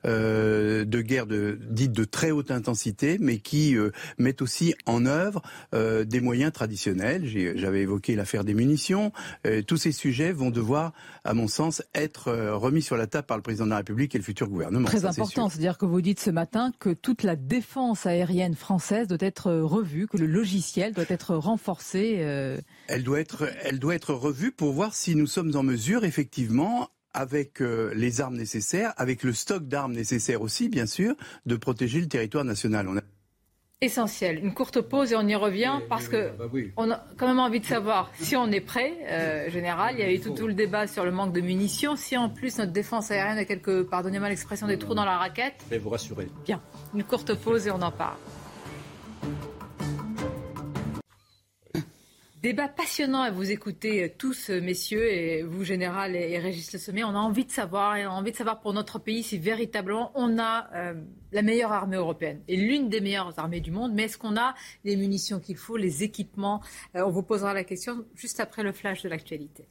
euh, 0.06 0.86
de 0.86 1.02
guerre 1.02 1.26
de, 1.26 1.58
dites 1.70 1.92
de 1.92 2.04
très 2.04 2.32
haute 2.32 2.52
intensité, 2.52 3.18
mais 3.20 3.40
qui 3.40 3.76
euh, 3.76 3.92
mettent 4.18 4.42
aussi 4.42 4.76
en 4.86 5.06
œuvre 5.06 5.42
euh, 5.74 6.04
des 6.04 6.22
moyens 6.22 6.52
traditionnels. 6.52 7.26
J'avais 7.56 7.82
évoqué 7.82 8.16
l'affaire 8.16 8.44
des 8.44 8.54
munitions. 8.54 9.12
Euh, 9.46 9.62
tous 9.62 9.78
ces 9.78 9.92
sujets 9.92 10.32
vont 10.32 10.52
devoir, 10.52 10.94
à 11.24 11.34
mon 11.34 11.48
sens, 11.48 11.82
être 11.94 12.28
euh, 12.28 12.56
remis 12.56 12.82
sur 12.82 12.98
la 12.98 13.08
table 13.08 13.26
par 13.26 13.38
le 13.38 13.44
président 13.44 13.66
de 13.66 13.72
la 13.72 13.78
République 13.78 14.14
et 14.16 14.18
le 14.18 14.24
futur 14.24 14.48
gouvernement. 14.48 14.88
Très 14.88 15.06
important, 15.06 15.50
c'est-à-dire 15.50 15.78
que 15.78 15.86
vous 15.86 16.02
dites 16.02 16.20
ce 16.20 16.30
matin 16.30 16.72
que 16.80 16.92
toute 16.92 17.24
la 17.24 17.36
défense 17.36 18.06
aérienne 18.06 18.56
française 18.56 19.08
doit 19.08 19.18
être 19.22 19.52
revue, 19.52 20.08
que 20.08 20.18
le 20.18 20.28
logiciel 20.28 20.94
doit 20.94 21.06
être 21.10 21.36
renforcé. 21.36 22.22
Elle 22.88 23.04
doit 23.04 23.20
être, 23.20 23.50
elle 23.64 23.80
doit 23.80 23.96
être 23.96 24.14
revue 24.14 24.52
pour 24.52 24.72
voir 24.72 24.94
si 24.94 25.16
nous 25.16 25.28
sommes 25.28 25.56
en 25.56 25.64
mesure, 25.64 26.04
effectivement, 26.04 26.90
avec 27.14 27.62
euh, 27.62 27.92
les 27.96 28.22
armes 28.22 28.36
nécessaires, 28.36 28.94
avec 28.98 29.24
le 29.24 29.34
stock 29.34 29.68
d'armes 29.68 29.94
nécessaires 29.94 30.42
aussi, 30.42 30.70
bien 30.70 30.86
sûr, 30.86 31.16
de 31.46 31.56
protéger 31.56 32.00
le 32.00 32.08
territoire 32.08 32.44
national. 32.44 32.88
On 32.88 32.98
a... 32.98 33.02
Essentiel. 33.82 34.40
Une 34.44 34.54
courte 34.54 34.82
pause 34.82 35.12
et 35.12 35.16
on 35.16 35.28
y 35.28 35.36
revient 35.36 35.80
parce 35.90 36.08
que 36.08 36.32
bah 36.38 36.46
oui. 36.52 36.72
on 36.78 36.90
a 36.92 37.04
quand 37.18 37.28
même 37.28 37.40
envie 37.40 37.60
de 37.60 37.66
savoir 37.66 38.10
si 38.20 38.36
on 38.36 38.50
est 38.52 38.62
prêt. 38.62 38.94
Euh, 39.10 39.50
général, 39.50 39.96
il 39.96 40.00
y 40.00 40.04
a 40.04 40.12
eu 40.12 40.20
tout, 40.20 40.32
tout, 40.32 40.48
le 40.48 40.54
débat 40.54 40.88
sur 40.88 41.04
le 41.04 41.12
manque 41.12 41.34
de 41.34 41.42
munitions. 41.42 41.96
Si 41.96 42.18
en 42.18 42.30
plus 42.30 42.58
notre 42.58 42.72
défense 42.72 43.12
aérienne 43.12 43.38
a 43.38 43.46
quelques, 43.46 43.84
pardonnez-moi 43.84 44.30
l'expression, 44.30 44.68
des 44.68 44.78
trous 44.78 44.96
dans 44.96 45.06
la 45.06 45.18
raquette. 45.18 45.56
Je 45.66 45.72
vais 45.72 45.78
vous 45.78 45.90
rassurer. 45.90 46.30
Bien. 46.46 46.62
Une 46.94 47.04
courte 47.04 47.34
pause 47.36 47.68
et 47.68 47.72
on 47.72 47.82
en 47.82 47.92
parle. 47.92 48.18
Débat 52.46 52.68
passionnant 52.68 53.24
à 53.24 53.32
vous 53.32 53.50
écouter 53.50 54.04
euh, 54.04 54.10
tous, 54.16 54.52
euh, 54.52 54.62
messieurs, 54.62 55.12
et 55.12 55.42
vous, 55.42 55.64
Général 55.64 56.16
et, 56.16 56.38
Régis 56.38 56.72
Le 56.74 56.78
Sommet. 56.78 57.04
On 57.04 57.16
a 57.16 57.18
envie 57.18 57.44
de 57.44 57.52
savoir, 57.52 57.98
et 57.98 58.06
on 58.06 58.12
a 58.12 58.14
envie 58.14 58.34
de 58.34 58.38
savoir 58.38 58.60
pour 58.60 58.72
notre 58.72 59.00
pays 59.00 59.24
si 59.24 59.40
véritablement 59.40 60.12
on 60.14 60.38
a 60.38 60.70
euh, 60.76 60.94
la 61.32 61.42
meilleure 61.42 61.72
armée 61.72 61.96
européenne 61.96 62.44
et 62.48 62.56
l'une 62.56 62.88
des 62.88 63.02
meilleures 63.02 63.40
armées 63.40 63.62
du 63.62 63.72
monde. 63.72 63.94
Mais 63.96 64.04
est-ce 64.04 64.20
qu'on 64.20 64.38
a 64.38 64.54
les 64.84 64.96
munitions 64.96 65.40
qu'il 65.40 65.58
faut, 65.58 65.76
les 65.76 66.04
équipements? 66.04 66.62
On 66.94 67.10
vous 67.10 67.24
posera 67.24 67.56
la 67.56 67.64
question 67.64 68.06
juste 68.14 68.40
après 68.40 68.62
le 68.62 68.74
flash 68.74 69.02
de 69.02 69.10
l'actualité. 69.10 69.68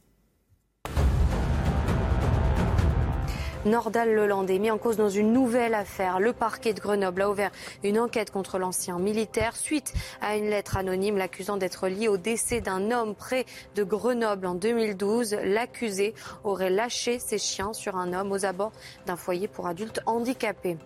Nordal 3.65 4.13
Leland 4.13 4.45
est 4.45 4.59
mis 4.59 4.69
en 4.69 4.77
cause 4.77 4.95
dans 4.95 5.09
une 5.09 5.33
nouvelle 5.33 5.73
affaire. 5.73 6.19
Le 6.19 6.33
parquet 6.33 6.73
de 6.73 6.79
Grenoble 6.79 7.23
a 7.23 7.31
ouvert 7.31 7.49
une 7.83 7.99
enquête 7.99 8.29
contre 8.29 8.59
l'ancien 8.59 8.99
militaire 8.99 9.55
suite 9.55 9.91
à 10.21 10.35
une 10.35 10.51
lettre 10.51 10.77
anonyme 10.77 11.17
l'accusant 11.17 11.57
d'être 11.57 11.87
lié 11.87 12.07
au 12.07 12.17
décès 12.17 12.61
d'un 12.61 12.91
homme 12.91 13.15
près 13.15 13.43
de 13.73 13.83
Grenoble 13.83 14.45
en 14.45 14.53
2012. 14.53 15.37
L'accusé 15.45 16.13
aurait 16.43 16.69
lâché 16.69 17.17
ses 17.17 17.39
chiens 17.39 17.73
sur 17.73 17.95
un 17.95 18.13
homme 18.13 18.31
aux 18.31 18.45
abords 18.45 18.71
d'un 19.07 19.15
foyer 19.15 19.47
pour 19.47 19.65
adultes 19.65 19.99
handicapés. 20.05 20.77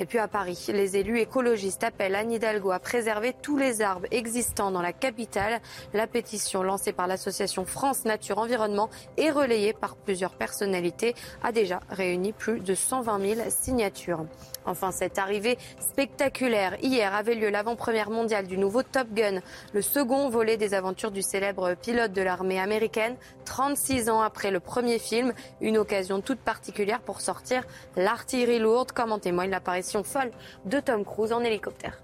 Et 0.00 0.04
puis 0.04 0.18
à 0.18 0.26
Paris, 0.26 0.66
les 0.70 0.96
élus 0.96 1.20
écologistes 1.20 1.84
appellent 1.84 2.16
Anne 2.16 2.32
Hidalgo 2.32 2.72
à 2.72 2.80
préserver 2.80 3.34
tous 3.40 3.56
les 3.56 3.82
arbres 3.82 4.08
existants 4.10 4.72
dans 4.72 4.82
la 4.82 4.92
capitale. 4.92 5.60
La 5.94 6.08
pétition 6.08 6.64
lancée 6.64 6.92
par 6.92 7.06
l'association 7.06 7.64
France 7.64 8.04
Nature 8.04 8.38
Environnement 8.38 8.90
et 9.16 9.30
relayée 9.30 9.72
par 9.72 9.94
plusieurs 9.94 10.34
personnalités 10.34 11.14
a 11.44 11.52
déjà 11.52 11.78
réuni 11.88 12.15
plus 12.32 12.60
de 12.60 12.74
120 12.74 13.34
000 13.34 13.40
signatures. 13.48 14.24
Enfin, 14.64 14.90
cette 14.90 15.18
arrivée 15.18 15.58
spectaculaire. 15.78 16.76
Hier 16.82 17.14
avait 17.14 17.34
lieu 17.34 17.50
l'avant-première 17.50 18.10
mondiale 18.10 18.46
du 18.46 18.58
nouveau 18.58 18.82
Top 18.82 19.08
Gun, 19.12 19.40
le 19.72 19.82
second 19.82 20.28
volet 20.28 20.56
des 20.56 20.74
aventures 20.74 21.10
du 21.10 21.22
célèbre 21.22 21.74
pilote 21.74 22.12
de 22.12 22.22
l'armée 22.22 22.58
américaine, 22.58 23.16
36 23.44 24.10
ans 24.10 24.22
après 24.22 24.50
le 24.50 24.60
premier 24.60 24.98
film. 24.98 25.32
Une 25.60 25.78
occasion 25.78 26.20
toute 26.20 26.40
particulière 26.40 27.00
pour 27.00 27.20
sortir 27.20 27.64
l'artillerie 27.96 28.58
lourde, 28.58 28.92
comme 28.92 29.12
en 29.12 29.18
témoigne 29.18 29.50
l'apparition 29.50 30.02
folle 30.02 30.30
de 30.64 30.80
Tom 30.80 31.04
Cruise 31.04 31.32
en 31.32 31.40
hélicoptère. 31.42 32.00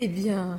Eh 0.00 0.08
bien. 0.08 0.58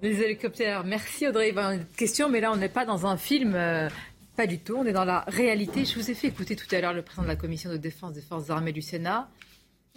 Les 0.00 0.22
hélicoptères. 0.22 0.84
Merci 0.84 1.26
Audrey. 1.26 1.50
Une 1.50 1.84
question, 1.96 2.28
mais 2.28 2.40
là 2.40 2.52
on 2.52 2.56
n'est 2.56 2.68
pas 2.68 2.84
dans 2.84 3.06
un 3.06 3.16
film. 3.16 3.54
Euh, 3.54 3.88
pas 4.36 4.46
du 4.46 4.60
tout. 4.60 4.76
On 4.76 4.84
est 4.84 4.92
dans 4.92 5.04
la 5.04 5.20
réalité. 5.26 5.84
Je 5.84 5.94
vous 5.98 6.10
ai 6.10 6.14
fait 6.14 6.28
écouter 6.28 6.54
tout 6.54 6.72
à 6.72 6.80
l'heure 6.80 6.92
le 6.94 7.02
président 7.02 7.24
de 7.24 7.28
la 7.28 7.36
commission 7.36 7.70
de 7.70 7.76
défense 7.76 8.12
des 8.12 8.20
forces 8.22 8.50
armées 8.50 8.72
du 8.72 8.82
Sénat. 8.82 9.28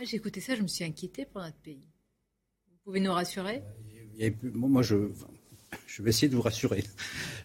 J'ai 0.04 0.18
écouté 0.18 0.42
ça, 0.42 0.56
je 0.56 0.64
me 0.64 0.68
suis 0.68 0.84
inquiété 0.84 1.28
pour 1.32 1.42
notre 1.42 1.58
pays. 1.58 1.88
Vous 2.68 2.78
pouvez 2.86 3.00
nous 3.00 3.14
rassurer? 3.14 3.62
Moi, 4.42 4.82
je, 4.82 4.96
je 5.86 6.02
vais 6.02 6.10
essayer 6.10 6.28
de 6.28 6.36
vous 6.36 6.42
rassurer. 6.42 6.84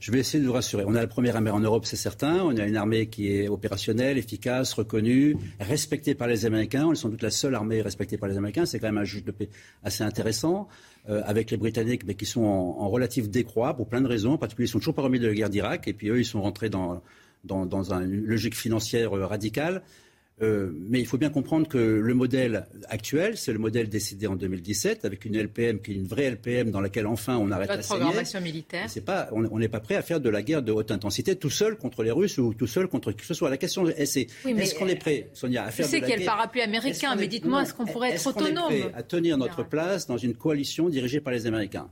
Je 0.01 0.11
vais 0.11 0.21
essayer 0.21 0.43
de 0.43 0.47
vous 0.47 0.55
rassurer. 0.55 0.85
On 0.87 0.95
a 0.95 1.01
la 1.01 1.07
première 1.07 1.37
armée 1.37 1.51
en 1.51 1.61
Europe, 1.61 1.85
c'est 1.85 1.97
certain. 1.97 2.37
On 2.37 2.57
a 2.57 2.67
une 2.67 2.77
armée 2.77 3.09
qui 3.09 3.31
est 3.31 3.49
opérationnelle, 3.49 4.17
efficace, 4.17 4.73
reconnue, 4.73 5.37
respectée 5.61 6.15
par 6.15 6.29
les 6.29 6.47
Américains. 6.47 6.87
On 6.87 6.93
est 6.93 6.97
sans 6.97 7.11
doute 7.11 7.23
la 7.23 7.31
seule 7.31 7.55
armée 7.55 7.83
respectée 7.83 8.17
par 8.17 8.31
les 8.31 8.39
Américains. 8.39 8.65
C'est 8.65 8.79
quand 8.79 8.89
même 8.89 8.97
un 8.97 9.05
juge 9.05 9.25
de 9.25 9.33
paix 9.33 9.51
assez 9.85 10.03
intéressant. 10.03 10.69
Euh, 11.09 11.23
avec 11.25 11.53
les 11.53 11.57
Britanniques, 11.57 12.05
mais 12.05 12.17
qui 12.17 12.27
sont 12.27 12.43
en, 12.43 12.81
en, 12.81 12.89
relatif 12.89 13.29
décroît 13.29 13.75
pour 13.75 13.87
plein 13.87 14.01
de 14.01 14.09
raisons. 14.09 14.33
En 14.33 14.39
particulier, 14.39 14.67
ils 14.67 14.71
sont 14.71 14.81
toujours 14.81 14.95
pas 14.95 15.03
remis 15.03 15.21
de 15.21 15.29
la 15.29 15.35
guerre 15.35 15.51
d'Irak. 15.51 15.87
Et 15.87 15.93
puis 15.93 16.09
eux, 16.09 16.19
ils 16.19 16.25
sont 16.25 16.43
rentrés 16.43 16.69
dans, 16.69 17.01
dans, 17.45 17.65
dans 17.65 17.93
une 17.93 18.25
logique 18.25 18.57
financière 18.57 19.17
euh, 19.17 19.25
radicale. 19.25 19.83
Euh, 20.43 20.71
mais 20.75 21.01
il 21.01 21.07
faut 21.07 21.17
bien 21.17 21.31
comprendre 21.31 21.67
que 21.67 21.79
le 21.79 22.15
modèle 22.15 22.67
actuel, 22.91 23.39
c'est 23.39 23.55
le 23.55 23.59
modèle 23.59 23.89
décidé 23.89 24.27
en 24.27 24.37
2017 24.37 25.07
avec 25.07 25.25
une 25.25 25.35
LPM 25.35 25.81
qui 25.81 25.93
est 25.93 25.95
une 25.95 26.07
vraie 26.07 26.31
LPM 26.31 26.71
dans 26.71 26.83
laquelle 26.83 27.07
enfin 27.07 27.39
on 27.39 27.51
arrête 27.51 27.71
la 27.71 27.79
programmation 27.79 28.43
militaire. 28.43 28.85
C'est 28.89 29.05
pas, 29.05 29.31
on 29.33 29.59
n'est 29.59 29.69
pas 29.69 29.81
prêt 29.81 29.95
à 29.95 30.03
faire 30.03 30.21
de 30.21 30.29
la 30.29 30.43
guerre 30.43 30.63
de 30.63 30.73
haute 30.73 30.91
intensité 30.91 31.37
tout 31.37 31.49
seul 31.49 31.77
contre 31.77 32.03
les 32.03 32.11
Russes 32.11 32.37
ou 32.37 32.53
tout 32.53 32.67
seul 32.67 32.87
contre 32.87 33.13
qui 33.13 33.19
que 33.19 33.25
ce 33.25 33.33
soit. 33.33 33.49
La 33.49 33.57
question 33.57 33.87
c'est 34.05 34.27
est-ce 34.45 34.75
qu'on 34.75 34.89
est 34.89 34.97
prêt, 34.97 35.31
Sonia, 35.33 35.65
à 35.65 35.71
faire 35.71 35.87
Je 35.87 35.91
sais 35.91 36.01
qu'il 36.01 36.11
y 36.11 36.13
a 36.13 36.17
le 36.19 36.25
parapluie 36.25 36.61
américain, 36.61 37.17
mais 37.17 37.29
dites-moi, 37.29 37.63
est-ce 37.63 37.73
qu'on 37.73 37.87
pourrait 37.87 38.13
être 38.13 38.27
autonome 38.27 38.73
est 38.73 38.81
prêt 38.81 38.93
à 38.95 39.03
tenir 39.03 39.39
notre 39.39 39.63
place 39.63 40.07
dans 40.07 40.19
une 40.19 40.35
coalition 40.35 40.91
dirigée 40.91 41.21
par 41.21 41.33
les 41.33 41.47
Américains 41.47 41.89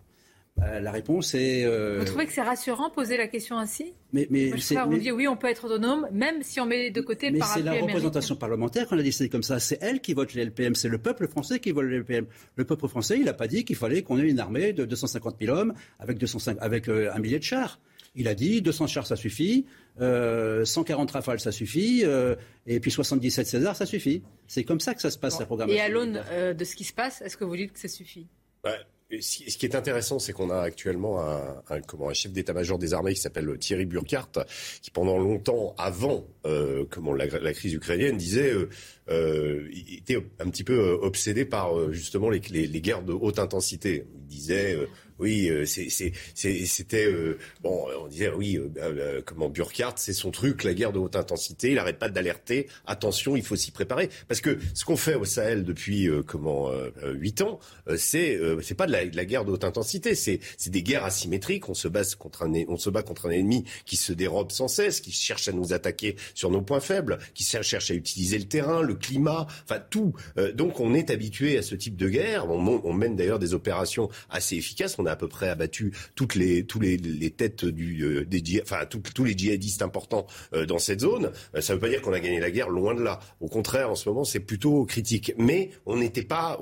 euh, 0.62 0.80
la 0.80 0.92
réponse 0.92 1.34
est. 1.34 1.64
Euh... 1.64 1.98
Vous 1.98 2.04
trouvez 2.04 2.26
que 2.26 2.32
c'est 2.32 2.42
rassurant 2.42 2.88
poser 2.88 3.16
la 3.16 3.26
question 3.26 3.58
ainsi? 3.58 3.92
Mais, 4.12 4.28
mais 4.30 4.48
Moi, 4.48 4.58
je 4.58 4.74
mais... 4.74 5.10
oui, 5.10 5.26
on 5.26 5.36
peut 5.36 5.48
être 5.48 5.64
autonome, 5.64 6.06
même 6.12 6.42
si 6.42 6.60
on 6.60 6.66
met 6.66 6.90
de 6.90 7.00
côté 7.00 7.30
le 7.30 7.38
mais 7.38 7.44
c'est 7.52 7.62
la 7.62 7.72
représentation 7.72 8.36
parlementaire 8.36 8.86
qu'on 8.86 8.98
a 8.98 9.02
décidé 9.02 9.28
comme 9.28 9.42
ça. 9.42 9.58
C'est 9.58 9.78
elle 9.80 10.00
qui 10.00 10.14
vote 10.14 10.32
les 10.34 10.44
LPM. 10.44 10.76
C'est 10.76 10.88
le 10.88 10.98
peuple 10.98 11.26
français 11.26 11.58
qui 11.58 11.72
vote 11.72 11.86
les 11.86 11.98
LPM. 11.98 12.26
Le 12.54 12.64
peuple 12.64 12.86
français, 12.86 13.16
il 13.18 13.24
n'a 13.24 13.34
pas 13.34 13.48
dit 13.48 13.64
qu'il 13.64 13.76
fallait 13.76 14.02
qu'on 14.02 14.18
ait 14.18 14.28
une 14.28 14.38
armée 14.38 14.72
de 14.72 14.84
250 14.84 15.36
000 15.40 15.56
hommes 15.56 15.74
avec, 15.98 16.18
205, 16.18 16.56
avec 16.60 16.88
euh, 16.88 17.10
un 17.12 17.18
millier 17.18 17.38
de 17.38 17.44
chars. 17.44 17.80
Il 18.16 18.28
a 18.28 18.34
dit 18.34 18.62
200 18.62 18.86
chars, 18.86 19.06
ça 19.08 19.16
suffit. 19.16 19.66
Euh, 20.00 20.64
140 20.64 21.10
rafales, 21.10 21.40
ça 21.40 21.50
suffit. 21.50 22.02
Euh, 22.04 22.36
et 22.66 22.78
puis 22.78 22.92
77 22.92 23.46
César, 23.46 23.74
ça 23.74 23.86
suffit. 23.86 24.22
C'est 24.46 24.62
comme 24.62 24.78
ça 24.80 24.94
que 24.94 25.00
ça 25.00 25.10
se 25.10 25.18
passe, 25.18 25.34
bon. 25.34 25.40
la 25.40 25.46
programmation. 25.46 25.82
Et 25.82 25.84
à 25.84 25.88
l'aune 25.88 26.22
euh, 26.30 26.54
de 26.54 26.64
ce 26.64 26.76
qui 26.76 26.84
se 26.84 26.92
passe, 26.92 27.22
est-ce 27.22 27.36
que 27.36 27.44
vous 27.44 27.56
dites 27.56 27.72
que 27.72 27.80
ça 27.80 27.88
suffit? 27.88 28.28
Ouais 28.64 28.78
ce 29.20 29.56
qui 29.58 29.66
est 29.66 29.74
intéressant, 29.74 30.18
c'est 30.18 30.32
qu'on 30.32 30.50
a 30.50 30.60
actuellement 30.60 31.20
un, 31.20 31.62
un, 31.70 31.80
comment, 31.80 32.08
un 32.08 32.14
chef 32.14 32.32
d'état-major 32.32 32.78
des 32.78 32.94
armées 32.94 33.14
qui 33.14 33.20
s'appelle 33.20 33.56
Thierry 33.58 33.86
Burkhardt, 33.86 34.44
qui 34.82 34.90
pendant 34.90 35.18
longtemps, 35.18 35.74
avant 35.78 36.26
euh, 36.46 36.84
comment, 36.90 37.12
la, 37.12 37.52
crise 37.52 37.74
ukrainienne, 37.74 38.16
disait, 38.16 38.52
euh, 38.52 38.68
euh, 39.10 39.68
était 39.72 40.16
un 40.38 40.50
petit 40.50 40.64
peu 40.64 40.98
obsédé 41.02 41.44
par 41.44 41.92
justement 41.92 42.30
les, 42.30 42.40
les, 42.50 42.66
les, 42.66 42.80
guerres 42.80 43.02
de 43.02 43.12
haute 43.12 43.38
intensité. 43.38 44.06
Il 44.14 44.26
disait 44.26 44.76
oui, 45.20 45.48
euh, 45.48 45.64
c'était 45.64 47.06
euh, 47.06 47.38
bon. 47.62 47.86
On 48.00 48.08
disait 48.08 48.30
oui, 48.30 48.58
euh, 48.78 49.22
comment 49.24 49.48
Burkhardt, 49.48 49.94
c'est 49.96 50.12
son 50.12 50.30
truc, 50.32 50.64
la 50.64 50.74
guerre 50.74 50.92
de 50.92 50.98
haute 50.98 51.14
intensité. 51.14 51.68
Il 51.68 51.76
n'arrête 51.76 51.98
pas 51.98 52.08
d'alerter. 52.08 52.68
Attention, 52.86 53.36
il 53.36 53.44
faut 53.44 53.54
s'y 53.54 53.70
préparer 53.70 54.08
parce 54.26 54.40
que 54.40 54.58
ce 54.74 54.84
qu'on 54.84 54.96
fait 54.96 55.14
au 55.14 55.24
Sahel 55.24 55.64
depuis 55.64 56.08
comment 56.26 56.70
huit 57.12 57.42
ans, 57.42 57.60
c'est 57.96 58.38
c'est 58.62 58.74
pas 58.74 58.86
de 58.86 58.92
la, 58.92 59.06
de 59.06 59.16
la, 59.16 59.24
guerre 59.24 59.44
de 59.44 59.52
haute 59.52 59.64
intensité. 59.64 60.14
C'est 60.14 60.40
des 60.66 60.82
guerres 60.82 61.04
asymétriques. 61.04 61.68
On 61.68 61.74
se 61.74 61.88
bat 61.88 62.02
contre 62.18 62.42
un 62.42 62.52
on 62.68 62.76
se 62.76 62.90
bat 62.90 63.02
contre 63.02 63.26
un 63.26 63.30
ennemi 63.30 63.64
qui 63.84 63.96
se 63.96 64.12
dérobe 64.12 64.50
sans 64.50 64.68
cesse, 64.68 65.00
qui 65.00 65.12
cherche 65.12 65.48
à 65.48 65.52
nous 65.52 65.72
attaquer 65.72 66.16
sur 66.34 66.50
nos 66.50 66.62
points 66.62 66.80
faibles, 66.80 67.18
qui 67.34 67.44
cherche 67.44 67.90
à 67.90 67.94
utiliser 67.94 68.38
le 68.38 68.44
terrain, 68.46 68.82
le 68.82 68.94
climat, 68.94 69.46
enfin 69.64 69.80
tout. 69.90 70.14
donc 70.54 70.80
on 70.80 70.94
est 70.94 71.10
habitué 71.10 71.58
à 71.58 71.62
ce 71.62 71.74
type 71.76 71.96
de 71.96 72.08
guerre. 72.08 72.50
On, 72.50 72.80
on 72.84 72.92
mène 72.92 73.14
d'ailleurs 73.16 73.38
des 73.38 73.54
opérations 73.54 74.08
assez 74.28 74.56
efficaces. 74.56 74.98
A 75.06 75.12
à 75.12 75.16
peu 75.16 75.28
près 75.28 75.48
abattu 75.48 75.92
toutes 76.14 76.34
les 76.34 76.64
tous 76.66 76.80
les, 76.80 76.98
têtes 77.30 77.64
euh, 77.64 78.24
des 78.24 78.42
djihadistes 78.44 79.82
importants 79.82 80.26
euh, 80.52 80.66
dans 80.66 80.78
cette 80.78 81.00
zone. 81.00 81.30
Euh, 81.54 81.60
ça 81.60 81.72
ne 81.72 81.76
veut 81.76 81.80
pas 81.80 81.88
dire 81.88 82.02
qu'on 82.02 82.12
a 82.12 82.20
gagné 82.20 82.40
la 82.40 82.50
guerre, 82.50 82.68
loin 82.68 82.94
de 82.94 83.02
là. 83.02 83.20
Au 83.40 83.48
contraire, 83.48 83.90
en 83.90 83.94
ce 83.94 84.08
moment, 84.08 84.24
c'est 84.24 84.40
plutôt 84.40 84.84
critique. 84.84 85.34
Mais 85.38 85.70
on 85.86 85.96
n'était 85.96 86.22
pas, 86.22 86.58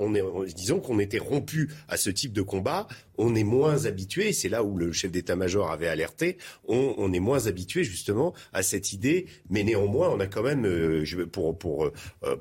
disons 0.55 0.79
qu'on 0.79 0.99
était 0.99 1.19
rompu 1.19 1.69
à 1.87 1.97
ce 1.97 2.09
type 2.09 2.33
de 2.33 2.41
combat. 2.41 2.87
On 3.17 3.35
est 3.35 3.43
moins 3.43 3.85
habitué. 3.85 4.33
C'est 4.33 4.49
là 4.49 4.63
où 4.63 4.77
le 4.77 4.91
chef 4.91 5.11
d'état-major 5.11 5.71
avait 5.71 5.87
alerté. 5.87 6.37
On, 6.67 7.13
est 7.13 7.19
moins 7.19 7.47
habitué 7.47 7.83
justement 7.83 8.33
à 8.53 8.63
cette 8.63 8.91
idée. 8.93 9.27
Mais 9.49 9.63
néanmoins, 9.63 10.09
on 10.09 10.19
a 10.19 10.27
quand 10.27 10.41
même, 10.41 10.67
pour 11.31 11.57
pour 11.57 11.91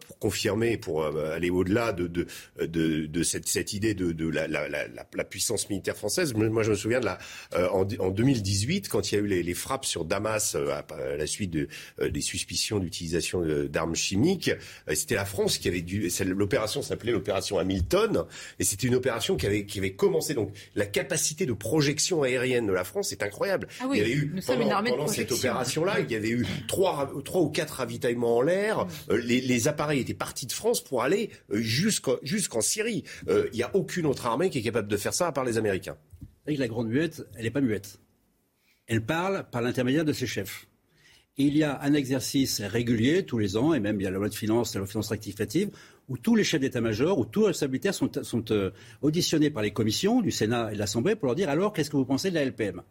pour 0.00 0.18
confirmer, 0.18 0.78
pour 0.78 1.04
aller 1.04 1.50
au-delà 1.50 1.92
de 1.92 2.06
de, 2.06 3.06
de 3.06 3.22
cette 3.22 3.48
cette 3.48 3.74
idée 3.74 3.94
de 3.94 4.30
la 4.30 5.24
puissance 5.24 5.68
militaire 5.68 5.91
militaire 5.92 5.96
française. 5.96 6.34
Moi, 6.34 6.62
je 6.62 6.70
me 6.70 6.76
souviens 6.76 7.00
de 7.00 7.06
la, 7.06 7.18
en, 7.72 7.84
2018, 7.84 8.88
quand 8.88 9.10
il 9.10 9.14
y 9.14 9.18
a 9.18 9.20
eu 9.20 9.26
les, 9.26 9.54
frappes 9.54 9.84
sur 9.84 10.04
Damas 10.04 10.54
à, 10.54 10.84
la 11.16 11.26
suite 11.26 11.50
de, 11.50 11.68
des 12.08 12.20
suspicions 12.20 12.78
d'utilisation 12.78 13.42
d'armes 13.68 13.94
chimiques, 13.94 14.50
c'était 14.94 15.14
la 15.14 15.24
France 15.24 15.58
qui 15.58 15.68
avait 15.68 15.82
dû. 15.82 16.10
L'opération 16.24 16.82
s'appelait 16.82 17.12
l'opération 17.12 17.58
Hamilton, 17.58 18.24
et 18.58 18.64
c'était 18.64 18.86
une 18.86 18.94
opération 18.94 19.36
qui 19.36 19.46
avait, 19.46 19.66
qui 19.66 19.78
avait 19.78 19.92
commencé. 19.92 20.34
Donc, 20.34 20.52
la 20.74 20.86
capacité 20.86 21.46
de 21.46 21.52
projection 21.52 22.22
aérienne 22.22 22.66
de 22.66 22.72
la 22.72 22.84
France 22.84 23.12
est 23.12 23.22
incroyable. 23.22 23.68
Ah 23.80 23.84
oui, 23.88 23.98
il 23.98 24.00
y 24.00 24.04
avait 24.04 24.14
eu 24.14 24.34
pendant, 24.46 25.06
cette 25.06 25.32
opération-là, 25.32 26.00
il 26.00 26.10
y 26.10 26.14
avait 26.14 26.30
eu 26.30 26.46
trois, 26.68 27.12
trois 27.24 27.42
ou 27.42 27.50
quatre 27.50 27.74
ravitaillements 27.74 28.38
en 28.38 28.42
l'air. 28.42 28.86
Mm. 29.08 29.16
les, 29.16 29.40
les, 29.40 29.68
appareils 29.68 30.00
étaient 30.00 30.14
partis 30.14 30.46
de 30.46 30.52
France 30.52 30.82
pour 30.82 31.02
aller 31.02 31.30
jusqu'en 31.50 32.60
Syrie. 32.60 33.04
Il 33.28 33.54
n'y 33.54 33.62
a 33.62 33.70
aucune 33.74 34.06
autre 34.06 34.26
armée 34.26 34.50
qui 34.50 34.58
est 34.58 34.62
capable 34.62 34.88
de 34.88 34.96
faire 34.96 35.14
ça 35.14 35.26
à 35.26 35.32
part 35.32 35.44
les 35.44 35.58
Américains. 35.58 35.81
La 36.46 36.68
grande 36.68 36.88
muette, 36.88 37.24
elle 37.36 37.44
n'est 37.44 37.50
pas 37.50 37.60
muette. 37.60 38.00
Elle 38.88 39.04
parle 39.04 39.46
par 39.50 39.62
l'intermédiaire 39.62 40.04
de 40.04 40.12
ses 40.12 40.26
chefs. 40.26 40.66
il 41.38 41.56
y 41.56 41.62
a 41.62 41.80
un 41.82 41.94
exercice 41.94 42.60
régulier 42.60 43.24
tous 43.24 43.38
les 43.38 43.56
ans, 43.56 43.72
et 43.72 43.80
même 43.80 44.00
il 44.00 44.04
y 44.04 44.06
a 44.06 44.10
la 44.10 44.18
loi 44.18 44.28
de 44.28 44.34
finances, 44.34 44.74
la 44.74 44.80
loi 44.80 44.86
de 44.86 44.90
finances 44.90 45.08
rectificative, 45.08 45.70
où 46.08 46.18
tous 46.18 46.34
les 46.34 46.44
chefs 46.44 46.60
d'état-major, 46.60 47.16
où 47.18 47.24
tous 47.24 47.46
les 47.46 47.52
chefs 47.52 47.70
militaires 47.70 47.94
sont, 47.94 48.10
euh, 48.50 48.70
auditionnés 49.02 49.50
par 49.50 49.62
les 49.62 49.70
commissions 49.70 50.20
du 50.20 50.32
Sénat 50.32 50.72
et 50.72 50.74
de 50.74 50.78
l'Assemblée 50.78 51.14
pour 51.14 51.26
leur 51.26 51.36
dire 51.36 51.48
alors 51.48 51.72
qu'est-ce 51.72 51.90
que 51.90 51.96
vous 51.96 52.04
pensez 52.04 52.30
de 52.30 52.34
la 52.34 52.44
LPM 52.44 52.82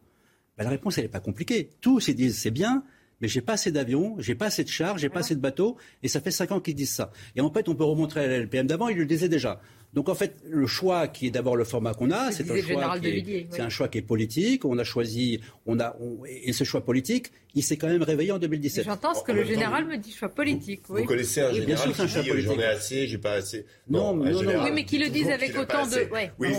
ben, 0.57 0.63
La 0.63 0.69
réponse, 0.69 0.97
elle 0.97 1.03
n'est 1.03 1.09
pas 1.09 1.19
compliquée. 1.19 1.69
Tous 1.81 2.07
ils 2.07 2.15
disent 2.15 2.39
c'est 2.39 2.51
bien, 2.51 2.83
mais 3.19 3.27
j'ai 3.27 3.41
pas 3.41 3.53
assez 3.53 3.71
d'avions, 3.71 4.15
j'ai 4.19 4.33
pas 4.33 4.45
assez 4.45 4.63
de 4.63 4.69
chars, 4.69 4.97
j'ai 4.97 5.09
pas 5.09 5.19
assez 5.19 5.35
de 5.35 5.41
bateaux, 5.41 5.77
et 6.01 6.07
ça 6.07 6.21
fait 6.21 6.31
cinq 6.31 6.51
ans 6.51 6.61
qu'ils 6.61 6.75
disent 6.75 6.93
ça. 6.93 7.11
Et 7.35 7.41
en 7.41 7.51
fait, 7.51 7.69
on 7.69 7.75
peut 7.75 7.83
remontrer 7.83 8.23
à 8.23 8.27
la 8.27 8.37
LPM 8.39 8.65
d'avant, 8.65 8.87
ils 8.87 8.97
le 8.97 9.05
disaient 9.05 9.29
déjà. 9.29 9.61
Donc 9.93 10.07
en 10.07 10.15
fait, 10.15 10.35
le 10.49 10.67
choix 10.67 11.07
qui 11.07 11.27
est 11.27 11.31
d'abord 11.31 11.57
le 11.57 11.65
format 11.65 11.93
qu'on 11.93 12.11
a, 12.11 12.31
c'est 12.31 12.49
un, 12.49 12.61
choix 12.61 12.99
qui 12.99 13.09
est, 13.09 13.59
un 13.59 13.69
choix 13.69 13.89
qui 13.89 13.97
est 13.97 14.01
politique. 14.01 14.63
On 14.63 14.77
a 14.77 14.83
choisi, 14.83 15.41
on 15.65 15.79
a, 15.79 15.95
et 16.25 16.53
ce 16.53 16.63
choix 16.63 16.81
politique, 16.81 17.31
il 17.53 17.63
s'est 17.63 17.75
quand 17.75 17.87
même 17.87 18.03
réveillé 18.03 18.31
en 18.31 18.39
2017. 18.39 18.85
J'entends 18.85 19.13
ce 19.13 19.23
que 19.23 19.31
le 19.31 19.43
général 19.43 19.85
me 19.85 19.97
dit, 19.97 20.11
choix 20.11 20.29
politique. 20.29 20.83
Vous, 20.87 21.03
connaissez 21.03 21.41
un 21.41 21.51
général 21.51 21.91
qui 21.91 22.05
dit 22.05 22.41
j'en 22.41 22.57
ai 22.57 22.65
assez, 22.65 23.07
j'ai 23.07 23.17
pas 23.17 23.33
assez. 23.33 23.65
Non, 23.89 24.15
non, 24.15 24.41
non, 24.41 24.63
Oui, 24.63 24.71
mais 24.73 24.85
qui 24.85 24.97
le 24.97 25.09
disent 25.09 25.29
avec 25.29 25.57
autant 25.57 25.85
de. 25.85 26.09
Ouais, 26.11 26.31
oui, 26.39 26.53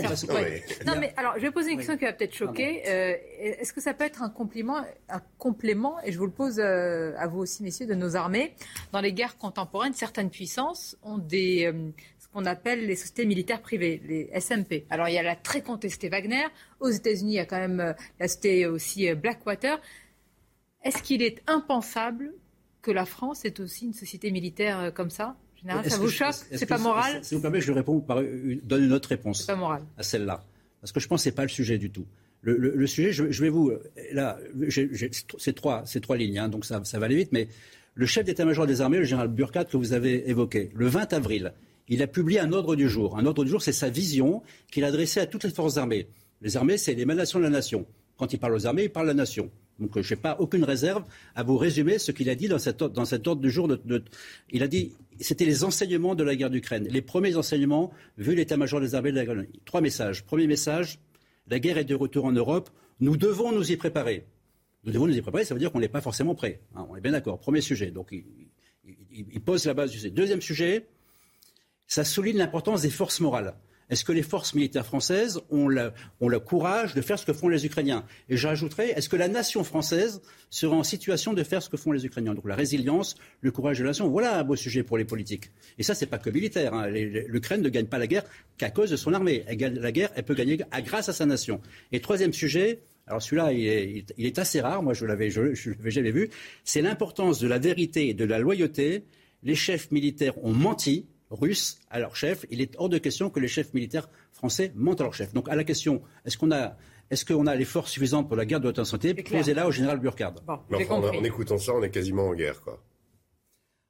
non, 0.85 0.93
mais 0.99 1.13
alors, 1.17 1.33
je 1.37 1.41
vais 1.41 1.51
poser 1.51 1.71
une 1.71 1.77
question 1.77 1.97
qui 1.97 2.05
va 2.05 2.13
peut-être 2.13 2.35
choquer. 2.35 2.83
Euh, 2.87 3.15
est-ce 3.39 3.73
que 3.73 3.81
ça 3.81 3.93
peut 3.93 4.05
être 4.05 4.21
un 4.21 4.29
compliment, 4.29 4.77
un 5.09 5.21
complément, 5.37 5.95
et 6.05 6.11
je 6.11 6.17
vous 6.17 6.25
le 6.25 6.31
pose 6.31 6.59
euh, 6.59 7.13
à 7.17 7.27
vous 7.27 7.39
aussi, 7.39 7.63
messieurs, 7.63 7.87
de 7.87 7.95
nos 7.95 8.15
armées, 8.15 8.53
dans 8.91 9.01
les 9.01 9.13
guerres 9.13 9.37
contemporaines, 9.37 9.93
certaines 9.93 10.29
puissances 10.29 10.97
ont 11.01 11.17
des 11.17 11.65
euh, 11.65 11.89
qu'on 12.33 12.45
appelle 12.45 12.85
les 12.85 12.95
sociétés 12.95 13.25
militaires 13.25 13.61
privées, 13.61 14.01
les 14.05 14.29
SMP. 14.39 14.85
Alors 14.89 15.07
il 15.07 15.13
y 15.13 15.17
a 15.17 15.23
la 15.23 15.35
très 15.35 15.61
contestée 15.61 16.09
Wagner. 16.09 16.45
Aux 16.79 16.89
États-Unis, 16.89 17.33
il 17.33 17.35
y 17.35 17.39
a 17.39 17.45
quand 17.45 17.59
même 17.59 17.79
euh, 17.79 17.93
la 18.19 18.27
société 18.27 18.65
aussi 18.65 19.09
euh, 19.09 19.15
Blackwater. 19.15 19.79
Est-ce 20.83 21.01
qu'il 21.03 21.21
est 21.21 21.41
impensable 21.47 22.33
que 22.81 22.91
la 22.91 23.05
France 23.05 23.45
ait 23.45 23.61
aussi 23.61 23.85
une 23.85 23.93
société 23.93 24.31
militaire 24.31 24.79
euh, 24.79 24.91
comme 24.91 25.09
ça? 25.09 25.35
Général, 25.55 25.89
ça 25.89 25.97
vous 25.97 26.09
choque? 26.09 26.33
C'est 26.33 26.65
pas 26.65 26.77
moral? 26.77 27.23
Si 27.23 27.35
vous 27.35 27.41
permettez, 27.41 27.65
je 27.65 27.71
réponds 27.71 28.01
par 28.01 28.21
donne 28.63 28.83
une 28.83 28.93
autre 28.93 29.09
réponse. 29.09 29.45
Pas 29.45 29.55
moral. 29.55 29.83
À 29.97 30.03
celle-là, 30.03 30.43
parce 30.81 30.91
que 30.91 30.99
je 30.99 31.07
pense 31.07 31.21
que 31.21 31.23
c'est 31.23 31.35
pas 31.35 31.43
le 31.43 31.49
sujet 31.49 31.77
du 31.77 31.89
tout. 31.89 32.05
Le, 32.41 32.85
sujet, 32.87 33.13
je, 33.13 33.41
vais 33.41 33.47
vous 33.47 33.71
là, 34.11 34.37
c'est 35.37 35.55
trois, 35.55 35.85
trois 36.01 36.17
lignes, 36.17 36.39
hein, 36.39 36.49
donc 36.49 36.65
ça, 36.65 36.83
ça 36.83 36.99
va 36.99 37.05
aller 37.05 37.15
vite, 37.15 37.29
mais 37.31 37.47
le 37.95 38.05
chef 38.05 38.25
d'état-major 38.25 38.67
des 38.67 38.81
armées, 38.81 38.97
le 38.97 39.05
général 39.05 39.29
Burkhardt 39.29 39.69
que 39.69 39.77
vous 39.77 39.93
avez 39.93 40.29
évoqué, 40.29 40.69
le 40.75 40.87
20 40.87 41.13
avril, 41.13 41.53
il 41.87 42.01
a 42.01 42.07
publié 42.07 42.39
un 42.39 42.53
ordre 42.53 42.75
du 42.75 42.87
jour. 42.87 43.17
Un 43.17 43.25
ordre 43.25 43.43
du 43.43 43.49
jour, 43.49 43.61
c'est 43.61 43.73
sa 43.73 43.89
vision 43.89 44.41
qu'il 44.71 44.83
a 44.83 44.87
à 44.87 45.25
toutes 45.25 45.43
les 45.43 45.49
forces 45.49 45.77
armées. 45.77 46.07
Les 46.41 46.57
armées, 46.57 46.77
c'est 46.77 46.93
l'émanation 46.93 47.39
de 47.39 47.43
la 47.43 47.49
nation. 47.49 47.85
Quand 48.17 48.31
il 48.31 48.39
parle 48.39 48.53
aux 48.55 48.67
armées, 48.67 48.83
il 48.83 48.89
parle 48.89 49.07
de 49.07 49.11
la 49.11 49.15
nation. 49.15 49.49
Donc 49.79 49.99
je 49.99 50.13
n'ai 50.13 50.19
pas 50.19 50.37
aucune 50.39 50.63
réserve 50.63 51.03
à 51.35 51.43
vous 51.43 51.57
résumer 51.57 51.97
ce 51.97 52.11
qu'il 52.11 52.29
a 52.29 52.35
dit 52.35 52.47
dans, 52.47 52.59
cet 52.59 52.81
ordre 52.81 53.41
du 53.41 53.49
jour. 53.49 53.75
il 54.51 54.63
a 54.63 54.67
dit 54.67 54.93
c'était 55.19 55.45
les 55.45 55.63
enseignements 55.63 56.15
de 56.15 56.23
la 56.23 56.35
guerre 56.35 56.49
d'Ukraine. 56.49 56.87
Les 56.89 57.01
premiers 57.01 57.35
enseignements, 57.35 57.91
vu 58.17 58.35
l'état-major 58.35 58.81
des 58.81 58.95
armées 58.95 59.11
de 59.11 59.17
la 59.17 59.25
guerre. 59.25 59.43
Trois 59.65 59.81
messages. 59.81 60.23
Premier 60.23 60.47
message, 60.47 60.99
la 61.47 61.59
guerre 61.59 61.77
est 61.77 61.85
de 61.85 61.95
retour 61.95 62.25
en 62.25 62.31
Europe. 62.31 62.69
Nous 62.99 63.17
devons 63.17 63.51
nous 63.51 63.71
y 63.71 63.75
préparer. 63.75 64.25
Nous 64.83 64.91
devons 64.91 65.07
nous 65.07 65.17
y 65.17 65.21
préparer, 65.21 65.45
ça 65.45 65.53
veut 65.53 65.59
dire 65.59 65.71
qu'on 65.71 65.79
n'est 65.79 65.87
pas 65.87 66.01
forcément 66.01 66.35
prêt. 66.35 66.59
Hein, 66.75 66.85
on 66.89 66.95
est 66.95 67.01
bien 67.01 67.13
d'accord. 67.13 67.39
Premier 67.39 67.61
sujet. 67.61 67.89
Donc 67.89 68.09
il, 68.11 68.25
il, 69.11 69.41
pose 69.41 69.65
la 69.65 69.73
base 69.73 69.91
du 69.91 69.97
sujet. 69.97 70.09
Deuxième 70.09 70.41
sujet, 70.41 70.87
ça 71.93 72.03
souligne 72.03 72.37
l'importance 72.37 72.81
des 72.81 72.89
forces 72.89 73.19
morales. 73.19 73.53
Est-ce 73.91 74.03
que 74.03 74.11
les 74.11 74.23
forces 74.23 74.55
militaires 74.55 74.85
françaises 74.85 75.39
ont 75.51 75.67
le, 75.67 75.91
courage 76.39 76.95
de 76.95 77.01
faire 77.01 77.19
ce 77.19 77.25
que 77.27 77.33
font 77.33 77.49
les 77.49 77.67
Ukrainiens? 77.67 78.03
Et 78.29 78.35
j'ajouterais, 78.35 78.89
est-ce 78.95 79.09
que 79.09 79.15
la 79.15 79.27
nation 79.27 79.63
française 79.63 80.19
sera 80.49 80.75
en 80.75 80.81
situation 80.81 81.33
de 81.33 81.43
faire 81.43 81.61
ce 81.61 81.69
que 81.69 81.77
font 81.77 81.91
les 81.91 82.03
Ukrainiens? 82.03 82.33
Donc 82.33 82.47
la 82.47 82.55
résilience, 82.55 83.13
le 83.41 83.51
courage 83.51 83.77
de 83.77 83.83
la 83.83 83.91
nation, 83.91 84.09
voilà 84.09 84.39
un 84.39 84.43
beau 84.43 84.55
sujet 84.55 84.81
pour 84.81 84.97
les 84.97 85.05
politiques. 85.05 85.51
Et 85.77 85.83
ça, 85.83 85.93
c'est 85.93 86.07
pas 86.07 86.17
que 86.17 86.31
militaire. 86.31 86.73
Hein. 86.73 86.87
L'Ukraine 86.87 87.61
ne 87.61 87.69
gagne 87.69 87.85
pas 87.85 87.99
la 87.99 88.07
guerre 88.07 88.23
qu'à 88.57 88.71
cause 88.71 88.89
de 88.89 88.95
son 88.95 89.13
armée. 89.13 89.43
Elle 89.45 89.57
gagne 89.57 89.75
la 89.75 89.91
guerre, 89.91 90.09
elle 90.15 90.23
peut 90.23 90.33
gagner 90.33 90.57
grâce 90.57 91.09
à 91.09 91.13
sa 91.13 91.27
nation. 91.27 91.61
Et 91.91 92.01
troisième 92.01 92.33
sujet, 92.33 92.79
alors 93.05 93.21
celui-là, 93.21 93.53
il, 93.53 94.25
est, 94.25 94.39
assez 94.39 94.61
rare, 94.61 94.81
moi 94.81 94.95
je 94.95 95.05
ne 95.05 95.09
l'avais 95.09 95.29
jamais 95.29 96.11
vu, 96.11 96.31
c'est 96.63 96.81
l'importance 96.81 97.39
de 97.39 97.47
la 97.47 97.59
vérité 97.59 98.09
et 98.09 98.15
de 98.15 98.25
la 98.25 98.39
loyauté. 98.39 99.03
Les 99.43 99.55
chefs 99.55 99.91
militaires 99.91 100.43
ont 100.43 100.53
menti, 100.53 101.05
russes 101.33 101.79
à 101.89 101.99
leur 101.99 102.15
chef. 102.15 102.45
Il 102.49 102.61
est 102.61 102.75
hors 102.77 102.89
de 102.89 102.97
question 102.97 103.29
que 103.29 103.39
les 103.39 103.47
chefs 103.47 103.73
militaires 103.73 104.09
français 104.31 104.71
mentent 104.75 105.01
à 105.01 105.03
leur 105.03 105.13
chef. 105.13 105.33
Donc 105.33 105.49
à 105.49 105.55
la 105.55 105.63
question, 105.63 106.01
est-ce 106.25 106.37
qu'on 106.37 106.51
a 106.51 106.77
est-ce 107.11 107.25
qu'on 107.25 107.45
a 107.45 107.55
les 107.55 107.65
forces 107.65 107.91
suffisantes 107.91 108.27
pour 108.27 108.37
la 108.37 108.45
guerre 108.45 108.59
de 108.59 108.67
haute 108.67 108.79
intensité 108.79 109.13
Posez-la 109.13 109.67
au 109.67 109.71
général 109.71 109.99
Burkhardt. 109.99 110.35
en, 110.47 111.23
écoutant 111.23 111.57
ça, 111.57 111.73
on 111.75 111.83
est 111.83 111.91
quasiment 111.91 112.29
en 112.29 112.33
guerre, 112.33 112.61
quoi. 112.61 112.81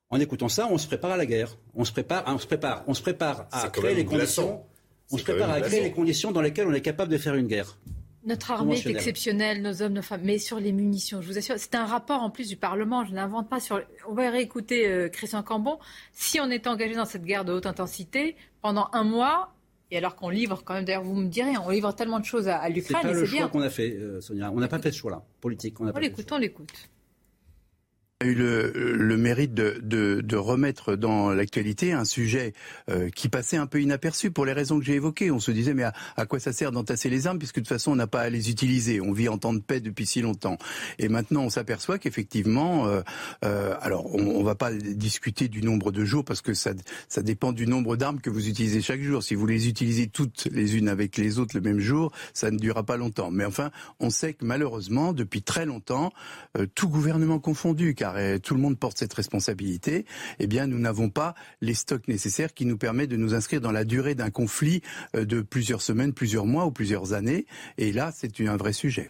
En 0.10 0.20
écoutant 0.20 0.50
ça, 0.50 0.68
on 0.70 0.78
se 0.78 0.88
prépare 0.88 1.12
à 1.12 1.18
la 1.18 1.26
guerre. 1.26 1.58
On 1.74 1.86
se 1.86 1.92
prépare, 1.92 2.24
on 2.28 2.38
se 2.38 2.46
prépare, 2.46 2.84
on 2.88 2.94
se 2.94 3.02
prépare 3.02 3.48
à 3.52 3.70
créer 3.70 3.96
les 3.96 4.06
conditions. 4.06 4.64
On 5.12 5.18
se 5.18 5.24
prépare 5.24 5.52
à 5.52 5.62
créer 5.62 5.82
les 5.82 5.92
conditions 5.92 6.32
dans 6.32 6.42
lesquelles 6.42 6.68
on 6.68 6.74
est 6.74 6.82
capable 6.82 7.12
de 7.12 7.18
faire 7.18 7.36
une 7.36 7.48
guerre. 7.48 7.78
Notre 8.26 8.52
armée 8.52 8.78
est 8.78 8.90
exceptionnelle, 8.90 9.62
nos 9.62 9.82
hommes, 9.82 9.94
nos 9.94 10.02
femmes, 10.02 10.22
mais 10.24 10.38
sur 10.38 10.60
les 10.60 10.72
munitions, 10.72 11.22
je 11.22 11.28
vous 11.28 11.38
assure, 11.38 11.56
c'est 11.58 11.76
un 11.76 11.86
rapport 11.86 12.22
en 12.22 12.30
plus 12.30 12.48
du 12.48 12.56
Parlement, 12.56 13.04
je 13.04 13.12
ne 13.12 13.16
l'invente 13.16 13.50
pas. 13.50 13.60
Sur... 13.60 13.82
On 14.08 14.14
va 14.14 14.30
réécouter 14.30 14.88
euh, 14.88 15.10
Christian 15.10 15.44
Cambon. 15.44 15.78
Si 16.14 16.40
on 16.40 16.50
est 16.50 16.68
engagé 16.68 16.96
dans 16.96 17.06
cette 17.06 17.26
guerre 17.26 17.44
de 17.44 17.52
haute 17.52 17.66
intensité 17.66 18.38
pendant 18.62 18.88
un 18.94 19.04
mois, 19.04 19.54
et 19.92 19.98
alors 19.98 20.16
qu'on 20.16 20.30
livre 20.30 20.64
quand 20.64 20.74
même, 20.74 20.86
d'ailleurs 20.86 21.04
vous 21.04 21.16
me 21.16 21.28
direz, 21.28 21.58
on 21.58 21.70
livre 21.70 21.94
tellement 21.94 22.20
de 22.20 22.26
choses 22.26 22.48
à, 22.48 22.68
l'Ukraine. 22.70 23.02
C'est 23.02 23.08
pas 23.10 23.14
le 23.14 23.26
choix 23.26 23.48
qu'on 23.50 23.62
a 23.62 23.70
fait, 23.70 23.92
euh, 23.92 24.22
Sonia. 24.22 24.52
On 24.52 24.60
n'a 24.60 24.70
pas 24.70 24.80
fait 24.80 24.92
ce 24.92 24.98
choix-là, 25.00 25.24
politique. 25.42 25.82
On, 25.82 25.88
on 25.94 26.00
l'écoute, 26.00 26.32
on 26.32 26.38
l'écoute 26.38 26.90
a 28.24 28.26
eu 28.26 28.36
le, 28.36 28.72
le 28.74 29.18
mérite 29.18 29.54
de, 29.54 30.36
remettre 30.36 30.96
dans 30.96 31.30
l'actualité 31.32 31.94
un 31.94 32.06
sujet 32.06 32.54
euh, 32.90 33.10
qui 33.10 33.30
passait 33.30 33.58
un 33.58 33.68
peu 33.68 33.82
inaperçu 33.82 34.32
pour 34.32 34.46
les 34.46 34.54
raisons 34.54 34.80
que 34.80 34.86
j'ai 34.86 34.96
évoquées. 34.96 35.30
On 35.32 35.40
se 35.40 35.52
disait 35.52 35.74
mais 35.74 35.84
à, 35.84 36.26
quoi 36.26 36.40
ça 36.40 36.52
sert 36.52 36.72
d'entasser 36.72 37.10
les 37.10 37.28
armes 37.28 37.38
puisque 37.38 37.56
de 37.56 37.62
toute 37.62 37.70
façon 37.70 37.92
on 37.92 37.96
n'a 37.96 38.08
pas 38.08 38.22
à 38.22 38.30
les 38.30 38.50
utiliser. 38.50 39.00
On 39.00 39.12
vit 39.12 39.30
en 39.30 39.38
temps 39.38 39.54
de 39.54 39.60
paix 39.60 39.80
depuis 39.80 40.06
si 40.06 40.22
longtemps. 40.22 40.58
Et 41.00 41.08
maintenant 41.08 41.44
on 41.44 41.50
s'aperçoit 41.50 42.00
qu'effectivement, 42.00 42.88
euh, 42.88 43.02
euh, 43.46 43.76
alors 43.82 44.14
on, 44.16 44.22
on 44.22 44.44
va 44.44 44.56
pas 44.56 44.74
discuter 44.74 45.48
du 45.48 45.62
nombre 45.62 45.92
de 45.92 46.04
jours 46.04 46.26
parce 46.26 46.42
que 46.42 46.54
ça, 46.54 46.72
ça 47.08 47.22
dépend 47.22 47.52
du 47.52 47.68
nombre 47.68 47.96
d'armes 47.96 48.20
que 48.20 48.30
vous 48.30 48.48
utilisez 48.48 48.82
chaque 48.82 49.02
jour. 49.02 49.22
Si 49.24 49.36
vous 49.36 49.46
les 49.46 49.68
utilisez 49.68 50.08
toutes 50.08 50.48
les 50.52 50.78
unes 50.78 50.90
avec 50.90 51.18
les 51.18 51.40
autres 51.40 51.56
le 51.56 51.62
même 51.62 51.80
jour, 51.80 52.12
ça 52.34 52.52
ne 52.52 52.58
durera 52.58 52.84
pas 52.84 52.98
longtemps. 52.98 53.32
Mais 53.32 53.46
enfin, 53.46 53.72
on 54.00 54.10
sait 54.10 54.34
que 54.34 54.46
malheureusement 54.46 55.14
depuis 55.14 55.42
très 55.42 55.66
longtemps, 55.66 56.12
tout 56.76 56.90
gouvernement 56.90 57.40
confondu, 57.40 57.96
car 57.96 58.13
tout 58.40 58.56
le 58.56 58.62
monde 58.62 58.78
porte 58.78 58.98
cette 58.98 59.14
responsabilité, 59.14 60.06
eh 60.40 60.48
bien 60.48 60.68
nous 60.68 60.80
n'avons 60.80 61.10
pas 61.10 61.36
les 61.62 61.74
stocks 61.74 62.08
nécessaires 62.08 62.54
qui 62.54 62.66
nous 62.66 62.78
permettent 62.78 63.10
de 63.10 63.18
nous 63.18 63.34
inscrire 63.34 63.62
dans 63.62 63.72
la 63.72 63.86
durée 63.86 64.16
d'un 64.16 64.30
conflit 64.30 64.82
euh, 65.16 65.26
de 65.26 65.42
plusieurs 65.42 65.82
semaines, 65.82 66.14
plusieurs 66.14 66.46
mois 66.46 66.66
ou 66.66 66.72
plusieurs 66.72 67.14
années. 67.14 67.46
Et 67.78 67.92
là, 67.92 68.12
c'est 68.14 68.40
un 68.42 68.58
vrai 68.58 68.74
sujet. 68.74 69.10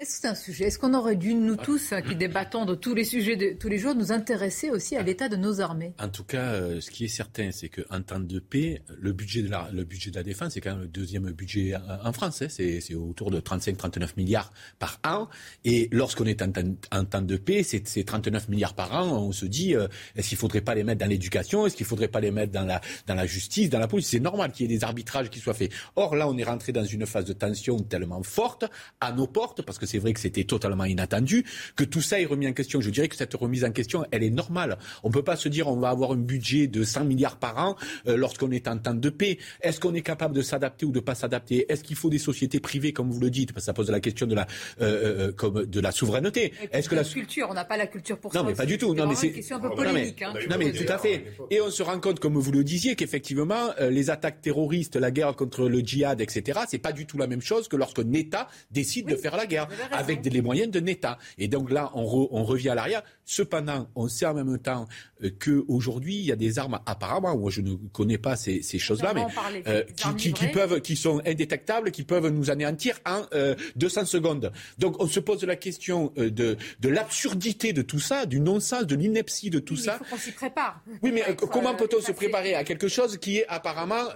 Est-ce 0.00 0.14
que 0.14 0.20
c'est 0.22 0.28
un 0.28 0.34
sujet 0.34 0.64
Est-ce 0.64 0.78
qu'on 0.78 0.94
aurait 0.94 1.14
dû, 1.14 1.34
nous 1.34 1.56
tous, 1.56 1.92
hein, 1.92 2.00
qui 2.00 2.16
débattons 2.16 2.64
de 2.64 2.74
tous 2.74 2.94
les 2.94 3.04
sujets 3.04 3.36
de 3.36 3.52
tous 3.52 3.68
les 3.68 3.76
jours, 3.76 3.94
nous 3.94 4.12
intéresser 4.12 4.70
aussi 4.70 4.96
à 4.96 5.02
l'état 5.02 5.28
de 5.28 5.36
nos 5.36 5.60
armées? 5.60 5.92
En 6.00 6.08
tout 6.08 6.24
cas, 6.24 6.54
euh, 6.54 6.80
ce 6.80 6.90
qui 6.90 7.04
est 7.04 7.08
certain, 7.08 7.50
c'est 7.52 7.68
qu'en 7.68 8.00
temps 8.00 8.18
de 8.18 8.38
paix, 8.38 8.80
le 8.98 9.12
budget 9.12 9.42
de 9.42 9.50
la, 9.50 9.68
le 9.74 9.84
budget 9.84 10.10
de 10.10 10.16
la 10.16 10.22
défense, 10.22 10.54
c'est 10.54 10.62
quand 10.62 10.70
même 10.70 10.80
le 10.80 10.88
deuxième 10.88 11.30
budget 11.32 11.74
en 12.02 12.14
France. 12.14 12.40
Hein. 12.40 12.46
c'est, 12.48 12.94
autour 12.94 13.30
de 13.30 13.40
35-39 13.40 14.12
milliards 14.16 14.54
par 14.78 14.98
an. 15.04 15.28
Et 15.66 15.90
lorsqu'on 15.92 16.24
est 16.24 16.40
en, 16.40 17.04
temps 17.04 17.20
de 17.20 17.36
paix, 17.36 17.62
c'est, 17.62 17.82
39 18.02 18.48
milliards 18.48 18.72
par 18.72 18.94
an. 18.94 19.18
On 19.18 19.32
se 19.32 19.44
dit, 19.44 19.76
euh, 19.76 19.86
est-ce 20.16 20.30
qu'il 20.30 20.36
ne 20.36 20.40
faudrait 20.40 20.62
pas 20.62 20.74
les 20.74 20.82
mettre 20.82 21.00
dans 21.00 21.10
l'éducation? 21.10 21.66
Est-ce 21.66 21.76
qu'il 21.76 21.84
ne 21.84 21.90
faudrait 21.90 22.08
pas 22.08 22.20
les 22.20 22.30
mettre 22.30 22.52
dans 22.52 22.64
la, 22.64 22.80
dans 23.06 23.16
la 23.16 23.26
justice, 23.26 23.68
dans 23.68 23.78
la 23.78 23.86
police? 23.86 24.08
C'est 24.08 24.18
normal 24.18 24.52
qu'il 24.52 24.70
y 24.70 24.74
ait 24.74 24.78
des 24.78 24.82
arbitrages 24.82 25.28
qui 25.28 25.40
soient 25.40 25.52
faits. 25.52 25.70
Or, 25.96 26.16
là, 26.16 26.26
on 26.26 26.38
est 26.38 26.44
rentré 26.44 26.72
dans 26.72 26.86
une 26.86 27.04
phase 27.04 27.26
de 27.26 27.34
tension 27.34 27.78
tellement 27.80 28.22
forte 28.22 28.64
à 29.02 29.12
nos 29.12 29.26
portes, 29.26 29.60
parce 29.60 29.78
que 29.78 29.89
c'est 29.90 29.98
vrai 29.98 30.12
que 30.12 30.20
c'était 30.20 30.44
totalement 30.44 30.84
inattendu, 30.84 31.44
que 31.76 31.84
tout 31.84 32.00
ça 32.00 32.20
est 32.20 32.24
remis 32.24 32.46
en 32.46 32.52
question. 32.52 32.80
Je 32.80 32.90
dirais 32.90 33.08
que 33.08 33.16
cette 33.16 33.34
remise 33.34 33.64
en 33.64 33.72
question, 33.72 34.04
elle 34.10 34.22
est 34.22 34.30
normale. 34.30 34.78
On 35.02 35.08
ne 35.08 35.12
peut 35.12 35.22
pas 35.22 35.36
se 35.36 35.48
dire 35.48 35.68
on 35.68 35.76
va 35.76 35.90
avoir 35.90 36.12
un 36.12 36.16
budget 36.16 36.68
de 36.68 36.84
100 36.84 37.04
milliards 37.04 37.38
par 37.38 37.58
an 37.58 37.76
euh, 38.06 38.16
lorsqu'on 38.16 38.50
est 38.50 38.68
en 38.68 38.78
temps 38.78 38.94
de 38.94 39.10
paix. 39.10 39.38
Est-ce 39.60 39.80
qu'on 39.80 39.94
est 39.94 40.02
capable 40.02 40.34
de 40.34 40.42
s'adapter 40.42 40.86
ou 40.86 40.92
de 40.92 41.00
pas 41.00 41.14
s'adapter? 41.14 41.70
Est-ce 41.70 41.82
qu'il 41.82 41.96
faut 41.96 42.10
des 42.10 42.18
sociétés 42.18 42.60
privées, 42.60 42.92
comme 42.92 43.10
vous 43.10 43.20
le 43.20 43.30
dites, 43.30 43.52
parce 43.52 43.64
que 43.64 43.66
ça 43.66 43.72
pose 43.72 43.90
la 43.90 44.00
question 44.00 44.26
de 44.26 44.34
la, 44.34 44.46
euh, 44.80 45.28
euh, 45.28 45.32
comme 45.32 45.66
de 45.66 45.80
la 45.80 45.92
souveraineté 45.92 46.52
Est-ce 46.72 46.88
que 46.88 46.94
la 46.94 47.04
culture, 47.04 47.48
on 47.50 47.54
n'a 47.54 47.64
pas 47.64 47.76
la 47.76 47.86
culture 47.86 48.18
pour 48.18 48.32
ça. 48.32 48.40
Non, 48.40 48.48
mais 48.48 48.54
pas 48.54 48.66
du 48.66 48.78
tout. 48.78 48.94
Non, 48.94 49.06
mais 49.06 49.14
c'est 49.14 49.28
une 49.28 49.34
question 49.34 49.56
un 49.56 49.60
peu 49.60 49.70
polémique. 49.70 50.22
Non, 50.22 50.32
mais, 50.34 50.46
non, 50.46 50.56
mais 50.58 50.72
tout 50.72 50.90
à 50.90 50.98
fait. 50.98 51.24
Et 51.50 51.60
on 51.60 51.70
se 51.70 51.82
rend 51.82 51.98
compte, 51.98 52.20
comme 52.20 52.38
vous 52.38 52.52
le 52.52 52.62
disiez, 52.62 52.94
qu'effectivement, 52.94 53.70
les 53.80 54.10
attaques 54.10 54.40
terroristes, 54.40 54.96
la 54.96 55.10
guerre 55.10 55.34
contre 55.34 55.68
le 55.68 55.80
djihad, 55.80 56.20
etc., 56.20 56.60
c'est 56.68 56.78
pas 56.78 56.92
du 56.92 57.06
tout 57.06 57.18
la 57.18 57.26
même 57.26 57.42
chose 57.42 57.68
que 57.68 57.76
lorsqu'un 57.76 58.12
État 58.12 58.48
décide 58.70 59.06
de 59.06 59.16
faire 59.16 59.36
la 59.36 59.46
guerre 59.46 59.68
avec 59.92 60.24
les 60.24 60.42
moyens 60.42 60.70
d'un 60.70 60.86
État. 60.86 61.18
Et 61.38 61.48
donc 61.48 61.70
là, 61.70 61.90
on, 61.94 62.28
on 62.30 62.44
revient 62.44 62.70
à 62.70 62.74
l'arrière. 62.74 63.02
Cependant, 63.30 63.88
on 63.94 64.08
sait 64.08 64.26
en 64.26 64.34
même 64.34 64.58
temps 64.58 64.88
euh, 65.22 65.30
qu'aujourd'hui, 65.38 66.16
il 66.16 66.24
y 66.24 66.32
a 66.32 66.36
des 66.36 66.58
armes, 66.58 66.80
apparemment, 66.84 67.38
moi 67.38 67.48
je 67.48 67.60
ne 67.60 67.76
connais 67.92 68.18
pas 68.18 68.34
ces, 68.34 68.60
ces 68.60 68.80
choses-là, 68.80 69.14
mais 69.14 69.24
euh, 69.68 69.84
qui, 69.94 70.16
qui, 70.16 70.32
qui, 70.32 70.48
peuvent, 70.48 70.80
qui 70.80 70.96
sont 70.96 71.22
indétectables, 71.24 71.92
qui 71.92 72.02
peuvent 72.02 72.26
nous 72.26 72.50
anéantir 72.50 72.98
en 73.06 73.22
euh, 73.32 73.54
200 73.76 74.06
secondes. 74.06 74.50
Donc 74.78 75.00
on 75.00 75.06
se 75.06 75.20
pose 75.20 75.44
la 75.44 75.54
question 75.54 76.12
euh, 76.18 76.28
de, 76.28 76.56
de 76.80 76.88
l'absurdité 76.88 77.72
de 77.72 77.82
tout 77.82 78.00
ça, 78.00 78.26
du 78.26 78.40
non-sens, 78.40 78.84
de 78.84 78.96
l'ineptie 78.96 79.48
de 79.48 79.60
tout 79.60 79.74
oui, 79.74 79.80
ça. 79.80 79.98
Il 80.00 80.06
faut 80.06 80.16
qu'on 80.16 80.20
s'y 80.20 80.32
prépare. 80.32 80.82
Oui, 81.00 81.12
mais 81.12 81.22
comment 81.36 81.76
peut-on 81.76 82.00
se 82.00 82.10
préparer 82.10 82.56
à 82.56 82.64
quelque 82.64 82.88
chose 82.88 83.16
qui 83.18 83.38
est 83.38 83.46
apparemment, 83.46 84.08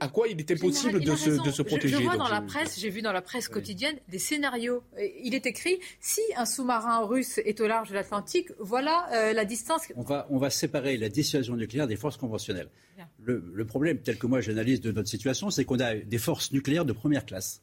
à 0.00 0.08
quoi 0.08 0.26
il 0.26 0.40
est 0.40 0.50
impossible 0.50 0.98
de 0.98 1.14
se, 1.14 1.40
de 1.40 1.52
se 1.52 1.62
protéger 1.62 1.94
Je, 1.94 1.98
je 2.00 2.02
vois 2.02 2.16
Donc, 2.16 2.26
dans 2.26 2.34
la 2.34 2.40
presse, 2.40 2.80
j'ai 2.80 2.90
vu 2.90 3.00
dans 3.00 3.12
la 3.12 3.22
presse 3.22 3.46
quotidienne 3.46 3.96
des 4.08 4.18
scénarios. 4.18 4.82
Il 5.22 5.36
est 5.36 5.46
écrit, 5.46 5.78
si 6.00 6.20
un 6.36 6.46
sous-marin 6.46 7.06
russe 7.06 7.38
est 7.38 7.60
au 7.60 7.68
large 7.68 7.90
de 7.90 7.94
l'Atlantique, 7.94 8.48
voilà 8.58 9.08
euh, 9.12 9.32
la 9.32 9.44
distance. 9.44 9.82
On 9.96 10.02
va, 10.02 10.26
on 10.30 10.38
va 10.38 10.50
séparer 10.50 10.96
la 10.96 11.08
dissuasion 11.08 11.56
nucléaire 11.56 11.86
des 11.86 11.96
forces 11.96 12.16
conventionnelles. 12.16 12.68
Le, 13.22 13.44
le, 13.52 13.64
problème, 13.64 13.98
tel 13.98 14.16
que 14.18 14.26
moi 14.26 14.40
j'analyse 14.40 14.80
de 14.80 14.92
notre 14.92 15.08
situation, 15.08 15.50
c'est 15.50 15.64
qu'on 15.64 15.80
a 15.80 15.94
des 15.94 16.18
forces 16.18 16.52
nucléaires 16.52 16.84
de 16.84 16.92
première 16.92 17.26
classe. 17.26 17.62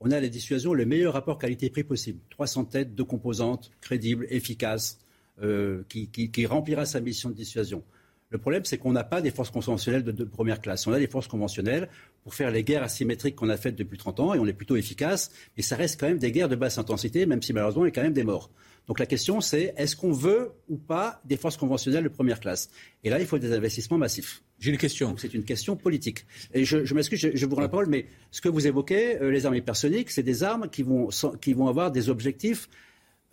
On 0.00 0.10
a 0.10 0.20
la 0.20 0.28
dissuasion, 0.28 0.72
le 0.72 0.86
meilleur 0.86 1.12
rapport 1.12 1.38
qualité-prix 1.38 1.84
possible. 1.84 2.20
300 2.30 2.64
têtes, 2.66 2.94
deux 2.94 3.04
composantes, 3.04 3.70
crédibles, 3.80 4.26
efficaces, 4.30 4.98
euh, 5.42 5.82
qui, 5.88 6.08
qui, 6.08 6.30
qui, 6.30 6.46
remplira 6.46 6.86
sa 6.86 7.00
mission 7.00 7.30
de 7.30 7.34
dissuasion. 7.34 7.82
Le 8.30 8.38
problème, 8.38 8.64
c'est 8.64 8.78
qu'on 8.78 8.92
n'a 8.92 9.04
pas 9.04 9.20
des 9.20 9.30
forces 9.30 9.50
conventionnelles 9.50 10.04
de, 10.04 10.12
de, 10.12 10.24
première 10.24 10.60
classe. 10.60 10.86
On 10.86 10.92
a 10.92 10.98
des 10.98 11.06
forces 11.06 11.28
conventionnelles 11.28 11.88
pour 12.22 12.34
faire 12.34 12.50
les 12.50 12.62
guerres 12.62 12.82
asymétriques 12.82 13.36
qu'on 13.36 13.48
a 13.48 13.56
faites 13.56 13.74
depuis 13.74 13.98
30 13.98 14.20
ans, 14.20 14.34
et 14.34 14.38
on 14.38 14.46
est 14.46 14.52
plutôt 14.52 14.76
efficace, 14.76 15.32
mais 15.56 15.62
ça 15.62 15.76
reste 15.76 15.98
quand 15.98 16.06
même 16.06 16.18
des 16.18 16.30
guerres 16.30 16.48
de 16.48 16.56
basse 16.56 16.78
intensité, 16.78 17.26
même 17.26 17.42
si 17.42 17.52
malheureusement 17.52 17.84
il 17.84 17.88
y 17.88 17.90
a 17.90 17.94
quand 17.94 18.02
même 18.02 18.12
des 18.12 18.24
morts. 18.24 18.50
Donc 18.90 18.98
la 18.98 19.06
question, 19.06 19.40
c'est 19.40 19.72
est-ce 19.76 19.94
qu'on 19.94 20.10
veut 20.10 20.50
ou 20.68 20.76
pas 20.76 21.20
des 21.24 21.36
forces 21.36 21.56
conventionnelles 21.56 22.02
de 22.02 22.08
première 22.08 22.40
classe? 22.40 22.70
Et 23.04 23.10
là, 23.10 23.20
il 23.20 23.26
faut 23.26 23.38
des 23.38 23.52
investissements 23.52 23.98
massifs. 23.98 24.42
J'ai 24.58 24.72
une 24.72 24.78
question. 24.78 25.14
C'est 25.16 25.32
une 25.32 25.44
question 25.44 25.76
politique. 25.76 26.26
Et 26.54 26.64
je, 26.64 26.84
je 26.84 26.92
m'excuse, 26.92 27.20
je, 27.20 27.28
je, 27.32 27.46
vous 27.46 27.54
rends 27.54 27.60
la 27.62 27.68
parole, 27.68 27.86
mais 27.86 28.06
ce 28.32 28.40
que 28.40 28.48
vous 28.48 28.66
évoquez, 28.66 29.22
euh, 29.22 29.30
les 29.30 29.46
armes 29.46 29.54
hypersoniques, 29.54 30.10
c'est 30.10 30.24
des 30.24 30.42
armes 30.42 30.68
qui 30.68 30.82
vont, 30.82 31.08
qui 31.40 31.52
vont 31.52 31.68
avoir 31.68 31.92
des 31.92 32.08
objectifs 32.08 32.68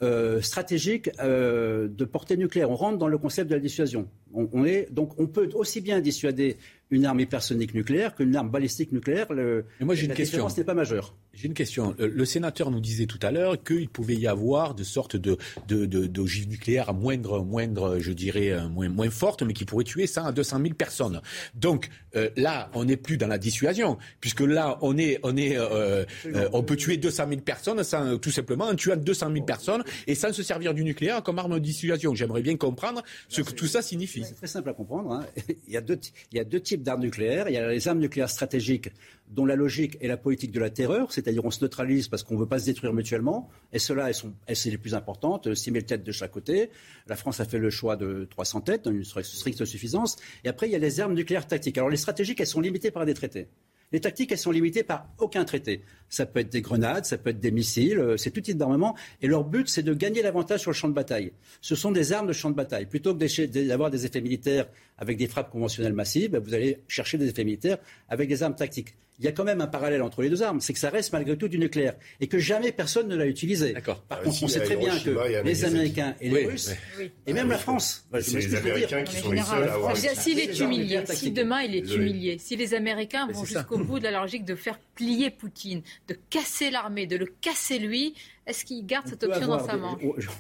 euh, 0.04 0.42
stratégiques 0.42 1.10
euh, 1.24 1.88
de 1.88 2.06
portée 2.06 2.38
nucléaire. 2.38 2.70
On 2.70 2.76
rentre 2.76 3.00
dans 3.00 3.08
le 3.08 3.18
concept 3.18 3.50
de 3.50 3.56
la 3.56 3.60
dissuasion. 3.60 4.08
On, 4.34 4.50
on 4.52 4.66
est, 4.66 4.92
donc 4.92 5.20
on 5.20 5.28
peut 5.28 5.50
aussi 5.54 5.82
bien 5.82 6.00
dissuader 6.00 6.58
une 6.90 7.06
arme 7.06 7.20
hypersonique 7.20 7.74
nucléaire 7.74 8.16
qu'une 8.16 8.36
arme 8.36 8.50
balistique 8.50 8.92
nucléaire. 8.92 9.32
Le, 9.34 9.66
Mais 9.80 9.86
moi, 9.86 9.96
j'ai 9.96 10.04
une 10.04 10.10
la 10.10 10.16
question. 10.16 10.38
différence 10.38 10.58
n'est 10.58 10.64
pas 10.64 10.74
majeure. 10.74 11.16
J'ai 11.34 11.48
une 11.48 11.54
question. 11.54 11.94
Le, 12.00 12.08
le, 12.08 12.26
sénateur 12.26 12.72
nous 12.72 12.80
disait 12.80 13.06
tout 13.06 13.20
à 13.22 13.32
l'heure 13.32 13.62
qu'il 13.62 13.90
pouvait 13.90 14.16
y 14.16 14.26
avoir 14.26 14.74
de 14.74 14.84
sortes 14.84 15.18
de, 15.18 15.38
d'ogives 15.68 16.48
nucléaires 16.48 16.94
moindre, 16.94 17.44
moindre, 17.44 18.00
je 18.00 18.12
dirais, 18.12 18.68
moins, 18.70 18.90
moins 18.90 19.10
fortes, 19.10 19.44
mais 19.44 19.54
qui 19.54 19.66
pourraient 19.66 19.84
tuer 19.84 20.08
100 20.08 20.26
à 20.26 20.32
200 20.32 20.62
000 20.62 20.74
personnes. 20.74 21.22
Donc 21.54 21.90
euh, 22.16 22.30
là, 22.36 22.70
on 22.74 22.86
n'est 22.86 22.98
plus 22.98 23.18
dans 23.18 23.28
la 23.28 23.38
dissuasion, 23.38 23.98
puisque 24.20 24.42
là, 24.42 24.78
on 24.82 24.98
est, 24.98 25.20
on 25.24 25.38
est, 25.38 25.58
euh, 25.58 26.06
euh, 26.26 26.50
on 26.54 26.64
peut 26.64 26.76
tuer 26.76 26.98
200 26.98 27.26
000 27.30 27.42
personnes 27.42 27.84
sans, 27.84 28.18
tout 28.18 28.32
simplement 28.32 28.66
en 28.66 28.76
tuant 28.76 28.96
200 28.96 29.32
000 29.34 29.46
personnes 29.46 29.84
et 30.08 30.16
sans 30.16 30.34
se 30.34 30.42
servir 30.42 30.74
du 30.74 30.84
nucléaire 30.84 31.22
comme 31.22 31.38
arme 31.38 31.54
de 31.56 31.60
dissuasion. 31.60 32.16
J'aimerais 32.16 32.42
bien 32.42 32.58
comprendre 32.58 33.04
ce 33.30 33.42
que 33.42 33.52
tout 33.52 33.68
ça 33.68 33.82
signifie. 33.82 34.17
C'est 34.24 34.36
très 34.36 34.48
simple 34.48 34.70
à 34.70 34.74
comprendre. 34.74 35.12
Hein. 35.12 35.26
Il, 35.68 35.74
y 35.74 35.78
a 35.78 35.82
deux, 35.82 36.00
il 36.32 36.38
y 36.38 36.42
a 36.42 36.44
deux 36.44 36.60
types 36.60 36.84
d'armes 36.84 37.02
nucléaires. 37.02 37.50
Il 37.50 37.54
y 37.54 37.58
a 37.58 37.70
les 37.70 37.88
armes 37.88 38.00
nucléaires 38.00 38.30
stratégiques 38.30 38.90
dont 39.30 39.46
la 39.46 39.56
logique 39.56 39.98
est 40.02 40.08
la 40.08 40.18
politique 40.18 40.52
de 40.52 40.60
la 40.60 40.70
terreur, 40.70 41.12
c'est-à-dire 41.12 41.44
on 41.44 41.52
se 41.52 41.64
neutralise 41.64 42.08
parce 42.08 42.24
qu'on 42.24 42.36
ne 42.36 42.40
veut 42.40 42.48
pas 42.48 42.60
se 42.60 42.66
détruire 42.66 42.94
mutuellement, 42.94 43.50
et 43.74 43.80
cela, 43.80 44.08
elles 44.08 44.16
sont, 44.16 44.34
elles, 44.46 44.56
c'est 44.56 44.70
les 44.70 44.78
plus 44.78 44.96
importantes, 44.96 45.54
6 45.54 45.72
000 45.72 45.86
têtes 45.86 46.04
de 46.04 46.12
chaque 46.12 46.32
côté. 46.32 46.70
La 47.08 47.16
France 47.16 47.40
a 47.40 47.46
fait 47.46 47.58
le 47.58 47.70
choix 47.70 47.98
de 47.98 48.28
300 48.30 48.62
têtes, 48.62 48.86
dans 48.86 48.92
une 48.92 49.04
stricte 49.04 49.66
suffisance. 49.66 50.16
Et 50.44 50.48
après, 50.48 50.68
il 50.68 50.72
y 50.72 50.76
a 50.76 50.80
les 50.80 51.00
armes 51.00 51.14
nucléaires 51.14 51.48
tactiques. 51.48 51.78
Alors 51.78 51.90
les 51.90 51.98
stratégiques, 51.98 52.40
elles 52.40 52.48
sont 52.48 52.62
limitées 52.62 52.92
par 52.92 53.06
des 53.06 53.14
traités. 53.14 53.48
Les 53.94 54.02
tactiques, 54.02 54.32
elles 54.34 54.38
sont 54.38 54.52
limitées 54.52 54.84
par 54.84 55.08
aucun 55.18 55.46
traité. 55.46 55.82
Ça 56.10 56.26
peut 56.26 56.42
être 56.42 56.52
des 56.52 56.62
grenades, 56.62 57.06
ça 57.06 57.18
peut 57.18 57.30
être 57.30 57.40
des 57.40 57.52
missiles, 57.52 58.16
c'est 58.18 58.32
tout 58.32 58.42
type 58.42 58.58
d'armement. 58.58 58.96
Et 59.22 59.28
leur 59.28 59.46
but, 59.46 59.70
c'est 59.70 59.84
de 59.84 59.94
gagner 59.94 60.22
l'avantage 60.22 60.62
sur 60.62 60.72
le 60.72 60.76
champ 60.76 60.90
de 60.90 60.94
bataille. 60.94 61.32
Ce 61.62 61.76
sont 61.76 61.92
des 61.92 62.12
armes 62.12 62.28
de 62.28 62.34
champ 62.34 62.50
de 62.50 62.56
bataille. 62.56 62.86
Plutôt 62.86 63.16
que 63.16 63.68
d'avoir 63.68 63.90
des 63.90 64.06
effets 64.06 64.22
militaires 64.22 64.68
avec 64.98 65.18
des 65.18 65.28
frappes 65.28 65.52
conventionnelles 65.52 65.94
massives, 65.94 66.36
vous 66.38 66.54
allez 66.54 66.82
chercher 66.88 67.18
des 67.18 67.30
effets 67.30 67.46
militaires 67.46 67.78
avec 68.10 68.28
des 68.28 68.44
armes 68.44 68.56
tactiques 68.56 68.96
il 69.20 69.26
y 69.26 69.28
a 69.28 69.32
quand 69.32 69.44
même 69.44 69.62
un 69.62 69.68
parallèle 69.68 70.04
entre 70.04 70.22
les 70.22 70.30
deux 70.30 70.44
armes, 70.44 70.62
c'est 70.62 70.74
que 70.74 70.80
ça 70.80 70.90
reste 70.90 71.12
malgré 71.12 71.38
tout 71.38 71.48
du 71.48 71.58
nucléaire 71.58 71.96
et 72.20 72.28
que 72.28 72.38
jamais 72.38 72.72
personne 72.72 73.08
ne 73.08 73.16
l'a 73.16 73.26
utilisé. 73.26 73.74
D'accord. 73.74 74.02
Par 74.04 74.20
ah, 74.22 74.24
contre, 74.24 74.44
on 74.44 74.48
sait 74.48 74.60
très 74.60 74.76
bien 74.76 74.98
que 75.00 75.44
les 75.44 75.66
Américains 75.66 76.16
et 76.22 76.30
les 76.30 76.46
oui, 76.46 76.52
Russes, 76.52 76.76
oui. 77.00 77.12
et 77.26 77.34
même 77.34 77.50
la 77.50 77.58
France, 77.58 78.06
bah, 78.12 78.22
c'est 78.22 78.40
les 78.40 78.56
Américains 78.56 79.04
qui 79.04 79.16
sont 79.16 79.32
les 79.32 79.42
seuls 79.42 79.68
à 79.68 79.74
avoir. 79.74 79.98
S'il 79.98 80.40
est 80.40 80.60
humilié, 80.60 81.04
si 81.08 81.32
demain 81.32 81.62
il 81.62 81.76
est 81.76 81.94
humilié, 81.94 82.38
si 82.38 82.56
les 82.56 82.74
Américains 82.74 83.28
vont 83.28 83.44
jusqu'au 83.44 83.80
bout 83.80 84.00
de 84.00 84.06
la 84.06 84.22
logique 84.22 84.46
de 84.46 84.56
faire 84.56 84.80
plier 84.96 85.32
Poutine, 85.32 85.82
de 86.08 86.18
casser 86.30 86.70
l'armée, 86.70 87.08
de 87.08 87.18
le 87.18 87.26
casser 87.26 87.80
lui, 87.80 88.14
est-ce 88.46 88.66
qu'il 88.66 88.86
garde 88.86 89.08
cette 89.08 89.24
option 89.24 89.48
dans 89.48 89.66
sa 89.66 89.78
main? 89.78 89.98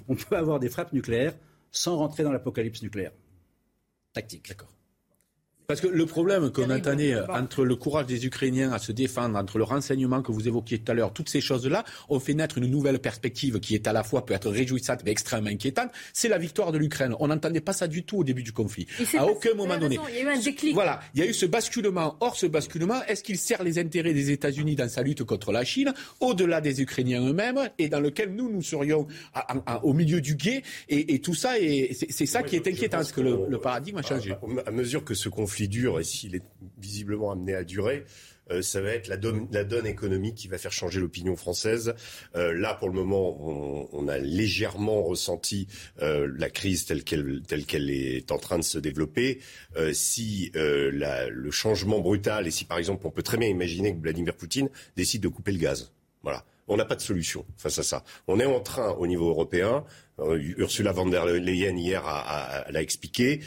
On 0.07 0.15
peut 0.15 0.37
avoir 0.37 0.59
des 0.59 0.69
frappes 0.69 0.93
nucléaires 0.93 1.33
sans 1.71 1.97
rentrer 1.97 2.23
dans 2.23 2.31
l'apocalypse 2.31 2.81
nucléaire. 2.81 3.11
Tactique. 4.13 4.47
D'accord. 4.49 4.76
Parce 5.67 5.81
que 5.81 5.87
le 5.87 6.05
problème 6.05 6.49
qu'on 6.49 6.69
entendait 6.69 7.13
entre 7.27 7.65
le 7.65 7.75
courage 7.75 8.05
des 8.05 8.25
Ukrainiens 8.25 8.71
à 8.71 8.79
se 8.79 8.93
défendre, 8.93 9.37
entre 9.37 9.57
le 9.57 9.65
renseignement 9.65 10.21
que 10.21 10.31
vous 10.31 10.47
évoquiez 10.47 10.79
tout 10.79 10.89
à 10.93 10.95
l'heure, 10.95 11.11
toutes 11.11 11.27
ces 11.27 11.41
choses-là 11.41 11.83
ont 12.07 12.21
fait 12.21 12.33
naître 12.33 12.57
une 12.57 12.67
nouvelle 12.67 12.99
perspective 12.99 13.59
qui 13.59 13.75
est 13.75 13.85
à 13.85 13.91
la 13.91 14.03
fois 14.05 14.25
peut 14.25 14.33
être 14.33 14.49
réjouissante 14.49 15.01
mais 15.03 15.11
extrêmement 15.11 15.49
inquiétante. 15.49 15.89
C'est 16.13 16.29
la 16.29 16.37
victoire 16.37 16.71
de 16.71 16.77
l'Ukraine. 16.77 17.15
On 17.19 17.27
n'entendait 17.27 17.59
pas 17.59 17.73
ça 17.73 17.89
du 17.89 18.03
tout 18.03 18.19
au 18.19 18.23
début 18.23 18.43
du 18.43 18.53
conflit. 18.53 18.87
À 19.17 19.25
aucun 19.25 19.55
moment 19.55 19.77
donné. 19.77 19.99
Il 20.07 20.15
y 20.15 20.19
a 20.19 20.23
eu 20.31 20.37
un 20.37 20.39
déclic. 20.39 20.73
Voilà, 20.73 21.01
il 21.13 21.19
y 21.19 21.23
a 21.23 21.29
eu 21.29 21.33
ce 21.33 21.45
basculement. 21.45 22.15
Or, 22.21 22.37
ce 22.37 22.45
basculement, 22.45 23.03
est-ce 23.09 23.21
qu'il 23.21 23.37
sert 23.37 23.61
les 23.61 23.77
intérêts 23.77 24.13
des 24.13 24.31
États-Unis 24.31 24.77
dans 24.77 24.87
sa 24.87 25.01
lutte 25.01 25.25
contre 25.25 25.51
la 25.51 25.65
Chine, 25.65 25.93
au-delà 26.21 26.61
des 26.61 26.81
Ukrainiens 26.81 27.27
eux-mêmes, 27.27 27.69
et 27.77 27.89
dans 27.89 27.99
lequel 27.99 28.33
nous, 28.33 28.49
nous 28.49 28.61
serions 28.61 29.05
à, 29.33 29.51
à, 29.51 29.63
à, 29.65 29.83
au 29.83 29.91
milieu 29.91 30.21
du 30.21 30.35
guet 30.35 30.63
et, 30.87 31.15
et 31.15 31.19
tout 31.19 31.35
ça, 31.35 31.55
c'est 32.09 32.25
ça 32.25 32.41
qui 32.41 32.55
est 32.55 32.65
inquiétant, 32.65 32.99
parce 32.99 33.11
que 33.11 33.19
le, 33.19 33.39
le, 33.49 33.59
paradigme 33.59 33.97
a 33.97 34.01
changé. 34.01 34.33
À, 34.65 34.71
mesure 34.71 35.03
que 35.03 35.13
ce 35.13 35.27
conflit 35.27 35.56
dure 35.65 35.99
et 35.99 36.03
s'il 36.03 36.35
est 36.35 36.43
visiblement 36.77 37.31
amené 37.31 37.55
à 37.55 37.63
durer, 37.63 38.05
euh, 38.51 38.61
ça 38.61 38.81
va 38.81 38.91
être 38.91 39.07
la 39.07 39.17
donne, 39.17 39.85
économique 39.85 40.35
qui 40.35 40.47
va 40.47 40.57
faire 40.57 40.71
changer 40.71 40.99
l'opinion 40.99 41.35
française. 41.35 41.93
Euh, 42.35 42.53
là, 42.53 42.73
pour 42.73 42.89
le 42.89 42.95
moment, 42.95 43.37
on, 43.93 44.07
a 44.07 44.17
légèrement 44.17 45.03
ressenti 45.03 45.67
euh, 46.01 46.31
la 46.37 46.49
crise 46.49 46.85
telle 46.85 47.03
qu'elle 47.03 47.89
est 47.89 48.31
en 48.31 48.37
train 48.37 48.57
de 48.57 48.63
se 48.63 48.77
développer. 48.79 49.39
Si 49.93 50.51
le 50.53 51.51
changement 51.51 51.99
brutal 51.99 52.47
et 52.47 52.51
si, 52.51 52.65
par 52.65 52.77
exemple, 52.77 53.05
on 53.07 53.11
peut 53.11 53.23
très 53.23 53.37
bien 53.37 53.49
imaginer 53.49 53.93
que 53.93 54.01
Vladimir 54.01 54.35
Poutine 54.35 54.69
décide 54.95 55.21
de 55.21 55.27
couper 55.27 55.51
le 55.51 55.59
gaz, 55.59 55.91
voilà. 56.23 56.45
On 56.67 56.77
n'a 56.77 56.85
pas 56.85 56.95
de 56.95 57.01
solution 57.01 57.45
face 57.57 57.79
à 57.79 57.83
ça. 57.83 58.03
On 58.27 58.39
est 58.39 58.45
en 58.45 58.59
train, 58.59 58.91
au 58.91 59.07
niveau 59.07 59.29
européen, 59.29 59.85
euh, 60.19 60.37
Ursula 60.57 60.91
von 60.91 61.05
der 61.07 61.25
Leyen 61.25 61.77
hier 61.77 62.05
a, 62.05 62.65
l'a 62.69 62.81
expliqué, 62.81 63.41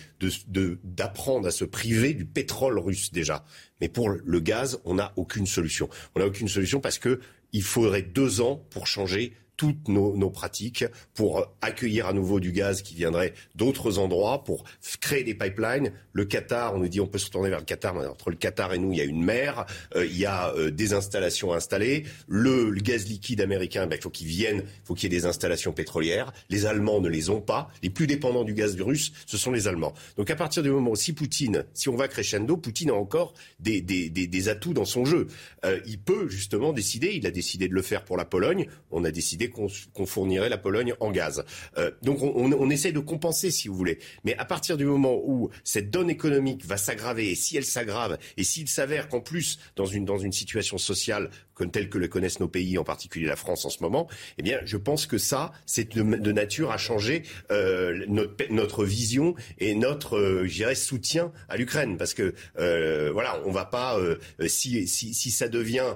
d'apprendre 0.82 1.42
de, 1.42 1.48
à 1.48 1.50
se 1.50 1.64
priver 1.64 2.14
du 2.14 2.24
pétrole 2.24 2.78
russe 2.78 3.12
déjà. 3.12 3.44
Mais 3.80 3.88
pour 3.88 4.08
le 4.08 4.40
gaz, 4.40 4.80
on 4.84 4.94
n'a 4.94 5.12
aucune 5.16 5.46
solution. 5.46 5.88
On 6.14 6.20
n'a 6.20 6.26
aucune 6.26 6.48
solution 6.48 6.80
parce 6.80 6.98
que 6.98 7.20
il 7.52 7.62
faudrait 7.62 8.02
deux 8.02 8.40
ans 8.40 8.64
pour 8.70 8.86
changer 8.86 9.32
toutes 9.60 9.88
nos, 9.88 10.16
nos, 10.16 10.30
pratiques 10.30 10.86
pour 11.12 11.54
accueillir 11.60 12.06
à 12.06 12.14
nouveau 12.14 12.40
du 12.40 12.50
gaz 12.50 12.80
qui 12.80 12.94
viendrait 12.94 13.34
d'autres 13.54 13.98
endroits, 13.98 14.42
pour 14.42 14.64
créer 15.02 15.22
des 15.22 15.34
pipelines. 15.34 15.92
Le 16.14 16.24
Qatar, 16.24 16.74
on 16.74 16.78
nous 16.78 16.88
dit 16.88 16.98
on 16.98 17.06
peut 17.06 17.18
se 17.18 17.28
tourner 17.28 17.50
vers 17.50 17.58
le 17.58 17.66
Qatar, 17.66 17.94
mais 17.94 18.06
entre 18.06 18.30
le 18.30 18.36
Qatar 18.36 18.72
et 18.72 18.78
nous, 18.78 18.92
il 18.92 18.98
y 18.98 19.02
a 19.02 19.04
une 19.04 19.22
mer, 19.22 19.66
euh, 19.96 20.06
il 20.06 20.16
y 20.16 20.24
a 20.24 20.54
euh, 20.54 20.70
des 20.70 20.94
installations 20.94 21.52
installées. 21.52 22.04
Le, 22.26 22.70
gaz 22.80 23.06
liquide 23.06 23.42
américain, 23.42 23.86
ben, 23.86 23.96
il 23.96 24.02
faut 24.02 24.08
qu'il 24.08 24.28
vienne, 24.28 24.64
il 24.64 24.86
faut 24.86 24.94
qu'il 24.94 25.12
y 25.12 25.14
ait 25.14 25.18
des 25.18 25.26
installations 25.26 25.72
pétrolières. 25.72 26.32
Les 26.48 26.64
Allemands 26.64 27.02
ne 27.02 27.10
les 27.10 27.28
ont 27.28 27.42
pas. 27.42 27.68
Les 27.82 27.90
plus 27.90 28.06
dépendants 28.06 28.44
du 28.44 28.54
gaz 28.54 28.80
russe, 28.80 29.12
ce 29.26 29.36
sont 29.36 29.52
les 29.52 29.68
Allemands. 29.68 29.92
Donc 30.16 30.30
à 30.30 30.36
partir 30.36 30.62
du 30.62 30.70
moment 30.70 30.92
où 30.92 30.96
si 30.96 31.12
Poutine, 31.12 31.66
si 31.74 31.90
on 31.90 31.96
va 31.96 32.08
crescendo, 32.08 32.56
Poutine 32.56 32.88
a 32.88 32.94
encore 32.94 33.34
des, 33.58 33.82
des, 33.82 34.08
des, 34.08 34.26
des 34.26 34.48
atouts 34.48 34.72
dans 34.72 34.86
son 34.86 35.04
jeu. 35.04 35.26
Euh, 35.66 35.80
il 35.84 35.98
peut 35.98 36.30
justement 36.30 36.72
décider, 36.72 37.12
il 37.12 37.26
a 37.26 37.30
décidé 37.30 37.68
de 37.68 37.74
le 37.74 37.82
faire 37.82 38.06
pour 38.06 38.16
la 38.16 38.24
Pologne, 38.24 38.68
on 38.90 39.04
a 39.04 39.10
décidé 39.10 39.49
qu'on 39.50 40.06
fournirait 40.06 40.48
la 40.48 40.58
Pologne 40.58 40.94
en 41.00 41.10
gaz. 41.10 41.44
Euh, 41.78 41.90
donc 42.02 42.22
on, 42.22 42.32
on, 42.34 42.52
on, 42.52 42.70
essaie 42.70 42.92
de 42.92 43.00
compenser, 43.00 43.50
si 43.50 43.68
vous 43.68 43.74
voulez. 43.74 43.98
Mais 44.24 44.36
à 44.36 44.44
partir 44.44 44.76
du 44.76 44.84
moment 44.84 45.20
où 45.24 45.50
cette 45.64 45.90
donne 45.90 46.10
économique 46.10 46.64
va 46.64 46.76
s'aggraver, 46.76 47.30
et 47.30 47.34
si 47.34 47.56
elle 47.56 47.64
s'aggrave, 47.64 48.18
et 48.36 48.44
s'il 48.44 48.68
s'avère 48.68 49.08
qu'en 49.08 49.20
plus, 49.20 49.58
dans 49.76 49.86
une, 49.86 50.04
dans 50.04 50.18
une 50.18 50.32
situation 50.32 50.78
sociale 50.78 51.30
telle 51.68 51.88
que 51.88 51.98
le 51.98 52.08
connaissent 52.08 52.40
nos 52.40 52.48
pays, 52.48 52.78
en 52.78 52.84
particulier 52.84 53.26
la 53.26 53.36
France 53.36 53.64
en 53.64 53.70
ce 53.70 53.82
moment, 53.82 54.08
eh 54.38 54.42
bien, 54.42 54.60
je 54.64 54.76
pense 54.76 55.06
que 55.06 55.18
ça, 55.18 55.52
c'est 55.66 55.96
de, 55.96 56.32
nature 56.32 56.70
à 56.70 56.78
changer 56.78 57.22
euh, 57.50 58.04
notre, 58.08 58.84
vision 58.84 59.34
et 59.58 59.74
notre, 59.74 60.16
euh, 60.16 60.46
dirais, 60.46 60.74
soutien 60.74 61.32
à 61.48 61.56
l'Ukraine, 61.56 61.96
parce 61.96 62.14
que 62.14 62.34
euh, 62.58 63.10
voilà, 63.12 63.40
on 63.46 63.50
va 63.50 63.64
pas, 63.64 63.98
si, 64.46 64.86
si, 64.86 65.30
ça 65.30 65.48
devient, 65.48 65.94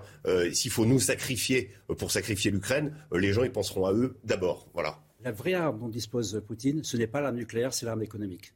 s'il 0.53 0.71
faut 0.71 0.87
nous 0.87 1.01
sacrifier 1.01 1.71
pour 1.99 2.11
sacrifier 2.11 2.51
l'Ukraine, 2.51 2.95
les 3.13 3.33
gens 3.33 3.45
ils 3.45 3.53
penseront 3.53 3.87
à 3.87 3.93
eux 3.93 4.17
d'abord, 4.25 4.69
voilà. 4.75 5.01
La 5.23 5.33
vraie 5.33 5.55
arme 5.55 5.79
dont 5.79 5.89
dispose 5.89 6.43
Poutine, 6.47 6.85
ce 6.85 6.97
n'est 6.97 7.07
pas 7.07 7.21
l'arme 7.21 7.37
nucléaire, 7.37 7.73
c'est 7.73 7.87
l'arme 7.87 8.03
économique. 8.03 8.53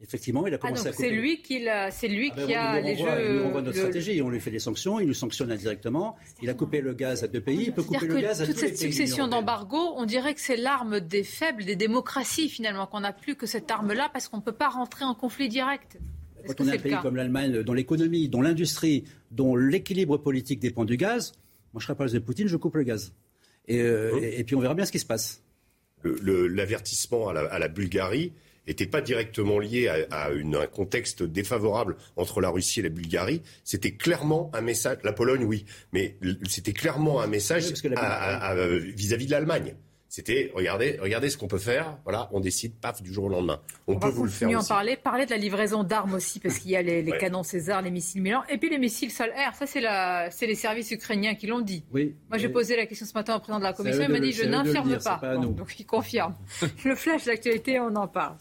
Effectivement, 0.00 0.46
il 0.46 0.52
a 0.52 0.58
commencé 0.58 0.82
ah, 0.86 0.88
à 0.88 0.92
couper. 0.92 1.08
C'est 1.08 1.14
lui 1.14 1.40
qui, 1.40 1.68
a, 1.68 1.90
c'est 1.90 2.08
lui 2.08 2.30
ah 2.32 2.36
ben 2.36 2.46
qui 2.46 2.54
a 2.54 2.80
les 2.80 2.94
renvoie, 2.96 3.16
jeux. 3.16 3.26
Il 3.26 3.36
nous 3.36 3.44
renvoie 3.44 3.62
notre 3.62 3.76
le... 3.76 3.82
stratégie. 3.82 4.22
On 4.22 4.28
lui 4.28 4.40
fait 4.40 4.50
des 4.50 4.58
sanctions, 4.58 4.98
il 4.98 5.06
nous 5.06 5.14
sanctionne 5.14 5.52
indirectement. 5.52 6.16
Il 6.42 6.50
a 6.50 6.54
coupé 6.54 6.80
le 6.80 6.94
gaz 6.94 7.22
à 7.22 7.28
deux 7.28 7.40
pays, 7.40 7.64
il 7.66 7.72
peut 7.72 7.84
couper 7.84 8.06
le 8.06 8.20
gaz 8.20 8.42
à 8.42 8.46
toute 8.46 8.56
tous 8.56 8.60
les 8.62 8.68
cette 8.68 8.80
pays 8.80 8.92
succession 8.92 9.28
d'embargos, 9.28 9.94
on 9.96 10.04
dirait 10.04 10.34
que 10.34 10.40
c'est 10.40 10.56
l'arme 10.56 11.00
des 11.00 11.22
faibles, 11.22 11.64
des 11.64 11.76
démocraties 11.76 12.48
finalement, 12.48 12.86
qu'on 12.86 13.00
n'a 13.00 13.12
plus 13.12 13.36
que 13.36 13.46
cette 13.46 13.70
arme-là 13.70 14.10
parce 14.12 14.28
qu'on 14.28 14.38
ne 14.38 14.42
peut 14.42 14.52
pas 14.52 14.68
rentrer 14.68 15.04
en 15.04 15.14
conflit 15.14 15.48
direct. 15.48 15.98
Quand 16.46 16.60
on 16.60 16.68
est 16.68 16.74
un 16.74 16.78
pays 16.78 16.96
comme 17.00 17.16
l'Allemagne, 17.16 17.62
dont 17.62 17.72
l'économie, 17.72 18.28
dont 18.28 18.42
l'industrie, 18.42 19.04
dont 19.30 19.56
l'équilibre 19.56 20.18
politique 20.18 20.60
dépend 20.60 20.84
du 20.84 20.96
gaz, 20.96 21.32
moi 21.72 21.80
je 21.80 21.86
serais 21.86 21.96
pas 21.96 22.06
de 22.06 22.18
Poutine, 22.18 22.48
je 22.48 22.56
coupe 22.56 22.74
le 22.74 22.82
gaz. 22.82 23.14
Et, 23.68 23.80
euh, 23.80 24.18
et, 24.20 24.40
et, 24.40 24.44
puis 24.44 24.54
on 24.56 24.60
verra 24.60 24.74
bien 24.74 24.84
ce 24.84 24.92
qui 24.92 24.98
se 24.98 25.06
passe. 25.06 25.42
L'avertissement 26.02 27.28
à, 27.30 27.38
à 27.38 27.58
la 27.58 27.68
Bulgarie 27.68 28.32
n'était 28.68 28.86
pas 28.86 29.00
directement 29.00 29.58
lié 29.58 29.88
à, 29.88 30.24
à 30.24 30.30
une, 30.30 30.56
un 30.56 30.66
contexte 30.66 31.22
défavorable 31.22 31.96
entre 32.16 32.40
la 32.40 32.50
Russie 32.50 32.80
et 32.80 32.82
la 32.82 32.88
Bulgarie. 32.88 33.42
C'était 33.64 33.92
clairement 33.92 34.50
un 34.54 34.60
message. 34.60 34.98
La 35.04 35.12
Pologne, 35.12 35.44
oui, 35.44 35.64
mais 35.92 36.16
c'était 36.48 36.72
clairement 36.72 37.20
un 37.20 37.26
message 37.26 37.72
vis-à-vis 37.72 39.26
de 39.26 39.30
l'Allemagne. 39.30 39.74
C'était 40.14 40.52
regardez, 40.54 40.96
regardez 41.02 41.28
ce 41.28 41.36
qu'on 41.36 41.48
peut 41.48 41.58
faire. 41.58 41.98
Voilà, 42.04 42.28
on 42.30 42.38
décide, 42.38 42.72
paf, 42.76 43.02
du 43.02 43.12
jour 43.12 43.24
au 43.24 43.28
lendemain. 43.28 43.60
On, 43.88 43.94
on 43.94 43.98
peut 43.98 44.10
vous 44.10 44.22
le 44.22 44.30
faire. 44.30 44.48
en 44.48 44.60
aussi. 44.60 44.68
parler, 44.68 44.94
parler 44.96 45.26
de 45.26 45.32
la 45.32 45.36
livraison 45.36 45.82
d'armes 45.82 46.14
aussi, 46.14 46.38
parce 46.38 46.60
qu'il 46.60 46.70
y 46.70 46.76
a 46.76 46.82
les, 46.82 47.02
les 47.02 47.10
ouais. 47.10 47.18
canons 47.18 47.42
César, 47.42 47.82
les 47.82 47.90
missiles 47.90 48.22
Milan, 48.22 48.44
et 48.48 48.56
puis 48.58 48.70
les 48.70 48.78
missiles 48.78 49.10
sol-air. 49.10 49.56
Ça, 49.56 49.66
c'est 49.66 49.80
la, 49.80 50.30
c'est 50.30 50.46
les 50.46 50.54
services 50.54 50.92
ukrainiens 50.92 51.34
qui 51.34 51.48
l'ont 51.48 51.62
dit. 51.62 51.84
Oui. 51.92 52.14
Moi, 52.28 52.38
j'ai 52.38 52.48
posé 52.48 52.76
la 52.76 52.86
question 52.86 53.06
ce 53.06 53.14
matin 53.14 53.34
au 53.34 53.38
président 53.40 53.58
de 53.58 53.64
la 53.64 53.72
commission. 53.72 54.04
Il 54.04 54.08
m'a 54.08 54.20
dit, 54.20 54.30
je 54.30 54.44
n'infirme 54.44 54.98
pas. 54.98 55.18
pas 55.18 55.34
bon, 55.34 55.46
donc, 55.50 55.80
il 55.80 55.84
confirme. 55.84 56.36
le 56.84 56.94
flash 56.94 57.24
d'actualité, 57.24 57.80
on 57.80 57.96
en 57.96 58.06
parle. 58.06 58.36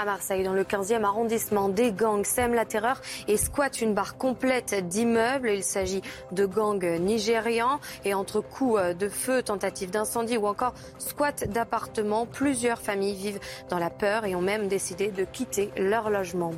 À 0.00 0.04
Marseille, 0.04 0.44
dans 0.44 0.52
le 0.52 0.62
15e 0.62 1.02
arrondissement, 1.02 1.68
des 1.68 1.90
gangs 1.90 2.24
sèment 2.24 2.54
la 2.54 2.64
terreur 2.64 3.00
et 3.26 3.36
squattent 3.36 3.80
une 3.80 3.94
barre 3.94 4.16
complète 4.16 4.86
d'immeubles. 4.86 5.50
Il 5.50 5.64
s'agit 5.64 6.02
de 6.30 6.46
gangs 6.46 6.98
nigérians 7.00 7.80
et 8.04 8.14
entre 8.14 8.40
coups 8.40 8.80
de 8.96 9.08
feu, 9.08 9.42
tentatives 9.42 9.90
d'incendie 9.90 10.36
ou 10.36 10.46
encore 10.46 10.72
squat 10.98 11.48
d'appartements, 11.48 12.26
plusieurs 12.26 12.80
familles 12.80 13.16
vivent 13.16 13.40
dans 13.70 13.80
la 13.80 13.90
peur 13.90 14.24
et 14.24 14.36
ont 14.36 14.40
même 14.40 14.68
décidé 14.68 15.08
de 15.08 15.24
quitter 15.24 15.72
leur 15.76 16.10
logement. 16.10 16.52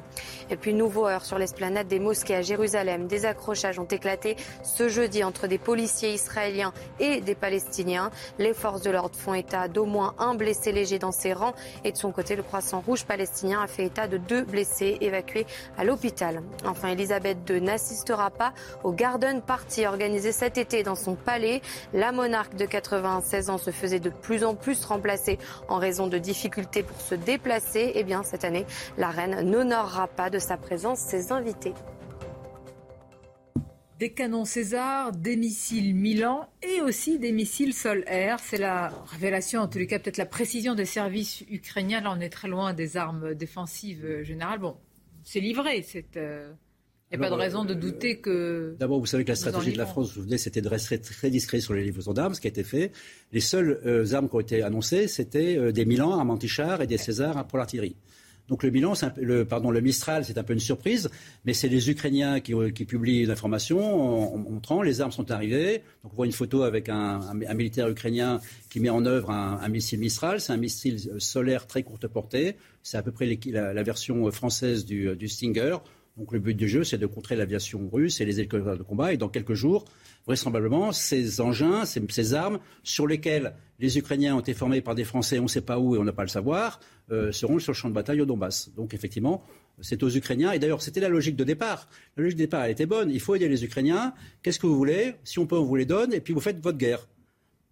Et 0.51 0.57
puis, 0.57 0.75
nouveau 0.75 1.07
heure 1.07 1.25
sur 1.25 1.39
l'esplanade 1.39 1.89
des 1.89 1.99
mosquées 1.99 2.35
à 2.35 2.43
Jérusalem. 2.43 3.07
Des 3.07 3.25
accrochages 3.25 3.79
ont 3.79 3.85
éclaté 3.85 4.37
ce 4.63 4.91
jeudi 4.91 5.25
entre 5.25 5.47
des 5.47 5.57
policiers 5.57 6.13
israéliens 6.13 6.75
et 6.99 7.23
des 7.23 7.35
Palestiniens. 7.35 8.11
Les 8.39 8.53
forces 8.53 8.83
de 8.83 8.91
l'ordre 8.91 9.17
font 9.17 9.33
état 9.33 9.67
d'au 9.69 9.87
moins 9.87 10.15
un 10.19 10.35
blessé 10.35 10.73
léger 10.73 10.99
dans 10.99 11.13
ses 11.13 11.33
rangs 11.33 11.55
et 11.85 11.93
de 11.93 11.97
son 11.97 12.13
côté, 12.13 12.37
le 12.37 12.43
Croissant 12.43 12.83
Rouge 12.87 13.07
palestinien 13.07 13.30
a 13.63 13.67
fait 13.67 13.87
état 13.87 14.09
de 14.09 14.17
deux 14.17 14.43
blessés 14.43 14.99
évacués 15.01 15.47
à 15.79 15.85
l'hôpital. 15.85 16.43
Enfin, 16.65 16.89
Elisabeth 16.89 17.39
II 17.49 17.61
n'assistera 17.61 18.31
pas 18.31 18.53
au 18.85 18.93
Garden 18.93 19.41
Party 19.41 19.87
organisé 19.87 20.33
cet 20.33 20.59
été 20.59 20.83
dans 20.83 20.95
son 20.95 21.15
palais. 21.15 21.63
La 21.93 22.13
monarque 22.13 22.55
de 22.57 22.67
96 22.67 23.51
ans 23.51 23.59
se 23.59 23.71
faisait 23.71 24.01
de 24.01 24.11
plus 24.11 24.45
en 24.45 24.55
plus 24.55 24.85
remplacer 24.85 25.39
en 25.69 25.79
raison 25.79 26.07
de 26.07 26.19
difficultés 26.19 26.83
pour 26.83 27.01
se 27.01 27.15
déplacer. 27.15 27.93
Eh 27.95 28.05
bien, 28.05 28.23
cette 28.23 28.45
année, 28.45 28.67
la 28.99 29.09
reine 29.09 29.41
n'honorera 29.49 30.07
pas 30.09 30.31
de 30.31 30.39
sa 30.39 30.57
présence 30.57 30.99
ses 30.99 31.33
invités. 31.33 31.75
Des 34.01 34.09
canons 34.09 34.47
César, 34.47 35.13
des 35.13 35.37
missiles 35.37 35.95
Milan 35.95 36.49
et 36.63 36.81
aussi 36.81 37.19
des 37.19 37.33
missiles 37.33 37.75
sol-air. 37.75 38.39
C'est 38.41 38.57
la 38.57 38.89
révélation, 39.05 39.61
en 39.61 39.69
tous 39.69 39.77
les 39.77 39.87
cas, 39.87 39.99
peut-être 39.99 40.17
la 40.17 40.25
précision 40.25 40.75
des 40.75 40.87
services 40.87 41.43
ukrainiens. 41.51 42.01
Là, 42.01 42.15
on 42.17 42.21
est 42.23 42.31
très 42.31 42.49
loin 42.49 42.73
des 42.73 42.97
armes 42.97 43.35
défensives 43.35 44.23
générales. 44.23 44.59
Bon, 44.59 44.79
c'est 45.23 45.41
livré. 45.41 45.83
C'est. 45.87 46.17
Euh... 46.17 46.51
Il 47.13 47.19
n'y 47.19 47.27
a 47.27 47.29
pas 47.29 47.37
de 47.37 47.39
raison 47.39 47.67
de 47.67 47.75
douter 47.75 48.21
que. 48.21 48.75
D'abord, 48.79 49.01
vous 49.01 49.07
savez 49.07 49.25
que 49.25 49.33
la 49.33 49.37
stratégie 49.37 49.73
de 49.73 49.79
la 49.79 49.85
France, 49.85 50.07
vous 50.07 50.15
vous 50.15 50.21
souvenez, 50.21 50.39
c'était 50.39 50.63
de 50.63 50.69
rester 50.69 50.99
très 50.99 51.29
discret 51.29 51.61
sur 51.61 51.75
les 51.75 51.83
livraisons 51.83 52.15
d'armes, 52.15 52.33
ce 52.33 52.41
qui 52.41 52.47
a 52.47 52.51
été 52.51 52.65
fait. 52.65 52.93
Les 53.33 53.41
seules 53.41 53.83
euh, 53.85 54.15
armes 54.15 54.31
qui 54.31 54.35
ont 54.35 54.41
été 54.41 54.63
annoncées, 54.63 55.09
c'était 55.09 55.59
euh, 55.59 55.73
des 55.73 55.85
Milan, 55.85 56.13
armes 56.13 56.31
anti-chars 56.31 56.81
et 56.81 56.87
des 56.87 56.97
Césars 56.97 57.47
pour 57.49 57.59
l'artillerie. 57.59 57.97
Donc 58.51 58.65
le 58.65 58.71
bilan, 58.71 58.95
le, 59.17 59.45
pardon, 59.45 59.71
le 59.71 59.81
Mistral, 59.81 60.25
c'est 60.25 60.37
un 60.37 60.43
peu 60.43 60.53
une 60.53 60.59
surprise, 60.59 61.09
mais 61.45 61.55
c'est 61.55 61.69
les 61.69 61.89
Ukrainiens 61.89 62.41
qui, 62.41 62.53
qui 62.75 62.85
publient 62.85 63.25
l'information 63.25 63.79
en, 63.81 64.35
en, 64.35 64.39
montrant 64.39 64.83
les 64.83 65.01
armes 65.01 65.13
sont 65.13 65.31
arrivées. 65.31 65.83
Donc 66.03 66.13
on 66.13 66.17
voit 66.17 66.27
une 66.27 66.33
photo 66.33 66.65
avec 66.65 66.89
un, 66.89 67.33
militaire 67.33 67.89
ukrainien 67.89 68.41
qui 68.69 68.81
met 68.81 68.91
en 68.91 69.07
œuvre 69.07 69.31
un, 69.31 69.69
missile 69.69 70.01
Mistral. 70.01 70.41
C'est 70.41 70.53
un 70.53 70.57
missile 70.57 70.99
solaire 71.19 71.69
très 71.69 71.85
courte 71.85 72.09
portée. 72.09 72.57
C'est 72.83 72.97
à 72.97 73.03
peu 73.03 73.13
près 73.13 73.39
la, 73.47 73.83
version 73.85 74.29
française 74.33 74.85
du, 74.85 75.15
du 75.15 75.29
Stinger. 75.29 75.77
Donc 76.17 76.33
le 76.33 76.41
but 76.41 76.55
du 76.55 76.69
jeu, 76.69 76.83
c'est 76.83 76.99
de 76.99 77.07
contrer 77.07 77.37
l'aviation 77.37 77.89
russe 77.91 78.21
et 78.21 78.25
les 78.25 78.41
hélicoptères 78.41 78.77
de 78.77 78.83
combat. 78.83 79.13
Et 79.13 79.17
dans 79.17 79.29
quelques 79.29 79.55
jours, 79.55 79.85
vraisemblablement, 80.31 80.93
ces 80.93 81.41
engins, 81.41 81.85
ces, 81.85 82.01
ces, 82.09 82.35
armes, 82.35 82.61
sur 82.85 83.09
lesquelles 83.09 83.53
les 83.81 83.99
Ukrainiens 83.99 84.37
ont 84.37 84.41
été 84.41 84.55
formés 84.55 84.81
par 84.81 84.95
des 84.95 85.03
Français, 85.03 85.41
on 85.41 85.45
ne 85.45 85.49
sait 85.49 85.61
pas 85.61 85.81
où 85.81 85.97
et 85.97 85.99
on 85.99 86.05
n'a 86.05 86.13
pas 86.13 86.23
le 86.23 86.29
savoir, 86.29 86.79
euh, 87.11 87.33
seront 87.33 87.59
sur 87.59 87.73
le 87.73 87.77
champ 87.77 87.89
de 87.89 87.95
bataille 87.95 88.21
au 88.21 88.27
Donbass. 88.27 88.71
Donc 88.77 88.95
effectivement, 88.95 89.43
c'est 89.81 90.05
aux 90.05 90.09
Ukrainiens. 90.09 90.53
Et 90.53 90.61
d'ailleurs, 90.61 90.83
c'était 90.83 91.01
la 91.01 91.09
logique 91.09 91.35
de 91.35 91.43
départ. 91.43 91.89
La 92.17 92.23
logique 92.23 92.39
de 92.39 92.45
départ, 92.45 92.65
elle 92.65 92.71
était 92.71 92.87
bonne. 92.87 93.11
Il 93.11 93.19
faut 93.19 93.35
aider 93.35 93.49
les 93.49 93.65
Ukrainiens. 93.65 94.15
Qu'est-ce 94.43 94.61
que 94.61 94.69
vous 94.69 94.77
voulez? 94.77 95.15
Si 95.25 95.41
on 95.41 95.47
peut, 95.47 95.59
on 95.59 95.65
vous 95.65 95.75
les 95.75 95.85
donne. 95.85 96.13
Et 96.13 96.21
puis 96.21 96.33
vous 96.33 96.41
faites 96.41 96.63
votre 96.63 96.79
guerre. 96.79 97.09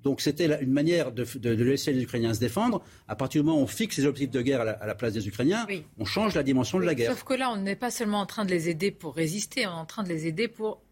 Donc 0.02 0.20
c'était 0.20 0.62
une 0.62 0.72
manière 0.72 1.12
de, 1.12 1.24
de, 1.24 1.54
de, 1.54 1.64
laisser 1.64 1.92
les 1.92 2.02
Ukrainiens 2.02 2.34
se 2.34 2.40
défendre. 2.40 2.82
À 3.06 3.14
partir 3.14 3.42
du 3.42 3.46
moment 3.46 3.60
où 3.60 3.64
on 3.64 3.66
fixe 3.68 3.98
les 3.98 4.06
objectifs 4.06 4.32
de 4.32 4.42
guerre 4.42 4.62
à 4.62 4.64
la, 4.64 4.72
à 4.72 4.86
la 4.86 4.94
place 4.96 5.12
des 5.12 5.28
Ukrainiens, 5.28 5.66
oui. 5.68 5.84
on 5.98 6.04
change 6.04 6.34
la 6.34 6.42
dimension 6.42 6.80
de 6.80 6.84
la 6.84 6.94
guerre. 6.94 7.12
Sauf 7.12 7.24
que 7.24 7.34
là, 7.34 7.50
on 7.50 7.56
n'est 7.56 7.76
pas 7.76 7.90
seulement 7.90 8.20
en 8.20 8.26
train 8.26 8.44
de 8.44 8.50
les 8.50 8.68
aider 8.68 8.90
pour 8.90 9.14
résister, 9.14 9.66
on 9.66 9.70
est 9.70 9.74
en 9.74 9.86
train 9.86 10.04
de 10.04 10.08
les 10.08 10.26
aider 10.26 10.48
pour 10.48 10.82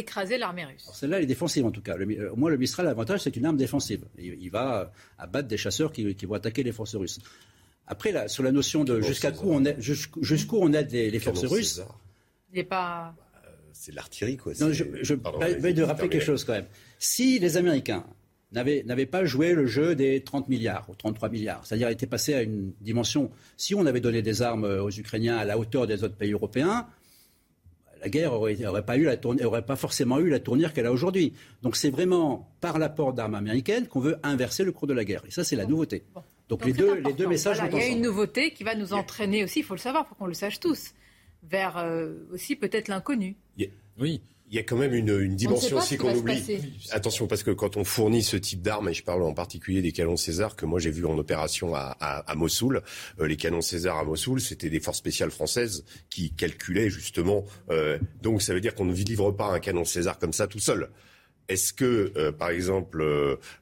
écraser 0.00 0.38
l'armée 0.38 0.64
russe. 0.64 0.88
Celle-là, 0.92 1.18
elle 1.18 1.24
est 1.24 1.26
défensive 1.26 1.64
en 1.64 1.70
tout 1.70 1.82
cas. 1.82 1.96
Le, 1.96 2.32
au 2.32 2.36
moins, 2.36 2.50
le 2.50 2.56
Mistral, 2.56 2.86
l'avantage, 2.86 3.20
c'est 3.20 3.36
une 3.36 3.46
arme 3.46 3.56
défensive. 3.56 4.04
Il, 4.18 4.36
il, 4.40 4.50
va 4.50 4.92
abattre 5.18 5.48
des 5.48 5.56
chasseurs 5.56 5.92
qui, 5.92 6.14
qui, 6.14 6.26
vont 6.26 6.34
attaquer 6.34 6.62
les 6.62 6.72
forces 6.72 6.96
russes. 6.96 7.20
Après, 7.86 8.12
là, 8.12 8.28
sur 8.28 8.42
la 8.42 8.52
notion 8.52 8.84
de 8.84 9.00
jusqu'à 9.00 9.30
où 9.30 9.52
on 9.52 9.64
aide, 9.64 9.80
jusqu'où 9.80 10.58
on 10.60 10.72
aide 10.72 10.90
les, 10.92 11.10
les 11.10 11.18
forces 11.18 11.44
russes. 11.44 11.82
Il 12.52 12.56
n'est 12.56 12.64
pas. 12.64 13.14
C'est 13.72 13.94
l'artillerie, 13.94 14.36
quoi. 14.36 14.52
Non, 14.60 14.72
je, 14.72 14.84
je 15.00 15.14
vais 15.14 15.72
de 15.72 15.82
rappeler 15.82 16.08
quelque 16.08 16.24
chose 16.24 16.44
quand 16.44 16.52
même. 16.52 16.66
Si 16.98 17.38
les 17.38 17.56
Américains 17.56 18.04
n'avaient 18.52 19.06
pas 19.06 19.24
joué 19.24 19.54
le 19.54 19.66
jeu 19.66 19.94
des 19.94 20.22
30 20.22 20.48
milliards 20.48 20.86
ou 20.88 20.94
33 20.94 21.28
milliards, 21.28 21.64
c'est-à-dire 21.64 21.88
étaient 21.88 22.06
passés 22.06 22.34
à 22.34 22.42
une 22.42 22.72
dimension. 22.80 23.30
Si 23.56 23.74
on 23.74 23.86
avait 23.86 24.00
donné 24.00 24.22
des 24.22 24.42
armes 24.42 24.64
aux 24.64 24.90
Ukrainiens 24.90 25.36
à 25.36 25.44
la 25.44 25.56
hauteur 25.58 25.86
des 25.86 26.02
autres 26.02 26.16
pays 26.16 26.32
européens, 26.32 26.86
la 28.02 28.08
guerre 28.08 28.32
aurait, 28.32 28.64
aurait 28.64 28.84
pas 28.84 28.96
eu 28.96 29.04
la 29.04 29.16
tournure, 29.16 29.46
aurait 29.46 29.64
pas 29.64 29.76
forcément 29.76 30.18
eu 30.18 30.28
la 30.28 30.40
tournure 30.40 30.72
qu'elle 30.72 30.86
a 30.86 30.92
aujourd'hui. 30.92 31.34
Donc 31.62 31.76
c'est 31.76 31.90
vraiment 31.90 32.50
par 32.60 32.78
l'apport 32.78 33.12
d'armes 33.12 33.34
américaines 33.34 33.86
qu'on 33.86 34.00
veut 34.00 34.16
inverser 34.22 34.64
le 34.64 34.72
cours 34.72 34.86
de 34.86 34.94
la 34.94 35.04
guerre. 35.04 35.22
Et 35.26 35.30
ça, 35.30 35.44
c'est 35.44 35.56
la 35.56 35.66
nouveauté. 35.66 36.04
Bon. 36.14 36.22
Donc, 36.48 36.60
Donc 36.60 36.66
les, 36.66 36.72
deux, 36.72 36.94
les 37.00 37.12
deux 37.12 37.28
messages 37.28 37.58
voilà, 37.58 37.72
Il 37.72 37.78
y 37.78 37.82
a 37.82 37.86
une 37.94 38.02
nouveauté 38.02 38.52
qui 38.52 38.64
va 38.64 38.74
nous 38.74 38.92
entraîner 38.92 39.44
aussi, 39.44 39.60
il 39.60 39.64
faut 39.64 39.74
le 39.74 39.80
savoir, 39.80 40.06
pour 40.06 40.16
qu'on 40.16 40.26
le 40.26 40.34
sache 40.34 40.58
tous, 40.58 40.94
vers 41.44 41.76
euh, 41.78 42.14
aussi 42.32 42.56
peut-être 42.56 42.88
l'inconnu. 42.88 43.36
Yeah. 43.56 43.70
Oui. 43.98 44.20
Il 44.50 44.56
y 44.56 44.58
a 44.58 44.64
quand 44.64 44.76
même 44.76 44.94
une, 44.94 45.16
une 45.16 45.36
dimension 45.36 45.78
aussi 45.78 45.96
qu'on 45.96 46.12
oublie. 46.12 46.42
Attention, 46.90 47.28
parce 47.28 47.44
que 47.44 47.52
quand 47.52 47.76
on 47.76 47.84
fournit 47.84 48.24
ce 48.24 48.36
type 48.36 48.62
d'armes, 48.62 48.88
et 48.88 48.94
je 48.94 49.04
parle 49.04 49.22
en 49.22 49.32
particulier 49.32 49.80
des 49.80 49.92
canons 49.92 50.16
César 50.16 50.56
que 50.56 50.66
moi 50.66 50.80
j'ai 50.80 50.90
vu 50.90 51.06
en 51.06 51.16
opération 51.16 51.74
à, 51.76 51.96
à, 52.00 52.18
à 52.28 52.34
Mossoul, 52.34 52.82
euh, 53.20 53.26
les 53.28 53.36
canons 53.36 53.60
César 53.60 53.96
à 53.98 54.04
Mossoul, 54.04 54.40
c'était 54.40 54.68
des 54.68 54.80
forces 54.80 54.98
spéciales 54.98 55.30
françaises 55.30 55.84
qui 56.10 56.32
calculaient 56.32 56.90
justement. 56.90 57.44
Euh, 57.70 57.98
donc 58.22 58.42
ça 58.42 58.52
veut 58.52 58.60
dire 58.60 58.74
qu'on 58.74 58.86
ne 58.86 58.92
livre 58.92 59.30
pas 59.30 59.46
un 59.46 59.60
canon 59.60 59.84
César 59.84 60.18
comme 60.18 60.32
ça 60.32 60.48
tout 60.48 60.58
seul. 60.58 60.90
Est-ce 61.48 61.72
que, 61.72 62.12
euh, 62.16 62.32
par 62.32 62.50
exemple, 62.50 63.02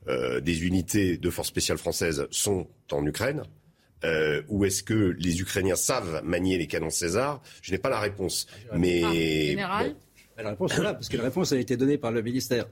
euh, 0.08 0.40
des 0.40 0.64
unités 0.66 1.16
de 1.18 1.30
forces 1.30 1.48
spéciales 1.48 1.78
françaises 1.78 2.26
sont 2.30 2.66
en 2.92 3.04
Ukraine 3.06 3.42
euh, 4.04 4.42
ou 4.48 4.64
est-ce 4.64 4.82
que 4.82 5.16
les 5.18 5.40
Ukrainiens 5.40 5.74
savent 5.74 6.22
manier 6.24 6.56
les 6.56 6.66
canons 6.66 6.90
César? 6.90 7.42
Je 7.62 7.72
n'ai 7.72 7.78
pas 7.78 7.88
la 7.88 7.98
réponse. 7.98 8.46
Mais 8.74 9.00
général. 9.00 9.88
Bon. 9.90 9.96
La 10.42 10.50
réponse 10.50 10.78
est 10.78 10.82
là, 10.82 10.94
parce 10.94 11.08
que 11.08 11.16
la 11.16 11.24
réponse 11.24 11.52
a 11.52 11.58
été 11.58 11.76
donnée 11.76 11.98
par 11.98 12.12
le 12.12 12.22
ministère. 12.22 12.66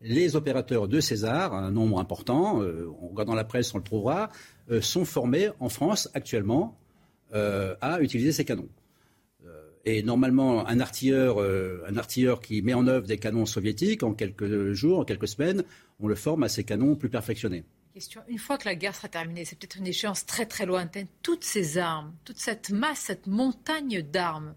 Les 0.00 0.34
opérateurs 0.34 0.88
de 0.88 1.00
César, 1.00 1.54
un 1.54 1.70
nombre 1.70 2.00
important, 2.00 2.60
euh, 2.60 2.90
en 3.00 3.08
regardant 3.08 3.36
la 3.36 3.44
presse, 3.44 3.72
on 3.74 3.78
le 3.78 3.84
trouvera, 3.84 4.30
euh, 4.70 4.80
sont 4.80 5.04
formés 5.04 5.50
en 5.60 5.68
France 5.68 6.10
actuellement 6.14 6.76
euh, 7.34 7.76
à 7.80 8.00
utiliser 8.00 8.32
ces 8.32 8.44
canons. 8.44 8.68
Et 9.84 10.04
normalement, 10.04 10.64
un 10.68 10.78
artilleur, 10.78 12.40
qui 12.40 12.62
met 12.62 12.72
en 12.72 12.86
œuvre 12.86 13.04
des 13.04 13.18
canons 13.18 13.46
soviétiques, 13.46 14.04
en 14.04 14.14
quelques 14.14 14.70
jours, 14.70 15.00
en 15.00 15.04
quelques 15.04 15.26
semaines, 15.26 15.64
on 15.98 16.06
le 16.06 16.14
forme 16.14 16.44
à 16.44 16.48
ces 16.48 16.62
canons 16.62 16.94
plus 16.94 17.08
perfectionnés. 17.08 17.64
Une 18.28 18.38
fois 18.38 18.58
que 18.58 18.68
la 18.68 18.76
guerre 18.76 18.94
sera 18.94 19.08
terminée, 19.08 19.44
c'est 19.44 19.58
peut-être 19.58 19.78
une 19.78 19.88
échéance 19.88 20.24
très 20.24 20.46
très 20.46 20.66
lointaine, 20.66 21.08
toutes 21.22 21.42
ces 21.42 21.78
armes, 21.78 22.14
toute 22.24 22.38
cette 22.38 22.70
masse, 22.70 23.00
cette 23.00 23.26
montagne 23.26 24.02
d'armes, 24.02 24.54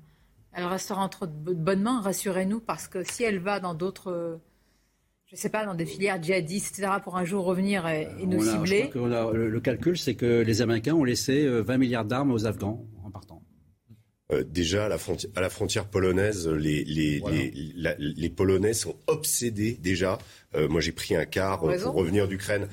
elle 0.56 0.65
restera 0.65 1.03
entre 1.03 1.27
de 1.27 1.53
bonnes 1.53 1.82
mains, 1.82 2.02
rassurez-nous, 2.02 2.61
parce 2.61 2.88
que 2.88 3.03
si 3.03 3.23
elle 3.23 3.40
va 3.40 3.60
dans 3.60 3.73
d'autres, 3.73 4.40
je 5.27 5.36
ne 5.36 5.38
sais 5.38 5.49
pas, 5.49 5.65
dans 5.65 5.73
des 5.73 5.86
filières 5.86 6.22
djihadistes, 6.22 6.80
etc., 6.80 6.94
pour 7.03 7.18
un 7.18 7.26
jour 7.26 7.45
revenir 7.45 7.88
et, 7.88 8.07
nous 8.26 8.44
cibler. 8.44 8.90
le, 8.94 9.60
calcul, 9.60 9.98
c'est 9.98 10.15
que 10.15 10.41
les 10.41 10.61
Américains 10.61 10.94
ont 10.94 11.03
laissé 11.03 11.48
20 11.48 11.73
euh, 11.73 11.77
milliards 11.77 12.06
d'armes 12.06 12.32
aux 12.32 12.45
Afghans 12.45 12.86
en 13.03 13.11
partant. 13.11 13.41
Euh, 14.32 14.44
déjà, 14.44 14.86
à 14.86 14.90
la, 14.90 14.98
à 15.36 15.41
la, 15.41 15.49
frontière 15.49 15.88
polonaise, 15.88 16.48
les, 16.48 16.84
les, 16.86 17.22
les, 17.27 17.95
les, 17.98 18.30
Polonais 18.30 18.73
sont 18.73 18.95
obsédés 19.07 19.73
déjà. 19.73 20.19
Euh, 20.56 20.68
moi, 20.68 20.80
j'ai 20.80 20.91
pris 20.91 21.15
un 21.15 21.26
car 21.26 21.60
pour 21.60 21.94
revenir 21.94 22.27
d'Ukraine. 22.27 22.68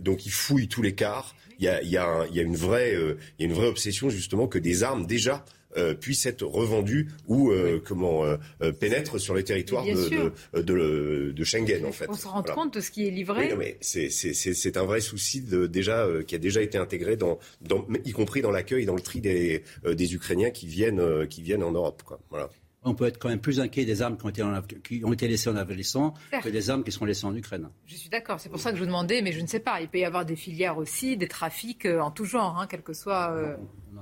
donc, 0.00 0.26
ils 0.26 0.32
fouillent 0.32 0.68
tous 0.68 0.82
les 0.82 0.94
cars. 0.94 1.36
Il 1.60 1.64
y 1.64 1.68
a, 1.68 1.82
y, 1.82 1.96
a 1.96 2.26
y 2.30 2.38
a, 2.38 2.42
une 2.42 2.56
vraie, 2.56 2.94
il 2.94 3.42
y 3.42 3.44
a 3.44 3.46
une 3.46 3.54
vraie 3.54 3.66
obsession 3.66 4.10
justement 4.10 4.46
que 4.46 4.58
des 4.58 4.84
armes 4.84 5.06
déjà 5.06 5.44
euh, 5.76 5.94
puissent 5.94 6.24
être 6.24 6.44
revendus 6.44 7.10
ou 7.26 7.50
euh, 7.50 7.80
comment 7.84 8.24
euh, 8.24 8.72
pénètrent 8.72 9.20
sur 9.20 9.34
les 9.34 9.44
territoires 9.44 9.84
de, 9.84 10.32
de, 10.62 11.32
de, 11.32 11.44
Schengen 11.44 11.84
en 11.84 11.92
fait. 11.92 12.06
On 12.08 12.14
se 12.14 12.26
rend 12.26 12.42
compte 12.42 12.74
de 12.74 12.80
ce 12.80 12.90
qui 12.90 13.06
est 13.06 13.10
livré. 13.10 13.52
Oui, 13.52 13.58
mais 13.58 13.78
c'est 13.80 14.76
un 14.78 14.84
vrai 14.84 15.00
souci 15.00 15.42
de, 15.42 15.66
déjà 15.66 16.06
qui 16.26 16.34
a 16.34 16.38
déjà 16.38 16.62
été 16.62 16.78
intégré 16.78 17.16
dans, 17.16 17.38
dans 17.60 17.86
y 18.04 18.12
compris 18.12 18.40
dans 18.40 18.50
l'accueil, 18.50 18.86
dans 18.86 18.94
le 18.94 19.02
tri 19.02 19.20
des, 19.20 19.62
des 19.84 20.14
Ukrainiens 20.14 20.50
qui 20.50 20.66
viennent 20.66 21.26
qui 21.28 21.42
viennent 21.42 21.62
en 21.62 21.72
Europe. 21.72 22.02
Quoi. 22.02 22.18
Voilà 22.30 22.48
on 22.88 22.94
peut 22.94 23.06
être 23.06 23.18
quand 23.18 23.28
même 23.28 23.40
plus 23.40 23.60
inquiet 23.60 23.84
des 23.84 24.02
armes 24.02 24.16
qui 24.16 24.24
ont 24.24 24.28
été, 24.28 24.42
qui 24.82 25.04
ont 25.04 25.12
été 25.12 25.28
laissées 25.28 25.50
en 25.50 25.56
Afghanistan 25.56 26.14
que 26.42 26.48
des 26.48 26.70
armes 26.70 26.84
qui 26.84 26.92
seront 26.92 27.04
laissées 27.04 27.26
en 27.26 27.34
Ukraine. 27.34 27.68
Je 27.86 27.94
suis 27.94 28.08
d'accord, 28.08 28.40
c'est 28.40 28.48
pour 28.48 28.60
ça 28.60 28.70
que 28.70 28.76
je 28.76 28.80
vous 28.80 28.86
demandais, 28.86 29.22
mais 29.22 29.32
je 29.32 29.40
ne 29.40 29.46
sais 29.46 29.60
pas. 29.60 29.80
Il 29.80 29.88
peut 29.88 29.98
y 29.98 30.04
avoir 30.04 30.24
des 30.24 30.36
filières 30.36 30.78
aussi, 30.78 31.16
des 31.16 31.28
trafics 31.28 31.86
euh, 31.86 32.00
en 32.00 32.10
tout 32.10 32.24
genre, 32.24 32.58
hein, 32.58 32.66
quel 32.68 32.82
que 32.82 32.92
soit. 32.92 33.32
Euh, 33.32 33.56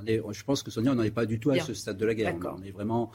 je 0.07 0.43
pense 0.45 0.63
que 0.63 0.71
Sonia, 0.71 0.93
on 0.93 0.95
n'en 0.95 1.03
est 1.03 1.11
pas 1.11 1.27
du 1.27 1.39
tout 1.39 1.51
à 1.51 1.61
ce 1.61 1.75
stade 1.75 1.97
de 1.97 2.07
la 2.07 2.15
guerre. 2.15 2.37
On 2.57 2.63
est 2.63 2.71
vraiment 2.71 3.11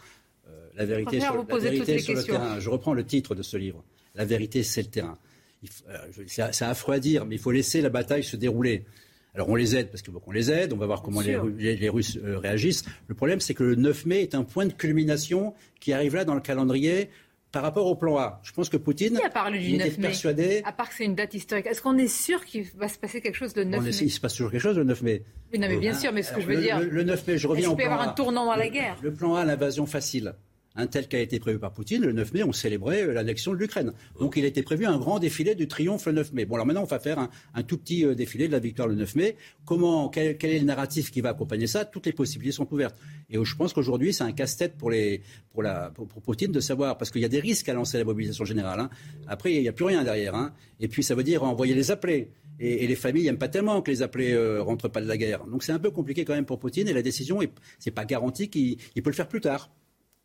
euh, 0.47 0.51
la 0.75 0.85
vérité, 0.85 1.19
sur, 1.19 1.35
la 1.35 1.57
vérité 1.57 1.99
sur 1.99 2.15
le 2.15 2.23
terrain. 2.23 2.59
Je 2.59 2.69
reprends 2.69 2.93
le 2.93 3.05
titre 3.05 3.35
de 3.35 3.43
ce 3.43 3.57
livre. 3.57 3.83
La 4.15 4.25
vérité, 4.25 4.63
c'est 4.63 4.81
le 4.81 4.89
terrain. 4.89 5.17
C'est 6.27 6.65
affreux 6.65 6.95
à 6.95 6.99
dire, 6.99 7.25
mais 7.25 7.35
il 7.35 7.41
faut 7.41 7.51
laisser 7.51 7.81
la 7.81 7.89
bataille 7.89 8.23
se 8.23 8.35
dérouler. 8.35 8.85
Alors 9.33 9.49
on 9.49 9.55
les 9.55 9.75
aide 9.75 9.89
parce 9.89 10.01
qu'il 10.01 10.11
faut 10.11 10.19
qu'on 10.19 10.31
les 10.31 10.51
aide, 10.51 10.73
on 10.73 10.77
va 10.77 10.85
voir 10.85 11.01
comment 11.01 11.21
les, 11.21 11.89
Russes 11.89 12.17
euh, 12.21 12.37
réagissent. 12.37 12.83
Le 13.07 13.15
problème, 13.15 13.39
c'est 13.39 13.53
que 13.53 13.63
le 13.63 13.75
9 13.75 14.05
mai 14.05 14.21
est 14.21 14.35
un 14.35 14.43
point 14.43 14.65
de 14.65 14.73
culmination 14.73 15.53
qui 15.79 15.93
arrive 15.93 16.15
là 16.15 16.25
dans 16.25 16.35
le 16.35 16.41
calendrier 16.41 17.09
par 17.51 17.63
rapport 17.63 17.85
au 17.85 17.95
plan 17.95 18.17
A. 18.17 18.39
Je 18.43 18.51
pense 18.51 18.69
que 18.69 18.77
Poutine 18.77 19.17
qui 19.17 19.23
a 19.23 19.29
parlé 19.29 19.59
du 19.59 19.77
9 19.77 19.97
mai? 19.97 20.07
persuadé. 20.07 20.61
À 20.65 20.71
part 20.71 20.89
que 20.89 20.95
c'est 20.95 21.05
une 21.05 21.15
date 21.15 21.33
historique, 21.33 21.65
est-ce 21.65 21.81
qu'on 21.81 21.97
est 21.97 22.07
sûr 22.07 22.43
qu'il 22.45 22.65
va 22.75 22.87
se 22.87 22.97
passer 22.97 23.21
quelque 23.21 23.35
chose 23.35 23.55
le 23.55 23.63
9 23.63 23.83
mai? 23.83 23.89
Il 23.89 24.11
se 24.11 24.19
passe 24.19 24.33
toujours 24.33 24.51
quelque 24.51 24.61
chose 24.61 24.77
le 24.77 24.83
9 24.83 25.01
mai. 25.01 25.23
non, 25.57 25.67
mais 25.67 25.77
bien 25.77 25.93
sûr, 25.93 26.11
mais 26.11 26.23
ce 26.23 26.33
que 26.33 26.41
je 26.41 26.47
veux 26.47 26.61
dire. 26.61 26.79
Le, 26.79 27.03
9 27.03 27.27
mai, 27.27 27.37
je 27.37 27.47
reviens 27.47 27.69
au 27.69 27.75
plan 27.75 27.83
A. 27.83 27.83
Il 27.83 27.87
peut 27.87 27.89
y 27.89 27.93
avoir 27.93 28.09
un 28.09 28.13
tournant 28.13 28.45
dans 28.45 28.55
la 28.55 28.69
guerre? 28.69 28.97
Le 29.01 29.13
plan 29.13 29.35
A, 29.35 29.45
l'invasion 29.45 29.85
facile 29.85 30.33
un 30.75 30.87
tel 30.87 31.07
qu'a 31.07 31.19
été 31.19 31.39
prévu 31.39 31.59
par 31.59 31.73
Poutine. 31.73 32.01
Le 32.01 32.13
9 32.13 32.33
mai, 32.33 32.43
on 32.43 32.53
célébrait 32.53 33.03
euh, 33.03 33.13
l'annexion 33.13 33.53
de 33.53 33.57
l'Ukraine. 33.57 33.93
Donc 34.19 34.35
il 34.37 34.45
été 34.45 34.63
prévu 34.63 34.85
un 34.85 34.97
grand 34.97 35.19
défilé 35.19 35.55
du 35.55 35.67
triomphe 35.67 36.05
le 36.05 36.13
9 36.13 36.33
mai. 36.33 36.45
Bon, 36.45 36.55
alors 36.55 36.65
maintenant, 36.65 36.83
on 36.83 36.85
va 36.85 36.99
faire 36.99 37.19
un, 37.19 37.63
tout 37.63 37.77
petit 37.77 38.05
euh, 38.05 38.15
défilé 38.15 38.47
de 38.47 38.53
la 38.53 38.59
victoire 38.59 38.87
le 38.87 38.95
9 38.95 39.15
mai. 39.15 39.35
Comment, 39.65 40.09
quel, 40.09 40.37
est 40.41 40.59
le 40.59 40.65
narratif 40.65 41.11
qui 41.11 41.21
va 41.21 41.29
accompagner 41.29 41.67
ça? 41.67 41.85
Toutes 41.85 42.05
les 42.05 42.13
possibilités 42.13 42.55
sont 42.55 42.71
ouvertes. 42.71 42.95
Et 43.29 43.37
je 43.43 43.55
pense 43.55 43.73
qu'aujourd'hui, 43.73 44.13
c'est 44.13 44.23
un 44.23 44.31
casse-tête 44.31 44.77
pour, 44.77 44.91
Poutine 46.23 46.51
de 46.51 46.59
savoir, 46.59 46.97
parce 46.97 47.11
qu'il 47.11 47.21
y 47.21 47.25
a 47.25 47.29
des 47.29 47.39
risques 47.39 47.69
à 47.69 47.73
lancer 47.73 47.97
la 47.97 48.03
mobilisation 48.03 48.45
générale. 48.45 48.79
Hein. 48.79 48.89
Après, 49.27 49.53
il 49.53 49.61
n'y 49.61 49.67
a 49.67 49.73
plus 49.73 49.85
rien 49.85 50.03
derrière. 50.03 50.35
Hein. 50.35 50.53
Et 50.79 50.87
puis, 50.87 51.03
ça 51.03 51.15
veut 51.15 51.23
dire 51.23 51.43
envoyer 51.43 51.73
les 51.73 51.91
appelés. 51.91 52.31
Et, 52.61 52.85
les 52.85 52.95
familles 52.95 53.25
n'aiment 53.25 53.39
pas 53.39 53.47
tellement 53.47 53.81
que 53.81 53.89
les 53.89 54.03
appelés 54.03 54.33
euh, 54.33 54.61
rentrent 54.61 54.87
pas 54.87 55.01
de 55.01 55.07
la 55.07 55.17
guerre. 55.17 55.45
Donc 55.45 55.63
c'est 55.63 55.71
un 55.71 55.79
peu 55.79 55.89
compliqué 55.89 56.25
quand 56.25 56.35
même 56.35 56.45
pour 56.45 56.59
Poutine 56.59 56.87
et 56.87 56.93
la 56.93 57.01
décision, 57.01 57.39
c'est 57.79 57.91
pas 57.91 58.05
garanti 58.05 58.49
qu'il 58.49 58.77
peut 58.77 59.09
le 59.09 59.15
faire 59.15 59.27
plus 59.27 59.41
tard. 59.41 59.71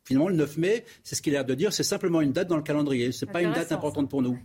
Finalement, 0.07 0.29
le 0.29 0.37
9 0.37 0.57
mai, 0.57 0.85
c'est 1.03 1.15
ce 1.15 1.21
qu'il 1.21 1.33
a 1.35 1.39
l'air 1.39 1.45
de 1.45 1.53
dire, 1.53 1.73
c'est 1.73 1.83
simplement 1.83 2.21
une 2.21 2.31
date 2.31 2.47
dans 2.47 2.55
le 2.55 2.63
calendrier. 2.63 3.11
Ce 3.11 3.25
n'est 3.25 3.31
pas 3.31 3.41
une 3.41 3.51
date 3.51 3.73
importante 3.73 4.09
pour 4.09 4.21
nous. 4.21 4.39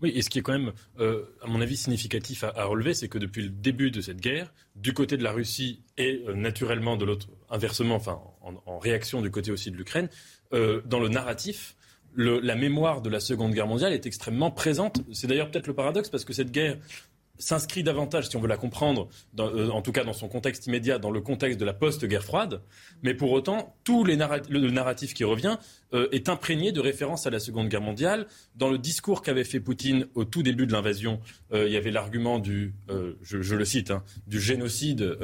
Oui, 0.00 0.12
et 0.14 0.22
ce 0.22 0.30
qui 0.30 0.38
est 0.38 0.42
quand 0.42 0.52
même, 0.52 0.72
euh, 1.00 1.24
à 1.42 1.48
mon 1.48 1.60
avis, 1.60 1.76
significatif 1.76 2.44
à, 2.44 2.64
relever, 2.64 2.94
c'est 2.94 3.08
que 3.08 3.18
depuis 3.18 3.42
le 3.42 3.48
début 3.48 3.90
de 3.90 4.00
cette 4.00 4.20
guerre, 4.20 4.52
du 4.76 4.92
côté 4.92 5.16
de 5.16 5.24
la 5.24 5.32
Russie 5.32 5.82
et 5.98 6.22
euh, 6.28 6.34
naturellement 6.34 6.96
de 6.96 7.04
l'autre, 7.04 7.26
inversement, 7.50 7.96
enfin, 7.96 8.20
en, 8.40 8.78
réaction 8.78 9.20
du 9.20 9.32
côté 9.32 9.50
aussi 9.50 9.72
de 9.72 9.76
l'Ukraine, 9.76 10.08
euh, 10.52 10.80
dans 10.84 11.00
le 11.00 11.08
narratif, 11.08 11.74
la 12.16 12.54
mémoire 12.54 13.02
de 13.02 13.10
la 13.10 13.18
Seconde 13.18 13.52
Guerre 13.52 13.66
mondiale 13.66 13.92
est 13.92 14.06
extrêmement 14.06 14.52
présente. 14.52 15.00
C'est 15.12 15.26
d'ailleurs 15.26 15.50
peut-être 15.50 15.66
le 15.66 15.74
paradoxe 15.74 16.08
parce 16.08 16.24
que 16.24 16.32
cette 16.32 16.52
guerre 16.52 16.78
s'inscrit 17.38 17.82
davantage, 17.82 18.28
si 18.28 18.36
on 18.36 18.40
veut 18.40 18.48
la 18.48 18.56
comprendre, 18.56 19.08
euh, 19.38 19.70
en 19.70 19.82
tout 19.82 19.92
cas 19.92 20.04
dans 20.04 20.12
son 20.12 20.28
contexte 20.28 20.66
immédiat, 20.66 20.98
dans 20.98 21.10
le 21.10 21.20
contexte 21.20 21.58
de 21.58 21.64
la 21.64 21.74
post-guerre 21.74 22.24
froide. 22.24 22.62
Mais 23.02 23.14
pour 23.14 23.32
autant, 23.32 23.74
tout 23.84 24.04
les 24.04 24.16
le 24.16 24.70
narratif 24.70 25.14
qui 25.14 25.24
revient 25.24 25.58
euh, 25.94 26.08
est 26.12 26.28
imprégné 26.28 26.72
de 26.72 26.80
références 26.80 27.26
à 27.26 27.30
la 27.30 27.38
Seconde 27.38 27.68
Guerre 27.68 27.80
mondiale. 27.80 28.26
Dans 28.56 28.68
le 28.68 28.78
discours 28.78 29.22
qu'avait 29.22 29.44
fait 29.44 29.60
Poutine 29.60 30.06
au 30.14 30.24
tout 30.24 30.42
début 30.42 30.66
de 30.66 30.72
l'invasion, 30.72 31.20
euh, 31.52 31.66
il 31.66 31.72
y 31.72 31.76
avait 31.76 31.90
l'argument 31.90 32.38
du, 32.38 32.74
je, 33.22 33.54
le 33.54 33.64
cite, 33.64 33.90
hein, 33.90 34.02
du 34.26 34.40
génocide 34.40 35.16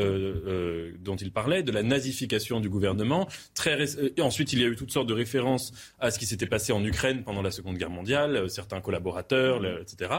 dont 1.00 1.16
il 1.16 1.32
parlait, 1.32 1.62
de 1.62 1.72
la 1.72 1.82
nazification 1.82 2.60
du 2.60 2.68
gouvernement. 2.68 3.28
Très 3.54 3.80
et 4.16 4.20
ensuite, 4.20 4.52
il 4.52 4.60
y 4.60 4.64
a 4.64 4.66
eu 4.66 4.76
toutes 4.76 4.92
sortes 4.92 5.08
de 5.08 5.14
références 5.14 5.72
à 5.98 6.10
ce 6.10 6.18
qui 6.18 6.26
s'était 6.26 6.46
passé 6.46 6.72
en 6.72 6.84
Ukraine 6.84 7.22
pendant 7.24 7.42
la 7.42 7.50
Seconde 7.50 7.76
Guerre 7.76 7.90
mondiale, 7.90 8.48
certains 8.50 8.80
collaborateurs, 8.80 9.64
etc. 9.80 10.12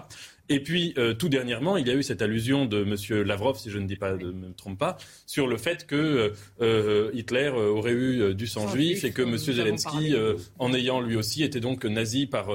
Et 0.49 0.59
puis, 0.59 0.95
tout 1.19 1.29
dernièrement, 1.29 1.77
il 1.77 1.87
y 1.87 1.91
a 1.91 1.93
eu 1.93 2.03
cette 2.03 2.21
allusion 2.21 2.65
de 2.65 2.83
M. 2.83 3.23
Lavrov, 3.23 3.57
si 3.57 3.69
je 3.69 3.77
ne 3.77 3.87
dis 3.87 3.95
pas, 3.95 4.13
de, 4.13 4.31
me 4.31 4.53
trompe 4.53 4.77
pas, 4.77 4.97
sur 5.25 5.47
le 5.47 5.57
fait 5.57 5.85
que 5.85 6.33
euh, 6.61 7.11
Hitler 7.13 7.51
euh, 7.53 7.69
aurait 7.69 7.91
eu 7.91 8.21
euh, 8.21 8.33
du 8.33 8.47
sang 8.47 8.67
juif 8.67 9.03
et 9.03 9.11
que 9.11 9.21
M. 9.21 9.37
Zelensky, 9.37 10.13
en 10.59 10.73
ayant 10.73 11.01
lui 11.01 11.15
aussi, 11.15 11.43
était 11.43 11.59
donc 11.59 11.85
nazi 11.85 12.27
par, 12.27 12.49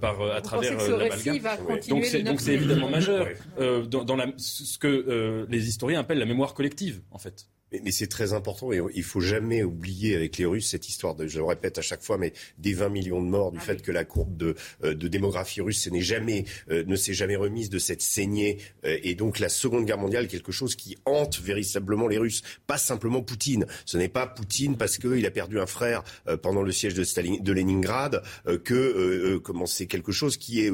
par 0.00 0.22
à 0.22 0.40
travers 0.40 0.76
l'amalgame. 0.76 1.40
Donc 1.88 2.04
c'est 2.40 2.52
évidemment 2.54 2.88
majeur 2.90 3.26
dans, 3.58 4.04
dans 4.04 4.16
la, 4.16 4.26
ce 4.36 4.78
que 4.78 5.46
les 5.48 5.68
historiens 5.68 6.00
appellent 6.00 6.18
la 6.18 6.26
mémoire 6.26 6.54
collective, 6.54 7.00
en 7.10 7.18
fait. 7.18 7.48
Mais, 7.72 7.90
c'est 7.90 8.06
très 8.06 8.32
important 8.32 8.72
et 8.72 8.80
il 8.94 9.02
faut 9.02 9.20
jamais 9.20 9.62
oublier 9.62 10.16
avec 10.16 10.38
les 10.38 10.46
Russes 10.46 10.68
cette 10.68 10.88
histoire 10.88 11.14
de, 11.14 11.26
je 11.26 11.38
le 11.38 11.44
répète 11.44 11.76
à 11.76 11.82
chaque 11.82 12.02
fois, 12.02 12.16
mais 12.16 12.32
des 12.56 12.72
20 12.72 12.88
millions 12.88 13.22
de 13.22 13.28
morts, 13.28 13.52
du 13.52 13.58
ah 13.60 13.64
fait 13.64 13.82
que 13.82 13.92
la 13.92 14.04
courbe 14.04 14.36
de, 14.36 14.54
euh, 14.84 14.94
de 14.94 15.08
démographie 15.08 15.60
russe 15.60 15.86
n'est 15.90 16.00
jamais, 16.00 16.44
euh, 16.70 16.84
ne 16.86 16.96
s'est 16.96 17.12
jamais 17.12 17.36
remise 17.36 17.68
de 17.68 17.78
cette 17.78 18.00
saignée 18.00 18.58
euh, 18.84 18.96
et 19.02 19.14
donc 19.14 19.38
la 19.38 19.50
Seconde 19.50 19.84
Guerre 19.84 19.98
mondiale, 19.98 20.28
quelque 20.28 20.52
chose 20.52 20.76
qui 20.76 20.96
hante 21.04 21.40
véritablement 21.40 22.08
les 22.08 22.16
Russes, 22.16 22.42
pas 22.66 22.78
simplement 22.78 23.22
Poutine. 23.22 23.66
Ce 23.84 23.98
n'est 23.98 24.08
pas 24.08 24.26
Poutine 24.26 24.78
parce 24.78 24.96
qu'il 24.96 25.26
a 25.26 25.30
perdu 25.30 25.60
un 25.60 25.66
frère 25.66 26.04
pendant 26.42 26.62
le 26.62 26.72
siège 26.72 26.94
de, 26.94 27.04
Staline, 27.04 27.42
de 27.42 27.52
Leningrad 27.52 28.22
que 28.64 29.36
comment 29.38 29.66
c'est 29.66 29.86
quelque 29.86 30.12
chose 30.12 30.36
qui 30.36 30.60
est 30.60 30.72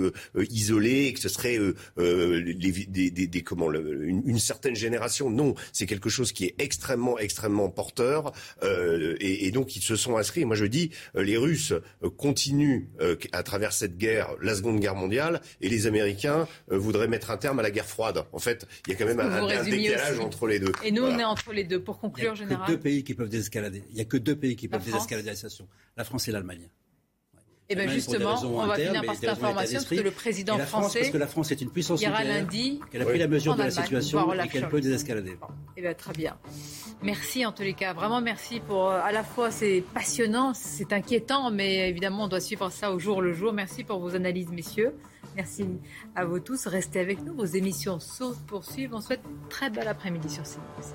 isolé 0.51 1.07
et 1.07 1.12
que 1.12 1.21
ce 1.21 1.29
serait 1.29 1.59
les, 1.97 2.55
des, 2.55 3.11
des, 3.11 3.27
des, 3.27 3.43
comment 3.43 3.73
une, 3.73 4.23
une 4.27 4.39
certaine 4.39 4.77
génération. 4.77 5.31
Non, 5.31 5.55
c'est 5.73 5.87
quelque 5.87 6.09
chose 6.09 6.33
qui 6.33 6.45
est 6.45 6.55
extrêmement 6.59 6.84
extrêmement, 6.85 7.19
extrêmement 7.19 7.70
porteurs. 7.70 8.32
Euh, 8.62 9.16
et, 9.20 9.51
donc, 9.52 9.74
ils 9.77 9.82
se 9.82 9.97
sont 9.97 10.19
inscrits. 10.19 10.44
Moi, 10.44 10.56
je 10.56 10.66
dis, 10.66 10.90
euh, 11.16 11.23
les 11.23 11.39
Russes 11.39 11.73
euh, 11.73 12.11
continuent 12.11 12.85
à 13.32 13.43
travers 13.43 13.73
cette 13.73 13.97
guerre, 13.97 14.31
la 14.43 14.55
Seconde 14.55 14.81
Guerre 14.81 14.94
mondiale, 14.94 15.40
et 15.61 15.69
les 15.69 15.86
Américains 15.86 16.47
voudraient 16.69 17.09
mettre 17.09 17.31
un 17.31 17.36
terme 17.36 17.59
à 17.59 17.62
la 17.62 17.70
guerre 17.70 17.86
froide. 17.86 18.24
En 18.32 18.39
fait, 18.39 18.66
il 18.86 18.93
y 18.93 18.97
a 18.97 18.98
quand 18.98 19.06
même 19.06 19.20
un, 19.20 19.65
décalage 19.65 20.19
entre 20.20 20.47
les 20.47 20.59
deux. 20.59 20.73
Et 20.85 20.93
nous, 20.93 21.05
on 21.05 21.19
est 21.19 21.24
entre 21.24 21.52
les 21.52 21.65
deux. 21.65 21.82
Pour 21.82 21.98
conclure, 21.98 22.35
général. 22.35 22.56
Il 22.56 22.59
n'y 22.59 22.62
a 22.62 22.66
que 22.66 22.73
deux 22.73 22.81
pays 22.81 23.05
qui 23.05 23.15
peuvent 23.15 23.28
désescalader. 23.28 23.82
Il 23.90 23.94
n'y 23.94 24.01
a 24.02 24.05
que 24.05 24.16
deux 24.16 24.36
pays 24.36 24.56
qui 24.56 24.69
peuvent 24.69 24.85
désescalader 24.85 25.28
la 25.28 25.35
situation. 25.35 25.66
La 25.97 26.05
France 26.05 26.28
et 26.28 26.32
l'Allemagne. 26.32 26.69
Et 27.66 27.73
eh 27.73 27.77
bien 27.77 27.89
justement, 27.89 28.35
on 28.45 28.66
va 28.66 28.74
finir 28.74 29.03
par 29.03 29.15
cette 29.15 29.31
information 29.31 29.78
parce 29.78 29.89
que 29.89 30.03
le 30.03 30.11
président 30.11 30.59
français, 30.59 30.99
parce 31.01 31.12
que 31.12 31.16
la 31.16 31.27
France 31.27 31.51
est 31.51 31.62
une 31.62 31.70
puissance 31.70 32.03
lundi, 32.03 32.78
qu'elle 32.91 33.01
a 33.01 33.07
pris 33.07 33.19
la 33.19 33.27
mesure 33.27 33.55
de 33.55 33.62
la 33.62 33.70
situation 33.70 34.31
et 34.35 34.49
qu'elle 34.49 34.69
peut 34.69 34.82
désescalader. 34.82 35.31
Et 35.31 35.36
eh 35.78 35.81
bien 35.81 35.95
très 35.95 36.12
bien. 36.12 36.36
Merci 37.03 37.47
en 37.47 37.53
tous 37.53 37.62
les 37.62 37.73
cas, 37.73 37.95
vraiment 37.95 38.20
merci 38.20 38.61
pour 38.61 38.91
euh, 38.91 39.01
à 39.03 39.12
la 39.12 39.24
fois 39.24 39.51
c'est 39.51 39.82
passionnant, 39.95 40.53
c'est 40.55 40.93
inquiétant, 40.93 41.51
mais 41.51 41.89
évidemment 41.89 42.24
on 42.24 42.28
doit 42.28 42.41
suivre 42.41 42.70
ça 42.70 42.93
au 42.93 42.99
jour 42.99 43.23
le 43.23 43.32
jour. 43.32 43.55
Merci 43.55 43.82
pour 43.82 43.99
vos 43.99 44.15
analyses, 44.15 44.51
messieurs. 44.51 44.95
Merci 45.35 45.66
à 46.15 46.24
vous 46.24 46.41
tous. 46.41 46.66
Restez 46.66 47.01
avec 47.01 47.23
nous. 47.24 47.35
Vos 47.35 47.45
émissions 47.45 47.99
se 47.99 48.24
poursuivent. 48.47 48.95
On 48.95 49.01
souhaite 49.01 49.23
très 49.49 49.70
bel 49.70 49.89
après-midi 49.89 50.28
sur 50.28 50.45
CNews 50.45 50.95